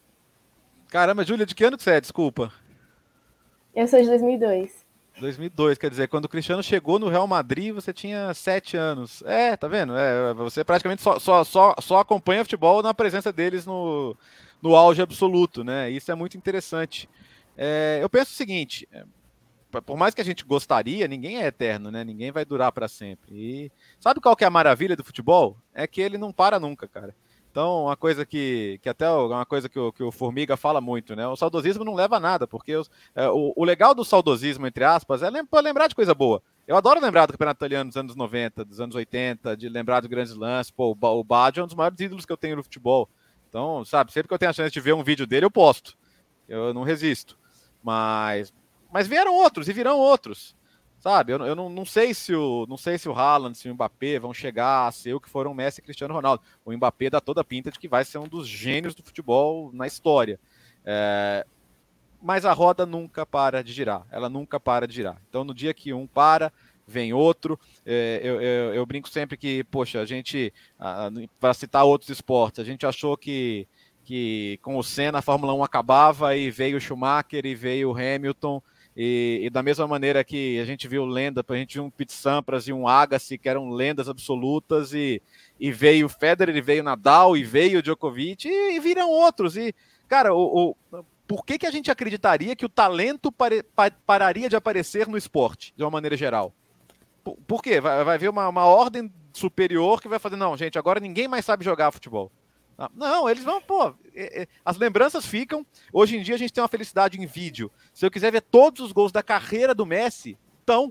Caramba, 0.88 1.24
Júlia, 1.24 1.46
de 1.46 1.54
que 1.54 1.64
ano 1.64 1.76
que 1.76 1.82
você 1.82 1.92
é? 1.92 2.00
Desculpa. 2.00 2.52
Eu 3.74 3.86
sou 3.86 4.00
de 4.00 4.08
2002. 4.08 4.84
2002, 5.20 5.78
quer 5.78 5.90
dizer, 5.90 6.08
quando 6.08 6.24
o 6.24 6.28
Cristiano 6.28 6.62
chegou 6.62 6.98
no 6.98 7.08
Real 7.08 7.26
Madrid, 7.26 7.74
você 7.74 7.92
tinha 7.92 8.32
sete 8.32 8.76
anos. 8.76 9.22
É, 9.26 9.56
tá 9.56 9.68
vendo? 9.68 9.96
É, 9.96 10.32
você 10.34 10.64
praticamente 10.64 11.02
só, 11.02 11.18
só, 11.18 11.44
só, 11.44 11.74
só 11.78 11.98
acompanha 11.98 12.44
futebol 12.44 12.82
na 12.82 12.94
presença 12.94 13.32
deles 13.32 13.66
no, 13.66 14.16
no 14.62 14.74
auge 14.74 15.02
absoluto, 15.02 15.62
né? 15.62 15.90
Isso 15.90 16.10
é 16.10 16.14
muito 16.14 16.36
interessante. 16.36 17.08
É, 17.56 17.98
eu 18.02 18.08
penso 18.08 18.32
o 18.32 18.36
seguinte: 18.36 18.88
por 19.84 19.96
mais 19.96 20.14
que 20.14 20.20
a 20.20 20.24
gente 20.24 20.44
gostaria, 20.44 21.06
ninguém 21.06 21.38
é 21.38 21.46
eterno, 21.46 21.90
né? 21.90 22.02
Ninguém 22.02 22.32
vai 22.32 22.44
durar 22.44 22.72
para 22.72 22.88
sempre. 22.88 23.34
E 23.34 23.72
sabe 23.98 24.20
qual 24.20 24.34
que 24.34 24.44
é 24.44 24.46
a 24.46 24.50
maravilha 24.50 24.96
do 24.96 25.04
futebol? 25.04 25.56
É 25.72 25.86
que 25.86 26.00
ele 26.00 26.18
não 26.18 26.32
para 26.32 26.58
nunca, 26.58 26.88
cara. 26.88 27.14
Então, 27.50 27.84
uma 27.86 27.96
coisa 27.96 28.24
que, 28.24 28.78
que 28.80 28.88
até 28.88 29.10
uma 29.10 29.44
coisa 29.44 29.68
que 29.68 29.78
o, 29.78 29.92
que 29.92 30.02
o 30.04 30.12
Formiga 30.12 30.56
fala 30.56 30.80
muito, 30.80 31.16
né? 31.16 31.26
O 31.26 31.34
saudosismo 31.34 31.84
não 31.84 31.94
leva 31.94 32.16
a 32.16 32.20
nada, 32.20 32.46
porque 32.46 32.76
os, 32.76 32.88
é, 33.14 33.28
o, 33.28 33.52
o, 33.56 33.64
legal 33.64 33.92
do 33.92 34.04
saudosismo, 34.04 34.66
entre 34.68 34.84
aspas, 34.84 35.20
é 35.22 35.28
lembrar 35.28 35.88
de 35.88 35.94
coisa 35.96 36.14
boa. 36.14 36.40
Eu 36.66 36.76
adoro 36.76 37.00
lembrar 37.00 37.26
do 37.26 37.32
campeonato 37.32 37.58
italiano 37.58 37.90
dos 37.90 37.96
anos 37.96 38.14
90, 38.14 38.64
dos 38.64 38.80
anos 38.80 38.94
80, 38.94 39.56
de 39.56 39.68
lembrar 39.68 39.98
dos 39.98 40.08
grandes 40.08 40.32
lances. 40.34 40.70
Pô, 40.70 40.96
o 41.00 41.24
Baggio 41.24 41.60
é 41.60 41.64
um 41.64 41.66
dos 41.66 41.74
maiores 41.74 41.98
ídolos 41.98 42.24
que 42.24 42.32
eu 42.32 42.36
tenho 42.36 42.54
no 42.54 42.62
futebol. 42.62 43.08
Então, 43.48 43.84
sabe, 43.84 44.12
sempre 44.12 44.28
que 44.28 44.34
eu 44.34 44.38
tenho 44.38 44.50
a 44.50 44.54
chance 44.54 44.72
de 44.72 44.80
ver 44.80 44.94
um 44.94 45.02
vídeo 45.02 45.26
dele, 45.26 45.44
eu 45.44 45.50
posto. 45.50 45.98
Eu 46.48 46.72
não 46.72 46.84
resisto. 46.84 47.36
Mas, 47.82 48.54
mas 48.93 49.07
vieram 49.07 49.34
outros 49.34 49.68
e 49.68 49.72
virão 49.72 49.99
outros. 49.99 50.55
Sabe, 50.99 51.32
eu, 51.32 51.38
eu 51.47 51.57
não, 51.57 51.70
não, 51.70 51.86
sei 51.86 52.12
se 52.12 52.34
o 52.34 52.66
não 52.68 52.76
sei 52.76 52.99
se 52.99 53.09
o 53.09 53.14
Haaland, 53.14 53.57
se 53.57 53.70
o 53.70 53.74
Mbappé 53.74 54.18
vão 54.18 54.34
chegar 54.34 54.86
a 54.86 54.93
ser 54.93 55.14
o 55.14 55.20
que 55.20 55.30
foram 55.30 55.55
Messi 55.55 55.80
e 55.80 55.82
Cristiano 55.82 56.12
Ronaldo. 56.12 56.43
O 56.62 56.72
Mbappé 56.72 57.09
dá 57.09 57.20
toda 57.22 57.41
a 57.41 57.45
pinta 57.45 57.70
de 57.70 57.78
que 57.78 57.88
vai 57.88 58.05
ser 58.05 58.18
um 58.18 58.28
dos 58.28 58.47
gênios 58.47 58.95
do 58.95 59.03
futebol 59.03 59.70
na 59.72 59.86
história. 59.86 60.38
É, 60.84 61.47
mas 62.20 62.45
a 62.45 62.53
roda 62.53 62.84
nunca 62.84 63.24
para 63.24 63.64
de 63.64 63.72
girar, 63.72 64.07
ela 64.11 64.28
nunca 64.28 64.61
para 64.61 64.86
de 64.86 64.95
girar. 64.95 65.16
Então, 65.28 65.43
no 65.43 65.55
dia 65.55 65.72
que 65.72 65.95
um 65.95 66.07
para, 66.07 66.53
vem 66.91 67.12
outro. 67.12 67.59
É, 67.86 68.20
eu, 68.22 68.41
eu, 68.43 68.74
eu, 68.74 68.86
brinco 68.86 69.09
sempre 69.09 69.36
que, 69.36 69.64
poxa, 69.64 70.01
a 70.01 70.05
gente, 70.05 70.53
para 71.38 71.55
citar 71.55 71.84
outros 71.84 72.11
esportes, 72.11 72.61
a 72.61 72.64
gente 72.64 72.84
achou 72.84 73.16
que, 73.16 73.66
que 74.05 74.59
com 74.61 74.76
o 74.76 74.82
Senna 74.82 75.20
a 75.20 75.22
Fórmula 75.22 75.55
1 75.55 75.62
acabava 75.62 76.36
e 76.36 76.51
veio 76.51 76.76
o 76.76 76.80
Schumacher 76.80 77.47
e 77.47 77.55
veio 77.55 77.91
o 77.91 77.97
Hamilton 77.97 78.61
e, 79.03 79.46
e, 79.46 79.48
da 79.48 79.62
mesma 79.62 79.88
maneira 79.88 80.22
que 80.22 80.61
a 80.61 80.64
gente 80.66 80.86
viu 80.86 81.07
lenda, 81.07 81.42
a 81.48 81.57
gente 81.57 81.72
viu 81.72 81.84
um 81.84 81.90
Pete 81.90 82.12
Sampras 82.12 82.68
e 82.68 82.72
um 82.72 82.86
Agassi, 82.86 83.38
que 83.38 83.48
eram 83.48 83.70
lendas 83.70 84.11
absolutas, 84.11 84.92
e, 84.92 85.22
e 85.59 85.72
veio 85.72 86.07
Federer, 86.07 86.55
e 86.55 86.61
veio 86.61 86.82
Nadal, 86.82 87.34
e 87.34 87.42
veio 87.42 87.82
Djokovic, 87.82 88.46
e, 88.46 88.76
e 88.76 88.78
viram 88.78 89.09
outros. 89.09 89.57
E, 89.57 89.74
cara, 90.07 90.34
o, 90.34 90.76
o, 90.92 91.05
por 91.26 91.46
que, 91.46 91.57
que 91.57 91.66
a 91.66 91.70
gente 91.70 91.90
acreditaria 91.90 92.55
que 92.55 92.66
o 92.66 92.68
talento 92.68 93.32
pare, 93.32 93.62
pa, 93.62 93.90
pararia 93.90 94.51
de 94.51 94.57
aparecer 94.57 95.09
no 95.09 95.16
esporte, 95.16 95.72
de 95.74 95.82
uma 95.82 95.90
maneira 95.90 96.14
geral? 96.14 96.53
Por, 97.24 97.38
por 97.46 97.62
quê? 97.62 97.80
Vai, 97.80 98.05
vai 98.05 98.16
haver 98.16 98.28
uma, 98.28 98.51
uma 98.51 98.66
ordem 98.66 99.11
superior 99.32 100.03
que 100.03 100.09
vai 100.09 100.18
fazer, 100.18 100.36
não, 100.36 100.55
gente, 100.59 100.78
agora 100.78 101.01
ninguém 101.01 101.26
mais 101.26 101.46
sabe 101.46 101.64
jogar 101.64 101.90
futebol. 101.90 102.30
Ah, 102.80 102.90
não, 102.94 103.28
eles 103.28 103.44
vão, 103.44 103.60
pô. 103.60 103.94
É, 104.14 104.42
é, 104.42 104.48
as 104.64 104.78
lembranças 104.78 105.26
ficam. 105.26 105.66
Hoje 105.92 106.16
em 106.16 106.22
dia 106.22 106.34
a 106.34 106.38
gente 106.38 106.50
tem 106.50 106.62
uma 106.62 106.68
felicidade 106.68 107.20
em 107.20 107.26
vídeo. 107.26 107.70
Se 107.92 108.06
eu 108.06 108.10
quiser 108.10 108.32
ver 108.32 108.40
todos 108.40 108.80
os 108.80 108.90
gols 108.90 109.12
da 109.12 109.22
carreira 109.22 109.74
do 109.74 109.84
Messi, 109.84 110.38
então. 110.64 110.90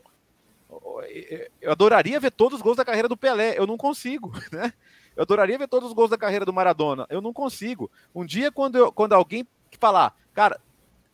Eu 1.60 1.72
adoraria 1.72 2.20
ver 2.20 2.30
todos 2.30 2.58
os 2.58 2.62
gols 2.62 2.78
da 2.78 2.86
carreira 2.86 3.08
do 3.08 3.18
Pelé. 3.18 3.58
Eu 3.58 3.66
não 3.66 3.76
consigo, 3.76 4.32
né? 4.54 4.72
Eu 5.16 5.24
adoraria 5.24 5.58
ver 5.58 5.68
todos 5.68 5.90
os 5.90 5.96
gols 5.96 6.12
da 6.12 6.18
carreira 6.18 6.46
do 6.46 6.54
Maradona. 6.54 7.08
Eu 7.10 7.22
não 7.22 7.34
consigo. 7.34 7.90
Um 8.14 8.24
dia, 8.24 8.52
quando, 8.52 8.76
eu, 8.76 8.92
quando 8.92 9.14
alguém 9.14 9.48
falar, 9.80 10.16
cara, 10.32 10.62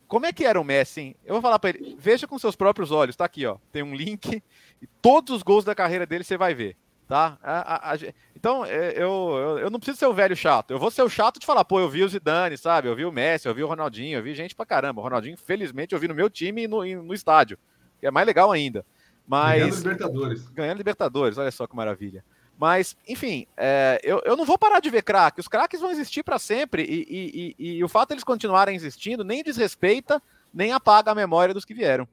como 0.06 0.26
é 0.26 0.32
que 0.32 0.44
era 0.44 0.60
o 0.60 0.64
Messi, 0.64 1.00
hein? 1.00 1.16
Eu 1.24 1.32
vou 1.32 1.42
falar 1.42 1.58
para 1.58 1.70
ele, 1.70 1.96
veja 1.98 2.26
com 2.26 2.38
seus 2.38 2.54
próprios 2.54 2.90
olhos, 2.90 3.16
tá 3.16 3.24
aqui, 3.24 3.46
ó. 3.46 3.56
Tem 3.72 3.82
um 3.82 3.94
link 3.94 4.42
e 4.82 4.86
todos 5.00 5.36
os 5.36 5.42
gols 5.42 5.64
da 5.64 5.74
carreira 5.74 6.04
dele 6.04 6.22
você 6.22 6.36
vai 6.36 6.54
ver 6.54 6.76
tá? 7.06 7.38
A, 7.42 7.74
a, 7.74 7.92
a, 7.92 7.98
então, 8.34 8.64
é, 8.64 8.92
eu, 8.92 9.36
eu, 9.36 9.58
eu, 9.60 9.70
não 9.70 9.78
preciso 9.78 9.98
ser 9.98 10.06
o 10.06 10.14
velho 10.14 10.36
chato. 10.36 10.72
Eu 10.72 10.78
vou 10.78 10.90
ser 10.90 11.02
o 11.02 11.08
chato 11.08 11.38
de 11.38 11.46
falar, 11.46 11.64
pô, 11.64 11.80
eu 11.80 11.88
vi 11.88 12.02
o 12.02 12.08
Zidane, 12.08 12.58
sabe? 12.58 12.88
Eu 12.88 12.96
vi 12.96 13.04
o 13.04 13.12
Messi, 13.12 13.46
eu 13.46 13.54
vi 13.54 13.62
o 13.62 13.66
Ronaldinho, 13.66 14.18
eu 14.18 14.22
vi 14.22 14.34
gente 14.34 14.54
pra 14.54 14.66
caramba. 14.66 15.00
O 15.00 15.04
Ronaldinho, 15.04 15.34
infelizmente, 15.34 15.92
eu 15.92 15.98
vi 15.98 16.08
no 16.08 16.14
meu 16.14 16.28
time 16.28 16.64
e 16.64 16.68
no, 16.68 16.84
no 17.02 17.14
estádio, 17.14 17.58
que 18.00 18.06
é 18.06 18.10
mais 18.10 18.26
legal 18.26 18.50
ainda. 18.50 18.84
Mas... 19.26 19.60
Ganhando 19.60 19.76
Libertadores. 19.76 20.48
Ganhando 20.48 20.78
Libertadores, 20.78 21.38
olha 21.38 21.50
só 21.50 21.66
que 21.66 21.76
maravilha. 21.76 22.24
Mas, 22.58 22.96
enfim, 23.06 23.46
é, 23.56 24.00
eu, 24.02 24.22
eu 24.24 24.34
não 24.34 24.44
vou 24.44 24.58
parar 24.58 24.80
de 24.80 24.88
ver 24.88 25.02
craque. 25.02 25.40
Os 25.40 25.48
craques 25.48 25.80
vão 25.80 25.90
existir 25.90 26.22
para 26.22 26.38
sempre 26.38 26.82
e, 26.82 27.06
e, 27.08 27.54
e, 27.58 27.76
e 27.76 27.84
o 27.84 27.88
fato 27.88 28.08
de 28.08 28.14
eles 28.14 28.24
continuarem 28.24 28.74
existindo 28.74 29.22
nem 29.22 29.42
desrespeita, 29.42 30.22
nem 30.52 30.72
apaga 30.72 31.10
a 31.10 31.14
memória 31.14 31.52
dos 31.52 31.66
que 31.66 31.74
vieram. 31.74 32.08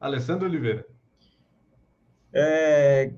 Alessandro 0.00 0.46
Oliveira. 0.46 0.86
É, 2.32 3.10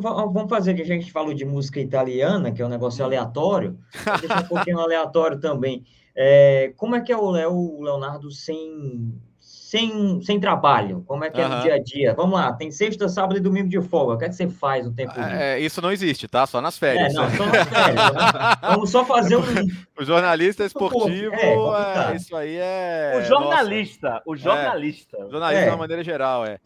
vamos 0.00 0.48
fazer 0.48 0.74
que 0.74 0.82
a 0.82 0.86
gente 0.86 1.10
falou 1.10 1.34
de 1.34 1.44
música 1.44 1.80
italiana, 1.80 2.52
que 2.52 2.62
é 2.62 2.66
um 2.66 2.70
negócio 2.70 3.04
aleatório, 3.04 3.78
deixa 4.20 4.40
um 4.40 4.48
pouquinho 4.48 4.78
aleatório 4.78 5.38
também. 5.38 5.84
É, 6.14 6.72
como 6.76 6.94
é 6.94 7.00
que 7.00 7.12
é 7.12 7.16
o 7.16 7.30
Léo 7.30 7.82
Leonardo 7.82 8.30
sem, 8.30 9.12
sem, 9.38 10.22
sem 10.22 10.40
trabalho? 10.40 11.04
Como 11.06 11.24
é 11.24 11.30
que 11.30 11.38
é 11.38 11.46
no 11.46 11.60
dia 11.60 11.74
a 11.74 11.82
dia? 11.82 12.14
Vamos 12.14 12.38
lá, 12.38 12.52
tem 12.54 12.70
sexta, 12.70 13.06
sábado 13.06 13.36
e 13.36 13.40
domingo 13.40 13.68
de 13.68 13.82
folga. 13.82 14.14
O 14.14 14.18
que 14.18 14.24
é 14.24 14.28
que 14.28 14.34
você 14.34 14.48
faz 14.48 14.86
no 14.86 14.94
tempo 14.94 15.12
livre? 15.14 15.34
É, 15.34 15.60
isso 15.60 15.82
não 15.82 15.92
existe, 15.92 16.26
tá? 16.26 16.46
Só 16.46 16.60
nas 16.62 16.78
férias. 16.78 17.12
É, 17.12 17.16
não, 17.16 17.30
só 17.30 17.46
nas 17.46 17.68
férias. 17.68 18.12
Né? 18.12 18.20
Vamos 18.70 18.90
só 18.90 19.04
fazer 19.04 19.36
um. 19.36 19.42
O 19.98 20.04
jornalista 20.04 20.64
esportivo, 20.64 21.34
é, 21.34 22.12
é, 22.12 22.16
isso 22.16 22.34
aí 22.34 22.56
é. 22.56 23.18
O 23.18 23.24
jornalista, 23.24 24.08
nossa, 24.08 24.22
o 24.24 24.36
jornalista. 24.36 25.18
O 25.26 25.30
jornalista 25.30 25.64
de 25.64 25.70
uma 25.70 25.76
maneira 25.76 26.02
geral, 26.02 26.46
é. 26.46 26.58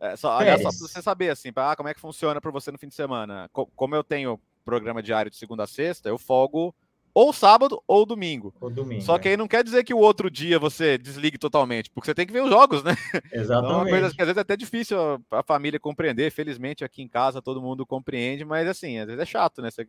É, 0.00 0.16
só, 0.16 0.38
aliás, 0.38 0.62
só 0.62 0.68
para 0.68 0.78
você 0.78 1.02
saber, 1.02 1.30
assim, 1.30 1.52
pra, 1.52 1.72
ah, 1.72 1.76
como 1.76 1.88
é 1.88 1.94
que 1.94 2.00
funciona 2.00 2.40
para 2.40 2.50
você 2.50 2.70
no 2.70 2.78
fim 2.78 2.88
de 2.88 2.94
semana. 2.94 3.48
Co 3.52 3.66
como 3.74 3.94
eu 3.94 4.04
tenho 4.04 4.40
programa 4.64 5.02
diário 5.02 5.30
de 5.30 5.36
segunda 5.36 5.64
a 5.64 5.66
sexta, 5.66 6.08
eu 6.08 6.18
folgo 6.18 6.74
ou 7.14 7.32
sábado 7.32 7.82
ou 7.86 8.06
domingo. 8.06 8.54
Ou 8.60 8.70
domingo 8.70 9.02
Só 9.02 9.18
que 9.18 9.26
é. 9.26 9.32
aí 9.32 9.36
não 9.36 9.48
quer 9.48 9.64
dizer 9.64 9.82
que 9.82 9.92
o 9.92 9.98
outro 9.98 10.30
dia 10.30 10.56
você 10.56 10.96
desligue 10.96 11.36
totalmente, 11.36 11.90
porque 11.90 12.06
você 12.06 12.14
tem 12.14 12.26
que 12.26 12.32
ver 12.32 12.44
os 12.44 12.50
jogos, 12.50 12.84
né? 12.84 12.94
Exatamente. 13.32 13.66
Então, 13.66 13.70
é 13.70 13.76
uma 13.76 13.88
coisa 13.88 14.14
que 14.14 14.22
às 14.22 14.26
vezes 14.26 14.38
é 14.38 14.40
até 14.40 14.56
difícil 14.56 14.96
a 15.30 15.42
família 15.42 15.80
compreender. 15.80 16.30
Felizmente 16.30 16.84
aqui 16.84 17.02
em 17.02 17.08
casa 17.08 17.42
todo 17.42 17.60
mundo 17.60 17.84
compreende, 17.84 18.44
mas 18.44 18.68
assim, 18.68 18.98
às 18.98 19.06
vezes 19.06 19.20
é 19.20 19.26
chato, 19.26 19.60
né? 19.60 19.70
Você, 19.70 19.84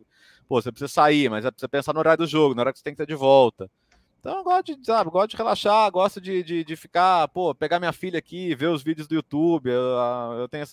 pô, 0.47 0.60
você 0.60 0.72
precisa 0.72 0.91
sair, 0.91 1.30
mas 1.30 1.43
você 1.43 1.51
precisa 1.51 1.70
pensar 1.70 1.93
no 1.93 1.99
horário 1.99 2.24
do 2.24 2.30
jogo, 2.30 2.55
na 2.55 2.64
hora 2.64 2.74
que 2.74 2.80
você 2.80 2.84
tem 2.84 2.95
que 2.95 3.01
estar 3.01 3.14
de 3.14 3.20
volta. 3.20 3.70
Então 4.20 4.38
eu 4.38 4.44
gosto 4.44 4.76
de, 4.76 4.86
sabe, 4.86 5.10
gosto 5.10 5.32
de 5.32 5.38
relaxar, 5.38 5.90
gosto 5.92 6.20
de, 6.20 6.44
de, 6.44 6.64
de, 6.64 6.76
ficar, 6.76 7.28
pô, 7.30 7.56
pegar 7.56 7.80
minha 7.80 7.94
filha 7.94 8.20
aqui, 8.20 8.54
ver 8.54 8.68
os 8.68 8.84
vídeos 8.84 9.08
do 9.08 9.16
YouTube. 9.16 9.70
Eu, 9.70 10.40
eu 10.40 10.50
tenho 10.50 10.66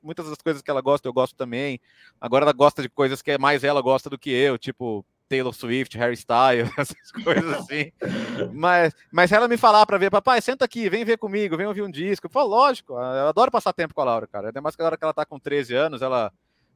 muitas 0.00 0.28
das 0.28 0.38
coisas 0.38 0.62
que 0.62 0.70
ela 0.70 0.80
gosta, 0.80 1.08
eu 1.08 1.12
gosto 1.12 1.34
também. 1.34 1.80
Agora 2.20 2.44
ela 2.44 2.52
gosta 2.52 2.82
de 2.82 2.88
coisas 2.88 3.20
que 3.20 3.36
mais 3.36 3.64
ela 3.64 3.82
gosta 3.82 4.08
do 4.08 4.16
que 4.16 4.30
eu, 4.30 4.56
tipo 4.56 5.04
Taylor 5.28 5.52
Swift, 5.52 5.98
Harry 5.98 6.14
Styles, 6.14 6.70
essas 6.78 7.10
coisas 7.24 7.52
assim. 7.54 7.90
mas, 8.52 8.94
mas 9.10 9.32
ela 9.32 9.48
me 9.48 9.56
falar 9.56 9.84
para 9.86 9.98
ver, 9.98 10.10
papai, 10.10 10.40
senta 10.40 10.64
aqui, 10.64 10.88
vem 10.88 11.04
ver 11.04 11.18
comigo, 11.18 11.56
vem 11.56 11.66
ouvir 11.66 11.82
um 11.82 11.90
disco. 11.90 12.28
Falo, 12.28 12.50
lógico, 12.50 12.92
eu 12.92 13.28
adoro 13.28 13.50
passar 13.50 13.72
tempo 13.72 13.92
com 13.92 14.02
a 14.02 14.04
Laura, 14.04 14.26
cara. 14.28 14.48
Ainda 14.48 14.60
mais 14.60 14.76
que 14.76 14.82
agora 14.82 14.96
que 14.96 15.04
ela 15.04 15.14
tá 15.14 15.24
com 15.24 15.38
13 15.38 15.74
anos, 15.74 16.00
ela 16.02 16.32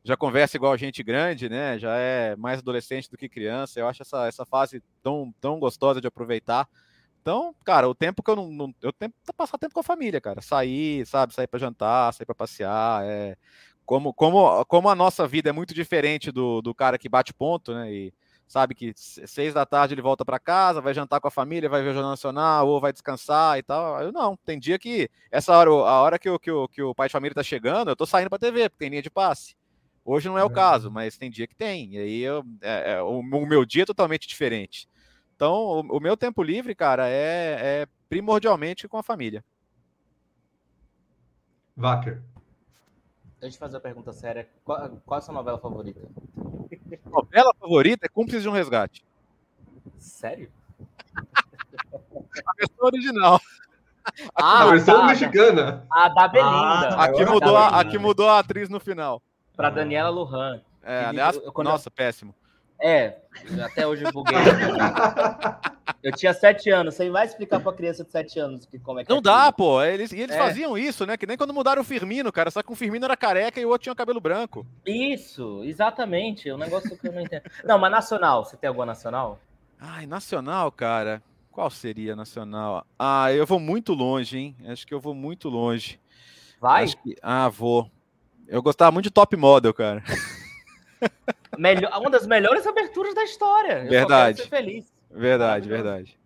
já 0.08 0.16
conversa 0.16 0.56
igual 0.56 0.74
gente 0.78 1.02
grande, 1.02 1.50
né? 1.50 1.78
Já 1.78 1.94
é 1.96 2.34
mais 2.34 2.60
adolescente 2.60 3.10
do 3.10 3.16
que 3.18 3.28
criança. 3.28 3.78
Eu 3.78 3.86
acho 3.86 4.00
essa, 4.00 4.26
essa 4.26 4.46
fase 4.46 4.82
tão, 5.02 5.34
tão 5.38 5.58
gostosa 5.58 6.00
de 6.00 6.06
aproveitar. 6.06 6.66
Então, 7.20 7.54
cara, 7.62 7.86
o 7.86 7.94
tempo 7.94 8.22
que 8.22 8.30
eu 8.30 8.36
não. 8.36 8.48
não 8.50 8.74
eu 8.80 8.90
tento 8.90 9.12
passar 9.36 9.58
tempo 9.58 9.74
com 9.74 9.80
a 9.80 9.82
família, 9.82 10.18
cara. 10.18 10.40
Sair, 10.40 11.06
sabe? 11.06 11.34
Sair 11.34 11.46
para 11.46 11.60
jantar, 11.60 12.14
sair 12.14 12.24
para 12.24 12.34
passear. 12.34 13.04
É, 13.04 13.36
como, 13.84 14.14
como, 14.14 14.64
como 14.64 14.88
a 14.88 14.94
nossa 14.94 15.28
vida 15.28 15.50
é 15.50 15.52
muito 15.52 15.74
diferente 15.74 16.32
do, 16.32 16.62
do 16.62 16.74
cara 16.74 16.96
que 16.96 17.06
bate 17.06 17.34
ponto, 17.34 17.74
né? 17.74 17.92
E 17.92 18.14
sabe 18.46 18.74
que 18.74 18.94
seis 18.96 19.52
da 19.52 19.66
tarde 19.66 19.92
ele 19.92 20.00
volta 20.00 20.24
para 20.24 20.38
casa, 20.38 20.80
vai 20.80 20.94
jantar 20.94 21.20
com 21.20 21.28
a 21.28 21.30
família, 21.30 21.68
vai 21.68 21.82
ver 21.82 21.90
o 21.90 21.92
Jornal 21.92 22.12
Nacional, 22.12 22.66
ou 22.66 22.80
vai 22.80 22.94
descansar 22.94 23.58
e 23.58 23.62
tal. 23.62 24.00
Eu 24.00 24.10
não, 24.10 24.38
tem 24.38 24.58
dia 24.58 24.78
que 24.78 25.10
essa 25.30 25.54
hora, 25.54 25.68
a 25.68 26.00
hora 26.00 26.18
que 26.18 26.30
o, 26.30 26.38
que 26.38 26.50
o, 26.50 26.66
que 26.66 26.82
o 26.82 26.94
pai 26.94 27.08
de 27.08 27.12
família 27.12 27.34
tá 27.34 27.42
chegando, 27.42 27.90
eu 27.90 27.96
tô 27.96 28.06
saindo 28.06 28.30
pra 28.30 28.38
TV, 28.38 28.70
porque 28.70 28.78
tem 28.78 28.88
linha 28.88 29.02
de 29.02 29.10
passe. 29.10 29.58
Hoje 30.10 30.26
não 30.26 30.38
é 30.38 30.42
o 30.42 30.48
caso, 30.48 30.90
mas 30.90 31.18
tem 31.18 31.30
dia 31.30 31.46
que 31.46 31.54
tem. 31.54 31.92
E 31.92 31.98
aí 31.98 32.20
eu, 32.22 32.42
é, 32.62 32.92
é, 32.92 33.02
o, 33.02 33.18
o, 33.18 33.46
meu 33.46 33.62
dia 33.66 33.82
é 33.82 33.86
totalmente 33.86 34.26
diferente. 34.26 34.88
Então, 35.36 35.52
o, 35.52 35.98
o 35.98 36.00
meu 36.00 36.16
tempo 36.16 36.42
livre, 36.42 36.74
cara, 36.74 37.06
é, 37.06 37.82
é, 37.82 37.86
primordialmente 38.08 38.88
com 38.88 38.96
a 38.96 39.02
família. 39.02 39.44
Wacker. 41.76 42.22
Deixa 43.38 43.56
eu 43.56 43.60
fazer 43.60 43.76
uma 43.76 43.82
pergunta 43.82 44.10
séria. 44.14 44.48
Qual, 44.64 44.98
qual 45.04 45.18
é 45.18 45.20
a 45.20 45.22
sua 45.22 45.34
novela 45.34 45.58
favorita? 45.58 46.00
Novela 47.04 47.54
favorita 47.60 48.06
é 48.06 48.08
Cúmplices 48.08 48.42
de 48.42 48.48
um 48.48 48.52
Resgate. 48.52 49.04
Sério? 49.98 50.50
a 51.36 52.54
versão 52.56 52.86
original. 52.86 53.38
Ah, 54.34 54.62
a 54.62 54.70
versão 54.70 55.00
tá, 55.00 55.06
mexicana. 55.06 55.86
A 55.92 56.08
da 56.08 56.28
Belinda. 56.28 56.48
Ah, 56.48 57.04
aqui, 57.04 57.26
mudou 57.26 57.56
a, 57.58 57.78
aqui 57.78 57.98
mudou 57.98 58.26
a 58.26 58.38
atriz 58.38 58.70
no 58.70 58.80
final 58.80 59.22
para 59.58 59.70
Daniela 59.70 60.08
Lujan. 60.08 60.62
É, 60.84 61.06
aliás, 61.06 61.34
eu, 61.34 61.52
nossa, 61.64 61.88
eu... 61.88 61.92
péssimo. 61.92 62.32
É, 62.80 63.16
até 63.60 63.84
hoje 63.84 64.04
eu 64.04 64.12
buguei. 64.12 64.38
eu 66.00 66.12
tinha 66.12 66.32
sete 66.32 66.70
anos. 66.70 66.94
Você 66.94 67.10
vai 67.10 67.26
explicar 67.26 67.58
para 67.58 67.72
criança 67.72 68.04
de 68.04 68.12
sete 68.12 68.38
anos 68.38 68.64
que, 68.66 68.78
como 68.78 69.00
é 69.00 69.04
que 69.04 69.10
Não 69.10 69.18
é 69.18 69.20
dá, 69.20 69.50
pô. 69.50 69.82
Eles, 69.82 70.12
e 70.12 70.20
eles 70.20 70.36
é. 70.36 70.38
faziam 70.38 70.78
isso, 70.78 71.04
né? 71.04 71.16
Que 71.16 71.26
nem 71.26 71.36
quando 71.36 71.52
mudaram 71.52 71.82
o 71.82 71.84
Firmino, 71.84 72.30
cara. 72.30 72.52
Só 72.52 72.62
que 72.62 72.70
o 72.70 72.76
Firmino 72.76 73.04
era 73.04 73.16
careca 73.16 73.60
e 73.60 73.66
o 73.66 73.70
outro 73.70 73.82
tinha 73.82 73.96
cabelo 73.96 74.20
branco. 74.20 74.64
Isso, 74.86 75.64
exatamente. 75.64 76.48
É 76.48 76.54
um 76.54 76.58
negócio 76.58 76.96
que 76.96 77.08
eu 77.08 77.12
não 77.12 77.20
entendo. 77.20 77.42
Não, 77.64 77.80
mas 77.80 77.90
nacional. 77.90 78.44
Você 78.44 78.56
tem 78.56 78.68
alguma 78.68 78.86
nacional? 78.86 79.40
Ai, 79.80 80.06
nacional, 80.06 80.70
cara. 80.70 81.20
Qual 81.50 81.68
seria 81.68 82.14
nacional? 82.14 82.86
Ah, 82.96 83.32
eu 83.32 83.44
vou 83.44 83.58
muito 83.58 83.92
longe, 83.92 84.38
hein? 84.38 84.56
Acho 84.68 84.86
que 84.86 84.94
eu 84.94 85.00
vou 85.00 85.16
muito 85.16 85.48
longe. 85.48 85.98
Vai? 86.60 86.86
Que... 86.86 87.16
Ah, 87.20 87.48
vou. 87.48 87.90
Eu 88.48 88.62
gostava 88.62 88.90
muito 88.90 89.04
de 89.04 89.10
Top 89.10 89.36
Model, 89.36 89.74
cara. 89.74 90.02
Melhor, 91.58 91.92
uma 91.98 92.10
das 92.10 92.26
melhores 92.26 92.66
aberturas 92.66 93.14
da 93.14 93.22
história. 93.22 93.84
Eu 93.84 93.90
verdade. 93.90 94.42
feliz. 94.48 94.90
Verdade, 95.10 95.68
verdade. 95.68 96.18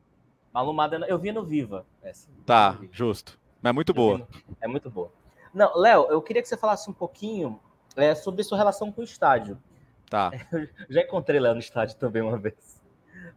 Malumada, 0.52 1.04
eu 1.08 1.18
vi 1.18 1.32
no 1.32 1.42
Viva. 1.42 1.84
Essa. 2.02 2.28
Tá, 2.46 2.78
justo. 2.92 3.38
Mas 3.60 3.70
é 3.70 3.72
muito 3.72 3.92
boa. 3.92 4.18
No... 4.18 4.28
É 4.60 4.68
muito 4.68 4.88
boa. 4.88 5.10
Não, 5.52 5.76
Léo, 5.76 6.06
eu 6.10 6.22
queria 6.22 6.42
que 6.42 6.48
você 6.48 6.56
falasse 6.56 6.88
um 6.88 6.92
pouquinho 6.92 7.58
é, 7.96 8.14
sobre 8.14 8.44
sua 8.44 8.58
relação 8.58 8.92
com 8.92 9.00
o 9.00 9.04
estádio. 9.04 9.58
Tá. 10.08 10.30
Eu 10.52 10.68
já 10.90 11.00
encontrei 11.00 11.40
lá 11.40 11.54
no 11.54 11.60
estádio 11.60 11.96
também 11.96 12.22
uma 12.22 12.38
vez. 12.38 12.80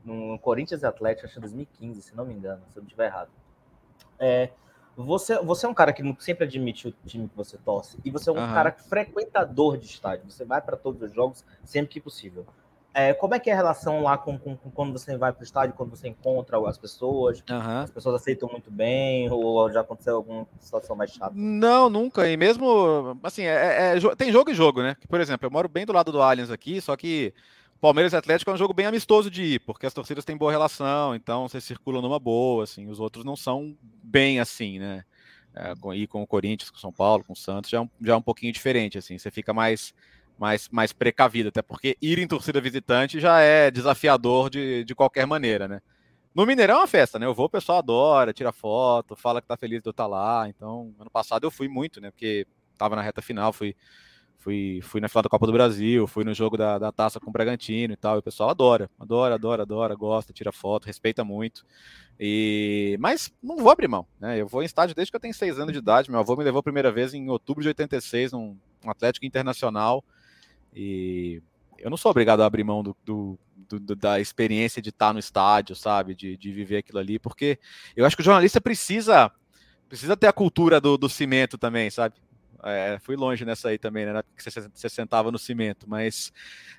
No 0.04 0.38
Corinthians 0.40 0.84
Atlético, 0.84 1.26
acho 1.26 1.36
que 1.36 1.42
2015, 1.42 2.02
se 2.02 2.16
não 2.16 2.26
me 2.26 2.34
engano, 2.34 2.62
se 2.70 2.78
eu 2.78 2.82
não 2.82 2.88
estiver 2.88 3.08
errado. 3.08 3.30
É, 4.20 4.52
você, 4.96 5.38
você 5.40 5.66
é 5.66 5.70
um 5.70 5.74
cara 5.74 5.92
que 5.92 6.04
sempre 6.20 6.46
admite 6.46 6.88
o 6.88 6.94
time 7.06 7.28
que 7.28 7.36
você 7.36 7.58
torce, 7.58 7.98
e 8.06 8.10
você 8.10 8.30
é 8.30 8.34
um 8.34 8.38
uhum. 8.38 8.54
cara 8.54 8.72
frequentador 8.72 9.78
de 9.78 9.86
estádio. 9.86 10.30
Você 10.30 10.46
vai 10.46 10.62
para 10.62 10.78
todos 10.78 11.02
os 11.02 11.14
jogos 11.14 11.44
sempre 11.64 11.94
que 11.94 12.00
possível. 12.00 12.46
É, 12.98 13.14
como 13.14 13.36
é 13.36 13.40
que 13.40 13.50
é 13.50 13.54
a 13.54 13.56
relação 13.58 14.02
lá 14.02 14.18
com, 14.18 14.40
com, 14.40 14.56
com 14.56 14.72
quando 14.72 14.98
você 14.98 15.18
vai 15.18 15.34
para 15.34 15.42
o 15.42 15.44
estádio, 15.44 15.76
quando 15.76 15.90
você 15.90 16.08
encontra 16.08 16.58
as 16.66 16.78
pessoas? 16.78 17.44
Uhum. 17.50 17.80
As 17.82 17.92
pessoas 17.92 18.16
aceitam 18.16 18.48
muito 18.50 18.72
bem, 18.72 19.30
ou 19.30 19.70
já 19.70 19.82
aconteceu 19.82 20.16
alguma 20.16 20.48
situação 20.62 20.96
mais 20.96 21.12
chata? 21.12 21.34
Não, 21.36 21.90
nunca. 21.90 22.26
E 22.30 22.38
mesmo, 22.38 23.20
assim, 23.22 23.44
é, 23.44 23.96
é, 23.96 23.98
é 23.98 24.16
tem 24.16 24.32
jogo 24.32 24.50
e 24.50 24.54
jogo, 24.54 24.82
né? 24.82 24.96
Por 25.10 25.20
exemplo, 25.20 25.46
eu 25.46 25.52
moro 25.52 25.68
bem 25.68 25.86
do 25.86 25.92
lado 25.92 26.10
do 26.10 26.22
Allianz 26.22 26.50
aqui, 26.50 26.80
só 26.80 26.96
que 26.96 27.34
Palmeiras 27.86 28.14
e 28.14 28.16
Atlético 28.16 28.50
é 28.50 28.54
um 28.56 28.58
jogo 28.58 28.74
bem 28.74 28.88
amistoso 28.88 29.30
de 29.30 29.44
ir, 29.44 29.60
porque 29.60 29.86
as 29.86 29.94
torcidas 29.94 30.26
têm 30.26 30.36
boa 30.36 30.52
relação, 30.52 31.14
então 31.14 31.48
você 31.48 31.62
circula 31.62 32.02
numa 32.02 32.20
boa, 32.20 32.64
assim, 32.64 32.88
os 32.88 33.00
outros 33.00 33.24
não 33.24 33.36
são 33.36 33.78
bem 34.02 34.40
assim, 34.40 34.80
né? 34.80 35.04
É, 35.54 35.76
com, 35.76 35.94
ir 35.94 36.08
com 36.08 36.24
o 36.24 36.26
Corinthians, 36.26 36.72
com 36.72 36.78
o 36.78 36.80
São 36.80 36.92
Paulo, 36.92 37.24
com 37.24 37.34
o 37.34 37.36
Santos, 37.36 37.70
já 37.70 37.84
é 37.84 37.88
já 38.02 38.14
é 38.14 38.16
um 38.16 38.24
pouquinho 38.24 38.52
diferente, 38.52 38.98
assim, 38.98 39.20
você 39.20 39.30
fica 39.30 39.54
mais, 39.54 39.94
mais, 40.36 40.68
mais 40.70 40.94
precavido, 40.94 41.50
até 41.50 41.62
porque 41.62 41.96
ir 42.02 42.18
em 42.18 42.28
torcida 42.28 42.60
visitante 42.60 43.20
já 43.20 43.40
é 43.40 43.70
desafiador 43.70 44.50
de, 44.50 44.84
de 44.84 44.96
qualquer 44.96 45.28
maneira, 45.28 45.68
né? 45.68 45.80
No 46.34 46.44
Mineirão 46.44 46.78
é 46.78 46.80
uma 46.80 46.88
festa, 46.88 47.20
né? 47.20 47.28
Eu 47.28 47.36
vou, 47.36 47.46
o 47.46 47.50
pessoal 47.50 47.78
adora, 47.78 48.34
tira 48.34 48.52
foto, 48.52 49.16
fala 49.16 49.44
que 49.44 49.48
tá 49.48 49.56
feliz 49.56 49.80
de 49.84 49.88
eu 49.88 49.92
estar 49.92 50.08
lá. 50.08 50.50
Então, 50.50 50.92
ano 51.00 51.12
passado 51.12 51.46
eu 51.46 51.52
fui 51.52 51.68
muito, 51.68 52.02
né? 52.02 52.10
Porque 52.10 52.48
tava 52.78 52.96
na 52.96 53.04
reta 53.04 53.22
final, 53.22 53.54
fui 53.54 53.76
Fui, 54.46 54.80
fui 54.84 55.02
na 55.02 55.10
final 55.10 55.24
da 55.24 55.30
Copa 55.30 55.48
do 55.48 55.52
Brasil, 55.52 56.06
fui 56.06 56.24
no 56.24 56.32
jogo 56.32 56.56
da, 56.56 56.78
da 56.78 56.92
taça 56.92 57.20
com 57.20 57.32
o 57.32 57.34
Bragantino 57.34 57.94
e 57.94 57.98
tal. 57.98 58.18
E 58.18 58.20
o 58.20 58.22
pessoal 58.22 58.52
adora, 58.52 58.88
adora, 59.00 59.34
adora, 59.34 59.64
adora, 59.64 59.96
gosta, 59.96 60.32
tira 60.32 60.52
foto, 60.52 60.86
respeita 60.86 61.24
muito. 61.24 61.66
E 62.20 62.96
mas 63.00 63.34
não 63.42 63.58
vou 63.58 63.72
abrir 63.72 63.88
mão, 63.88 64.06
né? 64.20 64.40
Eu 64.40 64.48
vou 64.48 64.62
em 64.62 64.66
estádio 64.68 64.94
desde 64.94 65.12
que 65.12 65.16
eu 65.16 65.20
tenho 65.20 65.34
seis 65.34 65.58
anos 65.58 65.74
de 65.74 65.80
idade. 65.80 66.12
Meu 66.12 66.20
avô 66.20 66.36
me 66.36 66.44
levou 66.44 66.60
a 66.60 66.64
primeira 66.64 66.92
vez 66.92 67.16
em 67.16 67.28
outubro 67.28 67.64
de 67.64 67.70
86, 67.70 68.34
num 68.34 68.56
um 68.86 68.92
Atlético 68.92 69.26
Internacional. 69.26 70.06
E 70.72 71.42
eu 71.80 71.90
não 71.90 71.98
sou 71.98 72.12
obrigado 72.12 72.42
a 72.42 72.46
abrir 72.46 72.64
mão 72.64 72.84
do, 72.84 72.96
do, 73.04 73.40
do, 73.58 73.96
da 73.96 74.20
experiência 74.20 74.80
de 74.80 74.90
estar 74.90 75.12
no 75.12 75.18
estádio, 75.18 75.76
sabe? 75.76 76.14
De, 76.14 76.38
de 76.38 76.52
viver 76.52 76.78
aquilo 76.78 77.00
ali, 77.00 77.18
porque 77.18 77.58
eu 77.96 78.06
acho 78.06 78.16
que 78.16 78.22
o 78.22 78.26
jornalista 78.26 78.62
precisa 78.62 79.32
precisa 79.90 80.16
ter 80.16 80.28
a 80.28 80.34
cultura 80.34 80.80
do, 80.80 80.98
do 81.00 81.10
cimento 81.10 81.58
também, 81.58 81.90
sabe? 81.90 82.16
É, 82.64 82.98
fui 83.00 83.16
longe 83.16 83.46
nessa 83.46 83.70
aí 83.70 83.78
também, 83.78 84.06
né? 84.06 84.22
Porque 84.22 84.50
você, 84.50 84.62
você 84.74 84.90
sentava 84.90 85.32
no 85.32 85.38
cimento, 85.40 85.88
mas, 85.90 86.32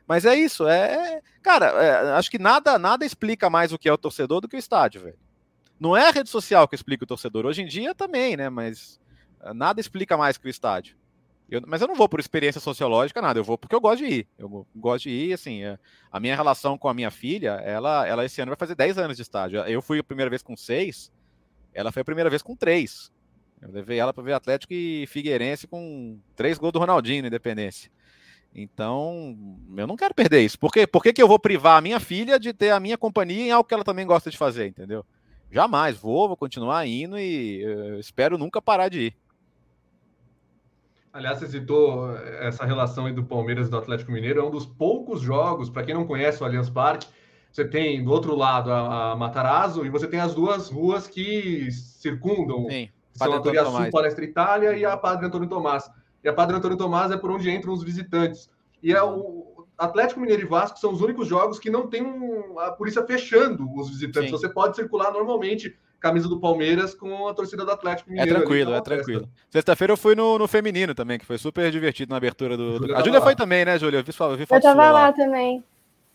mas 0.07 0.25
é 0.25 0.35
isso. 0.35 0.67
É, 0.67 1.21
cara, 1.43 1.67
é, 1.67 2.13
acho 2.13 2.31
que 2.31 2.39
nada 2.39 2.79
nada 2.79 3.05
explica 3.05 3.49
mais 3.51 3.73
o 3.73 3.79
que 3.79 3.89
é 3.89 3.93
o 3.93 3.99
torcedor 3.99 4.41
do 4.41 4.49
que 4.49 4.57
o 4.57 4.59
estádio, 4.59 5.03
velho. 5.03 5.19
Não 5.79 5.97
é 5.97 6.09
a 6.09 6.11
rede 6.11 6.31
social 6.31 6.67
que 6.67 6.75
explica 6.75 7.05
o 7.05 7.07
torcedor. 7.07 7.45
Hoje 7.45 7.63
em 7.63 7.67
dia 7.67 7.95
também, 7.95 8.37
né? 8.37 8.49
Mas 8.49 8.99
eh, 9.43 9.53
nada 9.53 9.81
explica 9.81 10.17
mais 10.17 10.39
que 10.39 10.47
o 10.47 10.51
estádio. 10.51 10.97
Eu, 11.49 11.63
mas 11.67 11.81
eu 11.81 11.87
não 11.87 11.95
vou 11.95 12.09
por 12.09 12.19
experiência 12.19 12.61
sociológica, 12.61 13.23
nada. 13.23 13.39
Eu 13.39 13.45
vou 13.45 13.59
porque 13.59 13.75
eu 13.75 13.81
gosto 13.81 14.05
de 14.05 14.07
ir. 14.07 14.29
Eu 14.39 14.67
gosto 14.75 15.05
de 15.05 15.11
ir, 15.11 15.33
assim. 15.35 15.63
É, 15.63 15.79
a 16.11 16.19
minha 16.19 16.35
relação 16.35 16.77
com 16.79 16.89
a 16.89 16.95
minha 16.95 17.11
filha, 17.11 17.53
ela, 17.65 18.07
ela 18.07 18.25
esse 18.25 18.41
ano 18.41 18.51
vai 18.51 18.57
fazer 18.57 18.75
10 18.75 18.99
anos 18.99 19.17
de 19.17 19.23
estádio. 19.23 19.61
Eu 19.61 19.83
fui 19.83 19.99
a 19.99 20.05
primeira 20.05 20.31
vez 20.31 20.43
com 20.43 20.57
6, 20.57 21.13
ela 21.73 21.93
foi 21.93 22.03
a 22.03 22.05
primeira 22.05 22.31
vez 22.31 22.43
com 22.43 22.57
3. 22.57 23.13
Eu 23.67 23.75
levei 23.75 23.99
ela 23.99 24.13
para 24.13 24.23
ver 24.23 24.33
Atlético 24.33 24.73
e 24.73 25.07
Figueirense 25.07 25.67
com 25.67 26.19
três 26.37 26.57
gols 26.57 26.73
do 26.73 26.79
Ronaldinho 26.79 27.23
na 27.23 27.29
Independência. 27.29 27.91
Então, 28.55 29.37
eu 29.77 29.87
não 29.87 29.97
quero 29.97 30.15
perder 30.15 30.41
isso. 30.41 30.59
Por, 30.59 30.73
quê? 30.73 30.87
Por 30.87 31.03
que, 31.03 31.13
que 31.13 31.23
eu 31.23 31.29
vou 31.29 31.39
privar 31.39 31.77
a 31.77 31.81
minha 31.81 32.01
filha 32.01 32.39
de 32.39 32.53
ter 32.53 32.71
a 32.71 32.81
minha 32.81 32.97
companhia 32.97 33.43
em 33.43 33.51
algo 33.51 33.69
que 33.69 33.75
ela 33.75 33.85
também 33.85 34.07
gosta 34.07 34.31
de 34.31 34.39
fazer, 34.39 34.69
entendeu? 34.69 35.05
Jamais, 35.51 35.97
vou, 35.97 36.29
vou 36.29 36.37
continuar 36.37 36.87
indo 36.87 37.19
e 37.19 37.63
espero 37.99 38.39
nunca 38.39 38.63
parar 38.63 38.89
de 38.89 39.01
ir. 39.01 39.17
Aliás, 41.13 41.39
você 41.39 41.49
citou 41.49 42.15
essa 42.19 42.65
relação 42.65 43.13
do 43.13 43.25
Palmeiras 43.25 43.69
e 43.69 43.71
do 43.71 43.79
Atlético 43.79 44.13
Mineiro, 44.13 44.41
é 44.41 44.45
um 44.45 44.51
dos 44.51 44.67
poucos 44.67 45.21
jogos, 45.21 45.71
para 45.71 45.83
quem 45.83 45.95
não 45.95 46.07
conhece 46.07 46.43
o 46.43 46.47
Allianz 46.47 46.69
Parque, 46.69 47.07
você 47.51 47.67
tem 47.67 48.05
do 48.05 48.11
outro 48.11 48.37
lado 48.37 48.71
a, 48.71 49.13
a 49.13 49.17
Matarazzo 49.17 49.87
e 49.87 49.89
você 49.89 50.07
tem 50.07 50.21
as 50.21 50.35
duas 50.35 50.69
ruas 50.69 51.09
que 51.09 51.71
circundam, 51.73 52.69
Sim, 52.69 52.91
são 53.17 53.33
a 53.33 53.41
Toria 53.41 53.65
Sul, 53.65 53.91
Palestra 53.91 54.25
Itália 54.25 54.77
e 54.77 54.85
a 54.85 54.97
Padre 54.97 55.27
Antônio 55.27 55.49
Tomás. 55.49 55.91
E 56.23 56.29
a 56.29 56.33
Padre 56.33 56.57
Antônio 56.57 56.77
Tomás 56.77 57.11
é 57.11 57.17
por 57.17 57.31
onde 57.31 57.51
entram 57.51 57.73
os 57.73 57.83
visitantes. 57.83 58.51
E 58.83 58.93
é 58.93 59.03
o 59.03 59.67
Atlético 59.79 60.21
Mineiro 60.21 60.43
e 60.43 60.47
Vasco 60.47 60.79
são 60.79 60.93
os 60.93 61.01
únicos 61.01 61.29
jogos 61.29 61.59
que 61.59 61.71
não 61.71 61.87
tem 61.87 62.05
a 62.59 62.71
polícia 62.73 63.05
fechando 63.05 63.69
os 63.75 63.91
visitantes. 63.91 64.31
Sim. 64.31 64.37
Você 64.37 64.49
pode 64.49 64.77
circular 64.77 65.13
normalmente 65.13 65.77
camisa 66.01 66.29
do 66.29 66.39
Palmeiras 66.39 66.95
com 66.95 67.27
a 67.27 67.35
torcida 67.35 67.65
do 67.65 67.71
Atlético 67.71 68.11
Mineiro. 68.11 68.31
É 68.31 68.35
tranquilo, 68.35 68.75
é 68.75 68.81
tranquilo. 68.81 69.29
Sexta-feira 69.51 69.93
eu 69.93 69.97
fui 69.97 70.15
no, 70.15 70.39
no 70.39 70.47
feminino 70.47 70.95
também, 70.95 71.19
que 71.19 71.27
foi 71.27 71.39
super 71.39 71.71
divertido 71.71 72.11
na 72.11 72.17
abertura 72.17 72.57
do. 72.57 72.79
do... 72.79 72.97
A 72.97 73.03
Júlia 73.03 73.21
foi 73.21 73.35
também, 73.35 73.65
né, 73.65 73.79
Júlia? 73.79 73.99
Eu 73.99 74.05
vi, 74.05 74.13
eu 74.19 74.37
vi 74.37 74.47
Eu 74.49 74.61
tava 74.61 74.75
lá, 74.75 74.91
lá 74.93 75.13
também. 75.13 75.65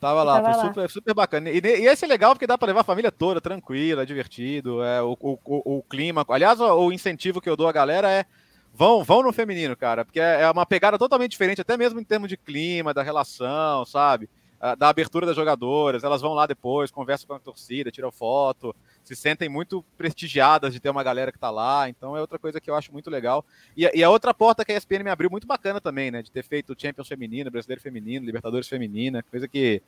Tava 0.02 0.24
lá, 0.24 0.42
tava 0.42 0.54
foi 0.54 0.64
lá. 0.64 0.68
Super, 0.68 0.90
super 0.90 1.14
bacana. 1.14 1.52
E, 1.52 1.62
e 1.64 1.86
esse 1.86 2.06
é 2.06 2.08
legal 2.08 2.34
porque 2.34 2.48
dá 2.48 2.58
para 2.58 2.70
levar 2.70 2.82
a 2.82 2.84
família 2.84 3.12
toda, 3.12 3.40
tranquila, 3.40 4.04
divertido. 4.04 4.84
É, 4.84 5.00
o, 5.00 5.16
o, 5.20 5.40
o, 5.46 5.78
o 5.78 5.84
clima. 5.84 6.26
Aliás, 6.28 6.60
o, 6.60 6.88
o, 6.88 6.92
incentivo 6.92 7.40
que 7.40 7.48
eu 7.48 7.56
dou 7.56 7.68
à 7.68 7.72
galera 7.72 8.10
é. 8.10 8.26
Vão, 8.74 9.04
vão 9.04 9.22
no 9.22 9.34
feminino, 9.34 9.76
cara, 9.76 10.06
porque 10.06 10.20
é, 10.20 10.44
é 10.44 10.50
uma 10.50 10.66
pegada 10.66 10.98
totalmente 10.98 11.32
diferente, 11.32 11.60
até 11.60 11.76
mesmo 11.76 12.00
em 12.00 12.06
termos 12.06 12.30
de 12.30 12.38
clima, 12.38 12.94
da 12.94 13.04
relação, 13.04 13.86
sabe? 13.86 14.30
Da 14.78 14.90
abertura 14.90 15.26
das 15.26 15.36
jogadoras, 15.36 16.04
elas 16.04 16.22
vão 16.22 16.34
lá 16.34 16.46
depois, 16.46 16.92
conversam 16.92 17.28
com 17.28 17.34
a 17.34 17.40
torcida, 17.40 17.90
tiram 17.90 18.12
foto 18.12 18.76
se 19.04 19.16
sentem 19.16 19.50
muito 19.50 19.84
prestigiadas 19.98 20.74
de 20.74 20.80
ter 20.80 20.90
uma 20.90 21.04
galera 21.04 21.32
que 21.32 21.38
está 21.38 21.50
lá, 21.50 21.90
então 21.90 22.16
é 22.16 22.22
outra 22.22 22.38
coisa 22.38 22.60
que 22.62 22.70
eu 22.70 22.76
acho 22.76 22.92
muito 22.92 23.10
legal. 23.10 23.46
E, 23.76 23.90
e, 23.94 24.04
a 24.04 24.10
outra 24.10 24.34
porta 24.34 24.64
que 24.64 24.72
a 24.72 24.78
ESPN 24.78 25.04
me 25.04 25.10
abriu 25.10 25.30
muito 25.30 25.48
bacana 25.48 25.82
também, 25.82 26.12
né, 26.12 26.22
de 26.22 26.32
ter 26.32 26.44
feito 26.44 26.76
Champions 26.78 27.08
feminino, 27.08 27.52
Brasileiro 27.52 27.82
feminino, 27.82 28.26
Libertadores 28.26 28.68
feminina, 28.68 29.24
coisa 29.24 29.48
que 29.48 29.82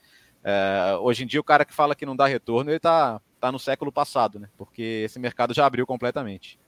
é, 0.43 0.97
hoje 0.99 1.23
em 1.23 1.27
dia 1.27 1.39
o 1.39 1.43
cara 1.43 1.63
que 1.63 1.73
fala 1.73 1.95
que 1.95 2.05
não 2.05 2.15
dá 2.15 2.25
retorno, 2.25 2.69
ele 2.69 2.77
está 2.77 3.21
tá 3.39 3.51
no 3.51 3.59
século 3.59 3.91
passado, 3.91 4.39
né, 4.39 4.49
porque 4.57 5.03
esse 5.05 5.19
mercado 5.19 5.53
já 5.53 5.65
abriu 5.65 5.85
completamente. 5.85 6.59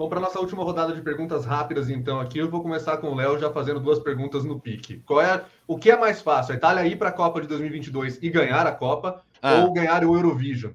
Bom, 0.00 0.08
para 0.08 0.18
nossa 0.18 0.40
última 0.40 0.64
rodada 0.64 0.94
de 0.94 1.02
perguntas 1.02 1.44
rápidas, 1.44 1.90
então, 1.90 2.18
aqui 2.18 2.38
eu 2.38 2.48
vou 2.48 2.62
começar 2.62 2.96
com 2.96 3.10
o 3.10 3.14
Léo 3.14 3.38
já 3.38 3.52
fazendo 3.52 3.78
duas 3.78 3.98
perguntas 3.98 4.46
no 4.46 4.58
pique. 4.58 5.02
Qual 5.04 5.20
é, 5.20 5.44
o 5.66 5.76
que 5.76 5.90
é 5.90 5.96
mais 5.98 6.22
fácil? 6.22 6.54
A 6.54 6.56
Itália 6.56 6.86
ir 6.86 6.96
para 6.96 7.10
a 7.10 7.12
Copa 7.12 7.38
de 7.38 7.46
2022 7.46 8.18
e 8.22 8.30
ganhar 8.30 8.66
a 8.66 8.72
Copa 8.72 9.22
ah. 9.42 9.56
ou 9.56 9.74
ganhar 9.74 10.02
o 10.02 10.16
Eurovision? 10.16 10.72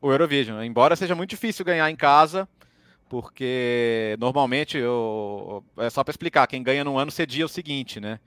O 0.00 0.12
Eurovision, 0.12 0.62
embora 0.62 0.94
seja 0.94 1.16
muito 1.16 1.30
difícil 1.30 1.64
ganhar 1.64 1.90
em 1.90 1.96
casa, 1.96 2.48
porque 3.08 4.16
normalmente 4.20 4.78
eu, 4.78 5.64
é 5.78 5.90
só 5.90 6.04
para 6.04 6.12
explicar, 6.12 6.46
quem 6.46 6.62
ganha 6.62 6.84
num 6.84 7.00
ano 7.00 7.10
cedia 7.10 7.46
o 7.46 7.48
seguinte, 7.48 7.98
né? 7.98 8.20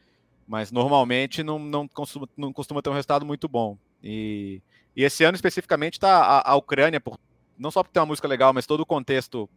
Mas 0.46 0.70
normalmente 0.70 1.44
não, 1.44 1.58
não, 1.60 1.88
costuma, 1.88 2.28
não 2.36 2.52
costuma 2.52 2.82
ter 2.82 2.90
um 2.90 2.94
resultado 2.96 3.26
muito 3.26 3.48
bom. 3.48 3.78
E, 4.04 4.62
e 4.98 5.06
esse 5.06 5.24
ano 5.24 5.36
especificamente 5.36 5.94
está 5.94 6.18
a, 6.18 6.52
a, 6.52 6.56
Ucrânia, 6.58 7.00
por, 7.00 7.18
não 7.58 7.72
só 7.72 7.82
por 7.82 7.90
ter 7.90 8.02
uma 8.02 8.08
música 8.08 8.28
legal, 8.28 8.52
mas 8.52 8.68
todo 8.68 8.82
o 8.82 8.86
contexto 8.86 9.50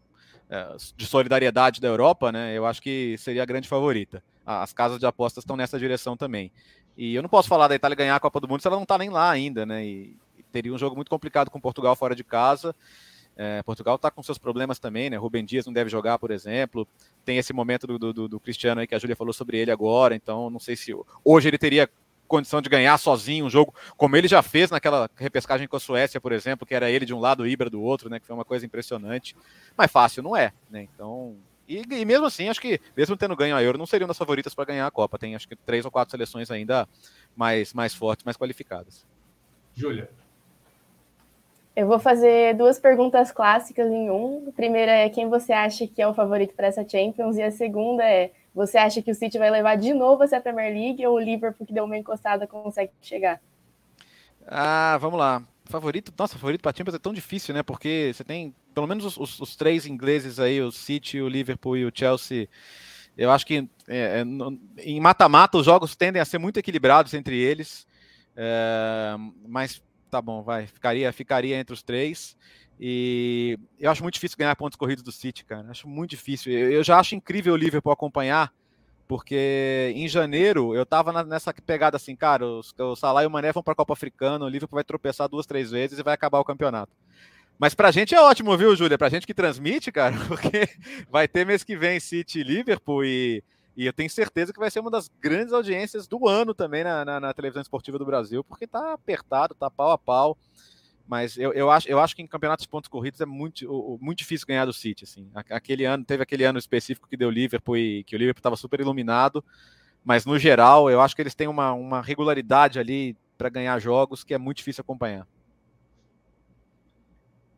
de 0.96 1.06
solidariedade 1.06 1.80
da 1.80 1.88
Europa, 1.88 2.30
né? 2.30 2.56
Eu 2.56 2.66
acho 2.66 2.80
que 2.80 3.16
seria 3.18 3.42
a 3.42 3.46
grande 3.46 3.68
favorita. 3.68 4.22
As 4.44 4.72
casas 4.72 4.98
de 4.98 5.06
apostas 5.06 5.42
estão 5.42 5.56
nessa 5.56 5.78
direção 5.78 6.16
também. 6.16 6.52
E 6.96 7.14
eu 7.14 7.22
não 7.22 7.28
posso 7.28 7.48
falar 7.48 7.66
da 7.66 7.74
Itália 7.74 7.96
ganhar 7.96 8.16
a 8.16 8.20
Copa 8.20 8.40
do 8.40 8.48
Mundo 8.48 8.60
se 8.60 8.68
ela 8.68 8.76
não 8.76 8.84
está 8.84 8.98
nem 8.98 9.10
lá 9.10 9.30
ainda, 9.30 9.66
né? 9.66 9.84
E, 9.84 10.16
teria 10.52 10.72
um 10.72 10.78
jogo 10.78 10.94
muito 10.94 11.10
complicado 11.10 11.50
com 11.50 11.60
Portugal 11.60 11.96
fora 11.96 12.14
de 12.14 12.22
casa. 12.22 12.74
É, 13.36 13.60
Portugal 13.64 13.96
está 13.96 14.12
com 14.12 14.22
seus 14.22 14.38
problemas 14.38 14.78
também, 14.78 15.10
né? 15.10 15.16
Rubem 15.16 15.44
Dias 15.44 15.66
não 15.66 15.72
deve 15.72 15.90
jogar, 15.90 16.16
por 16.16 16.30
exemplo. 16.30 16.86
Tem 17.24 17.38
esse 17.38 17.52
momento 17.52 17.88
do, 17.88 18.12
do, 18.12 18.28
do 18.28 18.38
Cristiano 18.38 18.80
aí 18.80 18.86
que 18.86 18.94
a 18.94 18.98
Júlia 18.98 19.16
falou 19.16 19.32
sobre 19.32 19.58
ele 19.58 19.72
agora. 19.72 20.14
Então, 20.14 20.48
não 20.48 20.60
sei 20.60 20.76
se 20.76 20.94
hoje 21.24 21.48
ele 21.48 21.58
teria 21.58 21.90
condição 22.34 22.60
de 22.60 22.68
ganhar 22.68 22.98
sozinho 22.98 23.46
um 23.46 23.50
jogo, 23.50 23.72
como 23.96 24.16
ele 24.16 24.26
já 24.26 24.42
fez 24.42 24.70
naquela 24.70 25.08
repescagem 25.16 25.68
com 25.68 25.76
a 25.76 25.80
Suécia, 25.80 26.20
por 26.20 26.32
exemplo, 26.32 26.66
que 26.66 26.74
era 26.74 26.90
ele 26.90 27.06
de 27.06 27.14
um 27.14 27.20
lado 27.20 27.46
e 27.46 27.52
Ibra 27.52 27.70
do 27.70 27.80
outro, 27.80 28.10
né? 28.10 28.18
Que 28.18 28.26
foi 28.26 28.34
uma 28.34 28.44
coisa 28.44 28.66
impressionante. 28.66 29.36
Mas 29.76 29.90
fácil 29.90 30.22
não 30.22 30.36
é, 30.36 30.52
né? 30.68 30.88
Então. 30.92 31.36
E, 31.68 31.82
e 31.88 32.04
mesmo 32.04 32.26
assim, 32.26 32.48
acho 32.48 32.60
que, 32.60 32.80
mesmo 32.96 33.16
tendo 33.16 33.36
ganho 33.36 33.54
a 33.54 33.62
Euro, 33.62 33.78
não 33.78 33.86
seriam 33.86 34.08
das 34.08 34.18
favoritas 34.18 34.54
para 34.54 34.64
ganhar 34.64 34.86
a 34.86 34.90
Copa. 34.90 35.18
Tem 35.18 35.34
acho 35.34 35.48
que 35.48 35.54
três 35.54 35.84
ou 35.84 35.90
quatro 35.90 36.10
seleções 36.10 36.50
ainda 36.50 36.88
mais, 37.36 37.72
mais 37.72 37.94
fortes, 37.94 38.24
mais 38.24 38.36
qualificadas. 38.36 39.06
Júlia. 39.74 40.10
Eu 41.76 41.86
vou 41.86 41.98
fazer 41.98 42.54
duas 42.54 42.78
perguntas 42.78 43.32
clássicas 43.32 43.90
em 43.90 44.10
um. 44.10 44.46
A 44.48 44.52
primeira 44.52 44.92
é 44.92 45.08
quem 45.08 45.28
você 45.28 45.52
acha 45.52 45.86
que 45.86 46.02
é 46.02 46.06
o 46.06 46.14
favorito 46.14 46.54
para 46.54 46.66
essa 46.66 46.86
Champions, 46.86 47.36
e 47.36 47.42
a 47.42 47.50
segunda 47.50 48.04
é 48.04 48.30
você 48.54 48.78
acha 48.78 49.02
que 49.02 49.10
o 49.10 49.14
City 49.14 49.36
vai 49.36 49.50
levar 49.50 49.76
de 49.76 49.92
novo 49.92 50.22
essa 50.22 50.40
Premier 50.40 50.72
League 50.72 51.04
ou 51.06 51.16
o 51.16 51.18
Liverpool, 51.18 51.66
que 51.66 51.72
deu 51.72 51.84
uma 51.84 51.98
encostada, 51.98 52.46
consegue 52.46 52.92
chegar? 53.02 53.40
Ah, 54.46 54.96
vamos 55.00 55.18
lá. 55.18 55.42
Favorito, 55.64 56.12
nossa, 56.16 56.38
favorito 56.38 56.60
para 56.60 56.76
Champions 56.76 56.94
é 56.94 56.98
tão 56.98 57.12
difícil, 57.12 57.54
né? 57.54 57.62
Porque 57.62 58.12
você 58.14 58.22
tem 58.22 58.54
pelo 58.74 58.86
menos 58.86 59.04
os, 59.04 59.16
os, 59.16 59.40
os, 59.40 59.56
três 59.56 59.86
ingleses 59.86 60.38
aí, 60.38 60.60
o 60.60 60.70
City, 60.70 61.20
o 61.20 61.28
Liverpool 61.28 61.76
e 61.76 61.84
o 61.86 61.92
Chelsea. 61.92 62.48
Eu 63.16 63.30
acho 63.30 63.46
que 63.46 63.68
é, 63.88 64.22
é 64.22 64.24
em 64.82 65.00
mata-mata 65.00 65.56
os 65.56 65.64
jogos 65.64 65.96
tendem 65.96 66.20
a 66.20 66.24
ser 66.24 66.38
muito 66.38 66.58
equilibrados 66.58 67.14
entre 67.14 67.36
eles. 67.38 67.86
É, 68.36 69.14
mas 69.46 69.82
tá 70.10 70.20
bom, 70.20 70.42
vai. 70.42 70.66
Ficaria, 70.66 71.12
ficaria 71.12 71.56
entre 71.56 71.72
os 71.72 71.82
três. 71.82 72.36
E 72.78 73.58
eu 73.78 73.90
acho 73.90 74.02
muito 74.02 74.14
difícil 74.14 74.36
ganhar 74.36 74.54
pontos 74.56 74.76
corridos 74.76 75.04
do 75.04 75.12
City, 75.12 75.44
cara. 75.44 75.70
Acho 75.70 75.88
muito 75.88 76.10
difícil. 76.10 76.52
Eu, 76.52 76.82
já 76.82 76.98
acho 76.98 77.14
incrível 77.14 77.54
o 77.54 77.56
Liverpool 77.56 77.92
acompanhar, 77.92 78.52
porque 79.06 79.92
em 79.94 80.08
janeiro 80.08 80.74
eu 80.74 80.84
tava 80.84 81.22
nessa 81.24 81.52
pegada 81.52 81.96
assim, 81.96 82.16
cara, 82.16 82.46
os, 82.46 82.74
o 82.78 82.96
Salah 82.96 83.22
e 83.22 83.26
o 83.26 83.30
Mané 83.30 83.52
vão 83.52 83.62
pra 83.62 83.74
Copa 83.74 83.92
Africana, 83.92 84.44
o 84.44 84.48
Liverpool 84.48 84.76
vai 84.76 84.84
tropeçar 84.84 85.28
duas, 85.28 85.46
três 85.46 85.70
vezes 85.70 85.98
e 85.98 86.02
vai 86.02 86.14
acabar 86.14 86.40
o 86.40 86.44
campeonato. 86.44 86.92
Mas 87.58 87.74
pra 87.74 87.92
gente 87.92 88.14
é 88.14 88.20
ótimo, 88.20 88.56
viu, 88.58 88.74
Júlia? 88.74 88.98
Pra 88.98 89.08
gente 89.08 89.26
que 89.26 89.34
transmite, 89.34 89.92
cara, 89.92 90.16
porque 90.26 90.68
vai 91.08 91.28
ter 91.28 91.46
mês 91.46 91.62
que 91.62 91.76
vem 91.76 92.00
City 92.00 92.40
e 92.40 92.42
Liverpool 92.42 93.04
e 93.04 93.42
e 93.76 93.86
eu 93.86 93.92
tenho 93.92 94.08
certeza 94.08 94.52
que 94.52 94.58
vai 94.58 94.70
ser 94.70 94.80
uma 94.80 94.90
das 94.90 95.10
grandes 95.20 95.52
audiências 95.52 96.06
do 96.06 96.28
ano 96.28 96.54
também 96.54 96.84
na, 96.84 97.04
na, 97.04 97.18
na 97.18 97.34
televisão 97.34 97.60
esportiva 97.60 97.98
do 97.98 98.06
Brasil, 98.06 98.44
porque 98.44 98.66
tá 98.66 98.92
apertado, 98.92 99.54
tá 99.54 99.68
pau 99.68 99.90
a 99.90 99.98
pau. 99.98 100.38
Mas 101.06 101.36
eu, 101.36 101.52
eu, 101.52 101.70
acho, 101.70 101.88
eu 101.88 102.00
acho 102.00 102.16
que 102.16 102.22
em 102.22 102.26
campeonatos 102.26 102.64
de 102.64 102.68
pontos 102.68 102.88
corridos 102.88 103.20
é 103.20 103.26
muito, 103.26 103.98
muito 104.00 104.18
difícil 104.18 104.46
ganhar 104.46 104.64
do 104.64 104.72
City. 104.72 105.04
Assim. 105.04 105.28
Aquele 105.50 105.84
ano, 105.84 106.04
teve 106.04 106.22
aquele 106.22 106.44
ano 106.44 106.58
específico 106.58 107.08
que 107.08 107.16
deu 107.16 107.30
Liverpool 107.30 107.76
e 107.76 108.04
que 108.04 108.16
o 108.16 108.18
Liverpool 108.18 108.40
estava 108.40 108.56
super 108.56 108.80
iluminado. 108.80 109.44
Mas 110.02 110.24
no 110.24 110.38
geral, 110.38 110.90
eu 110.90 111.00
acho 111.00 111.14
que 111.14 111.22
eles 111.22 111.34
têm 111.34 111.48
uma, 111.48 111.72
uma 111.72 112.00
regularidade 112.00 112.78
ali 112.78 113.16
para 113.36 113.48
ganhar 113.48 113.78
jogos 113.78 114.24
que 114.24 114.34
é 114.34 114.38
muito 114.38 114.58
difícil 114.58 114.82
acompanhar. 114.82 115.26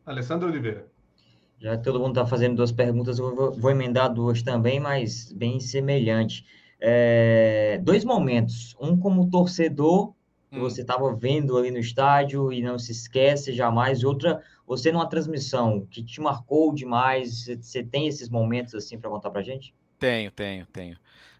Alessandro 0.05 0.47
Oliveira. 0.47 0.87
Já 1.59 1.75
que 1.75 1.83
todo 1.83 1.99
mundo 1.99 2.11
está 2.11 2.25
fazendo 2.25 2.55
duas 2.55 2.71
perguntas, 2.71 3.17
eu 3.17 3.35
vou, 3.35 3.51
vou, 3.51 3.71
emendar 3.71 4.13
duas 4.13 4.41
também, 4.41 4.79
mas 4.79 5.31
bem 5.31 5.59
semelhante. 5.59 6.45
é, 6.79 7.79
dois 7.83 8.05
momentos. 8.05 8.75
Um 8.79 8.97
como 8.97 9.29
torcedor, 9.29 10.13
Hum. 10.51 10.59
você 10.59 10.81
estava 10.81 11.13
vendo 11.13 11.57
ali 11.57 11.71
no 11.71 11.77
estádio 11.77 12.51
e 12.53 12.61
não 12.61 12.79
se 12.79 12.91
esquece 12.91 13.53
jamais. 13.53 14.03
Outra, 14.03 14.41
você 14.65 14.91
numa 14.91 15.07
transmissão 15.07 15.85
que 15.89 16.03
te 16.03 16.21
marcou 16.21 16.73
demais. 16.73 17.45
Você, 17.45 17.83
tem 17.83 18.07
esses 18.07 18.29
momentos 18.29 18.73
assim 18.73 18.99
para 18.99 19.09
contar 19.09 19.29
pra 19.29 19.41
gente? 19.41 19.73
Tenho, 19.99 20.31
tenho, 20.31 20.65
tenho. 20.67 20.97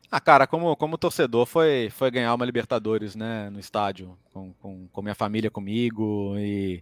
Ah, 0.09 0.21
cara, 0.21 0.47
como, 0.47 0.75
como 0.75 0.97
torcedor, 0.97 1.45
foi, 1.45 1.89
foi 1.89 2.09
ganhar 2.09 2.33
uma 2.33 2.45
Libertadores, 2.45 3.15
né, 3.15 3.49
no 3.49 3.59
estádio, 3.59 4.17
com, 4.33 4.53
com, 4.53 4.87
com 4.87 5.01
minha 5.01 5.13
família 5.13 5.51
comigo, 5.51 6.33
e, 6.37 6.81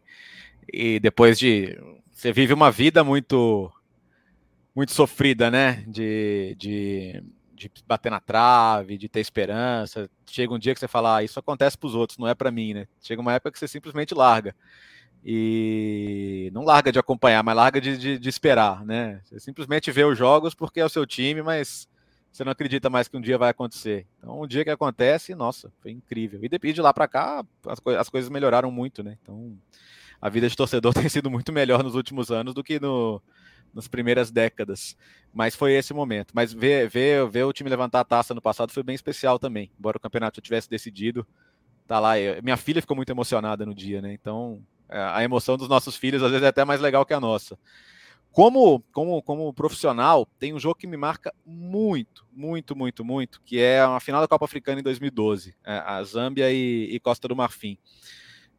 e 0.72 0.99
depois 0.99 1.38
de. 1.39 1.77
Você 2.11 2.31
vive 2.31 2.53
uma 2.53 2.72
vida 2.72 3.03
muito 3.03 3.72
muito 4.76 4.91
sofrida, 4.91 5.49
né? 5.49 5.84
De, 5.88 6.56
de, 6.60 7.23
de 7.56 7.72
bater 7.88 8.11
na 8.11 8.19
trave, 8.19 8.98
de 8.98 9.07
ter 9.07 9.22
esperança. 9.22 10.10
Chega 10.27 10.53
um 10.53 10.60
dia 10.60 10.73
que 10.73 10.80
você 10.80 10.88
fala, 10.88 11.18
ah, 11.18 11.23
isso 11.23 11.40
acontece 11.40 11.77
para 11.77 11.88
os 11.88 11.95
outros, 11.95 12.18
não 12.18 12.27
é 12.27 12.36
para 12.36 12.52
mim, 12.52 12.73
né? 12.73 12.88
Chega 13.02 13.22
uma 13.22 13.34
época 13.34 13.52
que 13.52 13.60
você 13.60 13.68
simplesmente 13.68 14.14
larga. 14.14 14.56
E 15.23 16.52
não 16.53 16.64
larga 16.64 16.91
de 16.91 16.99
acompanhar, 16.99 17.44
mas 17.44 17.56
larga 17.56 17.82
de, 17.82 17.98
de, 17.98 18.19
de 18.19 18.30
esperar, 18.30 18.86
né? 18.86 19.22
Você 19.23 19.40
simplesmente 19.40 19.91
vê 19.91 20.03
os 20.03 20.18
jogos 20.18 20.53
porque 20.53 20.80
é 20.80 20.86
o 20.86 20.90
seu 20.90 21.06
time, 21.06 21.41
mas 21.41 21.88
você 22.32 22.44
não 22.44 22.52
acredita 22.52 22.90
mais 22.90 23.07
que 23.07 23.15
um 23.15 23.22
dia 23.22 23.38
vai 23.38 23.49
acontecer. 23.49 24.06
Então, 24.19 24.41
um 24.41 24.45
dia 24.45 24.64
que 24.64 24.69
acontece, 24.69 25.34
nossa, 25.34 25.72
foi 25.82 25.91
incrível. 25.91 26.40
E 26.44 26.73
de, 26.73 26.82
lá 26.82 26.94
para 26.94 27.07
cá, 27.07 27.45
as, 27.65 27.80
co 27.80 27.91
as, 27.91 28.10
coisas 28.10 28.30
melhoraram 28.30 28.69
muito, 28.69 29.02
né? 29.02 29.18
Então, 29.22 29.57
a 30.22 30.30
vida 30.30 30.49
de 30.49 30.56
torcedor 30.56 30.94
tem 30.94 31.07
sido 31.07 31.32
muito 31.32 31.53
melhor 31.53 31.82
nos 31.82 31.95
últimos 31.95 32.32
anos 32.32 32.53
do 32.53 32.64
que 32.64 32.80
no, 32.80 33.22
nas 33.76 33.88
primeiras 33.88 34.31
décadas. 34.31 34.97
Mas 35.34 35.53
foi 35.53 35.73
esse 35.73 35.93
momento. 35.93 36.31
Mas 36.34 36.53
ver, 36.53 36.89
ver, 36.89 37.27
ver 37.30 37.43
o 37.43 37.52
time 37.52 37.69
levantar 37.69 37.99
a 37.99 38.06
taça 38.06 38.34
no 38.34 38.41
passado 38.41 38.72
foi 38.72 38.81
bem 38.81 38.95
especial 38.95 39.38
também. 39.38 39.69
Embora 39.77 39.97
o 39.97 39.99
campeonato 39.99 40.38
já 40.38 40.41
tivesse 40.41 40.69
decidido, 40.69 41.27
tá 41.85 41.99
lá. 41.99 42.18
Eu, 42.18 42.41
minha 42.41 42.56
filha 42.56 42.81
ficou 42.81 42.95
muito 42.95 43.11
emocionada 43.11 43.65
no 43.65 43.76
dia, 43.76 44.02
né? 44.02 44.14
Então, 44.14 44.64
a 44.89 45.22
emoção 45.23 45.57
dos 45.57 45.68
nossos 45.68 45.97
filhos 45.97 46.23
às 46.23 46.31
vezes 46.31 46.45
é 46.45 46.47
até 46.47 46.64
mais 46.64 46.80
legal 46.80 47.06
que 47.06 47.14
a 47.14 47.19
nossa. 47.19 47.60
Como, 48.31 48.84
como, 48.91 49.22
como 49.22 49.53
profissional, 49.53 50.27
tem 50.38 50.53
um 50.53 50.60
jogo 50.60 50.76
que 50.76 50.88
me 50.88 50.97
marca 50.97 51.34
muito, 51.45 52.26
muito, 52.34 52.76
muito, 52.76 53.06
muito, 53.06 53.41
que 53.45 53.60
é 53.60 53.80
a 53.80 53.97
final 54.02 54.19
da 54.19 54.27
Copa 54.27 54.43
Africana 54.43 54.81
em 54.81 54.84
2012, 54.84 55.56
é, 55.64 55.77
a 55.77 56.03
Zâmbia 56.03 56.52
e, 56.52 56.89
e 56.93 56.99
Costa 56.99 57.30
do 57.30 57.35
Marfim. 57.35 57.77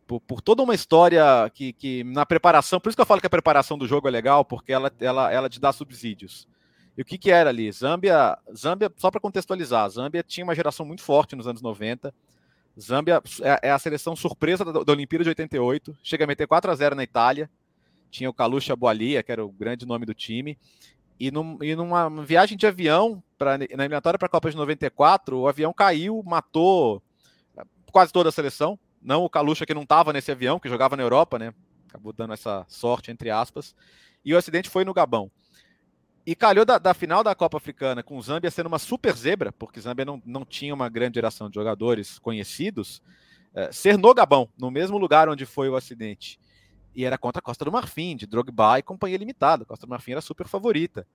Por, 0.07 0.21
por, 0.21 0.41
toda 0.41 0.63
uma 0.63 0.75
história 0.75 1.51
que, 1.53 1.73
que, 1.73 2.05
na 2.05 2.25
preparação, 2.25 2.79
por 2.79 2.89
isso 2.89 2.97
que 2.97 3.01
eu 3.01 3.07
falo 3.07 3.21
que 3.21 3.27
a 3.27 3.31
preparação 3.31 3.77
do 3.77 3.89
jogo 3.89 4.07
é 4.07 4.11
legal, 4.11 4.45
porque 4.45 4.73
ela, 4.73 4.93
ela, 5.01 5.33
ela 5.33 5.49
te 5.49 5.59
dá 5.59 5.73
subsídios. 5.73 6.47
E 6.97 7.03
o 7.03 7.05
que, 7.05 7.19
que 7.19 7.31
era 7.31 7.51
ali? 7.51 7.71
Zâmbia, 7.73 8.39
Zâmbia 8.57 8.91
só 8.97 9.11
para 9.11 9.21
contextualizar, 9.21 9.89
Zâmbia 9.91 10.23
tinha 10.23 10.45
uma 10.45 10.55
geração 10.55 10.87
muito 10.87 11.03
forte 11.03 11.35
nos 11.35 11.47
anos 11.47 11.61
90. 11.61 12.15
Zâmbia 12.81 13.23
é, 13.43 13.69
é 13.69 13.71
a 13.71 13.79
seleção 13.79 14.15
surpresa 14.15 14.65
da, 14.65 14.73
da 14.85 14.93
Olimpíada 14.93 15.25
de 15.25 15.31
88, 15.31 15.97
chega 16.03 16.25
a 16.25 16.27
meter 16.27 16.47
4 16.47 16.71
a 16.71 16.75
0 16.75 16.95
na 16.95 17.03
Itália. 17.03 17.51
Tinha 18.11 18.31
o 18.31 18.35
Kalusha 18.35 18.77
Boalia, 18.77 19.23
que 19.23 19.33
era 19.33 19.45
o 19.45 19.51
grande 19.51 19.85
nome 19.85 20.07
do 20.07 20.15
time. 20.15 20.57
E, 21.19 21.31
num, 21.31 21.59
e 21.63 21.75
numa 21.75 22.09
viagem 22.23 22.57
de 22.57 22.67
avião 22.67 23.23
pra, 23.37 23.59
na 23.59 23.65
eliminatória 23.65 24.19
para 24.19 24.27
a 24.27 24.31
Copa 24.31 24.51
de 24.51 24.57
94, 24.57 25.39
o 25.39 25.49
avião 25.49 25.73
caiu, 25.73 26.23
matou 26.25 27.03
quase 27.91 28.13
toda 28.13 28.29
a 28.29 28.33
seleção. 28.33 28.79
Não 29.07 29.25
o 29.25 29.31
Kalusha, 29.31 29.65
que 29.65 29.73
não 29.73 29.85
estava 29.85 30.13
nesse 30.13 30.33
avião, 30.33 30.59
que 30.59 30.69
jogava 30.69 30.97
na 30.97 31.03
Europa, 31.05 31.39
né? 31.39 31.55
Acabou 31.89 32.13
dando 32.13 32.33
essa 32.33 32.67
sorte, 32.69 33.09
entre 33.09 33.31
aspas. 33.31 33.73
E 34.25 34.35
o 34.35 34.37
acidente 34.37 34.69
foi 34.69 34.85
no 34.85 34.93
Gabão. 34.93 35.31
E 36.27 36.35
calhou 36.35 36.65
da, 36.65 36.77
da, 36.77 36.93
final 36.93 37.23
da 37.23 37.33
Copa 37.33 37.57
Africana 37.57 38.03
com 38.03 38.21
Zâmbia 38.21 38.51
sendo 38.51 38.67
uma 38.67 38.81
super 38.81 39.15
zebra, 39.17 39.53
porque 39.53 39.81
Zâmbia 39.81 40.05
não, 40.05 40.21
não 40.27 40.45
tinha 40.45 40.75
uma 40.75 40.89
grande 40.89 41.15
geração 41.15 41.49
de 41.49 41.55
jogadores 41.55 42.19
conhecidos, 42.19 43.01
é, 43.55 43.71
ser 43.71 43.97
no 43.97 44.13
Gabão, 44.13 44.49
no 44.59 44.73
mesmo 44.73 44.99
lugar 44.99 45.29
onde 45.29 45.47
foi 45.47 45.69
o 45.69 45.77
acidente. 45.77 46.41
E 46.93 47.05
era 47.05 47.17
contra 47.17 47.39
a 47.39 47.43
Costa 47.43 47.65
do 47.65 47.71
Marfim, 47.71 48.17
de 48.17 48.27
Drogba 48.27 48.81
e 48.81 48.83
companhia 48.83 49.19
limitada. 49.19 49.63
A 49.63 49.67
Costa 49.67 49.87
do 49.87 49.91
Marfim 49.91 50.13
era 50.13 50.21
super 50.21 50.49
favorita. 50.49 51.07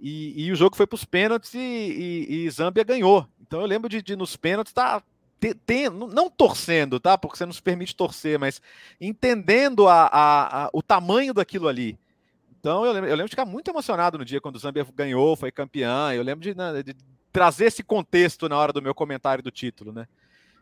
E, 0.00 0.46
e 0.46 0.50
o 0.50 0.56
jogo 0.56 0.76
foi 0.76 0.86
para 0.86 0.96
os 0.96 1.04
pênaltis 1.04 1.52
e, 1.52 1.58
e, 1.58 2.46
e, 2.46 2.50
Zâmbia 2.50 2.84
ganhou. 2.84 3.28
Então 3.38 3.60
eu 3.60 3.66
lembro 3.66 3.90
de, 3.90 4.00
de 4.00 4.16
nos 4.16 4.34
pênaltis 4.34 4.72
tá, 4.72 5.02
tem, 5.38 5.88
não 5.88 6.28
torcendo, 6.28 6.98
tá? 6.98 7.16
Porque 7.16 7.36
você 7.36 7.46
não 7.46 7.52
se 7.52 7.62
permite 7.62 7.94
torcer, 7.94 8.38
mas 8.38 8.60
entendendo 9.00 9.86
a, 9.86 10.06
a, 10.06 10.64
a, 10.64 10.70
o 10.72 10.82
tamanho 10.82 11.32
daquilo 11.32 11.68
ali. 11.68 11.98
Então 12.58 12.84
eu 12.84 12.92
lembro, 12.92 13.08
eu 13.08 13.16
lembro 13.16 13.28
de 13.28 13.32
ficar 13.32 13.44
muito 13.44 13.70
emocionado 13.70 14.18
no 14.18 14.24
dia 14.24 14.40
quando 14.40 14.56
o 14.56 14.58
Zambia 14.58 14.86
ganhou, 14.94 15.36
foi 15.36 15.52
campeã. 15.52 16.12
Eu 16.12 16.22
lembro 16.22 16.42
de, 16.42 16.56
né, 16.56 16.82
de, 16.82 16.94
trazer 17.32 17.66
esse 17.66 17.82
contexto 17.82 18.48
na 18.48 18.56
hora 18.56 18.72
do 18.72 18.82
meu 18.82 18.94
comentário 18.94 19.42
do 19.42 19.50
título, 19.50 19.92
né? 19.92 20.06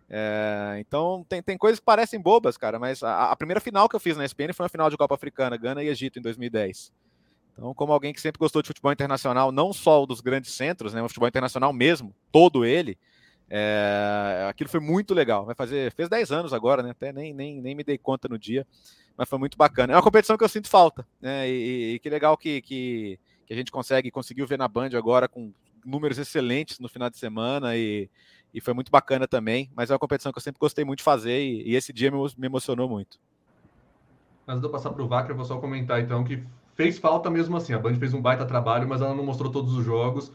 É, 0.08 0.76
então 0.78 1.24
tem, 1.28 1.42
tem 1.42 1.58
coisas 1.58 1.80
que 1.80 1.84
parecem 1.84 2.20
bobas, 2.20 2.56
cara, 2.56 2.78
mas 2.78 3.02
a, 3.02 3.32
a, 3.32 3.36
primeira 3.36 3.60
final 3.60 3.88
que 3.88 3.96
eu 3.96 4.00
fiz 4.00 4.16
na 4.16 4.24
ESPN 4.24 4.52
foi 4.52 4.62
uma 4.64 4.68
final 4.68 4.88
de 4.88 4.96
Copa 4.96 5.14
Africana, 5.16 5.56
Gana 5.56 5.82
e 5.82 5.88
Egito 5.88 6.18
em 6.18 6.22
2010. 6.22 6.92
Então, 7.52 7.74
como 7.74 7.92
alguém 7.92 8.12
que 8.12 8.20
sempre 8.20 8.38
gostou 8.38 8.62
de 8.62 8.68
futebol 8.68 8.92
internacional, 8.92 9.50
não 9.50 9.72
só 9.72 10.02
o 10.02 10.06
dos 10.06 10.20
grandes 10.20 10.52
centros, 10.52 10.92
né, 10.92 11.02
o 11.02 11.08
futebol 11.08 11.26
internacional 11.26 11.72
mesmo, 11.72 12.14
todo 12.30 12.64
ele, 12.64 12.96
é, 13.48 14.46
aquilo 14.48 14.68
foi 14.68 14.80
muito 14.80 15.14
legal. 15.14 15.44
Vai 15.44 15.54
fazer, 15.54 15.92
fez 15.92 16.08
10 16.08 16.32
anos 16.32 16.52
agora, 16.52 16.82
né? 16.82 16.90
Até 16.90 17.12
nem, 17.12 17.32
nem, 17.32 17.60
nem 17.60 17.74
me 17.74 17.84
dei 17.84 17.96
conta 17.96 18.28
no 18.28 18.38
dia, 18.38 18.66
mas 19.16 19.28
foi 19.28 19.38
muito 19.38 19.56
bacana. 19.56 19.92
É 19.92 19.96
uma 19.96 20.02
competição 20.02 20.36
que 20.36 20.44
eu 20.44 20.48
sinto 20.48 20.68
falta, 20.68 21.06
né? 21.20 21.48
E, 21.48 21.94
e 21.94 21.98
que 21.98 22.10
legal 22.10 22.36
que, 22.36 22.60
que, 22.62 23.18
que, 23.46 23.52
a 23.52 23.56
gente 23.56 23.70
consegue, 23.70 24.10
conseguiu 24.10 24.46
ver 24.46 24.58
na 24.58 24.68
Band 24.68 24.90
agora 24.94 25.28
com 25.28 25.52
números 25.84 26.18
excelentes 26.18 26.80
no 26.80 26.88
final 26.88 27.08
de 27.08 27.16
semana 27.16 27.76
e, 27.76 28.10
e 28.52 28.60
foi 28.60 28.74
muito 28.74 28.90
bacana 28.90 29.28
também. 29.28 29.70
Mas 29.74 29.90
é 29.90 29.92
uma 29.92 29.98
competição 29.98 30.32
que 30.32 30.38
eu 30.38 30.42
sempre 30.42 30.58
gostei 30.58 30.84
muito 30.84 30.98
de 30.98 31.04
fazer 31.04 31.40
e, 31.40 31.70
e 31.70 31.76
esse 31.76 31.92
dia 31.92 32.10
me, 32.10 32.18
me, 32.36 32.46
emocionou 32.46 32.88
muito. 32.88 33.18
De 34.46 34.62
eu 34.62 34.70
passar 34.70 34.90
para 34.90 35.02
o 35.02 35.08
Vacra, 35.08 35.32
eu 35.32 35.36
vou 35.36 35.44
só 35.44 35.58
comentar 35.58 36.00
então 36.00 36.22
que 36.22 36.42
fez 36.74 36.98
falta 36.98 37.30
mesmo 37.30 37.56
assim. 37.56 37.72
A 37.74 37.78
Band 37.78 37.94
fez 37.94 38.12
um 38.12 38.20
baita 38.20 38.44
trabalho, 38.44 38.88
mas 38.88 39.00
ela 39.00 39.14
não 39.14 39.24
mostrou 39.24 39.50
todos 39.50 39.72
os 39.74 39.84
jogos 39.84 40.32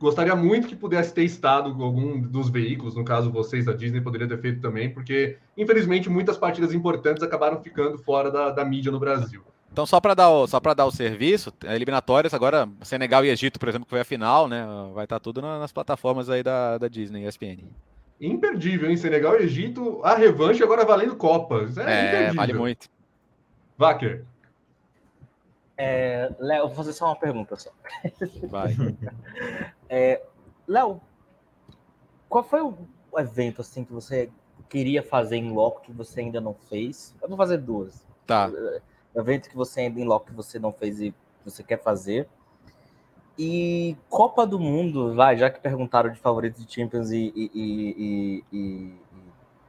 gostaria 0.00 0.34
muito 0.34 0.66
que 0.66 0.74
pudesse 0.74 1.12
ter 1.12 1.24
estado 1.24 1.70
algum 1.82 2.18
dos 2.18 2.48
veículos, 2.48 2.96
no 2.96 3.04
caso 3.04 3.30
vocês 3.30 3.66
da 3.66 3.72
Disney 3.72 4.00
poderia 4.00 4.26
ter 4.26 4.40
feito 4.40 4.60
também, 4.60 4.92
porque 4.92 5.36
infelizmente 5.56 6.08
muitas 6.08 6.38
partidas 6.38 6.72
importantes 6.72 7.22
acabaram 7.22 7.60
ficando 7.62 7.98
fora 7.98 8.30
da, 8.30 8.50
da 8.50 8.64
mídia 8.64 8.90
no 8.90 8.98
Brasil. 8.98 9.42
Então, 9.72 9.86
só 9.86 10.00
para 10.00 10.14
dar, 10.14 10.30
o, 10.30 10.48
só 10.48 10.58
dar 10.58 10.86
o 10.86 10.90
serviço, 10.90 11.52
eliminatórias 11.64 12.34
agora, 12.34 12.68
Senegal 12.82 13.24
e 13.24 13.28
Egito, 13.28 13.60
por 13.60 13.68
exemplo, 13.68 13.84
que 13.84 13.90
foi 13.90 14.00
a 14.00 14.04
final, 14.04 14.48
né? 14.48 14.66
Vai 14.92 15.04
estar 15.04 15.20
tudo 15.20 15.40
nas 15.40 15.70
plataformas 15.70 16.28
aí 16.28 16.42
da, 16.42 16.76
da 16.76 16.88
Disney, 16.88 17.24
ESPN. 17.24 17.68
Imperdível, 18.20 18.90
hein? 18.90 18.96
Senegal 18.96 19.40
e 19.40 19.44
Egito, 19.44 20.00
a 20.02 20.16
revanche 20.16 20.60
agora 20.60 20.84
valendo 20.84 21.14
Copas. 21.14 21.78
É, 21.78 21.82
é 21.82 22.08
imperdível. 22.08 22.34
vale 22.34 22.52
muito. 22.54 22.88
Vaker. 23.78 24.24
É, 25.78 26.32
Léo, 26.40 26.66
vou 26.66 26.76
fazer 26.76 26.92
só 26.92 27.06
uma 27.06 27.16
pergunta 27.16 27.54
só. 27.54 27.70
Vai. 28.50 28.74
É, 29.90 30.22
Léo, 30.68 31.00
qual 32.28 32.44
foi 32.44 32.62
o 32.62 32.78
evento 33.18 33.60
assim 33.60 33.84
que 33.84 33.92
você 33.92 34.30
queria 34.68 35.02
fazer 35.02 35.36
em 35.36 35.52
loco 35.52 35.80
que 35.80 35.92
você 35.92 36.20
ainda 36.20 36.40
não 36.40 36.54
fez? 36.54 37.12
Eu 37.20 37.28
vou 37.28 37.36
fazer 37.36 37.58
duas. 37.58 38.06
Tá. 38.24 38.48
Evento 39.16 39.50
que 39.50 39.56
você 39.56 39.80
ainda 39.80 40.00
em 40.00 40.04
loco 40.04 40.26
que 40.26 40.32
você 40.32 40.60
não 40.60 40.72
fez 40.72 41.00
e 41.00 41.12
você 41.44 41.64
quer 41.64 41.82
fazer. 41.82 42.28
E 43.36 43.96
Copa 44.08 44.46
do 44.46 44.60
Mundo, 44.60 45.14
vai, 45.14 45.36
já 45.36 45.50
que 45.50 45.58
perguntaram 45.58 46.12
de 46.12 46.20
favoritos 46.20 46.64
de 46.64 46.72
Champions 46.72 47.10
e, 47.10 47.32
e, 47.34 47.50
e, 47.54 48.44
e 48.52 48.94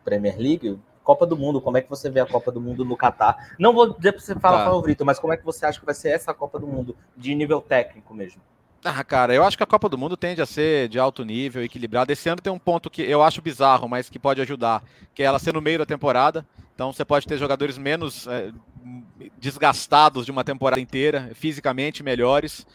Premier 0.04 0.38
League, 0.38 0.80
Copa 1.04 1.26
do 1.26 1.36
Mundo, 1.36 1.60
como 1.60 1.78
é 1.78 1.82
que 1.82 1.90
você 1.90 2.12
vê 2.12 2.20
a 2.20 2.28
Copa 2.28 2.52
do 2.52 2.62
Mundo 2.62 2.86
no 2.86 2.96
Catar? 2.96 3.56
Não 3.58 3.74
vou 3.74 3.94
dizer 3.98 4.12
para 4.12 4.22
você 4.22 4.36
falar 4.36 4.60
tá. 4.60 4.66
favorito, 4.66 5.04
mas 5.04 5.18
como 5.18 5.34
é 5.34 5.38
que 5.38 5.46
você 5.46 5.66
acha 5.66 5.80
que 5.80 5.86
vai 5.86 5.96
ser 5.96 6.10
essa 6.10 6.32
Copa 6.32 6.60
do 6.60 6.68
Mundo 6.68 6.96
de 7.18 7.34
nível 7.34 7.60
técnico 7.60 8.14
mesmo? 8.14 8.42
Ah, 8.84 9.04
cara, 9.04 9.34
eu 9.34 9.44
acho 9.44 9.56
que 9.56 9.64
a 9.64 9.68
Copa 9.68 9.88
do 9.88 9.98
Mundo 9.98 10.18
tende 10.18 10.42
a 10.42 10.46
ser 10.46 10.90
de 10.90 10.98
alto 10.98 11.24
nível, 11.24 11.64
equilibrada. 11.64 12.12
Esse 12.12 12.28
ano 12.30 12.42
tem 12.42 12.52
um 12.52 12.58
ponto 12.58 12.90
que 12.90 13.04
eu 13.04 13.22
acho 13.22 13.42
bizarro, 13.42 13.88
mas 13.88 14.10
que 14.10 14.18
pode 14.18 14.42
ajudar, 14.42 14.84
que 15.14 15.22
é 15.22 15.26
ela 15.28 15.38
ser 15.38 15.54
no 15.54 15.62
meio 15.62 15.78
da 15.78 15.86
temporada. 15.86 16.46
Então 16.74 16.92
você 16.92 17.06
pode 17.06 17.28
ter 17.28 17.38
jogadores 17.38 17.78
menos 17.78 18.26
é, 18.26 18.52
desgastados 19.38 20.26
de 20.26 20.32
uma 20.32 20.44
temporada 20.44 20.82
inteira, 20.82 21.30
fisicamente 21.36 22.02
melhores, 22.02 22.66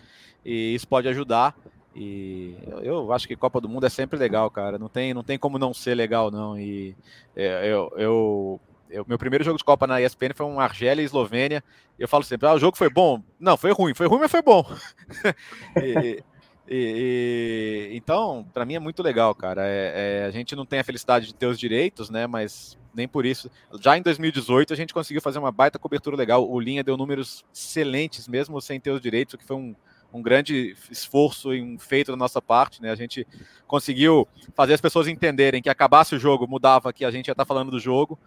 e 0.44 0.74
isso 0.76 0.86
pode 0.86 1.08
ajudar. 1.08 1.56
E 1.92 2.54
eu, 2.68 2.78
eu, 2.82 3.12
acho 3.12 3.26
que 3.26 3.34
Copa 3.34 3.60
do 3.60 3.68
Mundo 3.68 3.86
é 3.86 3.88
sempre 3.88 4.18
legal, 4.18 4.48
cara. 4.48 4.78
Não 4.78 4.88
tem, 4.88 5.12
não 5.12 5.24
tem 5.24 5.38
como 5.38 5.58
não 5.58 5.74
ser 5.74 5.94
legal, 5.94 6.30
não. 6.30 6.56
E 6.56 6.94
é, 7.34 7.66
eu, 7.66 7.92
eu, 7.96 8.60
eu, 8.90 9.04
meu 9.06 9.18
primeiro 9.18 9.44
jogo 9.44 9.58
de 9.58 9.64
Copa 9.64 9.86
na 9.86 10.00
ESPN 10.00 10.34
foi 10.34 10.46
um 10.46 10.60
Argélia 10.60 11.02
e 11.02 11.04
Eslovênia. 11.04 11.62
Eu 11.98 12.08
falo 12.08 12.24
sempre, 12.24 12.46
ah, 12.46 12.54
o 12.54 12.58
jogo 12.58 12.76
foi 12.76 12.90
bom. 12.90 13.22
Não, 13.38 13.56
foi 13.56 13.72
ruim. 13.72 13.94
Foi 13.94 14.06
ruim, 14.06 14.20
mas 14.20 14.30
foi 14.30 14.42
bom. 14.42 14.64
e, 15.82 16.22
e, 16.68 17.90
e, 17.90 17.96
então, 17.96 18.46
para 18.52 18.64
mim 18.64 18.74
é 18.74 18.78
muito 18.78 19.02
legal, 19.02 19.34
cara. 19.34 19.62
É, 19.64 20.22
é, 20.22 20.26
a 20.26 20.30
gente 20.30 20.54
não 20.54 20.66
tem 20.66 20.80
a 20.80 20.84
felicidade 20.84 21.26
de 21.26 21.34
ter 21.34 21.46
os 21.46 21.58
direitos, 21.58 22.10
né? 22.10 22.26
Mas 22.26 22.78
nem 22.94 23.06
por 23.06 23.26
isso. 23.26 23.50
Já 23.80 23.96
em 23.96 24.02
2018 24.02 24.72
a 24.72 24.76
gente 24.76 24.94
conseguiu 24.94 25.20
fazer 25.20 25.38
uma 25.38 25.52
baita 25.52 25.78
cobertura 25.78 26.16
legal. 26.16 26.48
O 26.48 26.58
Linha 26.58 26.82
deu 26.82 26.96
números 26.96 27.44
excelentes, 27.54 28.26
mesmo 28.26 28.60
sem 28.60 28.80
ter 28.80 28.90
os 28.90 29.00
direitos, 29.00 29.34
o 29.34 29.38
que 29.38 29.44
foi 29.44 29.56
um, 29.56 29.74
um 30.12 30.22
grande 30.22 30.74
esforço 30.90 31.52
e 31.54 31.62
um 31.62 31.78
feito 31.78 32.10
da 32.10 32.16
nossa 32.16 32.40
parte, 32.40 32.80
né? 32.80 32.90
A 32.90 32.96
gente 32.96 33.26
conseguiu 33.66 34.26
fazer 34.54 34.74
as 34.74 34.80
pessoas 34.80 35.08
entenderem 35.08 35.62
que 35.62 35.68
acabasse 35.68 36.14
o 36.14 36.18
jogo, 36.18 36.48
mudava 36.48 36.92
que 36.92 37.04
a 37.04 37.10
gente 37.10 37.28
ia 37.28 37.32
estar 37.32 37.44
tá 37.44 37.48
falando 37.48 37.70
do 37.70 37.78
jogo, 37.78 38.18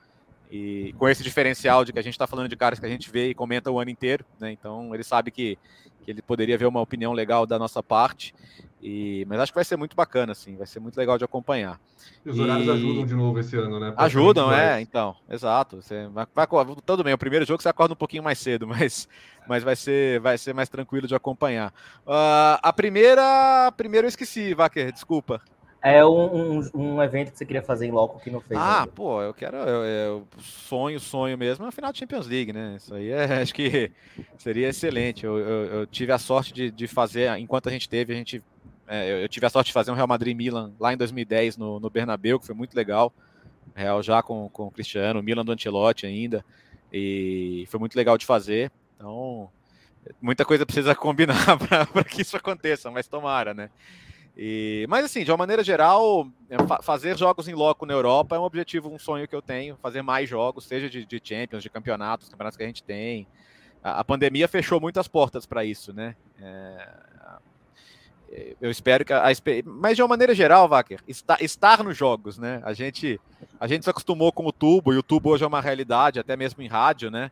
e 0.50 0.94
com 0.98 1.08
esse 1.08 1.22
diferencial 1.22 1.86
de 1.86 1.94
que 1.94 2.00
a 2.00 2.02
gente 2.02 2.14
está 2.14 2.26
falando 2.26 2.50
de 2.50 2.56
caras 2.56 2.80
que 2.80 2.86
a 2.86 2.90
gente 2.90 3.12
vê 3.12 3.30
e 3.30 3.36
comenta 3.36 3.70
o 3.70 3.80
ano 3.80 3.92
inteiro, 3.92 4.26
né? 4.40 4.52
Então 4.52 4.94
ele 4.96 5.04
sabe 5.04 5.30
que, 5.30 5.60
que 6.02 6.10
ele 6.10 6.22
poderia 6.24 6.58
ver 6.58 6.66
uma 6.66 6.82
opinião 6.82 7.14
legal 7.14 7.46
da 7.46 7.60
nossa 7.60 7.84
parte. 7.84 8.34
E, 8.82 9.26
mas 9.28 9.40
acho 9.42 9.52
que 9.52 9.58
vai 9.58 9.66
ser 9.66 9.76
muito 9.76 9.96
bacana, 9.96 10.32
assim, 10.32 10.56
vai 10.56 10.66
ser 10.66 10.80
muito 10.80 10.98
legal 10.98 11.18
de 11.18 11.26
acompanhar. 11.26 11.80
E 12.26 12.30
os 12.30 12.40
horários 12.40 12.66
e... 12.66 12.72
ajudam 12.72 13.06
de 13.06 13.14
novo 13.14 13.40
esse 13.40 13.56
ano, 13.58 13.80
né? 13.80 13.94
Ajudam, 13.96 14.52
é, 14.52 14.82
então, 14.82 15.16
exato. 15.30 15.82
Você 15.82 16.08
vai, 16.08 16.26
vai, 16.34 16.48
tudo 16.86 17.04
bem, 17.04 17.14
o 17.14 17.18
primeiro 17.18 17.46
jogo 17.46 17.62
você 17.62 17.70
acorda 17.70 17.94
um 17.94 17.98
pouquinho 17.98 18.24
mais 18.24 18.40
cedo, 18.40 18.66
mas, 18.68 19.08
mas 19.48 19.64
vai, 19.64 19.76
ser, 19.76 20.20
vai 20.22 20.38
ser 20.38 20.54
mais 20.54 20.70
tranquilo 20.70 21.08
de 21.08 21.14
acompanhar. 21.14 21.72
Uh, 22.08 22.58
a 22.64 22.74
primeira, 22.74 23.72
primeiro 23.76 24.06
eu 24.06 24.10
esqueci, 24.10 24.54
Vaquer, 24.54 24.92
desculpa. 24.94 25.42
É 25.82 26.06
um, 26.06 26.60
um, 26.60 26.70
um, 26.74 27.02
evento 27.02 27.32
que 27.32 27.38
você 27.38 27.46
queria 27.46 27.62
fazer 27.62 27.88
em 27.88 27.92
loco 27.92 28.20
que 28.20 28.30
não 28.30 28.42
fez. 28.42 28.60
Ah, 28.60 28.82
ainda. 28.82 28.92
pô, 28.92 29.22
eu 29.22 29.34
quero. 29.34 29.56
Eu, 29.56 29.86
eu, 29.86 30.28
sonho, 30.40 31.00
sonho 31.00 31.38
mesmo 31.38 31.64
é 31.66 31.70
a 31.70 31.72
final 31.72 31.92
da 31.92 31.98
Champions 31.98 32.28
League, 32.28 32.52
né? 32.52 32.76
Isso 32.76 32.94
aí 32.94 33.10
é, 33.10 33.24
acho 33.42 33.54
que 33.54 33.90
seria 34.38 34.68
excelente. 34.68 35.26
Eu, 35.26 35.38
eu, 35.38 35.66
eu 35.66 35.88
tive 35.88 36.12
a 36.12 36.18
sorte 36.18 36.54
de, 36.54 36.70
de 36.70 36.86
fazer, 36.86 37.30
enquanto 37.38 37.70
a 37.70 37.72
gente 37.72 37.88
teve, 37.88 38.12
a 38.12 38.16
gente. 38.16 38.44
É, 38.88 39.24
eu 39.24 39.30
tive 39.30 39.46
a 39.46 39.50
sorte 39.50 39.68
de 39.68 39.74
fazer 39.74 39.92
um 39.92 39.96
Real 39.96 40.08
Madrid 40.08 40.36
Milan 40.36 40.74
lá 40.78 40.92
em 40.92 40.98
2010 40.98 41.56
no, 41.56 41.80
no 41.80 41.90
Bernabeu, 41.90 42.40
que 42.40 42.46
foi 42.46 42.56
muito 42.56 42.76
legal. 42.76 43.14
Real 43.74 44.04
já 44.04 44.22
com, 44.22 44.50
com 44.50 44.68
o 44.68 44.72
Cristiano, 44.72 45.24
Milan 45.24 45.46
do 45.46 45.54
Ancelotti 45.54 46.06
ainda. 46.06 46.44
E 46.92 47.66
foi 47.70 47.80
muito 47.80 47.96
legal 47.96 48.18
de 48.18 48.26
fazer. 48.26 48.70
Então, 48.98 49.50
muita 50.22 50.44
coisa 50.44 50.66
precisa 50.66 50.94
combinar 50.96 51.58
para 51.58 52.04
que 52.04 52.22
isso 52.22 52.36
aconteça, 52.36 52.92
mas 52.92 53.08
tomara, 53.08 53.54
né? 53.54 53.70
E, 54.42 54.86
mas 54.88 55.04
assim, 55.04 55.26
de 55.26 55.32
uma 55.32 55.36
maneira 55.36 55.62
geral, 55.62 56.26
é, 56.50 56.56
fazer 56.82 57.18
jogos 57.18 57.50
em 57.50 57.54
loco 57.54 57.86
na 57.86 57.92
Europa 57.92 58.38
é 58.38 58.40
um 58.40 58.44
objetivo, 58.44 58.90
um 58.90 58.98
sonho 58.98 59.28
que 59.28 59.36
eu 59.36 59.42
tenho, 59.42 59.76
fazer 59.82 60.02
mais 60.02 60.30
jogos, 60.30 60.64
seja 60.64 60.90
de, 60.90 61.06
de 61.06 61.22
Champions, 61.22 61.62
de 61.62 61.70
campeonatos, 61.70 62.30
campeonatos 62.30 62.56
que 62.56 62.64
a 62.64 62.66
gente 62.66 62.82
tem. 62.82 63.28
A, 63.84 64.00
a 64.00 64.04
pandemia 64.06 64.48
fechou 64.48 64.80
muitas 64.80 65.10
portas 65.10 65.46
para 65.46 65.66
isso, 65.66 65.92
né? 65.92 66.16
É, 66.42 66.90
eu 68.62 68.72
espero 68.72 69.04
que 69.04 69.12
a, 69.12 69.28
a, 69.28 69.32
mas 69.66 69.98
de 69.98 70.02
uma 70.02 70.08
maneira 70.08 70.34
geral, 70.34 70.70
Wacker, 70.70 71.02
está, 71.06 71.38
estar 71.42 71.84
nos 71.84 71.98
jogos, 71.98 72.38
né? 72.38 72.62
A 72.64 72.72
gente 72.72 73.20
a 73.60 73.68
gente 73.68 73.84
se 73.84 73.90
acostumou 73.90 74.32
com 74.32 74.46
o 74.46 74.54
tubo 74.54 74.94
e 74.94 74.98
o 74.98 75.04
tubo 75.04 75.32
hoje 75.32 75.44
é 75.44 75.48
uma 75.48 75.60
realidade, 75.60 76.18
até 76.18 76.38
mesmo 76.38 76.64
em 76.64 76.68
rádio, 76.68 77.12
né? 77.12 77.30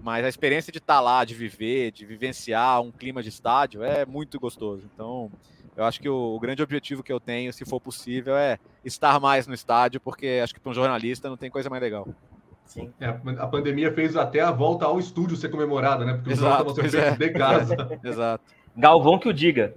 Mas 0.00 0.24
a 0.24 0.28
experiência 0.28 0.70
de 0.70 0.78
estar 0.78 1.00
lá, 1.00 1.24
de 1.24 1.34
viver, 1.34 1.90
de 1.90 2.06
vivenciar 2.06 2.80
um 2.80 2.92
clima 2.92 3.24
de 3.24 3.28
estádio 3.28 3.82
é 3.82 4.06
muito 4.06 4.38
gostoso. 4.38 4.84
Então, 4.94 5.32
eu 5.76 5.84
acho 5.84 6.00
que 6.00 6.08
o, 6.08 6.36
o, 6.36 6.40
grande 6.40 6.62
objetivo 6.62 7.02
que 7.02 7.12
eu 7.12 7.18
tenho, 7.18 7.52
se 7.52 7.64
for 7.64 7.80
possível, 7.80 8.36
é 8.36 8.58
estar 8.84 9.18
mais 9.20 9.46
no 9.46 9.54
estádio, 9.54 10.00
porque 10.00 10.40
acho 10.42 10.54
que 10.54 10.60
para 10.60 10.70
um 10.70 10.74
jornalista 10.74 11.28
não 11.28 11.36
tem 11.36 11.50
coisa 11.50 11.68
mais 11.68 11.82
legal. 11.82 12.06
Sim. 12.64 12.92
É, 13.00 13.06
a 13.38 13.46
pandemia 13.46 13.92
fez 13.92 14.16
até 14.16 14.40
a 14.40 14.50
volta 14.50 14.86
ao 14.86 14.98
estúdio 14.98 15.36
ser 15.36 15.48
comemorada, 15.48 16.04
né? 16.04 16.14
Porque 16.14 16.32
os 16.32 16.38
jogos 16.38 16.78
estavam 16.78 16.90
sendo 16.90 17.22
é. 17.22 17.28
de 17.28 17.30
casa. 17.30 17.76
Exato. 18.02 18.44
Galvão 18.76 19.18
que 19.18 19.28
o 19.28 19.32
diga. 19.32 19.74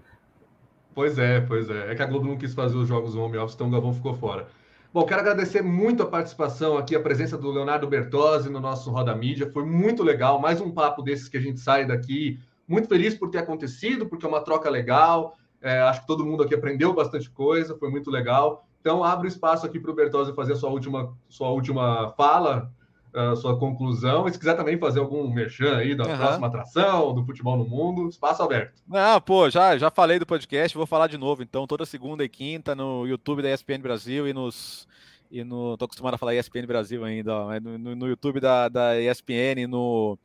Pois 0.95 1.19
é, 1.19 1.41
pois 1.41 1.69
é. 1.69 1.91
É 1.91 1.95
que 1.95 2.01
a 2.01 2.05
Globo 2.05 2.27
não 2.27 2.37
quis 2.37 2.53
fazer 2.53 2.75
os 2.75 2.87
jogos 2.87 3.15
home 3.15 3.37
office, 3.37 3.55
então 3.55 3.67
o 3.67 3.71
Galvão 3.71 3.93
ficou 3.93 4.15
fora. 4.15 4.47
Bom, 4.93 5.03
quero 5.03 5.21
agradecer 5.21 5.61
muito 5.61 6.01
a 6.01 6.07
participação 6.07 6.77
aqui, 6.77 6.95
a 6.95 6.99
presença 6.99 7.37
do 7.37 7.51
Leonardo 7.51 7.85
Bertozzi 7.87 8.49
no 8.49 8.59
nosso 8.59 8.89
Roda 8.89 9.13
Mídia. 9.13 9.51
Foi 9.51 9.63
muito 9.65 10.01
legal. 10.01 10.39
Mais 10.39 10.59
um 10.59 10.71
papo 10.71 11.03
desses 11.03 11.27
que 11.27 11.37
a 11.37 11.41
gente 11.41 11.59
sai 11.59 11.85
daqui 11.85 12.39
muito 12.67 12.87
feliz 12.87 13.13
por 13.13 13.29
ter 13.29 13.37
acontecido, 13.37 14.07
porque 14.07 14.25
é 14.25 14.29
uma 14.29 14.41
troca 14.41 14.69
legal. 14.69 15.35
É, 15.67 15.81
acho 15.81 16.01
que 16.01 16.07
todo 16.07 16.25
mundo 16.25 16.43
aqui 16.43 16.55
aprendeu 16.55 16.93
bastante 16.93 17.29
coisa, 17.29 17.77
foi 17.77 17.89
muito 17.89 18.09
legal. 18.09 18.67
Então, 18.79 19.03
abro 19.03 19.27
espaço 19.27 19.65
aqui 19.65 19.79
para 19.79 19.91
o 19.91 19.95
Bertozzi 19.95 20.33
fazer 20.33 20.55
sua 20.55 20.69
última, 20.69 21.13
sua 21.27 21.49
última 21.49 22.13
fala, 22.15 22.71
sua 23.35 23.57
conclusão. 23.57 24.27
E 24.27 24.31
se 24.31 24.39
quiser 24.39 24.55
também 24.55 24.77
fazer 24.77 24.99
algum 24.99 25.27
merchan 25.33 25.77
aí 25.77 25.95
da 25.95 26.05
uhum. 26.05 26.17
próxima 26.17 26.47
atração, 26.47 27.13
do 27.13 27.25
futebol 27.25 27.57
no 27.57 27.65
mundo, 27.65 28.09
espaço 28.09 28.43
aberto. 28.43 28.81
Não, 28.87 29.19
pô, 29.19 29.49
já, 29.49 29.77
já 29.77 29.89
falei 29.89 30.19
do 30.19 30.25
podcast, 30.25 30.77
vou 30.77 30.85
falar 30.85 31.07
de 31.07 31.17
novo. 31.17 31.41
Então, 31.41 31.65
toda 31.65 31.85
segunda 31.85 32.23
e 32.23 32.29
quinta 32.29 32.75
no 32.75 33.05
YouTube 33.07 33.41
da 33.41 33.51
ESPN 33.51 33.79
Brasil 33.79 34.27
e 34.27 34.33
nos. 34.33 34.87
E 35.29 35.43
no. 35.43 35.75
Tô 35.77 35.85
acostumado 35.85 36.13
a 36.13 36.17
falar 36.17 36.35
ESPN 36.35 36.65
Brasil 36.65 37.03
ainda, 37.03 37.33
ó, 37.33 37.59
no, 37.59 37.77
no, 37.77 37.95
no 37.95 38.07
YouTube 38.07 38.39
da, 38.39 38.69
da 38.69 39.01
ESPN 39.01 39.67
no, 39.67 40.17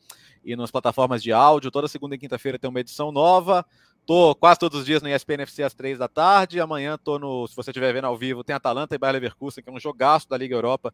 e 0.45 0.55
nas 0.55 0.71
plataformas 0.71 1.23
de 1.23 1.33
áudio. 1.33 1.71
Toda 1.71 1.89
segunda 1.89 2.15
e 2.15 2.19
quinta-feira 2.19 2.59
tem 2.59 2.69
uma 2.69 2.81
edição 2.81 3.11
nova. 3.11 3.65
Tô 4.05 4.35
quase 4.35 4.59
todos 4.59 4.81
os 4.81 4.85
dias 4.85 5.01
no 5.01 5.09
ESPN 5.09 5.43
FC 5.43 5.63
às 5.63 5.75
três 5.75 5.99
da 5.99 6.09
tarde. 6.09 6.61
Amanhã 6.61 6.99
tô 6.99 7.19
no, 7.19 7.47
se 7.47 7.55
você 7.55 7.71
estiver 7.71 7.93
vendo 7.93 8.07
ao 8.07 8.17
vivo, 8.17 8.43
tem 8.43 8.55
Atalanta 8.55 8.95
e 8.95 8.99
Bayer 8.99 9.15
Leverkusen, 9.15 9.63
que 9.63 9.71
é 9.71 9.73
um 9.73 9.79
jogaço 9.79 10.29
da 10.29 10.37
Liga 10.37 10.57
Europa, 10.57 10.93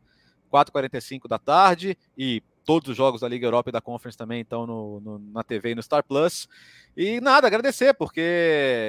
4h45 0.52 1.26
da 1.26 1.39
tarde. 1.39 1.97
E 2.16 2.43
todos 2.69 2.90
os 2.90 2.97
jogos 2.99 3.23
da 3.23 3.28
Liga 3.28 3.47
Europa 3.47 3.70
e 3.70 3.73
da 3.73 3.81
Conference 3.81 4.19
também 4.19 4.43
estão 4.43 4.66
no, 4.66 5.01
no, 5.01 5.19
na 5.32 5.43
TV 5.43 5.70
e 5.70 5.74
no 5.74 5.82
Star 5.82 6.05
Plus. 6.05 6.47
E 6.95 7.19
nada, 7.19 7.47
agradecer, 7.47 7.95
porque 7.95 8.20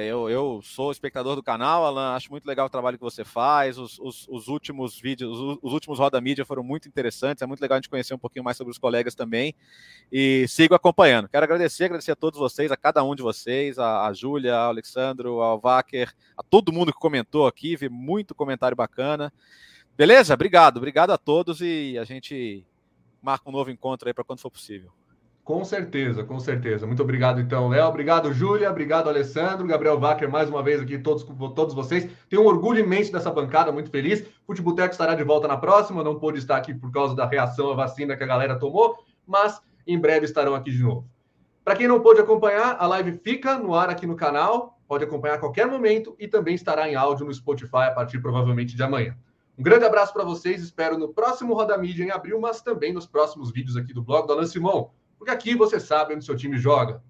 eu, 0.06 0.28
eu 0.28 0.60
sou 0.62 0.92
espectador 0.92 1.34
do 1.34 1.42
canal, 1.42 1.86
Alan, 1.86 2.14
acho 2.14 2.30
muito 2.30 2.44
legal 2.44 2.66
o 2.66 2.68
trabalho 2.68 2.98
que 2.98 3.02
você 3.02 3.24
faz. 3.24 3.78
Os, 3.78 3.98
os, 3.98 4.28
os 4.28 4.48
últimos 4.48 5.00
vídeos, 5.00 5.38
os, 5.38 5.58
os, 5.62 5.72
últimos 5.72 5.98
Roda 5.98 6.20
Mídia 6.20 6.44
foram 6.44 6.62
muito 6.62 6.88
interessantes, 6.88 7.40
é 7.40 7.46
muito 7.46 7.62
legal 7.62 7.76
a 7.76 7.80
gente 7.80 7.88
conhecer 7.88 8.12
um 8.12 8.18
pouquinho 8.18 8.44
mais 8.44 8.58
sobre 8.58 8.70
os 8.70 8.76
colegas 8.76 9.14
também. 9.14 9.54
E 10.12 10.44
sigo 10.46 10.74
acompanhando. 10.74 11.26
Quero 11.30 11.44
agradecer, 11.44 11.84
agradecer 11.84 12.12
a 12.12 12.16
todos 12.16 12.38
vocês, 12.38 12.70
a 12.70 12.76
cada 12.76 13.02
um 13.02 13.14
de 13.14 13.22
vocês, 13.22 13.78
a, 13.78 14.08
a 14.08 14.12
Júlia, 14.12 14.56
ao 14.56 14.68
Alexandro, 14.68 15.40
ao 15.40 15.58
Vacker, 15.58 16.12
a 16.36 16.42
todo 16.42 16.70
mundo 16.70 16.92
que 16.92 16.98
comentou 16.98 17.46
aqui, 17.46 17.76
vi 17.76 17.88
muito 17.88 18.34
comentário 18.34 18.76
bacana. 18.76 19.32
Beleza? 19.96 20.34
Obrigado, 20.34 20.76
obrigado 20.76 21.12
a 21.12 21.18
todos 21.18 21.62
e 21.62 21.96
a 21.98 22.04
gente 22.04 22.66
marca 23.22 23.48
um 23.48 23.52
novo 23.52 23.70
encontro 23.70 24.08
aí 24.08 24.14
para 24.14 24.24
quando 24.24 24.40
for 24.40 24.50
possível. 24.50 24.90
Com 25.50 25.64
certeza, 25.64 26.22
com 26.22 26.38
certeza. 26.38 26.86
Muito 26.86 27.02
obrigado, 27.02 27.40
então, 27.40 27.68
Léo. 27.68 27.88
Obrigado, 27.88 28.32
Júlia. 28.32 28.70
Obrigado, 28.70 29.08
Alessandro. 29.08 29.66
Gabriel 29.66 29.98
Wacker, 29.98 30.30
mais 30.30 30.48
uma 30.48 30.62
vez 30.62 30.80
aqui, 30.80 30.96
todos, 30.98 31.24
todos 31.54 31.74
vocês. 31.74 32.08
Tenho 32.28 32.42
um 32.42 32.46
orgulho 32.46 32.78
imenso 32.78 33.10
dessa 33.10 33.32
bancada, 33.32 33.72
muito 33.72 33.90
feliz. 33.90 34.24
Futeboteco 34.46 34.92
estará 34.92 35.14
de 35.14 35.24
volta 35.24 35.48
na 35.48 35.56
próxima. 35.56 36.04
Não 36.04 36.20
pôde 36.20 36.38
estar 36.38 36.56
aqui 36.56 36.72
por 36.72 36.92
causa 36.92 37.16
da 37.16 37.26
reação 37.26 37.70
à 37.72 37.74
vacina 37.74 38.16
que 38.16 38.22
a 38.22 38.26
galera 38.26 38.58
tomou, 38.58 39.02
mas 39.26 39.60
em 39.86 39.98
breve 39.98 40.24
estarão 40.24 40.54
aqui 40.54 40.70
de 40.70 40.82
novo. 40.82 41.08
Para 41.64 41.74
quem 41.74 41.88
não 41.88 42.00
pôde 42.00 42.20
acompanhar, 42.20 42.76
a 42.78 42.86
live 42.86 43.18
fica 43.18 43.58
no 43.58 43.74
ar 43.74 43.90
aqui 43.90 44.06
no 44.06 44.14
canal. 44.14 44.78
Pode 44.86 45.02
acompanhar 45.02 45.34
a 45.34 45.38
qualquer 45.38 45.66
momento 45.66 46.14
e 46.18 46.28
também 46.28 46.54
estará 46.54 46.88
em 46.88 46.94
áudio 46.94 47.26
no 47.26 47.34
Spotify 47.34 47.88
a 47.88 47.90
partir 47.90 48.20
provavelmente 48.20 48.76
de 48.76 48.82
amanhã. 48.82 49.16
Um 49.60 49.62
grande 49.62 49.84
abraço 49.84 50.14
para 50.14 50.24
vocês, 50.24 50.62
espero 50.62 50.96
no 50.96 51.12
próximo 51.12 51.52
Roda 51.52 51.76
Mídia 51.76 52.02
em 52.02 52.10
abril, 52.10 52.40
mas 52.40 52.62
também 52.62 52.94
nos 52.94 53.06
próximos 53.06 53.52
vídeos 53.52 53.76
aqui 53.76 53.92
do 53.92 54.00
blog 54.00 54.26
do 54.26 54.32
Alan 54.32 54.46
Simão, 54.46 54.92
porque 55.18 55.30
aqui 55.30 55.54
você 55.54 55.78
sabe 55.78 56.14
onde 56.14 56.24
seu 56.24 56.34
time 56.34 56.56
joga. 56.56 57.04